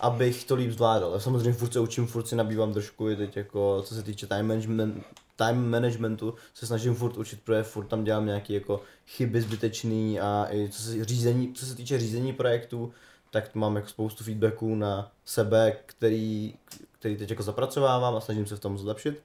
abych 0.00 0.44
to 0.44 0.54
líp 0.54 0.70
zvládal. 0.70 1.12
Já 1.12 1.20
samozřejmě 1.20 1.52
furt 1.52 1.72
se 1.72 1.80
učím, 1.80 2.06
furt 2.06 2.26
si 2.26 2.36
nabývám 2.36 2.72
trošku 2.72 3.10
i 3.10 3.16
teď 3.16 3.36
jako, 3.36 3.82
co 3.82 3.94
se 3.94 4.02
týče 4.02 4.26
time, 4.26 4.48
management, 4.48 5.04
time 5.36 5.70
managementu, 5.70 6.34
se 6.54 6.66
snažím 6.66 6.94
furt 6.94 7.16
učit, 7.16 7.40
protože 7.44 7.62
furt 7.62 7.86
tam 7.86 8.04
dělám 8.04 8.26
nějaké 8.26 8.54
jako 8.54 8.80
chyby 9.06 9.40
zbytečný 9.40 10.20
a 10.20 10.46
i 10.50 10.68
co 10.68 10.82
se, 10.82 11.04
řízení, 11.04 11.52
co 11.52 11.66
se 11.66 11.74
týče 11.74 11.98
řízení 11.98 12.32
projektů, 12.32 12.92
tak 13.30 13.54
mám 13.54 13.76
jako 13.76 13.88
spoustu 13.88 14.24
feedbacků 14.24 14.74
na 14.74 15.12
sebe, 15.24 15.76
který, 15.86 16.54
který 16.98 17.16
teď 17.16 17.30
jako 17.30 17.42
zapracovávám 17.42 18.16
a 18.16 18.20
snažím 18.20 18.46
se 18.46 18.56
v 18.56 18.60
tom 18.60 18.78
zlepšit. 18.78 19.22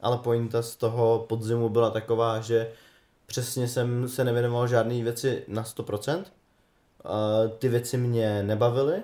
Ale 0.00 0.18
pointa 0.18 0.62
z 0.62 0.76
toho 0.76 1.24
podzimu 1.28 1.68
byla 1.68 1.90
taková, 1.90 2.40
že 2.40 2.72
přesně 3.26 3.68
jsem 3.68 4.08
se 4.08 4.24
nevěnoval 4.24 4.68
žádné 4.68 5.02
věci 5.02 5.44
na 5.48 5.64
100%. 5.64 6.24
A 7.04 7.48
ty 7.58 7.68
věci 7.68 7.96
mě 7.96 8.42
nebavily, 8.42 9.02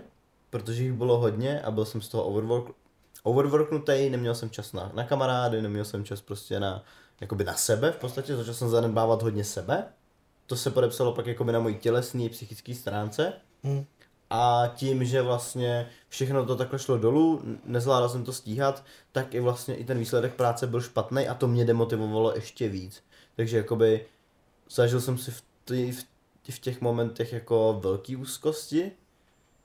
protože 0.50 0.82
jich 0.82 0.92
bylo 0.92 1.18
hodně 1.18 1.60
a 1.60 1.70
byl 1.70 1.84
jsem 1.84 2.00
z 2.00 2.08
toho 2.08 2.24
overwork, 2.24 2.74
overworknutý, 3.22 4.10
neměl 4.10 4.34
jsem 4.34 4.50
čas 4.50 4.72
na, 4.72 4.90
na 4.94 5.04
kamarády, 5.04 5.62
neměl 5.62 5.84
jsem 5.84 6.04
čas 6.04 6.20
prostě 6.20 6.60
na, 6.60 6.84
jakoby 7.20 7.44
na 7.44 7.54
sebe 7.54 7.92
v 7.92 7.96
podstatě, 7.96 8.36
začal 8.36 8.54
jsem 8.54 8.68
zanedbávat 8.68 9.22
hodně 9.22 9.44
sebe. 9.44 9.84
To 10.46 10.56
se 10.56 10.70
podepsalo 10.70 11.12
pak 11.12 11.26
jakoby 11.26 11.52
na 11.52 11.60
mojí 11.60 11.74
tělesné 11.74 12.28
psychické 12.28 12.74
stránce. 12.74 13.32
Hm. 13.64 13.84
A 14.30 14.72
tím, 14.76 15.04
že 15.04 15.22
vlastně 15.22 15.88
všechno 16.08 16.46
to 16.46 16.56
takhle 16.56 16.78
šlo 16.78 16.98
dolů, 16.98 17.42
nezvládal 17.64 18.08
jsem 18.08 18.24
to 18.24 18.32
stíhat, 18.32 18.84
tak 19.12 19.34
i 19.34 19.40
vlastně 19.40 19.74
i 19.76 19.84
ten 19.84 19.98
výsledek 19.98 20.34
práce 20.34 20.66
byl 20.66 20.80
špatný 20.80 21.28
a 21.28 21.34
to 21.34 21.48
mě 21.48 21.64
demotivovalo 21.64 22.34
ještě 22.34 22.68
víc. 22.68 23.02
Takže 23.36 23.56
jakoby 23.56 24.06
zažil 24.70 25.00
jsem 25.00 25.18
si 25.18 25.30
v, 25.30 25.42
tý, 25.64 25.92
v, 25.92 26.04
v 26.50 26.58
těch 26.58 26.80
momentech 26.80 27.32
jako 27.32 27.80
velký 27.82 28.16
úzkosti. 28.16 28.92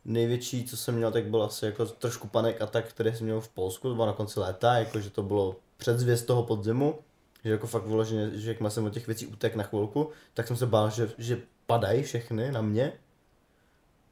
Největší, 0.05 0.63
co 0.63 0.77
jsem 0.77 0.95
měl, 0.95 1.11
tak 1.11 1.25
byl 1.25 1.43
asi 1.43 1.65
jako 1.65 1.85
trošku 1.85 2.27
panik 2.27 2.61
atak, 2.61 2.89
který 2.89 3.15
jsem 3.15 3.25
měl 3.25 3.41
v 3.41 3.49
Polsku, 3.49 3.87
to 3.87 3.95
bylo 3.95 4.07
na 4.07 4.13
konci 4.13 4.39
léta, 4.39 4.73
jakože 4.73 5.09
to 5.09 5.23
bylo 5.23 5.55
předzvěst 5.77 6.25
toho 6.25 6.43
podzimu, 6.43 6.99
že 7.43 7.51
jako 7.51 7.67
fakt 7.67 7.87
vyloženě, 7.87 8.29
že 8.33 8.49
jak 8.49 8.71
jsem 8.71 8.85
od 8.85 8.93
těch 8.93 9.07
věcí 9.07 9.27
utek 9.27 9.55
na 9.55 9.63
chvilku, 9.63 10.09
tak 10.33 10.47
jsem 10.47 10.57
se 10.57 10.65
bál, 10.65 10.89
že, 10.89 11.11
že 11.17 11.41
padají 11.65 12.03
všechny 12.03 12.51
na 12.51 12.61
mě. 12.61 12.93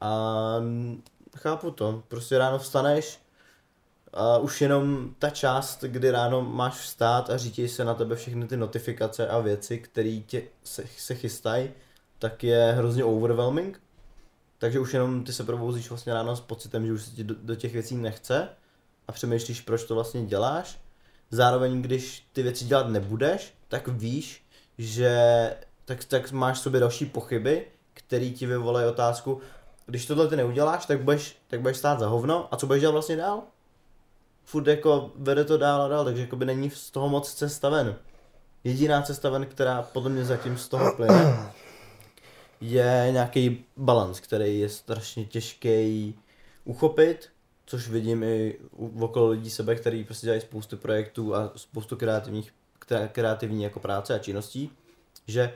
A 0.00 0.54
chápu 1.36 1.70
to, 1.70 2.02
prostě 2.08 2.38
ráno 2.38 2.58
vstaneš 2.58 3.20
a 4.12 4.38
už 4.38 4.60
jenom 4.60 5.14
ta 5.18 5.30
část, 5.30 5.84
kdy 5.84 6.10
ráno 6.10 6.42
máš 6.42 6.74
vstát 6.74 7.30
a 7.30 7.36
řítějí 7.36 7.68
se 7.68 7.84
na 7.84 7.94
tebe 7.94 8.16
všechny 8.16 8.46
ty 8.46 8.56
notifikace 8.56 9.28
a 9.28 9.38
věci, 9.38 9.78
které 9.78 10.20
tě 10.26 10.42
se, 10.64 10.84
se 10.96 11.14
chystají, 11.14 11.70
tak 12.18 12.44
je 12.44 12.72
hrozně 12.72 13.04
overwhelming. 13.04 13.80
Takže 14.60 14.80
už 14.80 14.94
jenom 14.94 15.24
ty 15.24 15.32
se 15.32 15.44
probouzíš 15.44 15.90
vlastně 15.90 16.14
ráno 16.14 16.36
s 16.36 16.40
pocitem, 16.40 16.86
že 16.86 16.92
už 16.92 17.02
se 17.02 17.10
ti 17.10 17.24
do, 17.24 17.34
do 17.42 17.54
těch 17.54 17.72
věcí 17.72 17.96
nechce 17.96 18.48
a 19.08 19.12
přemýšlíš, 19.12 19.60
proč 19.60 19.84
to 19.84 19.94
vlastně 19.94 20.26
děláš. 20.26 20.80
zároveň 21.30 21.82
když 21.82 22.28
ty 22.32 22.42
věci 22.42 22.64
dělat 22.64 22.88
nebudeš, 22.88 23.54
tak 23.68 23.88
víš, 23.88 24.44
že 24.78 25.16
tak, 25.84 26.04
tak 26.04 26.32
máš 26.32 26.58
v 26.58 26.60
sobě 26.60 26.80
další 26.80 27.06
pochyby, 27.06 27.66
který 27.94 28.32
ti 28.32 28.46
vyvolají 28.46 28.86
otázku, 28.86 29.40
když 29.86 30.06
tohle 30.06 30.28
ty 30.28 30.36
neuděláš, 30.36 30.86
tak 30.86 31.00
budeš, 31.00 31.36
tak 31.48 31.60
budeš 31.60 31.76
stát 31.76 31.98
za 31.98 32.08
hovno 32.08 32.48
a 32.50 32.56
co 32.56 32.66
budeš 32.66 32.80
dělat 32.80 32.92
vlastně 32.92 33.16
dál? 33.16 33.42
Furt 34.44 34.66
jako 34.66 35.12
vede 35.16 35.44
to 35.44 35.58
dál 35.58 35.82
a 35.82 35.88
dál, 35.88 36.04
takže 36.04 36.22
jako 36.22 36.36
by 36.36 36.44
není 36.44 36.70
z 36.70 36.90
toho 36.90 37.08
moc 37.08 37.34
cesta 37.34 37.68
ven. 37.68 37.96
Jediná 38.64 39.02
cesta 39.02 39.30
ven, 39.30 39.46
která 39.46 39.82
podle 39.82 40.10
mě 40.10 40.24
zatím 40.24 40.58
z 40.58 40.68
toho 40.68 40.96
plyne, 40.96 41.52
je 42.60 43.08
nějaký 43.12 43.64
balans, 43.76 44.20
který 44.20 44.60
je 44.60 44.68
strašně 44.68 45.24
těžký 45.24 46.14
uchopit, 46.64 47.28
což 47.66 47.88
vidím 47.88 48.22
i 48.22 48.58
okolo 49.00 49.28
lidí 49.28 49.50
sebe, 49.50 49.74
který 49.74 50.04
prostě 50.04 50.26
dělají 50.26 50.40
spoustu 50.40 50.76
projektů 50.76 51.34
a 51.34 51.52
spoustu 51.56 51.96
kreativních, 51.96 52.52
kre- 52.88 53.08
kreativní 53.08 53.62
jako 53.62 53.80
práce 53.80 54.14
a 54.14 54.18
činností, 54.18 54.70
že 55.26 55.52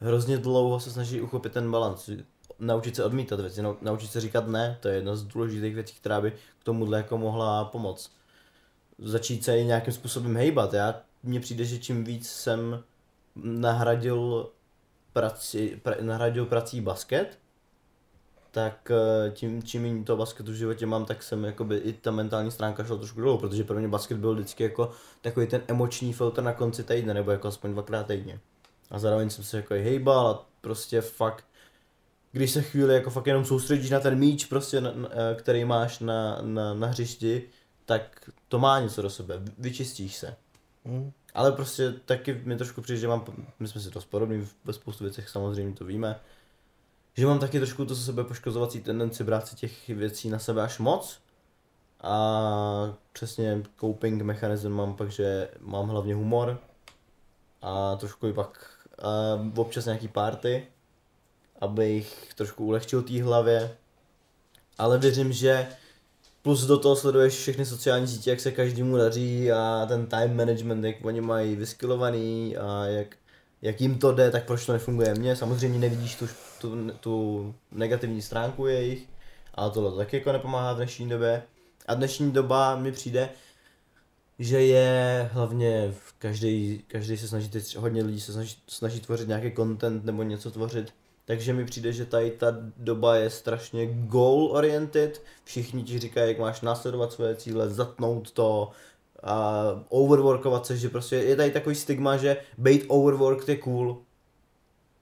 hrozně 0.00 0.38
dlouho 0.38 0.80
se 0.80 0.90
snaží 0.90 1.20
uchopit 1.20 1.52
ten 1.52 1.70
balans, 1.70 2.10
naučit 2.58 2.96
se 2.96 3.04
odmítat 3.04 3.40
věci, 3.40 3.62
nau- 3.62 3.76
naučit 3.80 4.10
se 4.10 4.20
říkat 4.20 4.48
ne, 4.48 4.78
to 4.80 4.88
je 4.88 4.94
jedna 4.94 5.16
z 5.16 5.22
důležitých 5.22 5.74
věcí, 5.74 5.94
která 5.94 6.20
by 6.20 6.30
k 6.30 6.64
tomuhle 6.64 6.98
jako 6.98 7.18
mohla 7.18 7.64
pomoct. 7.64 8.10
Začít 8.98 9.44
se 9.44 9.58
i 9.58 9.64
nějakým 9.64 9.92
způsobem 9.92 10.36
hejbat, 10.36 10.74
já, 10.74 11.00
mně 11.22 11.40
přijde, 11.40 11.64
že 11.64 11.78
čím 11.78 12.04
víc 12.04 12.30
jsem 12.30 12.82
nahradil 13.36 14.50
praci, 15.12 15.80
pra, 15.82 15.96
nahradil 16.00 16.46
prací 16.46 16.80
basket, 16.80 17.38
tak 18.50 18.90
eh, 18.90 19.30
tím, 19.30 19.62
čím 19.62 19.82
méně 19.82 20.04
toho 20.04 20.16
basketu 20.16 20.52
v 20.52 20.54
životě 20.54 20.86
mám, 20.86 21.04
tak 21.04 21.22
jsem 21.22 21.44
jakoby 21.44 21.76
i 21.76 21.92
ta 21.92 22.10
mentální 22.10 22.50
stránka 22.50 22.84
šla 22.84 22.96
trošku 22.96 23.20
dolů, 23.20 23.38
protože 23.38 23.64
pro 23.64 23.78
mě 23.78 23.88
basket 23.88 24.18
byl 24.18 24.34
vždycky 24.34 24.62
jako 24.62 24.90
takový 25.20 25.46
ten 25.46 25.62
emoční 25.68 26.12
filtr 26.12 26.42
na 26.42 26.52
konci 26.52 26.84
týdne, 26.84 27.14
nebo 27.14 27.30
jako 27.30 27.48
aspoň 27.48 27.72
dvakrát 27.72 28.06
týdně. 28.06 28.40
A 28.90 28.98
zároveň 28.98 29.30
jsem 29.30 29.44
se 29.44 29.56
jako 29.56 29.74
hejbal 29.74 30.26
a 30.26 30.46
prostě 30.60 31.00
fakt, 31.00 31.44
když 32.32 32.50
se 32.50 32.62
chvíli 32.62 32.94
jako 32.94 33.10
fakt 33.10 33.26
jenom 33.26 33.44
soustředíš 33.44 33.90
na 33.90 34.00
ten 34.00 34.18
míč, 34.18 34.44
prostě, 34.44 34.80
na, 34.80 34.92
na, 34.92 35.08
eh, 35.12 35.34
který 35.34 35.64
máš 35.64 35.98
na, 35.98 36.38
na, 36.42 36.74
na 36.74 36.86
hřišti, 36.86 37.42
tak 37.84 38.30
to 38.48 38.58
má 38.58 38.80
něco 38.80 39.02
do 39.02 39.10
sebe, 39.10 39.38
vy- 39.38 39.52
vyčistíš 39.58 40.16
se. 40.16 40.36
Hm. 40.84 41.12
Ale 41.34 41.52
prostě 41.52 41.92
taky 41.92 42.40
mi 42.44 42.56
trošku 42.56 42.82
přijde, 42.82 43.00
že 43.00 43.08
mám, 43.08 43.24
my 43.58 43.68
jsme 43.68 43.80
si 43.80 43.90
dost 43.90 44.04
podobní 44.04 44.48
ve 44.64 44.72
spoustu 44.72 45.04
věcech, 45.04 45.28
samozřejmě 45.28 45.74
to 45.74 45.84
víme, 45.84 46.20
že 47.16 47.26
mám 47.26 47.38
taky 47.38 47.58
trošku 47.58 47.84
to 47.84 47.96
sebe 47.96 48.24
poškozovací 48.24 48.80
tendenci 48.80 49.24
brát 49.24 49.46
si 49.46 49.56
těch 49.56 49.88
věcí 49.88 50.30
na 50.30 50.38
sebe 50.38 50.62
až 50.62 50.78
moc. 50.78 51.20
A 52.00 52.94
přesně 53.12 53.62
coping 53.80 54.22
mechanism 54.22 54.68
mám 54.68 54.96
pak, 54.96 55.10
že 55.10 55.48
mám 55.60 55.88
hlavně 55.88 56.14
humor 56.14 56.58
a 57.62 57.96
trošku 57.96 58.26
i 58.26 58.32
pak 58.32 58.78
a 58.98 59.60
občas 59.60 59.84
nějaký 59.84 60.08
party, 60.08 60.66
abych 61.60 62.34
trošku 62.34 62.64
ulehčil 62.64 63.02
té 63.02 63.22
hlavě. 63.22 63.76
Ale 64.78 64.98
věřím, 64.98 65.32
že 65.32 65.68
plus 66.42 66.66
do 66.66 66.78
toho 66.78 66.96
sleduješ 66.96 67.34
všechny 67.34 67.66
sociální 67.66 68.08
sítě, 68.08 68.30
jak 68.30 68.40
se 68.40 68.52
každému 68.52 68.96
daří 68.96 69.52
a 69.52 69.86
ten 69.88 70.06
time 70.06 70.36
management, 70.36 70.84
jak 70.84 71.04
oni 71.04 71.20
mají 71.20 71.56
vyskilovaný 71.56 72.56
a 72.56 72.84
jak, 72.84 73.16
jak 73.62 73.80
jim 73.80 73.98
to 73.98 74.12
jde, 74.12 74.30
tak 74.30 74.44
proč 74.44 74.66
to 74.66 74.72
nefunguje 74.72 75.14
mně. 75.14 75.36
Samozřejmě 75.36 75.78
nevidíš 75.78 76.16
tu, 76.16 76.28
tu, 76.60 76.90
tu 77.00 77.54
negativní 77.72 78.22
stránku 78.22 78.66
jejich, 78.66 79.08
ale 79.54 79.70
tohle 79.70 79.90
to 79.90 79.96
taky 79.96 80.16
jako 80.16 80.32
nepomáhá 80.32 80.72
v 80.72 80.76
dnešní 80.76 81.08
době. 81.08 81.42
A 81.86 81.94
dnešní 81.94 82.30
doba 82.30 82.76
mi 82.76 82.92
přijde, 82.92 83.28
že 84.38 84.62
je 84.62 85.30
hlavně 85.32 85.94
v 85.98 86.12
každý, 86.18 86.84
každý 86.86 87.16
se 87.16 87.28
snaží, 87.28 87.48
teď 87.48 87.76
hodně 87.76 88.02
lidí 88.02 88.20
se 88.20 88.32
snaží, 88.32 88.56
snaží 88.68 89.00
tvořit 89.00 89.28
nějaký 89.28 89.52
content 89.56 90.04
nebo 90.04 90.22
něco 90.22 90.50
tvořit, 90.50 90.94
takže 91.24 91.52
mi 91.52 91.64
přijde, 91.64 91.92
že 91.92 92.06
tady 92.06 92.30
ta 92.30 92.46
doba 92.76 93.16
je 93.16 93.30
strašně 93.30 93.86
goal 93.86 94.46
oriented, 94.52 95.22
všichni 95.44 95.82
ti 95.82 95.98
říkají, 95.98 96.28
jak 96.28 96.38
máš 96.38 96.60
následovat 96.60 97.12
své 97.12 97.36
cíle, 97.36 97.70
zatnout 97.70 98.30
to, 98.30 98.70
a 99.22 99.64
overworkovat 99.88 100.66
se, 100.66 100.76
že 100.76 100.88
prostě 100.88 101.16
je 101.16 101.36
tady 101.36 101.50
takový 101.50 101.74
stigma, 101.74 102.16
že 102.16 102.36
být 102.58 102.84
overworked 102.88 103.48
je 103.48 103.56
cool, 103.56 104.02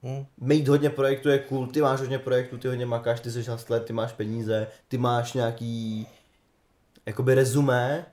Hm. 0.03 0.25
mít 0.37 0.67
hodně 0.67 0.89
projektů 0.89 1.29
je 1.29 1.39
cool, 1.39 1.67
ty 1.67 1.81
máš 1.81 1.99
hodně 1.99 2.19
projektů, 2.19 2.57
ty 2.57 2.67
hodně 2.67 2.85
makáš, 2.85 3.19
ty 3.19 3.31
jsi 3.31 3.51
hustler, 3.51 3.83
ty 3.83 3.93
máš 3.93 4.13
peníze, 4.13 4.67
ty 4.87 4.97
máš 4.97 5.33
nějaký 5.33 6.07
jakoby 7.05 7.35
rezumé, 7.35 8.05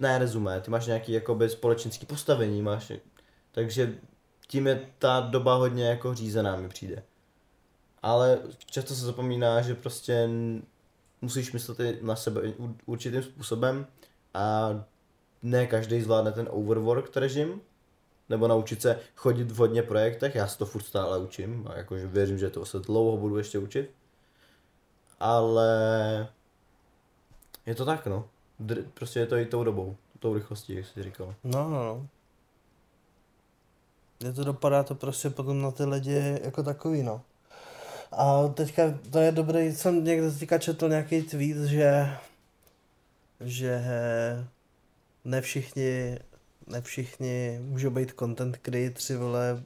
ne 0.00 0.18
rezumé, 0.18 0.60
ty 0.60 0.70
máš 0.70 0.86
nějaký 0.86 1.12
jakoby 1.12 1.48
společenský 1.48 2.06
postavení, 2.06 2.62
máš, 2.62 2.92
takže 3.52 3.94
tím 4.46 4.66
je 4.66 4.80
ta 4.98 5.20
doba 5.20 5.54
hodně 5.54 5.84
jako 5.84 6.14
řízená 6.14 6.56
mi 6.56 6.68
přijde. 6.68 7.02
Ale 8.02 8.38
často 8.66 8.94
se 8.94 9.04
zapomíná, 9.04 9.62
že 9.62 9.74
prostě 9.74 10.28
musíš 11.22 11.52
myslet 11.52 12.02
na 12.02 12.16
sebe 12.16 12.40
určitým 12.86 13.22
způsobem 13.22 13.86
a 14.34 14.70
ne 15.42 15.66
každý 15.66 16.00
zvládne 16.00 16.32
ten 16.32 16.48
overwork 16.50 17.16
režim, 17.16 17.60
nebo 18.28 18.48
naučit 18.48 18.82
se 18.82 19.00
chodit 19.16 19.50
v 19.50 19.56
hodně 19.56 19.82
projektech, 19.82 20.34
já 20.34 20.46
se 20.46 20.58
to 20.58 20.66
furt 20.66 20.82
stále 20.82 21.18
učím 21.18 21.68
a 21.70 21.76
jakože 21.76 22.06
věřím, 22.06 22.38
že 22.38 22.50
to 22.50 22.66
se 22.66 22.78
dlouho 22.78 23.16
budu 23.16 23.38
ještě 23.38 23.58
učit. 23.58 23.90
Ale 25.20 26.28
je 27.66 27.74
to 27.74 27.84
tak 27.84 28.06
no, 28.06 28.28
Dr- 28.60 28.84
prostě 28.94 29.20
je 29.20 29.26
to 29.26 29.36
i 29.36 29.46
tou 29.46 29.64
dobou, 29.64 29.96
tou 30.18 30.34
rychlostí, 30.34 30.74
jak 30.74 30.86
jsi 30.86 31.02
říkal. 31.02 31.34
No, 31.44 31.70
no, 31.70 31.84
no. 31.84 32.06
Je 34.24 34.32
to 34.32 34.44
dopadá 34.44 34.82
to 34.82 34.94
prostě 34.94 35.30
potom 35.30 35.62
na 35.62 35.70
ty 35.70 35.84
lidi 35.84 36.40
jako 36.42 36.62
takový, 36.62 37.02
no. 37.02 37.22
A 38.12 38.48
teďka 38.48 38.82
to 39.10 39.18
je 39.18 39.32
dobrý, 39.32 39.72
jsem 39.76 40.04
někde 40.04 40.30
teďka 40.30 40.58
četl 40.58 40.88
nějaký 40.88 41.22
tweet, 41.22 41.56
že 41.56 42.08
že 43.40 43.82
ne 45.24 45.40
všichni, 45.40 46.18
ne 46.66 46.80
všichni 46.80 47.60
můžou 47.62 47.90
být 47.90 48.12
content 48.18 48.56
creatři, 48.56 49.16
vole, 49.16 49.62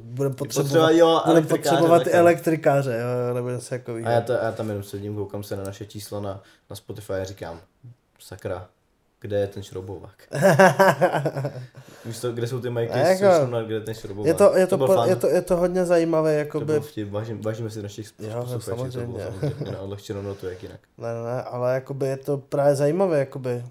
budeme 0.00 0.34
potřebovat, 0.34 0.90
jo, 0.90 1.22
elektrikáře 1.24 1.70
potřebovat 1.70 2.02
i 2.02 2.04
taky. 2.04 2.16
elektrikáře, 2.16 2.98
jo, 3.28 3.34
nebo 3.34 3.50
něco 3.50 3.74
A 3.74 3.78
takového. 3.78 4.10
já, 4.10 4.20
to, 4.20 4.32
já 4.32 4.52
tam 4.52 4.68
jenom 4.68 4.82
sedím, 4.82 5.14
koukám 5.16 5.42
se 5.42 5.56
na 5.56 5.62
naše 5.62 5.86
číslo 5.86 6.20
na, 6.20 6.42
na 6.70 6.76
Spotify 6.76 7.12
a 7.12 7.24
říkám, 7.24 7.60
sakra, 8.18 8.68
kde 9.20 9.36
je 9.40 9.46
ten 9.46 9.62
šroubovák? 9.62 10.22
Víš 12.04 12.18
to, 12.18 12.32
kde 12.32 12.46
jsou 12.46 12.60
ty 12.60 12.70
majky, 12.70 12.92
A 12.92 12.96
jako- 12.98 13.24
jako, 13.24 13.62
kde 13.66 13.74
je 13.74 13.80
ten 13.80 13.94
šroubovák? 13.94 14.26
je, 14.26 14.34
to, 14.34 14.56
je, 14.56 14.66
to, 14.66 14.76
byl 14.76 14.86
po, 14.86 15.04
je, 15.04 15.16
to, 15.16 15.28
je 15.28 15.42
to 15.42 15.56
hodně 15.56 15.84
zajímavé, 15.84 16.32
To 16.32 16.38
jakoby, 16.38 16.64
byl 16.64 16.80
vtip, 16.80 17.10
vážím, 17.10 17.40
vážíme 17.40 17.70
si 17.70 17.82
našich 17.82 18.12
Jo, 18.18 18.28
posluchačů, 18.40 18.70
to 18.70 18.74
bylo 18.76 18.76
samozřejmě. 18.88 19.24
samozřejmě 19.24 19.72
na 19.72 19.80
odlehčenou 19.80 20.22
notu, 20.22 20.48
jak 20.48 20.62
jinak. 20.62 20.80
Ne, 20.98 21.14
ne, 21.14 21.24
ne, 21.24 21.42
ale 21.42 21.74
jakoby 21.74 22.06
je 22.06 22.16
to 22.16 22.38
právě 22.38 22.74
zajímavé, 22.74 23.18
jakoby. 23.18 23.64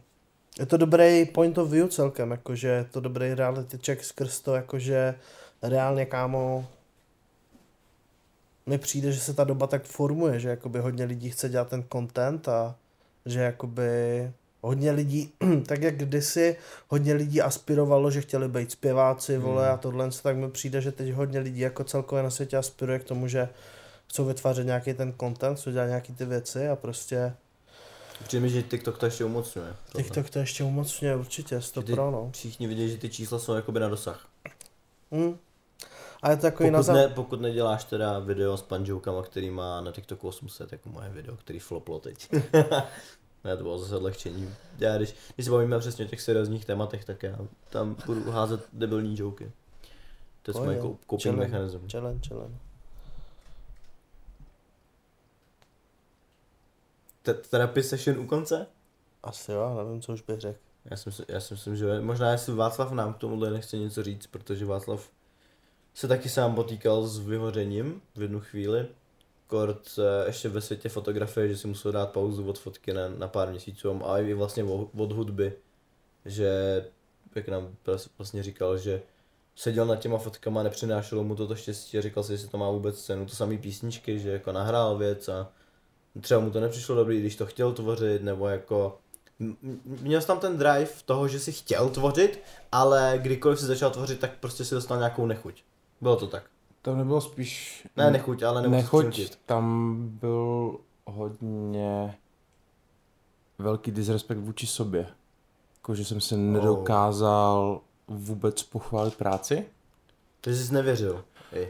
Je 0.60 0.66
to 0.66 0.78
dobrý 0.78 1.26
point 1.26 1.58
of 1.58 1.70
view 1.70 1.90
celkem, 1.90 2.32
jakože 2.32 2.68
je 2.68 2.84
to 2.84 3.00
dobrý 3.00 3.34
reality 3.34 3.78
check 3.86 4.04
skrz 4.04 4.40
to, 4.42 4.56
jakože 4.56 5.16
reálně 5.64 6.06
kámo 6.06 6.66
mi 8.66 8.78
přijde, 8.78 9.12
že 9.12 9.20
se 9.20 9.34
ta 9.34 9.44
doba 9.44 9.68
tak 9.68 9.84
formuje, 9.84 10.40
že 10.40 10.50
jakoby 10.50 10.80
hodně 10.80 11.06
lidí 11.06 11.30
chce 11.30 11.50
dělat 11.50 11.68
ten 11.68 11.84
content 11.92 12.48
a 12.48 12.76
že 13.26 13.40
jakoby 13.42 14.32
hodně 14.62 14.92
lidí, 14.92 15.32
tak 15.68 15.82
jak 15.82 15.98
kdysi 15.98 16.56
hodně 16.88 17.14
lidí 17.14 17.42
aspirovalo, 17.42 18.12
že 18.12 18.22
chtěli 18.22 18.48
být 18.48 18.72
zpěváci, 18.72 19.38
vole 19.38 19.66
Hmm. 19.66 19.74
a 19.74 19.78
tohle, 19.78 20.10
tak 20.24 20.36
mi 20.38 20.50
přijde, 20.52 20.82
že 20.82 20.92
teď 20.92 21.12
hodně 21.14 21.40
lidí 21.40 21.60
jako 21.60 21.84
celkově 21.84 22.24
na 22.24 22.30
světě 22.30 22.58
aspiruje 22.58 23.00
k 23.00 23.04
tomu, 23.04 23.28
že 23.28 23.50
chcou 24.08 24.26
vytvářet 24.26 24.66
nějaký 24.66 24.94
ten 24.94 25.14
content, 25.20 25.60
chcou 25.60 25.72
dělat 25.72 25.86
nějaký 25.88 26.14
ty 26.14 26.26
věci 26.26 26.68
a 26.70 26.76
prostě 26.76 27.34
Přijde 28.24 28.42
mi, 28.42 28.50
že 28.50 28.64
TikTok 28.64 28.98
to 28.98 29.06
ještě 29.06 29.26
umocňuje. 29.26 29.76
tohle. 29.92 30.04
TikTok 30.04 30.30
to 30.30 30.40
ještě 30.40 30.64
umocňuje 30.64 31.16
určitě, 31.16 31.60
to 31.74 31.82
pro 31.82 32.12
no. 32.12 32.30
Všichni 32.34 32.68
vidí, 32.68 32.90
že 32.90 32.98
ty 32.98 33.10
čísla 33.10 33.40
jsou 33.40 33.54
jakoby 33.54 33.80
na 33.80 33.90
dosah. 33.90 34.28
Hm. 35.12 35.38
A 36.22 36.30
je 36.32 36.38
to 36.38 36.46
jako 36.46 36.64
na 36.64 36.70
Pokud, 36.70 36.84
zam... 36.84 36.96
ne, 36.96 37.08
pokud 37.08 37.42
neděláš 37.42 37.84
teda 37.84 38.20
video 38.20 38.58
s 38.58 38.62
panžoukama, 38.62 39.24
který 39.24 39.50
má 39.50 39.82
na 39.82 39.92
TikToku 39.92 40.28
800, 40.28 40.72
jako 40.72 40.90
moje 40.90 41.10
video, 41.10 41.36
který 41.38 41.60
floplo 41.60 42.00
teď. 42.00 42.30
ne, 43.44 43.58
to 43.58 43.64
bylo 43.64 43.80
zase 43.80 43.96
odlehčení. 43.96 44.56
Já, 44.78 44.98
když, 44.98 45.16
když 45.36 45.46
se 45.46 45.52
bavíme 45.52 45.80
přesně 45.80 46.06
o 46.06 46.08
těch 46.08 46.22
seriózních 46.22 46.66
tématech, 46.66 47.06
tak 47.06 47.24
já 47.24 47.38
tam 47.70 47.96
budu 48.06 48.32
házet 48.32 48.68
debilní 48.74 49.20
joky. 49.20 49.52
To 50.42 50.52
je 50.52 50.66
můj 50.66 50.76
coping 50.82 51.22
Challenge. 51.24 51.48
mechanism. 51.48 51.90
Challenge, 51.92 52.30
challenge. 52.30 52.56
Te- 57.22 57.34
Therapy 57.34 57.84
session 57.84 58.20
u 58.20 58.28
konce? 58.28 58.68
Asi 59.24 59.52
jo, 59.52 59.84
nevím, 59.84 60.02
co 60.02 60.14
už 60.14 60.22
bych 60.22 60.40
řekl. 60.40 60.60
Já 60.86 60.98
si, 60.98 61.10
myslím, 61.10 61.26
já 61.30 61.40
si 61.40 61.54
myslím, 61.54 61.76
že 61.76 62.02
možná 62.02 62.32
jestli 62.32 62.54
Václav 62.54 62.92
nám 62.92 63.14
k 63.14 63.18
tomuhle 63.18 63.52
nechce 63.52 63.78
něco 63.78 64.04
říct, 64.04 64.28
protože 64.28 64.66
Václav 64.66 65.10
se 65.94 66.08
taky 66.08 66.30
sám 66.30 66.56
potýkal 66.56 67.08
s 67.08 67.20
vyhořením 67.20 68.02
v 68.16 68.22
jednu 68.22 68.40
chvíli. 68.40 68.88
Kort 69.48 70.00
ještě 70.26 70.50
ve 70.50 70.62
světě 70.62 70.90
fotografie, 70.90 71.48
že 71.48 71.58
si 71.58 71.68
musel 71.68 71.92
dát 71.92 72.12
pauzu 72.12 72.50
od 72.50 72.60
fotky 72.60 72.94
na, 72.94 73.10
na 73.10 73.28
pár 73.28 73.50
měsíců 73.50 74.06
a 74.06 74.20
i 74.20 74.34
vlastně 74.34 74.64
od 74.98 75.12
hudby, 75.12 75.54
že 76.26 76.86
jak 77.36 77.48
nám 77.48 77.76
vlastně 78.18 78.44
říkal, 78.44 78.78
že 78.78 79.02
seděl 79.56 79.86
nad 79.86 79.96
těma 79.96 80.18
fotkama, 80.18 80.64
nepřinášelo 80.64 81.24
mu 81.24 81.36
to 81.36 81.48
to 81.48 81.56
štěstí 81.56 81.98
a 81.98 82.02
říkal 82.02 82.24
si, 82.24 82.34
jestli 82.34 82.48
to 82.48 82.58
má 82.58 82.72
vůbec 82.72 83.02
cenu, 83.02 83.26
to 83.26 83.36
samý 83.36 83.58
písničky, 83.58 84.20
že 84.20 84.30
jako 84.30 84.52
nahrál 84.52 84.98
věc 84.98 85.30
a 85.30 85.52
třeba 86.22 86.40
mu 86.40 86.52
to 86.52 86.60
nepřišlo 86.60 86.96
dobrý, 86.96 87.20
když 87.20 87.36
to 87.36 87.46
chtěl 87.46 87.74
tvořit, 87.74 88.24
nebo 88.24 88.48
jako 88.48 89.00
měl 89.86 90.22
jsi 90.22 90.28
tam 90.28 90.40
ten 90.40 90.58
drive 90.58 90.90
toho, 91.06 91.28
že 91.28 91.40
si 91.40 91.52
chtěl 91.52 91.90
tvořit, 91.90 92.44
ale 92.72 93.20
kdykoliv 93.22 93.60
si 93.60 93.66
začal 93.66 93.92
tvořit, 93.92 94.20
tak 94.20 94.32
prostě 94.40 94.66
si 94.66 94.76
dostal 94.76 94.98
nějakou 94.98 95.26
nechuť. 95.26 95.64
Bylo 96.02 96.16
to 96.16 96.28
tak. 96.28 96.44
To 96.82 96.96
nebylo 96.96 97.22
spíš... 97.22 97.88
Ne 97.98 98.12
nechuť, 98.12 98.44
ale 98.44 98.68
Nechoť, 98.68 99.08
přinutit. 99.10 99.40
tam 99.46 99.96
byl 100.22 100.78
hodně 101.06 102.18
velký 103.60 103.92
disrespekt 103.92 104.40
vůči 104.40 104.68
sobě. 104.68 105.08
Jako, 105.78 105.96
že 105.96 106.06
jsem 106.06 106.22
se 106.22 106.38
nedokázal 106.38 107.82
vůbec 108.08 108.64
pochválit 108.64 109.16
práci. 109.16 109.66
Takže 110.42 110.66
jsi 110.66 110.74
nevěřil. 110.74 111.24
I, 111.54 111.68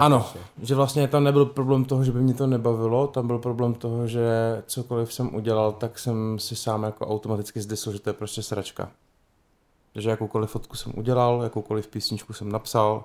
Ano, 0.00 0.18
částečně. 0.20 0.40
že 0.62 0.74
vlastně 0.74 1.08
tam 1.08 1.24
nebyl 1.24 1.46
problém 1.46 1.84
toho, 1.84 2.04
že 2.04 2.12
by 2.12 2.20
mě 2.20 2.34
to 2.34 2.46
nebavilo, 2.46 3.06
tam 3.06 3.26
byl 3.26 3.38
problém 3.38 3.74
toho, 3.74 4.06
že 4.06 4.22
cokoliv 4.66 5.12
jsem 5.12 5.34
udělal, 5.34 5.72
tak 5.72 5.98
jsem 5.98 6.38
si 6.38 6.56
sám 6.56 6.82
jako 6.82 7.06
automaticky 7.06 7.60
zdysl, 7.60 7.92
že 7.92 8.00
to 8.00 8.10
je 8.10 8.14
prostě 8.14 8.42
sračka. 8.42 8.90
Že 9.94 10.10
jakoukoliv 10.10 10.50
fotku 10.50 10.76
jsem 10.76 10.92
udělal, 10.96 11.42
jakoukoliv 11.42 11.88
písničku 11.88 12.32
jsem 12.32 12.52
napsal, 12.52 13.04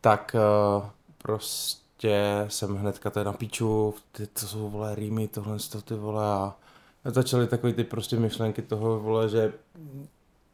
tak 0.00 0.36
uh, 0.78 0.84
prostě 1.18 2.44
jsem 2.48 2.76
hnedka 2.76 3.10
to 3.10 3.24
na 3.24 3.32
píču, 3.32 3.94
ty 4.12 4.26
to 4.26 4.46
jsou 4.46 4.70
vole 4.70 4.94
rýmy, 4.94 5.28
tohle 5.28 5.58
to 5.72 5.82
ty 5.82 5.94
vole 5.94 6.24
a 6.24 6.56
začaly 7.04 7.46
takový 7.46 7.72
ty 7.72 7.84
prostě 7.84 8.16
myšlenky 8.16 8.62
toho 8.62 9.00
vole, 9.00 9.28
že 9.28 9.52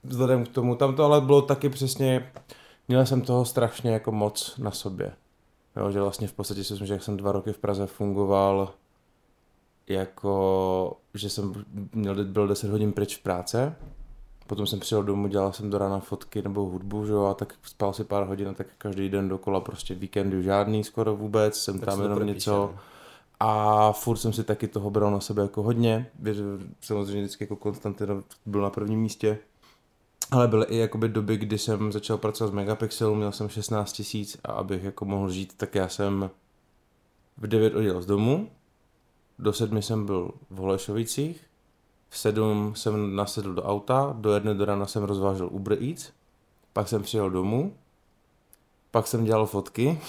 vzhledem 0.04 0.44
k 0.44 0.48
tomu, 0.48 0.74
tam 0.74 0.96
to 0.96 1.04
ale 1.04 1.20
bylo 1.20 1.42
taky 1.42 1.68
přesně, 1.68 2.32
měl 2.88 3.06
jsem 3.06 3.20
toho 3.20 3.44
strašně 3.44 3.92
jako 3.92 4.12
moc 4.12 4.58
na 4.58 4.70
sobě. 4.70 5.12
Jo, 5.76 5.90
že 5.90 6.00
vlastně 6.00 6.28
v 6.28 6.32
podstatě 6.32 6.64
si 6.64 6.72
myslím, 6.72 6.86
že 6.86 6.92
jak 6.92 7.02
jsem 7.02 7.16
dva 7.16 7.32
roky 7.32 7.52
v 7.52 7.58
Praze 7.58 7.86
fungoval, 7.86 8.72
jako, 9.88 10.96
že 11.14 11.30
jsem 11.30 11.64
měl, 11.94 12.24
byl 12.24 12.48
10 12.48 12.70
hodin 12.70 12.92
pryč 12.92 13.16
v 13.16 13.22
práce, 13.22 13.76
potom 14.46 14.66
jsem 14.66 14.80
přijel 14.80 15.02
domů, 15.02 15.28
dělal 15.28 15.52
jsem 15.52 15.70
do 15.70 15.78
rána 15.78 16.00
fotky 16.00 16.42
nebo 16.42 16.64
hudbu, 16.64 17.06
že 17.06 17.12
jo, 17.12 17.24
a 17.24 17.34
tak 17.34 17.54
spal 17.62 17.92
si 17.92 18.04
pár 18.04 18.26
hodin 18.26 18.54
tak 18.54 18.66
každý 18.78 19.08
den 19.08 19.28
dokola, 19.28 19.60
prostě 19.60 19.94
víkendy 19.94 20.42
žádný 20.42 20.84
skoro 20.84 21.16
vůbec, 21.16 21.56
jsem 21.56 21.78
Tak 21.78 21.88
tam 21.88 22.02
jenom 22.02 22.18
podepíše, 22.18 22.34
něco. 22.34 22.52
no. 22.52 22.78
A 23.40 23.92
furt 23.92 24.16
jsem 24.16 24.32
si 24.32 24.44
taky 24.44 24.68
toho 24.68 24.90
bral 24.90 25.10
na 25.10 25.20
sebe 25.20 25.42
jako 25.42 25.62
hodně, 25.62 26.10
samozřejmě 26.80 27.20
vždycky 27.22 27.44
jako 27.44 27.56
Konstantin 27.56 28.22
byl 28.46 28.60
na 28.60 28.70
prvním 28.70 29.00
místě, 29.00 29.38
ale 30.30 30.48
byly 30.48 30.66
i 30.66 30.76
jakoby 30.76 31.08
doby, 31.08 31.36
kdy 31.36 31.58
jsem 31.58 31.92
začal 31.92 32.18
pracovat 32.18 32.50
s 32.50 32.54
Megapixelu, 32.54 33.14
měl 33.14 33.32
jsem 33.32 33.48
16 33.48 33.92
tisíc 33.92 34.38
a 34.44 34.52
abych 34.52 34.84
jako 34.84 35.04
mohl 35.04 35.30
žít, 35.30 35.52
tak 35.56 35.74
já 35.74 35.88
jsem 35.88 36.30
v 37.36 37.46
9 37.46 37.74
odjel 37.74 38.02
z 38.02 38.06
domu, 38.06 38.50
do 39.38 39.52
7 39.52 39.82
jsem 39.82 40.06
byl 40.06 40.30
v 40.50 40.56
Holešovicích, 40.56 41.45
v 42.08 42.18
7 42.18 42.72
jsem 42.76 43.16
nasedl 43.16 43.54
do 43.54 43.62
auta, 43.62 44.14
do 44.18 44.32
jedné 44.34 44.54
do 44.54 44.64
rána 44.64 44.86
jsem 44.86 45.02
rozvážel 45.02 45.48
Uber 45.52 45.78
Eats, 45.82 46.10
pak 46.72 46.88
jsem 46.88 47.02
přijel 47.02 47.30
domů, 47.30 47.72
pak 48.90 49.06
jsem 49.06 49.24
dělal 49.24 49.46
fotky, 49.46 50.00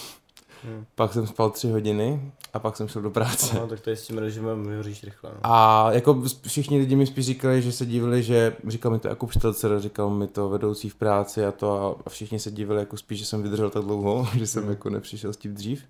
Hmm. 0.64 0.86
pak 0.95 1.14
jsem 1.14 1.28
spal 1.28 1.49
3 1.49 1.69
hodiny 1.72 2.32
a 2.53 2.60
pak 2.60 2.78
jsem 2.78 2.88
šel 2.88 3.02
do 3.02 3.10
práce. 3.10 3.56
No, 3.60 3.68
tak 3.68 3.80
tady 3.80 3.98
s 3.98 4.07
tím 4.07 4.18
režimem 4.18 4.68
vyhoříš 4.68 5.03
rychle. 5.03 5.30
No. 5.34 5.40
A 5.44 5.88
jako 5.91 6.24
všichni 6.48 6.78
lidi 6.80 6.95
mi 6.95 7.06
spíš 7.07 7.26
říkali, 7.26 7.61
že 7.61 7.72
se 7.72 7.86
divili, 7.86 8.24
že 8.24 8.56
říkal 8.68 8.91
mi 8.91 8.99
to 8.99 9.07
Jakub 9.07 9.32
Štelcer, 9.32 9.80
říkal 9.80 10.10
mi 10.10 10.28
to 10.28 10.49
vedoucí 10.49 10.90
v 10.90 10.95
práci 10.95 11.45
a 11.45 11.52
to 11.52 11.98
a 12.06 12.10
všichni 12.10 12.40
se 12.40 12.52
divili 12.52 12.80
jako 12.80 12.98
spíš, 12.98 13.19
že 13.19 13.26
jsem 13.26 13.44
vydržel 13.44 13.69
tak 13.69 13.84
dlouho, 13.84 14.28
že 14.38 14.48
jsem 14.48 14.61
Hmm. 14.64 14.72
jako 14.72 14.90
nepřišel 14.90 15.34
s 15.34 15.38
tím 15.38 15.53
dřív. 15.53 15.84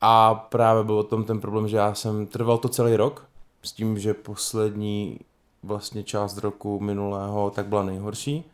A 0.00 0.34
právě 0.34 0.84
byl 0.84 0.98
o 0.98 1.02
tom 1.04 1.24
ten 1.24 1.40
problém, 1.40 1.68
že 1.68 1.76
já 1.76 1.94
jsem 1.94 2.26
trval 2.26 2.58
to 2.58 2.68
celý 2.68 2.96
rok 2.96 3.26
s 3.62 3.72
tím, 3.72 3.98
že 3.98 4.14
poslední 4.14 5.20
vlastně 5.62 6.02
část 6.02 6.38
roku 6.38 6.80
minulého 6.80 7.50
tak 7.50 7.66
byla 7.66 7.82
nejhorší, 7.82 8.44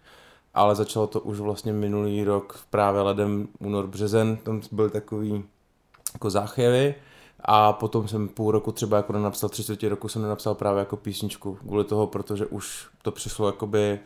ale 0.55 0.74
začalo 0.74 1.07
to 1.07 1.20
už 1.20 1.41
vlastně 1.41 1.73
minulý 1.73 2.24
rok 2.24 2.61
právě 2.70 3.01
ledem, 3.01 3.49
únor, 3.59 3.87
březen, 3.87 4.37
tam 4.37 4.61
byly 4.73 4.91
takový 4.91 5.45
jako 6.12 6.31
záchvěvy 6.31 6.95
a 7.41 7.73
potom 7.73 8.09
jsem 8.09 8.28
půl 8.28 8.51
roku 8.51 8.73
třeba 8.73 8.97
jako 8.97 9.12
nenapsal, 9.12 9.49
tři 9.49 9.62
čtvrtě 9.62 9.89
roku 9.89 10.09
jsem 10.09 10.23
nenapsal 10.23 10.55
právě 10.55 10.78
jako 10.78 10.97
písničku 10.97 11.55
kvůli 11.55 11.85
toho, 11.85 12.07
protože 12.07 12.47
už 12.47 12.89
to 13.03 13.11
přišlo 13.12 13.47
jakoby 13.47 14.01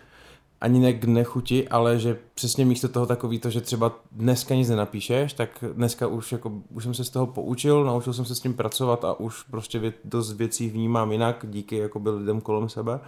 ani 0.61 0.81
ne 0.81 0.93
k 0.93 1.05
nechuti, 1.05 1.69
ale 1.69 1.99
že 1.99 2.19
přesně 2.35 2.65
místo 2.65 2.89
toho 2.89 3.07
takový 3.07 3.39
to, 3.39 3.51
že 3.51 3.61
třeba 3.61 3.93
dneska 4.13 4.55
nic 4.55 4.69
nenapíšeš, 4.69 5.33
tak 5.33 5.65
dneska 5.73 6.07
už, 6.07 6.33
jako, 6.33 6.53
už 6.71 6.85
jsem 6.85 6.95
se 6.95 7.05
z 7.05 7.11
toho 7.11 7.27
poučil, 7.27 7.85
naučil 7.85 8.13
jsem 8.13 8.25
se 8.25 8.35
s 8.35 8.41
tím 8.41 8.55
pracovat 8.55 9.05
a 9.05 9.21
už 9.21 9.43
prostě 9.43 9.79
vě, 9.79 9.93
dost 10.05 10.33
věcí 10.33 10.71
vnímám 10.71 11.13
jinak 11.13 11.45
díky 11.49 11.77
jakoby 11.77 12.11
lidem 12.11 12.41
kolem 12.41 12.69
sebe 12.69 13.01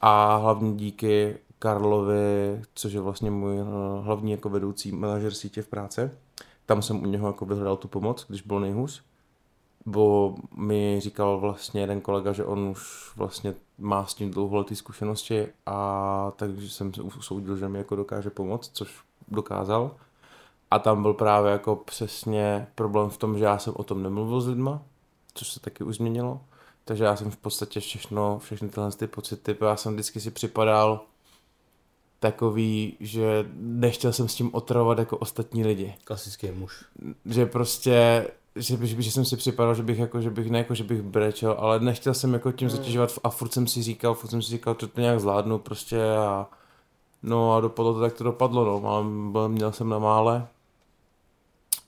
a 0.00 0.36
hlavně 0.36 0.72
díky 0.72 1.36
Karlovi, 1.58 2.62
což 2.74 2.92
je 2.92 3.00
vlastně 3.00 3.30
můj 3.30 3.58
eh, 3.60 3.64
hlavní 4.02 4.30
jako 4.30 4.48
vedoucí 4.48 4.92
manažer 4.92 5.34
sítě 5.34 5.62
v 5.62 5.68
práci. 5.68 6.10
Tam 6.66 6.82
jsem 6.82 7.02
u 7.02 7.06
něho 7.06 7.26
jako 7.26 7.46
vyhledal 7.46 7.76
tu 7.76 7.88
pomoc, 7.88 8.24
když 8.28 8.42
byl 8.42 8.60
nejhůř. 8.60 9.02
Bo 9.86 10.34
mi 10.56 11.00
říkal 11.00 11.40
vlastně 11.40 11.80
jeden 11.80 12.00
kolega, 12.00 12.32
že 12.32 12.44
on 12.44 12.58
už 12.58 13.12
vlastně 13.16 13.54
má 13.78 14.06
s 14.06 14.14
tím 14.14 14.30
dlouholetý 14.30 14.76
zkušenosti 14.76 15.46
a 15.66 16.32
takže 16.36 16.70
jsem 16.70 16.94
se 16.94 17.02
usoudil, 17.02 17.56
že 17.56 17.68
mi 17.68 17.78
jako 17.78 17.96
dokáže 17.96 18.30
pomoct, 18.30 18.70
což 18.72 19.00
dokázal. 19.28 19.90
A 20.70 20.78
tam 20.78 21.02
byl 21.02 21.14
právě 21.14 21.52
jako 21.52 21.76
přesně 21.76 22.66
problém 22.74 23.10
v 23.10 23.16
tom, 23.16 23.38
že 23.38 23.44
já 23.44 23.58
jsem 23.58 23.74
o 23.76 23.84
tom 23.84 24.02
nemluvil 24.02 24.40
s 24.40 24.48
lidma, 24.48 24.82
což 25.34 25.52
se 25.52 25.60
taky 25.60 25.84
už 25.84 25.96
změnilo. 25.96 26.40
Takže 26.84 27.04
já 27.04 27.16
jsem 27.16 27.30
v 27.30 27.36
podstatě 27.36 27.80
všechno, 27.80 28.38
všechny 28.38 28.68
tyhle 28.68 28.92
ty 28.92 29.06
pocity, 29.06 29.56
já 29.60 29.76
jsem 29.76 29.92
vždycky 29.92 30.20
si 30.20 30.30
připadal 30.30 31.00
takový, 32.20 32.96
že 33.00 33.46
nechtěl 33.56 34.12
jsem 34.12 34.28
s 34.28 34.34
tím 34.34 34.50
otravovat 34.54 34.98
jako 34.98 35.16
ostatní 35.16 35.64
lidi 35.64 35.94
Klasický 36.04 36.50
muž. 36.50 36.84
že 37.24 37.46
prostě 37.46 38.26
že, 38.56 38.86
že, 38.86 39.02
že 39.02 39.10
jsem 39.10 39.24
si 39.24 39.36
připadal, 39.36 39.74
že 39.74 39.82
bych 39.82 39.98
jako, 39.98 40.20
že 40.20 40.30
bych 40.30 40.50
ne 40.50 40.58
jako, 40.58 40.74
že 40.74 40.84
bych 40.84 41.02
brečel, 41.02 41.56
ale 41.58 41.80
nechtěl 41.80 42.14
jsem 42.14 42.32
jako 42.32 42.52
tím 42.52 42.70
zatěžovat 42.70 43.18
a 43.24 43.30
furt 43.30 43.52
jsem 43.52 43.66
si 43.66 43.82
říkal, 43.82 44.14
furt 44.14 44.30
jsem 44.30 44.42
si 44.42 44.50
říkal, 44.50 44.76
že 44.80 44.86
to 44.86 45.00
nějak 45.00 45.20
zvládnu 45.20 45.58
prostě 45.58 46.02
a 46.02 46.46
no 47.22 47.54
a 47.54 47.60
dopadlo 47.60 47.94
to 47.94 48.00
tak 48.00 48.12
to 48.12 48.24
dopadlo, 48.24 48.64
no, 48.64 48.88
ale 48.88 49.04
byl- 49.30 49.48
měl 49.48 49.72
jsem 49.72 49.88
na 49.88 49.98
mále 49.98 50.46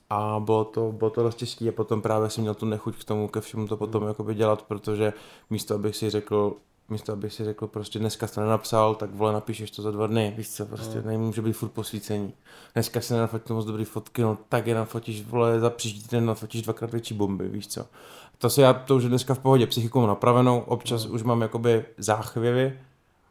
a 0.09 0.39
bylo 0.39 0.65
to, 0.65 0.91
bylo 0.91 1.09
to 1.09 1.23
dost 1.23 1.35
těžké 1.35 1.69
a 1.69 1.71
potom 1.71 2.01
právě 2.01 2.29
jsem 2.29 2.41
měl 2.41 2.55
tu 2.55 2.65
nechuť 2.65 2.97
k 2.97 3.03
tomu, 3.03 3.27
ke 3.27 3.41
všemu 3.41 3.67
to 3.67 3.77
potom 3.77 4.07
jakoby 4.07 4.35
dělat, 4.35 4.61
protože 4.61 5.13
místo 5.49 5.75
abych 5.75 5.95
si 5.95 6.09
řekl, 6.09 6.55
místo 6.89 7.13
abych 7.13 7.33
si 7.33 7.43
řekl 7.45 7.67
prostě 7.67 7.99
dneska 7.99 8.27
jsi 8.27 8.35
to 8.35 8.41
nenapsal, 8.41 8.95
tak 8.95 9.15
vole 9.15 9.33
napíšeš 9.33 9.71
to 9.71 9.81
za 9.81 9.91
dva 9.91 10.07
dny, 10.07 10.33
víš 10.37 10.49
co, 10.49 10.65
prostě 10.65 10.97
Mm. 10.99 11.07
nemůže 11.07 11.41
být 11.41 11.53
furt 11.53 11.69
posvícení. 11.69 12.33
Dneska 12.73 13.01
se 13.01 13.13
nenafotil 13.13 13.55
moc 13.55 13.65
dobrý 13.65 13.85
fotky, 13.85 14.21
no 14.21 14.37
tak 14.49 14.67
je 14.67 14.75
nafotíš, 14.75 15.25
vole, 15.25 15.59
za 15.59 15.69
příští 15.69 16.07
den 16.11 16.25
nafotíš 16.25 16.61
dvakrát 16.61 16.91
větší 16.91 17.13
bomby, 17.13 17.47
víš 17.47 17.67
co. 17.67 17.85
To 18.37 18.49
se 18.49 18.61
já, 18.61 18.73
to 18.73 18.95
už 18.95 19.03
je 19.03 19.09
dneska 19.09 19.33
v 19.33 19.39
pohodě, 19.39 19.67
psychiku 19.67 19.99
mám 19.99 20.07
napravenou, 20.07 20.59
občas 20.59 21.05
už 21.05 21.23
mám 21.23 21.41
jakoby 21.41 21.85
záchvěvy, 21.97 22.79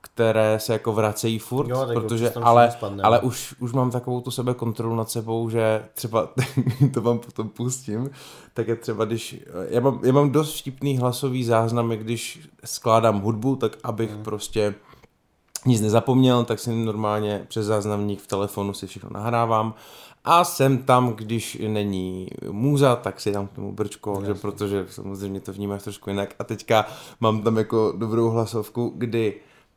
které 0.04 0.58
se 0.60 0.72
jako 0.72 0.92
vracejí 0.92 1.38
furt, 1.38 1.68
Jo, 1.68 1.86
protože, 1.94 2.30
ale, 2.30 2.70
spadne, 2.70 3.02
ale 3.02 3.20
no. 3.22 3.28
už, 3.28 3.54
už 3.60 3.72
mám 3.72 3.90
takovou 3.90 4.20
tu 4.20 4.30
sebe 4.30 4.54
kontrolu 4.54 4.96
nad 4.96 5.10
sebou, 5.10 5.50
že 5.50 5.84
třeba, 5.94 6.28
to 6.94 7.00
vám 7.02 7.18
potom 7.18 7.48
pustím, 7.48 8.10
tak 8.54 8.68
je 8.68 8.76
třeba, 8.76 9.04
když, 9.04 9.40
já 9.68 9.80
mám, 9.80 10.00
já 10.02 10.12
mám 10.12 10.30
dost 10.30 10.58
vtipný 10.60 10.98
hlasový 10.98 11.44
záznamy, 11.44 11.96
když 11.96 12.48
skládám 12.64 13.20
hudbu, 13.20 13.56
tak 13.56 13.76
abych 13.84 14.10
Mhm. 14.14 14.22
prostě 14.22 14.74
nic 15.66 15.80
nezapomněl, 15.80 16.44
tak 16.44 16.58
si 16.58 16.74
normálně 16.84 17.44
přes 17.48 17.66
záznamník 17.66 18.20
v 18.20 18.26
telefonu 18.26 18.74
si 18.74 18.86
všechno 18.86 19.10
nahrávám 19.12 19.74
a 20.24 20.44
jsem 20.44 20.78
tam, 20.78 21.12
když 21.12 21.58
není 21.68 22.28
můza, 22.50 22.96
tak 22.96 23.20
si 23.20 23.32
dám 23.32 23.46
k 23.46 23.52
tomu 23.52 23.72
brčko, 23.72 24.22
že, 24.26 24.34
protože 24.34 24.86
samozřejmě 24.90 25.40
to 25.40 25.52
vnímáš 25.52 25.82
trošku 25.82 26.10
jinak 26.10 26.34
a 26.38 26.44
teďka 26.44 26.86
mám 27.20 27.42
tam 27.42 27.56
jako 27.56 27.92
dobrou 27.96 28.30
hlasovku, 28.30 28.92
kdy 28.96 29.34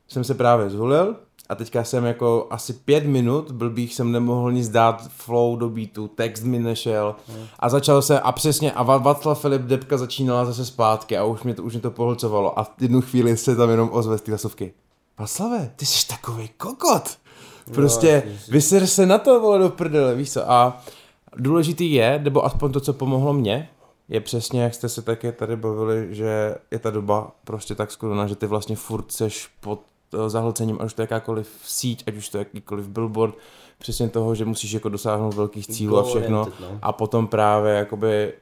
jsem 0.07 0.23
se 0.23 0.34
právě 0.34 0.69
zvolil 0.69 1.15
a 1.49 1.56
teďka 1.56 1.84
jsem 1.84 2.06
jako 2.06 2.48
asi 2.49 2.73
pět 2.73 3.06
minut 3.06 3.52
blbých 3.52 3.95
jsem 3.95 4.11
nemohl 4.11 4.52
nic 4.52 4.69
dát 4.69 5.07
flow 5.10 5.56
do 5.57 5.69
beatu, 5.69 6.07
text 6.07 6.44
mi 6.44 6.60
nešel 6.60 7.15
a 7.60 7.69
začal 7.69 8.02
se 8.02 8.19
a 8.19 8.32
přesně 8.32 8.72
a 8.72 8.84
Václav 8.84 9.41
Filip 9.41 9.61
Debka 9.61 9.98
začínala 9.98 10.45
zase 10.45 10.65
zpátky 10.65 11.18
a 11.18 11.23
už 11.23 11.44
mě 11.44 11.53
to, 11.53 11.64
už 11.64 11.73
mě 11.73 11.82
to 11.82 11.91
pohlcovalo 11.91 12.60
a 12.60 12.64
v 12.64 12.72
jednu 12.82 13.02
chvíli 13.02 13.38
se 13.38 13.56
tam 13.56 13.69
jenom 13.69 13.90
ozve 13.91 14.18
z 14.18 14.22
té 14.22 14.32
hlasovky. 14.32 14.73
Václave, 15.19 15.72
ty 15.76 15.86
jsi 15.86 16.07
takový 16.07 16.49
kokot. 16.57 17.18
Prostě 17.73 18.07
jasně, 18.07 18.32
že- 18.45 18.52
vyser 18.52 18.88
se 18.88 19.06
na 19.06 19.18
to, 19.18 19.40
vole, 19.40 19.60
do 19.60 19.69
prdele, 19.69 20.15
víš 20.15 20.32
co. 20.32 20.52
A 20.52 20.84
důležitý 21.36 21.94
je, 21.94 22.19
nebo 22.23 22.45
aspoň 22.45 22.72
to, 22.72 22.80
co 22.80 22.94
pomohlo 22.94 23.34
mně, 23.34 23.69
je 24.10 24.22
přesně, 24.22 24.64
jak 24.64 24.73
jste 24.73 24.90
se 24.90 25.02
také 25.02 25.32
tady 25.32 25.56
bavili, 25.56 26.07
že 26.11 26.56
je 26.72 26.80
ta 26.80 26.90
doba 26.90 27.32
prostě 27.44 27.76
tak 27.76 27.91
skoruna, 27.91 28.27
že 28.27 28.36
ty 28.36 28.48
vlastně 28.48 28.76
furt 28.76 29.11
seš 29.11 29.49
pod 29.61 29.82
zahlcením, 30.27 30.77
ať 30.80 30.86
už 30.86 30.94
to 30.94 31.02
je 31.02 31.03
jakákoliv 31.03 31.49
síť, 31.64 32.03
ať 32.07 32.15
už 32.15 32.30
to 32.30 32.38
je 32.38 32.40
jakýkoliv 32.40 32.88
billboard, 32.88 33.36
přesně 33.77 34.10
toho, 34.10 34.36
že 34.36 34.45
musíš 34.45 34.72
jako 34.72 34.90
dosáhnout 34.90 35.34
velkých 35.34 35.68
cílů 35.68 35.98
a 35.98 36.03
všechno. 36.03 36.48
No. 36.60 36.80
A 36.82 36.91
potom 36.91 37.27
právě 37.27 37.73
jakoby 37.73 38.34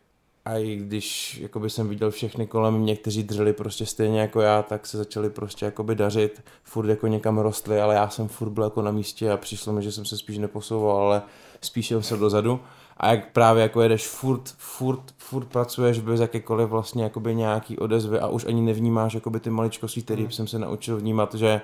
a 0.45 0.57
i 0.57 0.75
když 0.75 1.37
jakoby 1.41 1.69
jsem 1.69 1.89
viděl 1.89 2.11
všechny 2.11 2.47
kolem 2.47 2.73
mě, 2.73 2.95
kteří 2.95 3.23
dřeli 3.23 3.53
prostě 3.53 3.85
stejně 3.85 4.21
jako 4.21 4.41
já, 4.41 4.63
tak 4.63 4.87
se 4.87 4.97
začali 4.97 5.29
prostě 5.29 5.65
jakoby 5.65 5.95
dařit, 5.95 6.43
furt 6.63 6.89
jako 6.89 7.07
někam 7.07 7.37
rostli, 7.37 7.81
ale 7.81 7.95
já 7.95 8.09
jsem 8.09 8.27
furt 8.27 8.49
byl 8.49 8.63
jako 8.63 8.81
na 8.81 8.91
místě 8.91 9.31
a 9.31 9.37
přišlo 9.37 9.73
mi, 9.73 9.83
že 9.83 9.91
jsem 9.91 10.05
se 10.05 10.17
spíš 10.17 10.37
neposouval, 10.37 10.97
ale 10.97 11.21
spíš 11.61 11.87
jsem 11.87 12.03
se 12.03 12.17
dozadu. 12.17 12.59
A 12.97 13.11
jak 13.11 13.31
právě 13.31 13.63
jako 13.63 13.81
jedeš 13.81 14.07
furt, 14.07 14.53
furt, 14.57 15.11
furt 15.33 15.45
pracuješ 15.45 15.99
bez 15.99 16.19
jakékoliv 16.19 16.69
vlastně 16.69 17.03
jakoby 17.03 17.35
nějaký 17.35 17.79
odezvy 17.79 18.19
a 18.19 18.27
už 18.27 18.45
ani 18.45 18.61
nevnímáš 18.61 19.13
jakoby 19.13 19.39
ty 19.39 19.49
maličkosti, 19.49 20.01
který 20.01 20.21
Hmm. 20.23 20.31
jsem 20.31 20.47
se 20.47 20.59
naučil 20.59 20.97
vnímat, 20.97 21.33
že 21.33 21.61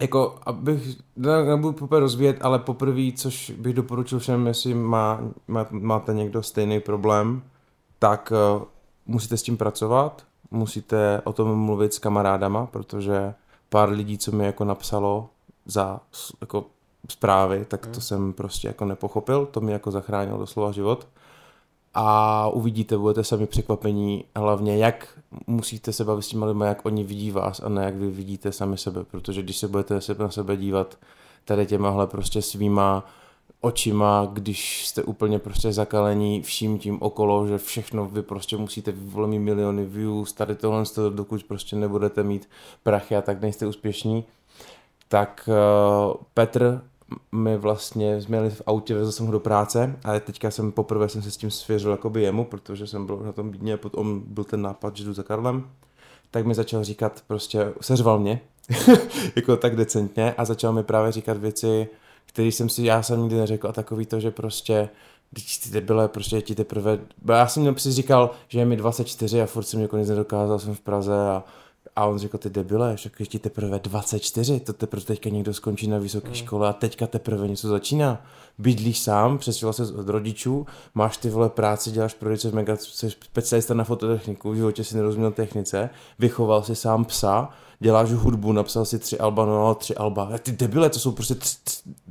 jako, 0.00 0.38
abych, 0.46 0.96
ne- 1.16 1.44
nebudu 1.44 1.76
úplně 1.84 2.00
rozvíjet, 2.00 2.36
ale 2.40 2.58
poprvé, 2.58 3.12
což 3.16 3.50
bych 3.50 3.74
doporučil 3.74 4.18
všem, 4.18 4.46
jestli 4.46 4.74
má, 4.74 5.20
má, 5.48 5.66
máte 5.70 6.14
někdo 6.14 6.42
stejný 6.42 6.80
problém, 6.80 7.42
tak 7.98 8.32
uh, 8.56 8.62
musíte 9.06 9.36
s 9.36 9.42
tím 9.42 9.56
pracovat, 9.56 10.24
musíte 10.50 11.20
o 11.24 11.32
tom 11.32 11.54
mluvit 11.64 11.94
s 11.94 11.98
kamarádama, 11.98 12.66
protože 12.66 13.34
pár 13.68 13.88
lidí, 13.88 14.18
co 14.18 14.32
mi 14.32 14.44
jako 14.44 14.64
napsalo 14.64 15.28
za 15.66 16.00
jako 16.40 16.64
zprávy, 17.08 17.64
tak 17.68 17.86
to 17.86 18.00
jsem 18.00 18.32
prostě 18.32 18.68
jako 18.68 18.84
nepochopil, 18.84 19.46
to 19.46 19.60
mi 19.60 19.72
jako 19.72 19.90
zachránilo 19.90 20.38
doslova 20.38 20.72
život 20.72 21.08
a 21.94 22.48
uvidíte, 22.48 22.98
budete 22.98 23.24
sami 23.24 23.46
překvapení, 23.46 24.24
hlavně 24.36 24.76
jak 24.76 25.18
musíte 25.46 25.92
se 25.92 26.04
bavit 26.04 26.22
s 26.22 26.28
těma 26.28 26.46
lidmi, 26.46 26.66
jak 26.66 26.86
oni 26.86 27.04
vidí 27.04 27.30
vás 27.30 27.60
a 27.60 27.68
ne 27.68 27.84
jak 27.84 27.96
vy 27.96 28.10
vidíte 28.10 28.52
sami 28.52 28.78
sebe, 28.78 29.04
protože 29.04 29.42
když 29.42 29.56
se 29.56 29.68
budete 29.68 30.00
na 30.18 30.30
sebe 30.30 30.56
dívat 30.56 30.98
tady 31.44 31.66
těmahle 31.66 32.06
prostě 32.06 32.42
svýma 32.42 33.04
očima, 33.60 34.28
když 34.32 34.86
jste 34.86 35.02
úplně 35.02 35.38
prostě 35.38 35.72
zakalení 35.72 36.42
vším 36.42 36.78
tím 36.78 37.02
okolo, 37.02 37.46
že 37.46 37.58
všechno 37.58 38.06
vy 38.06 38.22
prostě 38.22 38.56
musíte 38.56 38.92
vyvolit 38.92 39.38
miliony 39.38 39.84
views, 39.84 40.32
tady 40.32 40.54
tohle, 40.54 40.84
to, 40.94 41.10
dokud 41.10 41.44
prostě 41.44 41.76
nebudete 41.76 42.22
mít 42.22 42.48
prachy 42.82 43.16
a 43.16 43.22
tak 43.22 43.40
nejste 43.40 43.66
úspěšní, 43.66 44.24
tak 45.08 45.48
uh, 45.48 46.14
Petr 46.34 46.82
my 47.32 47.58
vlastně 47.58 48.22
jsme 48.22 48.36
jeli 48.36 48.50
v 48.50 48.62
autě, 48.66 48.94
vezl 48.94 49.12
jsem 49.12 49.26
ho 49.26 49.32
do 49.32 49.40
práce 49.40 49.96
a 50.04 50.20
teďka 50.20 50.50
jsem 50.50 50.72
poprvé 50.72 51.08
jsem 51.08 51.22
se 51.22 51.30
s 51.30 51.36
tím 51.36 51.50
svěřil 51.50 51.90
jakoby 51.90 52.22
jemu, 52.22 52.44
protože 52.44 52.86
jsem 52.86 53.06
byl 53.06 53.16
na 53.16 53.32
tom 53.32 53.50
bídně, 53.50 53.76
potom 53.76 54.22
byl 54.26 54.44
ten 54.44 54.62
nápad, 54.62 54.96
že 54.96 55.04
jdu 55.04 55.14
za 55.14 55.22
Karlem, 55.22 55.70
tak 56.30 56.46
mi 56.46 56.54
začal 56.54 56.84
říkat 56.84 57.24
prostě, 57.26 57.72
seřval 57.80 58.18
mě, 58.18 58.40
jako 59.36 59.56
tak 59.56 59.76
decentně 59.76 60.34
a 60.34 60.44
začal 60.44 60.72
mi 60.72 60.82
právě 60.82 61.12
říkat 61.12 61.36
věci, 61.36 61.88
které 62.26 62.48
jsem 62.48 62.68
si, 62.68 62.84
já 62.84 63.02
jsem 63.02 63.22
nikdy 63.22 63.36
neřekl 63.36 63.68
a 63.68 63.72
takový 63.72 64.06
to, 64.06 64.20
že 64.20 64.30
prostě 64.30 64.88
když 65.30 65.58
ty 65.58 65.70
debile, 65.70 66.08
prostě 66.08 66.42
ti 66.42 66.54
teprve, 66.54 66.98
já 67.28 67.46
jsem 67.46 67.78
si 67.78 67.92
říkal, 67.92 68.30
že 68.48 68.58
je 68.58 68.64
mi 68.64 68.76
24 68.76 69.42
a 69.42 69.46
furt 69.46 69.64
jsem 69.64 69.80
jako 69.80 69.96
nic 69.96 70.08
nedokázal, 70.08 70.58
jsem 70.58 70.74
v 70.74 70.80
Praze 70.80 71.14
a 71.14 71.44
a 71.96 72.06
on 72.06 72.18
řekl, 72.18 72.38
ty 72.38 72.50
debile, 72.50 72.96
však 72.96 73.20
ještě 73.20 73.38
teprve 73.38 73.78
24, 73.78 74.60
to 74.60 74.72
teprve 74.72 75.04
teďka 75.04 75.30
někdo 75.30 75.54
skončí 75.54 75.88
na 75.88 75.98
vysoké 75.98 76.34
škole 76.34 76.68
a 76.68 76.72
teďka 76.72 77.06
teprve 77.06 77.48
něco 77.48 77.68
začíná. 77.68 78.24
Bydlíš 78.58 78.98
sám, 78.98 79.38
přestěhoval 79.38 79.72
se 79.72 79.82
od 79.82 80.08
rodičů, 80.08 80.66
máš 80.94 81.16
ty 81.16 81.30
vole 81.30 81.48
práci, 81.48 81.90
děláš 81.90 82.14
pro 82.14 82.36
v 82.36 82.52
mega, 82.52 82.76
jsi 82.76 83.10
specialista 83.10 83.74
na 83.74 83.84
fototechniku, 83.84 84.50
v 84.50 84.56
životě 84.56 84.84
si 84.84 84.96
nerozuměl 84.96 85.32
technice, 85.32 85.90
vychoval 86.18 86.62
si 86.62 86.76
sám 86.76 87.04
psa, 87.04 87.48
děláš 87.80 88.10
hudbu, 88.10 88.52
napsal 88.52 88.84
si 88.84 88.98
tři 88.98 89.18
alba, 89.18 89.46
no, 89.46 89.74
tři 89.74 89.94
alba. 89.94 90.30
A 90.34 90.38
Ty 90.38 90.52
debile, 90.52 90.90
to 90.90 90.98
jsou 90.98 91.12
prostě 91.12 91.34
tři, 91.34 91.56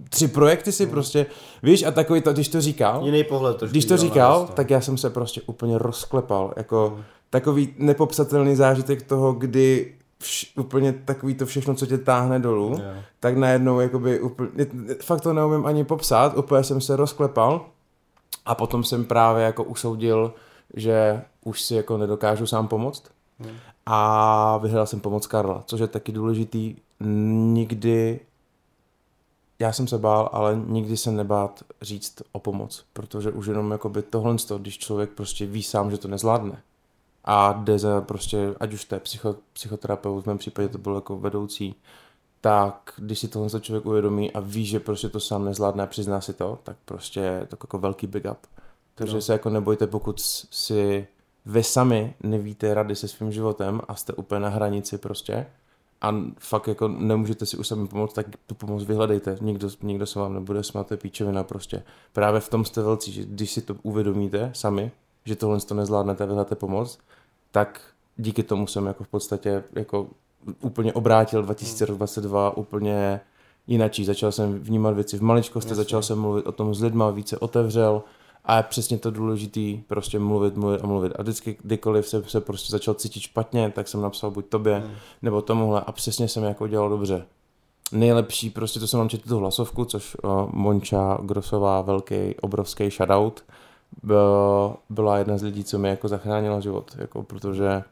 tři 0.09 0.27
projekty 0.27 0.71
si 0.71 0.87
prostě, 0.87 1.25
víš, 1.63 1.83
a 1.83 1.91
takový 1.91 2.21
to, 2.21 2.33
když 2.33 2.47
to 2.47 2.61
říkal, 2.61 3.05
Jiný 3.05 3.23
pohled 3.23 3.57
trošku. 3.57 3.71
když 3.71 3.85
to 3.85 3.97
říkal, 3.97 4.47
tak 4.53 4.69
já 4.69 4.81
jsem 4.81 4.97
se 4.97 5.09
prostě 5.09 5.41
úplně 5.41 5.77
rozklepal, 5.77 6.53
jako 6.57 6.99
takový 7.29 7.73
nepopsatelný 7.77 8.55
zážitek 8.55 9.01
toho, 9.01 9.33
kdy 9.33 9.95
vš, 10.19 10.53
úplně 10.57 10.93
takový 10.93 11.35
to 11.35 11.45
všechno, 11.45 11.75
co 11.75 11.85
tě 11.85 11.97
táhne 11.97 12.39
dolů, 12.39 12.69
Jo. 12.71 13.01
tak 13.19 13.37
najednou 13.37 13.79
jakoby 13.79 14.19
úplně, 14.19 14.49
fakt 15.01 15.21
to 15.21 15.33
neumím 15.33 15.65
ani 15.65 15.83
popsat, 15.83 16.37
úplně 16.37 16.63
jsem 16.63 16.81
se 16.81 16.95
rozklepal 16.95 17.65
a 18.45 18.55
potom 18.55 18.83
jsem 18.83 19.05
právě 19.05 19.43
jako 19.43 19.63
usoudil, 19.63 20.33
že 20.73 21.21
už 21.45 21.61
si 21.61 21.75
jako 21.75 21.97
nedokážu 21.97 22.47
sám 22.47 22.67
pomoct 22.67 23.03
Hmm. 23.41 23.55
a 23.85 24.57
vyhledal 24.57 24.85
jsem 24.87 24.99
pomoc 24.99 25.27
Karla, 25.27 25.63
což 25.65 25.79
je 25.79 25.87
taky 25.87 26.11
důležitý, 26.11 26.75
nikdy 27.53 28.19
já 29.59 29.71
jsem 29.73 29.87
se 29.87 29.97
bál, 29.97 30.29
ale 30.33 30.61
nikdy 30.65 30.97
se 30.97 31.11
nebát 31.11 31.63
říct 31.81 32.21
o 32.31 32.39
pomoc, 32.39 32.85
protože 32.93 33.31
už 33.31 33.47
jenom 33.47 33.71
jakoby 33.71 34.01
tohle, 34.01 34.35
když 34.57 34.77
člověk 34.77 35.09
prostě 35.09 35.45
ví 35.45 35.63
sám, 35.63 35.91
že 35.91 35.97
to 35.97 36.07
nezvládne 36.07 36.61
a 37.31 37.53
jde 37.53 37.79
za 37.79 38.01
prostě, 38.01 38.55
ať 38.59 38.73
už 38.73 38.85
to 38.85 38.95
je 38.95 38.99
psycho, 38.99 39.35
psychoterapeut, 39.53 40.23
v 40.23 40.27
mém 40.27 40.37
případě 40.37 40.69
to 40.69 40.77
byl 40.77 40.95
jako 40.95 41.17
vedoucí, 41.19 41.75
tak 42.41 42.93
když 42.97 43.19
si 43.19 43.27
tohle 43.27 43.61
člověk 43.61 43.85
uvědomí 43.85 44.31
a 44.31 44.39
ví, 44.39 44.65
že 44.65 44.79
prostě 44.79 45.09
to 45.09 45.19
sám 45.19 45.45
nezvládne 45.45 45.83
a 45.83 45.87
přizná 45.87 46.21
si 46.21 46.33
to, 46.33 46.59
tak 46.63 46.77
prostě 46.85 47.19
je 47.19 47.45
to 47.45 47.53
jako 47.53 47.77
velký 47.79 48.07
big 48.07 48.25
up. 48.31 48.37
Takže 48.95 49.15
No. 49.15 49.21
se 49.21 49.33
jako 49.33 49.49
nebojte, 49.49 49.87
pokud 49.87 50.19
si 50.19 51.07
vy 51.45 51.63
sami 51.63 52.13
nevíte 52.23 52.73
rady 52.73 52.95
se 52.95 53.07
svým 53.07 53.31
životem 53.31 53.81
a 53.87 53.95
jste 53.95 54.13
úplně 54.13 54.39
na 54.39 54.49
hranici 54.49 54.97
prostě 54.97 55.45
a 56.01 56.15
fakt 56.39 56.67
jako 56.67 56.87
nemůžete 56.87 57.45
si 57.45 57.57
už 57.57 57.67
sami 57.67 57.87
pomoct, 57.87 58.13
tak 58.13 58.25
tu 58.47 58.55
pomoc 58.55 58.83
vyhledejte. 58.83 59.37
Nikdo, 59.41 59.69
nikdo 59.81 60.05
se 60.05 60.19
vám 60.19 60.33
nebude 60.33 60.63
smát, 60.63 60.87
to 60.87 60.93
je 60.93 60.97
píčovina 60.97 61.43
prostě. 61.43 61.83
Právě 62.13 62.39
v 62.39 62.49
tom 62.49 62.65
jste 62.65 62.81
velcí, 62.81 63.11
že 63.11 63.23
když 63.25 63.51
si 63.51 63.61
to 63.61 63.75
uvědomíte 63.83 64.51
sami, 64.53 64.91
že 65.25 65.35
tohle 65.35 65.59
to 65.59 65.73
nezvládnete 65.73 66.23
a 66.23 66.27
vyhledáte 66.27 66.55
pomoc, 66.55 66.99
tak 67.51 67.81
díky 68.17 68.43
tomu 68.43 68.67
jsem 68.67 68.85
jako 68.85 69.03
v 69.03 69.07
podstatě 69.07 69.63
jako 69.73 70.07
úplně 70.61 70.93
obrátil 70.93 71.43
2022 71.43 72.57
úplně 72.57 73.19
jinačí. 73.67 74.05
Začal 74.05 74.31
jsem 74.31 74.59
vnímat 74.59 74.91
věci 74.95 75.17
v 75.17 75.21
maličkosti, 75.21 75.69
Jasně. 75.71 75.83
začal 75.83 76.01
jsem 76.03 76.19
mluvit 76.19 76.47
o 76.47 76.51
tom 76.51 76.75
s 76.75 76.81
lidma, 76.81 77.09
více 77.09 77.37
otevřel 77.37 78.03
a 78.45 78.57
je 78.57 78.63
přesně 78.63 78.97
to 78.97 79.11
důležitý, 79.11 79.81
prostě 79.87 80.19
mluvit, 80.19 80.55
mluvit 80.57 80.81
a 80.83 80.87
mluvit. 80.87 81.13
A 81.15 81.21
vždycky, 81.21 81.57
kdykoliv 81.63 82.07
jsem 82.07 82.23
se 82.23 82.41
prostě 82.41 82.71
začal 82.71 82.93
cítit 82.93 83.19
špatně, 83.19 83.71
tak 83.75 83.87
jsem 83.87 84.01
napsal 84.01 84.31
buď 84.31 84.45
tobě, 84.45 84.75
Hmm. 84.79 84.95
nebo 85.21 85.41
tomuhle 85.41 85.81
a 85.81 85.91
přesně 85.91 86.27
jsem 86.27 86.43
jako 86.43 86.67
dělal 86.67 86.89
dobře. 86.89 87.25
Nejlepší, 87.91 88.49
prostě 88.49 88.79
to 88.79 88.87
jsem 88.87 88.99
vám 88.99 89.09
četl 89.09 89.29
tu 89.29 89.37
hlasovku, 89.37 89.85
což 89.85 90.15
uh, 90.23 90.31
Monča 90.53 91.17
Grosová, 91.21 91.81
velký, 91.81 92.35
obrovský 92.41 92.89
shoutout, 92.89 93.43
byl, 94.03 94.75
byla 94.89 95.17
jedna 95.17 95.37
z 95.37 95.43
lidí, 95.43 95.63
co 95.63 95.77
mi 95.79 95.89
jako 95.89 96.07
zachránila 96.07 96.59
život, 96.59 96.91
jako 96.97 97.23
protože 97.23 97.83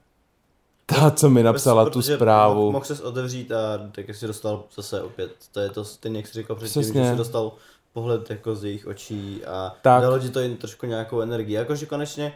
ta, 0.86 1.12
co 1.12 1.30
mi 1.30 1.44
napsala 1.44 1.86
tu 1.86 1.92
Protože 2.00 2.16
zprávu, 2.16 2.56
Mohl, 2.60 2.72
mohl 2.72 2.86
ses 2.86 3.00
otevřít 3.00 3.52
a 3.52 3.90
tak 3.92 4.10
jsi 4.10 4.28
dostal 4.28 4.64
zase 4.76 5.02
opět, 5.02 5.32
to 5.52 5.60
je 5.60 5.70
to 5.70 5.86
stejně, 5.86 6.20
jak 6.20 6.28
jsi 6.28 6.34
říkal 6.34 6.56
předtím, 6.56 6.82
Přesně. 6.82 7.04
že 7.04 7.12
jsi 7.12 7.18
dostal 7.18 7.52
pohled 7.94 8.30
jako 8.30 8.56
z 8.56 8.64
jejich 8.64 8.88
očí 8.88 9.46
a 9.46 9.76
Tak. 9.82 10.02
dalo 10.02 10.20
ti 10.20 10.30
to 10.30 10.40
jen 10.40 10.58
trošku 10.58 10.86
nějakou 10.86 11.22
energii. 11.22 11.56
Jakože 11.56 11.86
konečně 11.86 12.34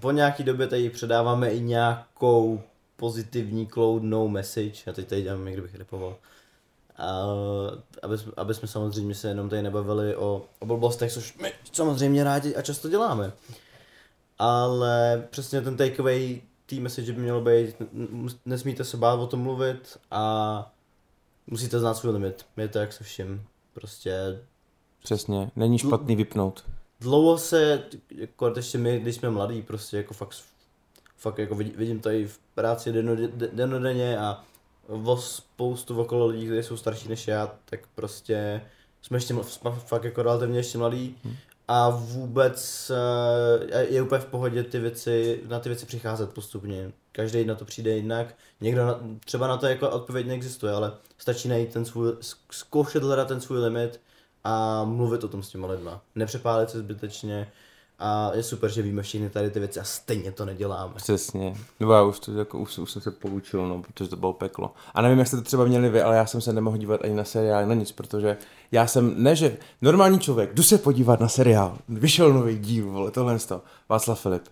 po 0.00 0.10
nějaký 0.10 0.44
době 0.44 0.66
tady 0.66 0.90
předáváme 0.90 1.50
i 1.50 1.60
nějakou 1.60 2.60
pozitivní 2.96 3.66
cloudnou 3.66 4.28
message, 4.28 4.82
já 4.86 4.92
teď 4.92 5.08
tady 5.08 5.22
dělám, 5.22 5.46
jak 5.46 5.52
kdybych 5.54 5.74
repoval. 5.74 6.16
A 6.98 7.26
aby, 8.02 8.16
aby 8.36 8.54
jsme 8.54 8.68
samozřejmě 8.68 9.14
se 9.14 9.28
jenom 9.28 9.48
tady 9.48 9.62
nebavili 9.62 10.16
o, 10.16 10.42
o 10.58 10.66
blbostech, 10.66 11.12
což 11.12 11.38
my 11.38 11.52
samozřejmě 11.72 12.24
rádi 12.24 12.54
a 12.54 12.62
často 12.62 12.88
děláme. 12.88 13.32
Ale 14.38 15.26
přesně 15.30 15.60
ten 15.60 15.76
takeaway 15.76 16.40
té 16.66 16.76
message 16.76 17.12
by 17.12 17.20
mělo 17.20 17.40
být, 17.40 17.76
nesmíte 18.46 18.84
se 18.84 18.96
bát 18.96 19.14
o 19.14 19.26
tom 19.26 19.40
mluvit 19.40 19.98
a 20.10 20.72
musíte 21.46 21.78
znát 21.78 21.94
svůj 21.94 22.12
limit. 22.12 22.46
Je 22.56 22.68
to 22.68 22.78
jak 22.78 22.92
se 22.92 23.04
vším. 23.04 23.42
Prostě 23.74 24.40
přesně, 25.04 25.50
není 25.56 25.78
špatný 25.78 26.16
vypnout. 26.16 26.64
dlouho 27.00 27.38
se, 27.38 27.82
jako 28.10 28.52
ještě 28.56 28.78
my, 28.78 29.00
když 29.00 29.16
jsme 29.16 29.30
mladí, 29.30 29.62
prostě 29.62 29.96
jako 29.96 30.14
fakt, 30.14 30.36
fakt 31.16 31.38
jako 31.38 31.54
vidím, 31.54 32.00
i 32.10 32.26
v 32.26 32.38
práci 32.54 32.92
denno- 32.92 33.30
de- 33.34 33.48
dennodenně 33.52 34.18
a 34.18 34.44
o 34.88 35.16
spoustu 35.16 36.00
okolo 36.00 36.26
lidí, 36.26 36.46
kteří 36.46 36.68
jsou 36.68 36.76
starší 36.76 37.08
než 37.08 37.28
já, 37.28 37.54
tak 37.64 37.80
prostě 37.94 38.60
jsme 39.02 39.16
ještě 39.16 39.34
jsme 39.42 39.70
fakt 39.70 40.04
jako 40.04 40.22
relativně 40.22 40.58
ještě 40.58 40.78
mladí 40.78 41.16
a 41.68 41.88
vůbec 41.88 42.90
eh, 43.70 43.84
je 43.84 44.02
úplně 44.02 44.20
v 44.20 44.26
pohodě 44.26 44.62
ty 44.62 44.78
věci, 44.78 45.40
na 45.48 45.60
ty 45.60 45.68
věci 45.68 45.86
přicházet 45.86 46.34
postupně. 46.34 46.92
Každý 47.12 47.44
na 47.44 47.54
to 47.54 47.64
přijde 47.64 47.90
jinak. 47.90 48.34
Někdo 48.60 48.86
na, 48.86 49.00
třeba 49.24 49.46
na 49.46 49.56
to 49.56 49.66
jako 49.66 49.90
odpověď 49.90 50.26
neexistuje, 50.26 50.72
ale 50.72 50.92
stačí 51.18 51.48
najít 51.48 51.72
ten 51.72 51.84
svůj, 51.84 52.10
zk- 52.10 52.36
zkoušet 52.50 53.02
hledat 53.02 53.28
ten 53.28 53.40
svůj 53.40 53.58
limit 53.58 54.00
a 54.44 54.84
mluvit 54.84 55.24
o 55.24 55.28
tom 55.28 55.42
s 55.42 55.48
těma 55.48 55.68
lidma. 55.68 56.02
Nepřepálit 56.14 56.70
se 56.70 56.78
zbytečně 56.78 57.52
A 57.98 58.30
je 58.34 58.42
super, 58.42 58.70
že 58.70 58.82
víme 58.82 59.02
všechny 59.02 59.30
tady 59.30 59.50
ty 59.50 59.60
věci 59.60 59.80
a 59.80 59.84
stejně 59.84 60.32
to 60.32 60.44
neděláme. 60.44 60.94
Přesně. 60.96 61.54
Nebo 61.80 61.92
já 61.92 62.02
už, 62.02 62.20
to, 62.20 62.32
jako, 62.32 62.58
už, 62.58 62.78
už 62.78 62.90
jsem 62.90 63.02
se 63.02 63.10
poučil, 63.10 63.68
no, 63.68 63.82
protože 63.82 64.10
to 64.10 64.16
bylo 64.16 64.32
peklo. 64.32 64.74
A 64.94 65.02
nevím, 65.02 65.18
jak 65.18 65.28
jste 65.28 65.36
to 65.36 65.42
třeba 65.42 65.64
měli 65.64 65.88
vy, 65.88 66.02
ale 66.02 66.16
já 66.16 66.26
jsem 66.26 66.40
se 66.40 66.52
nemohl 66.52 66.76
dívat 66.76 67.04
ani 67.04 67.14
na 67.14 67.24
seriál, 67.24 67.66
na 67.66 67.74
nic, 67.74 67.92
protože 67.92 68.36
já 68.72 68.86
jsem, 68.86 69.22
ne 69.22 69.36
že, 69.36 69.56
normální 69.82 70.18
člověk, 70.18 70.54
jdu 70.54 70.62
se 70.62 70.78
podívat 70.78 71.20
na 71.20 71.28
seriál, 71.28 71.78
vyšel 71.88 72.32
nový 72.32 72.58
díl, 72.58 72.90
vole, 72.90 73.10
tohle 73.10 73.38
toho. 73.38 73.62
Václav 73.88 74.20
Filip. 74.20 74.42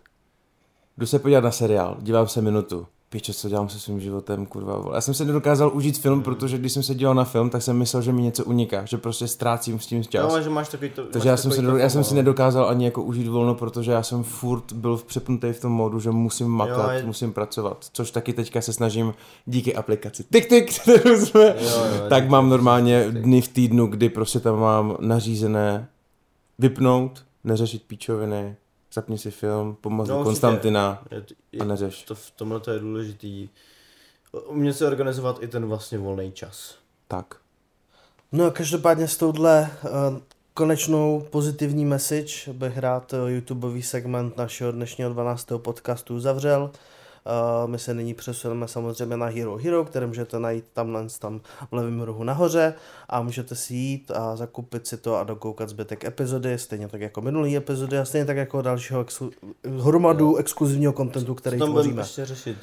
Jdu 0.99 1.07
se 1.07 1.19
podívat 1.19 1.45
na 1.45 1.51
seriál, 1.51 1.97
dívám 2.01 2.29
se 2.29 2.43
minutu. 2.43 2.87
Píče, 3.11 3.35
co 3.35 3.49
dělám 3.49 3.69
se 3.69 3.81
svým 3.81 4.01
životem, 4.01 4.47
kurva. 4.47 4.79
Vole. 4.79 4.97
Já 4.97 5.01
jsem 5.01 5.15
se 5.15 5.25
nedokázal 5.25 5.71
užít 5.75 5.99
film, 5.99 6.23
protože 6.23 6.59
když 6.59 6.73
jsem 6.73 6.83
se 6.83 6.95
díval 6.95 7.15
na 7.15 7.25
film, 7.25 7.51
tak 7.51 7.63
jsem 7.63 7.77
myslel, 7.79 8.03
že 8.03 8.13
mi 8.13 8.23
něco 8.23 8.45
uniká, 8.45 8.85
že 8.85 8.97
prostě 8.99 9.29
ztrácím 9.29 9.81
s 9.81 9.87
tím 9.87 10.05
čas. 10.05 10.33
No, 10.33 10.43
že 10.43 10.51
máš 10.51 10.69
takový 10.69 10.91
to, 10.91 11.05
Takže 11.05 11.29
já 11.29 11.37
jsem, 11.37 11.51
si, 11.51 11.63
já 11.77 11.89
jsem 11.89 12.05
si 12.05 12.15
nedokázal 12.15 12.69
ani 12.69 12.85
jako 12.85 13.03
užít 13.03 13.27
volno, 13.29 13.55
protože 13.55 13.93
já 13.93 14.03
jsem 14.03 14.23
furt 14.25 14.73
byl 14.73 14.97
přepnutý 15.07 15.53
v 15.53 15.61
tom 15.61 15.73
módu, 15.73 16.01
že 16.01 16.11
musím 16.11 16.47
makat, 16.49 16.91
Jo, 16.93 16.99
je- 16.99 17.05
musím 17.05 17.33
pracovat. 17.33 17.87
Což 17.93 18.11
taky 18.11 18.33
teďka 18.33 18.61
se 18.61 18.73
snažím 18.73 19.15
díky 19.47 19.75
aplikaci 19.75 20.25
TikTok, 20.33 20.65
kterou 20.83 21.17
jsme, 21.27 21.41
Jo, 21.61 21.71
jo, 21.71 22.09
tak 22.09 22.29
mám 22.29 22.49
normálně 22.49 23.07
dny 23.11 23.41
v 23.41 23.49
týdnu, 23.49 23.87
kdy 23.87 24.09
prostě 24.09 24.41
tam 24.41 24.61
mám 24.61 24.97
nařízené 25.01 25.89
vypnout, 26.59 27.25
neřešit 27.45 27.83
píčoviny, 27.83 28.57
zapni 28.97 29.19
si 29.19 29.31
film, 29.31 29.77
pomazat 29.81 30.17
No. 30.19 30.25
Konstantina 30.25 31.03
Je, 31.11 31.25
je, 31.53 31.61
a 31.61 31.65
neřeš. 31.65 32.03
to 32.03 32.15
v 32.15 32.31
tomhle 32.31 32.61
to 32.61 32.71
je 32.71 32.79
důležitý. 32.79 33.49
Umět 34.47 34.77
si 34.77 34.85
organizovat 34.85 35.43
i 35.43 35.49
ten 35.49 35.67
vlastně 35.67 35.99
volný 35.99 36.33
čas. 36.33 36.75
Tak. 37.09 37.35
No 38.33 38.45
a 38.45 38.51
každopádně 38.51 39.09
s 39.09 39.17
touhle 39.17 39.71
uh, 39.85 40.19
konečnou 40.55 41.27
pozitivní 41.31 41.85
message 41.85 42.53
bych 42.53 42.79
rád 42.79 43.13
uh, 43.13 43.31
YouTubeový 43.31 43.83
segment 43.83 44.37
našeho 44.37 44.73
dnešního 44.73 45.11
12. 45.11 45.49
podcastu 45.57 46.15
uzavřel. 46.15 46.71
Uh, 47.27 47.71
my 47.71 47.79
se 47.79 47.95
nyní 47.95 48.15
přesuneme 48.15 48.69
samozřejmě 48.69 49.17
na 49.17 49.27
Hero 49.27 49.57
Hero, 49.57 49.85
které 49.85 50.07
můžete 50.07 50.39
najít 50.39 50.65
tamhle 50.73 51.07
tam 51.19 51.41
v 51.71 51.73
levém 51.73 52.01
rohu 52.01 52.25
nahoře 52.25 52.75
a 53.09 53.23
můžete 53.23 53.55
si 53.55 53.75
jít 53.75 54.11
a 54.15 54.37
zakupit 54.37 54.87
si 54.87 54.97
to 54.97 55.17
a 55.17 55.25
dokoukat 55.25 55.69
zbytek 55.69 56.05
epizody, 56.05 56.59
stejně 56.59 56.89
tak 56.89 57.01
jako 57.01 57.21
minulý 57.21 57.57
epizody 57.57 57.99
a 57.99 58.05
stejně 58.05 58.25
tak 58.25 58.37
jako 58.37 58.63
dalšího 58.63 59.05
exklu- 59.05 59.31
hromadu 59.83 60.37
exkluzivního 60.37 60.93
kontentu, 60.93 61.35
který 61.35 61.59
tam 61.59 61.73
budeme 61.73 61.83
tvoříme. 61.83 62.03
ještě 62.03 62.25
řešit? 62.27 62.57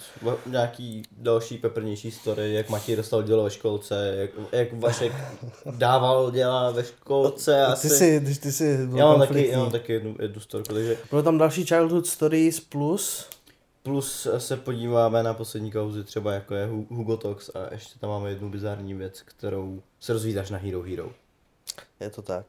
Nějaký 0.45 1.03
další 1.17 1.57
peprnější 1.57 2.11
story, 2.11 2.53
jak 2.53 2.69
Matěj 2.69 2.95
dostal 2.95 3.23
dělo 3.23 3.43
ve 3.43 3.49
školce, 3.49 4.15
jak, 4.17 4.29
jak 4.51 4.73
Vašek 4.73 5.13
dával 5.71 6.31
děla 6.31 6.71
ve 6.71 6.83
školce. 6.83 7.65
Ty 7.65 7.71
Asi. 7.71 7.89
jsi, 7.89 8.19
když 8.19 8.37
ty 8.37 8.51
jsi 8.51 8.87
byl 8.87 8.97
já 8.97 9.05
mám 9.05 9.19
taky, 9.19 9.47
já 9.47 9.59
mám 9.59 9.71
taky 9.71 9.93
jednu, 9.93 10.15
jednu 10.19 10.39
storku, 10.41 10.73
takže 10.73 10.97
Bylo 11.09 11.23
tam 11.23 11.37
další 11.37 11.65
Childhood 11.65 12.07
Stories 12.07 12.59
plus 12.59 13.29
plus 13.83 14.27
se 14.37 14.57
podíváme 14.57 15.23
na 15.23 15.33
poslední 15.33 15.71
kauzy, 15.71 16.03
třeba 16.03 16.33
jako 16.33 16.55
je 16.55 16.67
Hu- 16.67 16.87
Hugo 16.89 17.17
Tox 17.17 17.49
a 17.55 17.73
ještě 17.73 17.99
tam 17.99 18.09
máme 18.09 18.29
jednu 18.29 18.49
bizární 18.49 18.93
věc, 18.93 19.21
kterou 19.21 19.81
se 19.99 20.13
rozvídáš 20.13 20.49
na 20.49 20.57
Hero 20.57 20.81
Hero. 20.81 21.11
Je 21.99 22.09
to 22.09 22.21
tak. 22.21 22.45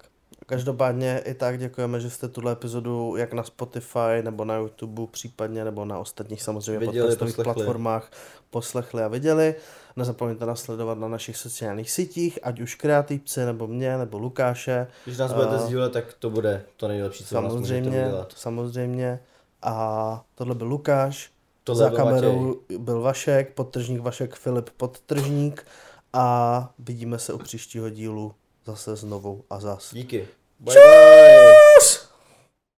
Každopádně 0.47 1.23
i 1.25 1.35
tak 1.35 1.59
děkujeme, 1.59 2.01
že 2.01 2.11
jste 2.11 2.29
tuhle 2.29 2.53
epizodu 2.53 3.17
jak 3.17 3.33
na 3.33 3.43
Spotify 3.43 4.23
nebo 4.23 4.45
na 4.45 4.57
YouTube 4.57 5.03
případně 5.11 5.65
nebo 5.65 5.85
na 5.85 5.99
ostatních 5.99 6.43
samozřejmě 6.43 6.79
Viděli, 6.79 6.99
podcastových 7.07 7.35
poslechli. 7.37 7.55
platformách 7.55 8.11
poslechli 8.51 9.03
a 9.03 9.09
viděli. 9.09 9.55
Nezapomeňte 9.97 10.47
nás 10.47 10.61
sledovat 10.63 10.99
na 10.99 11.09
našich 11.09 11.37
sociálních 11.37 11.91
sítích, 11.91 12.39
ať 12.43 12.61
už 12.61 12.75
kreativci 12.75 13.45
nebo 13.45 13.67
mě 13.67 13.99
nebo 13.99 14.19
Lukáše. 14.19 14.87
Když 15.05 15.19
nás 15.19 15.33
budete 15.33 15.55
A- 15.55 15.59
sdílet, 15.59 15.93
tak 15.93 16.13
to 16.19 16.31
bude 16.31 16.65
to 16.77 16.89
nejlepší, 16.89 17.25
co 17.25 17.35
nás 17.35 17.45
můžete 17.55 17.67
Samozřejmě, 17.69 18.07
udělat. 18.07 18.33
samozřejmě. 18.37 19.21
A 19.65 20.25
tohle 20.35 20.55
byl 20.55 20.67
Lukáš, 20.67 21.31
Tohle 21.65 21.85
za 21.85 21.89
byl 21.89 21.97
kamerou 21.97 22.61
byl 22.79 23.01
Vašek, 23.01 23.55
podtržník 23.55 24.01
Vašek 24.01 24.35
Filip 24.35 24.71
podtržník 24.71 25.67
a 26.13 26.69
vidíme 26.79 27.19
se 27.19 27.33
u 27.33 27.39
příštího 27.39 27.91
dílu 27.91 28.35
zase 28.67 28.97
znovu 28.97 29.45
a 29.51 29.61
zas. 29.61 29.95
Díky. 29.95 30.29
Bye 30.61 30.75
bye. 30.75 31.55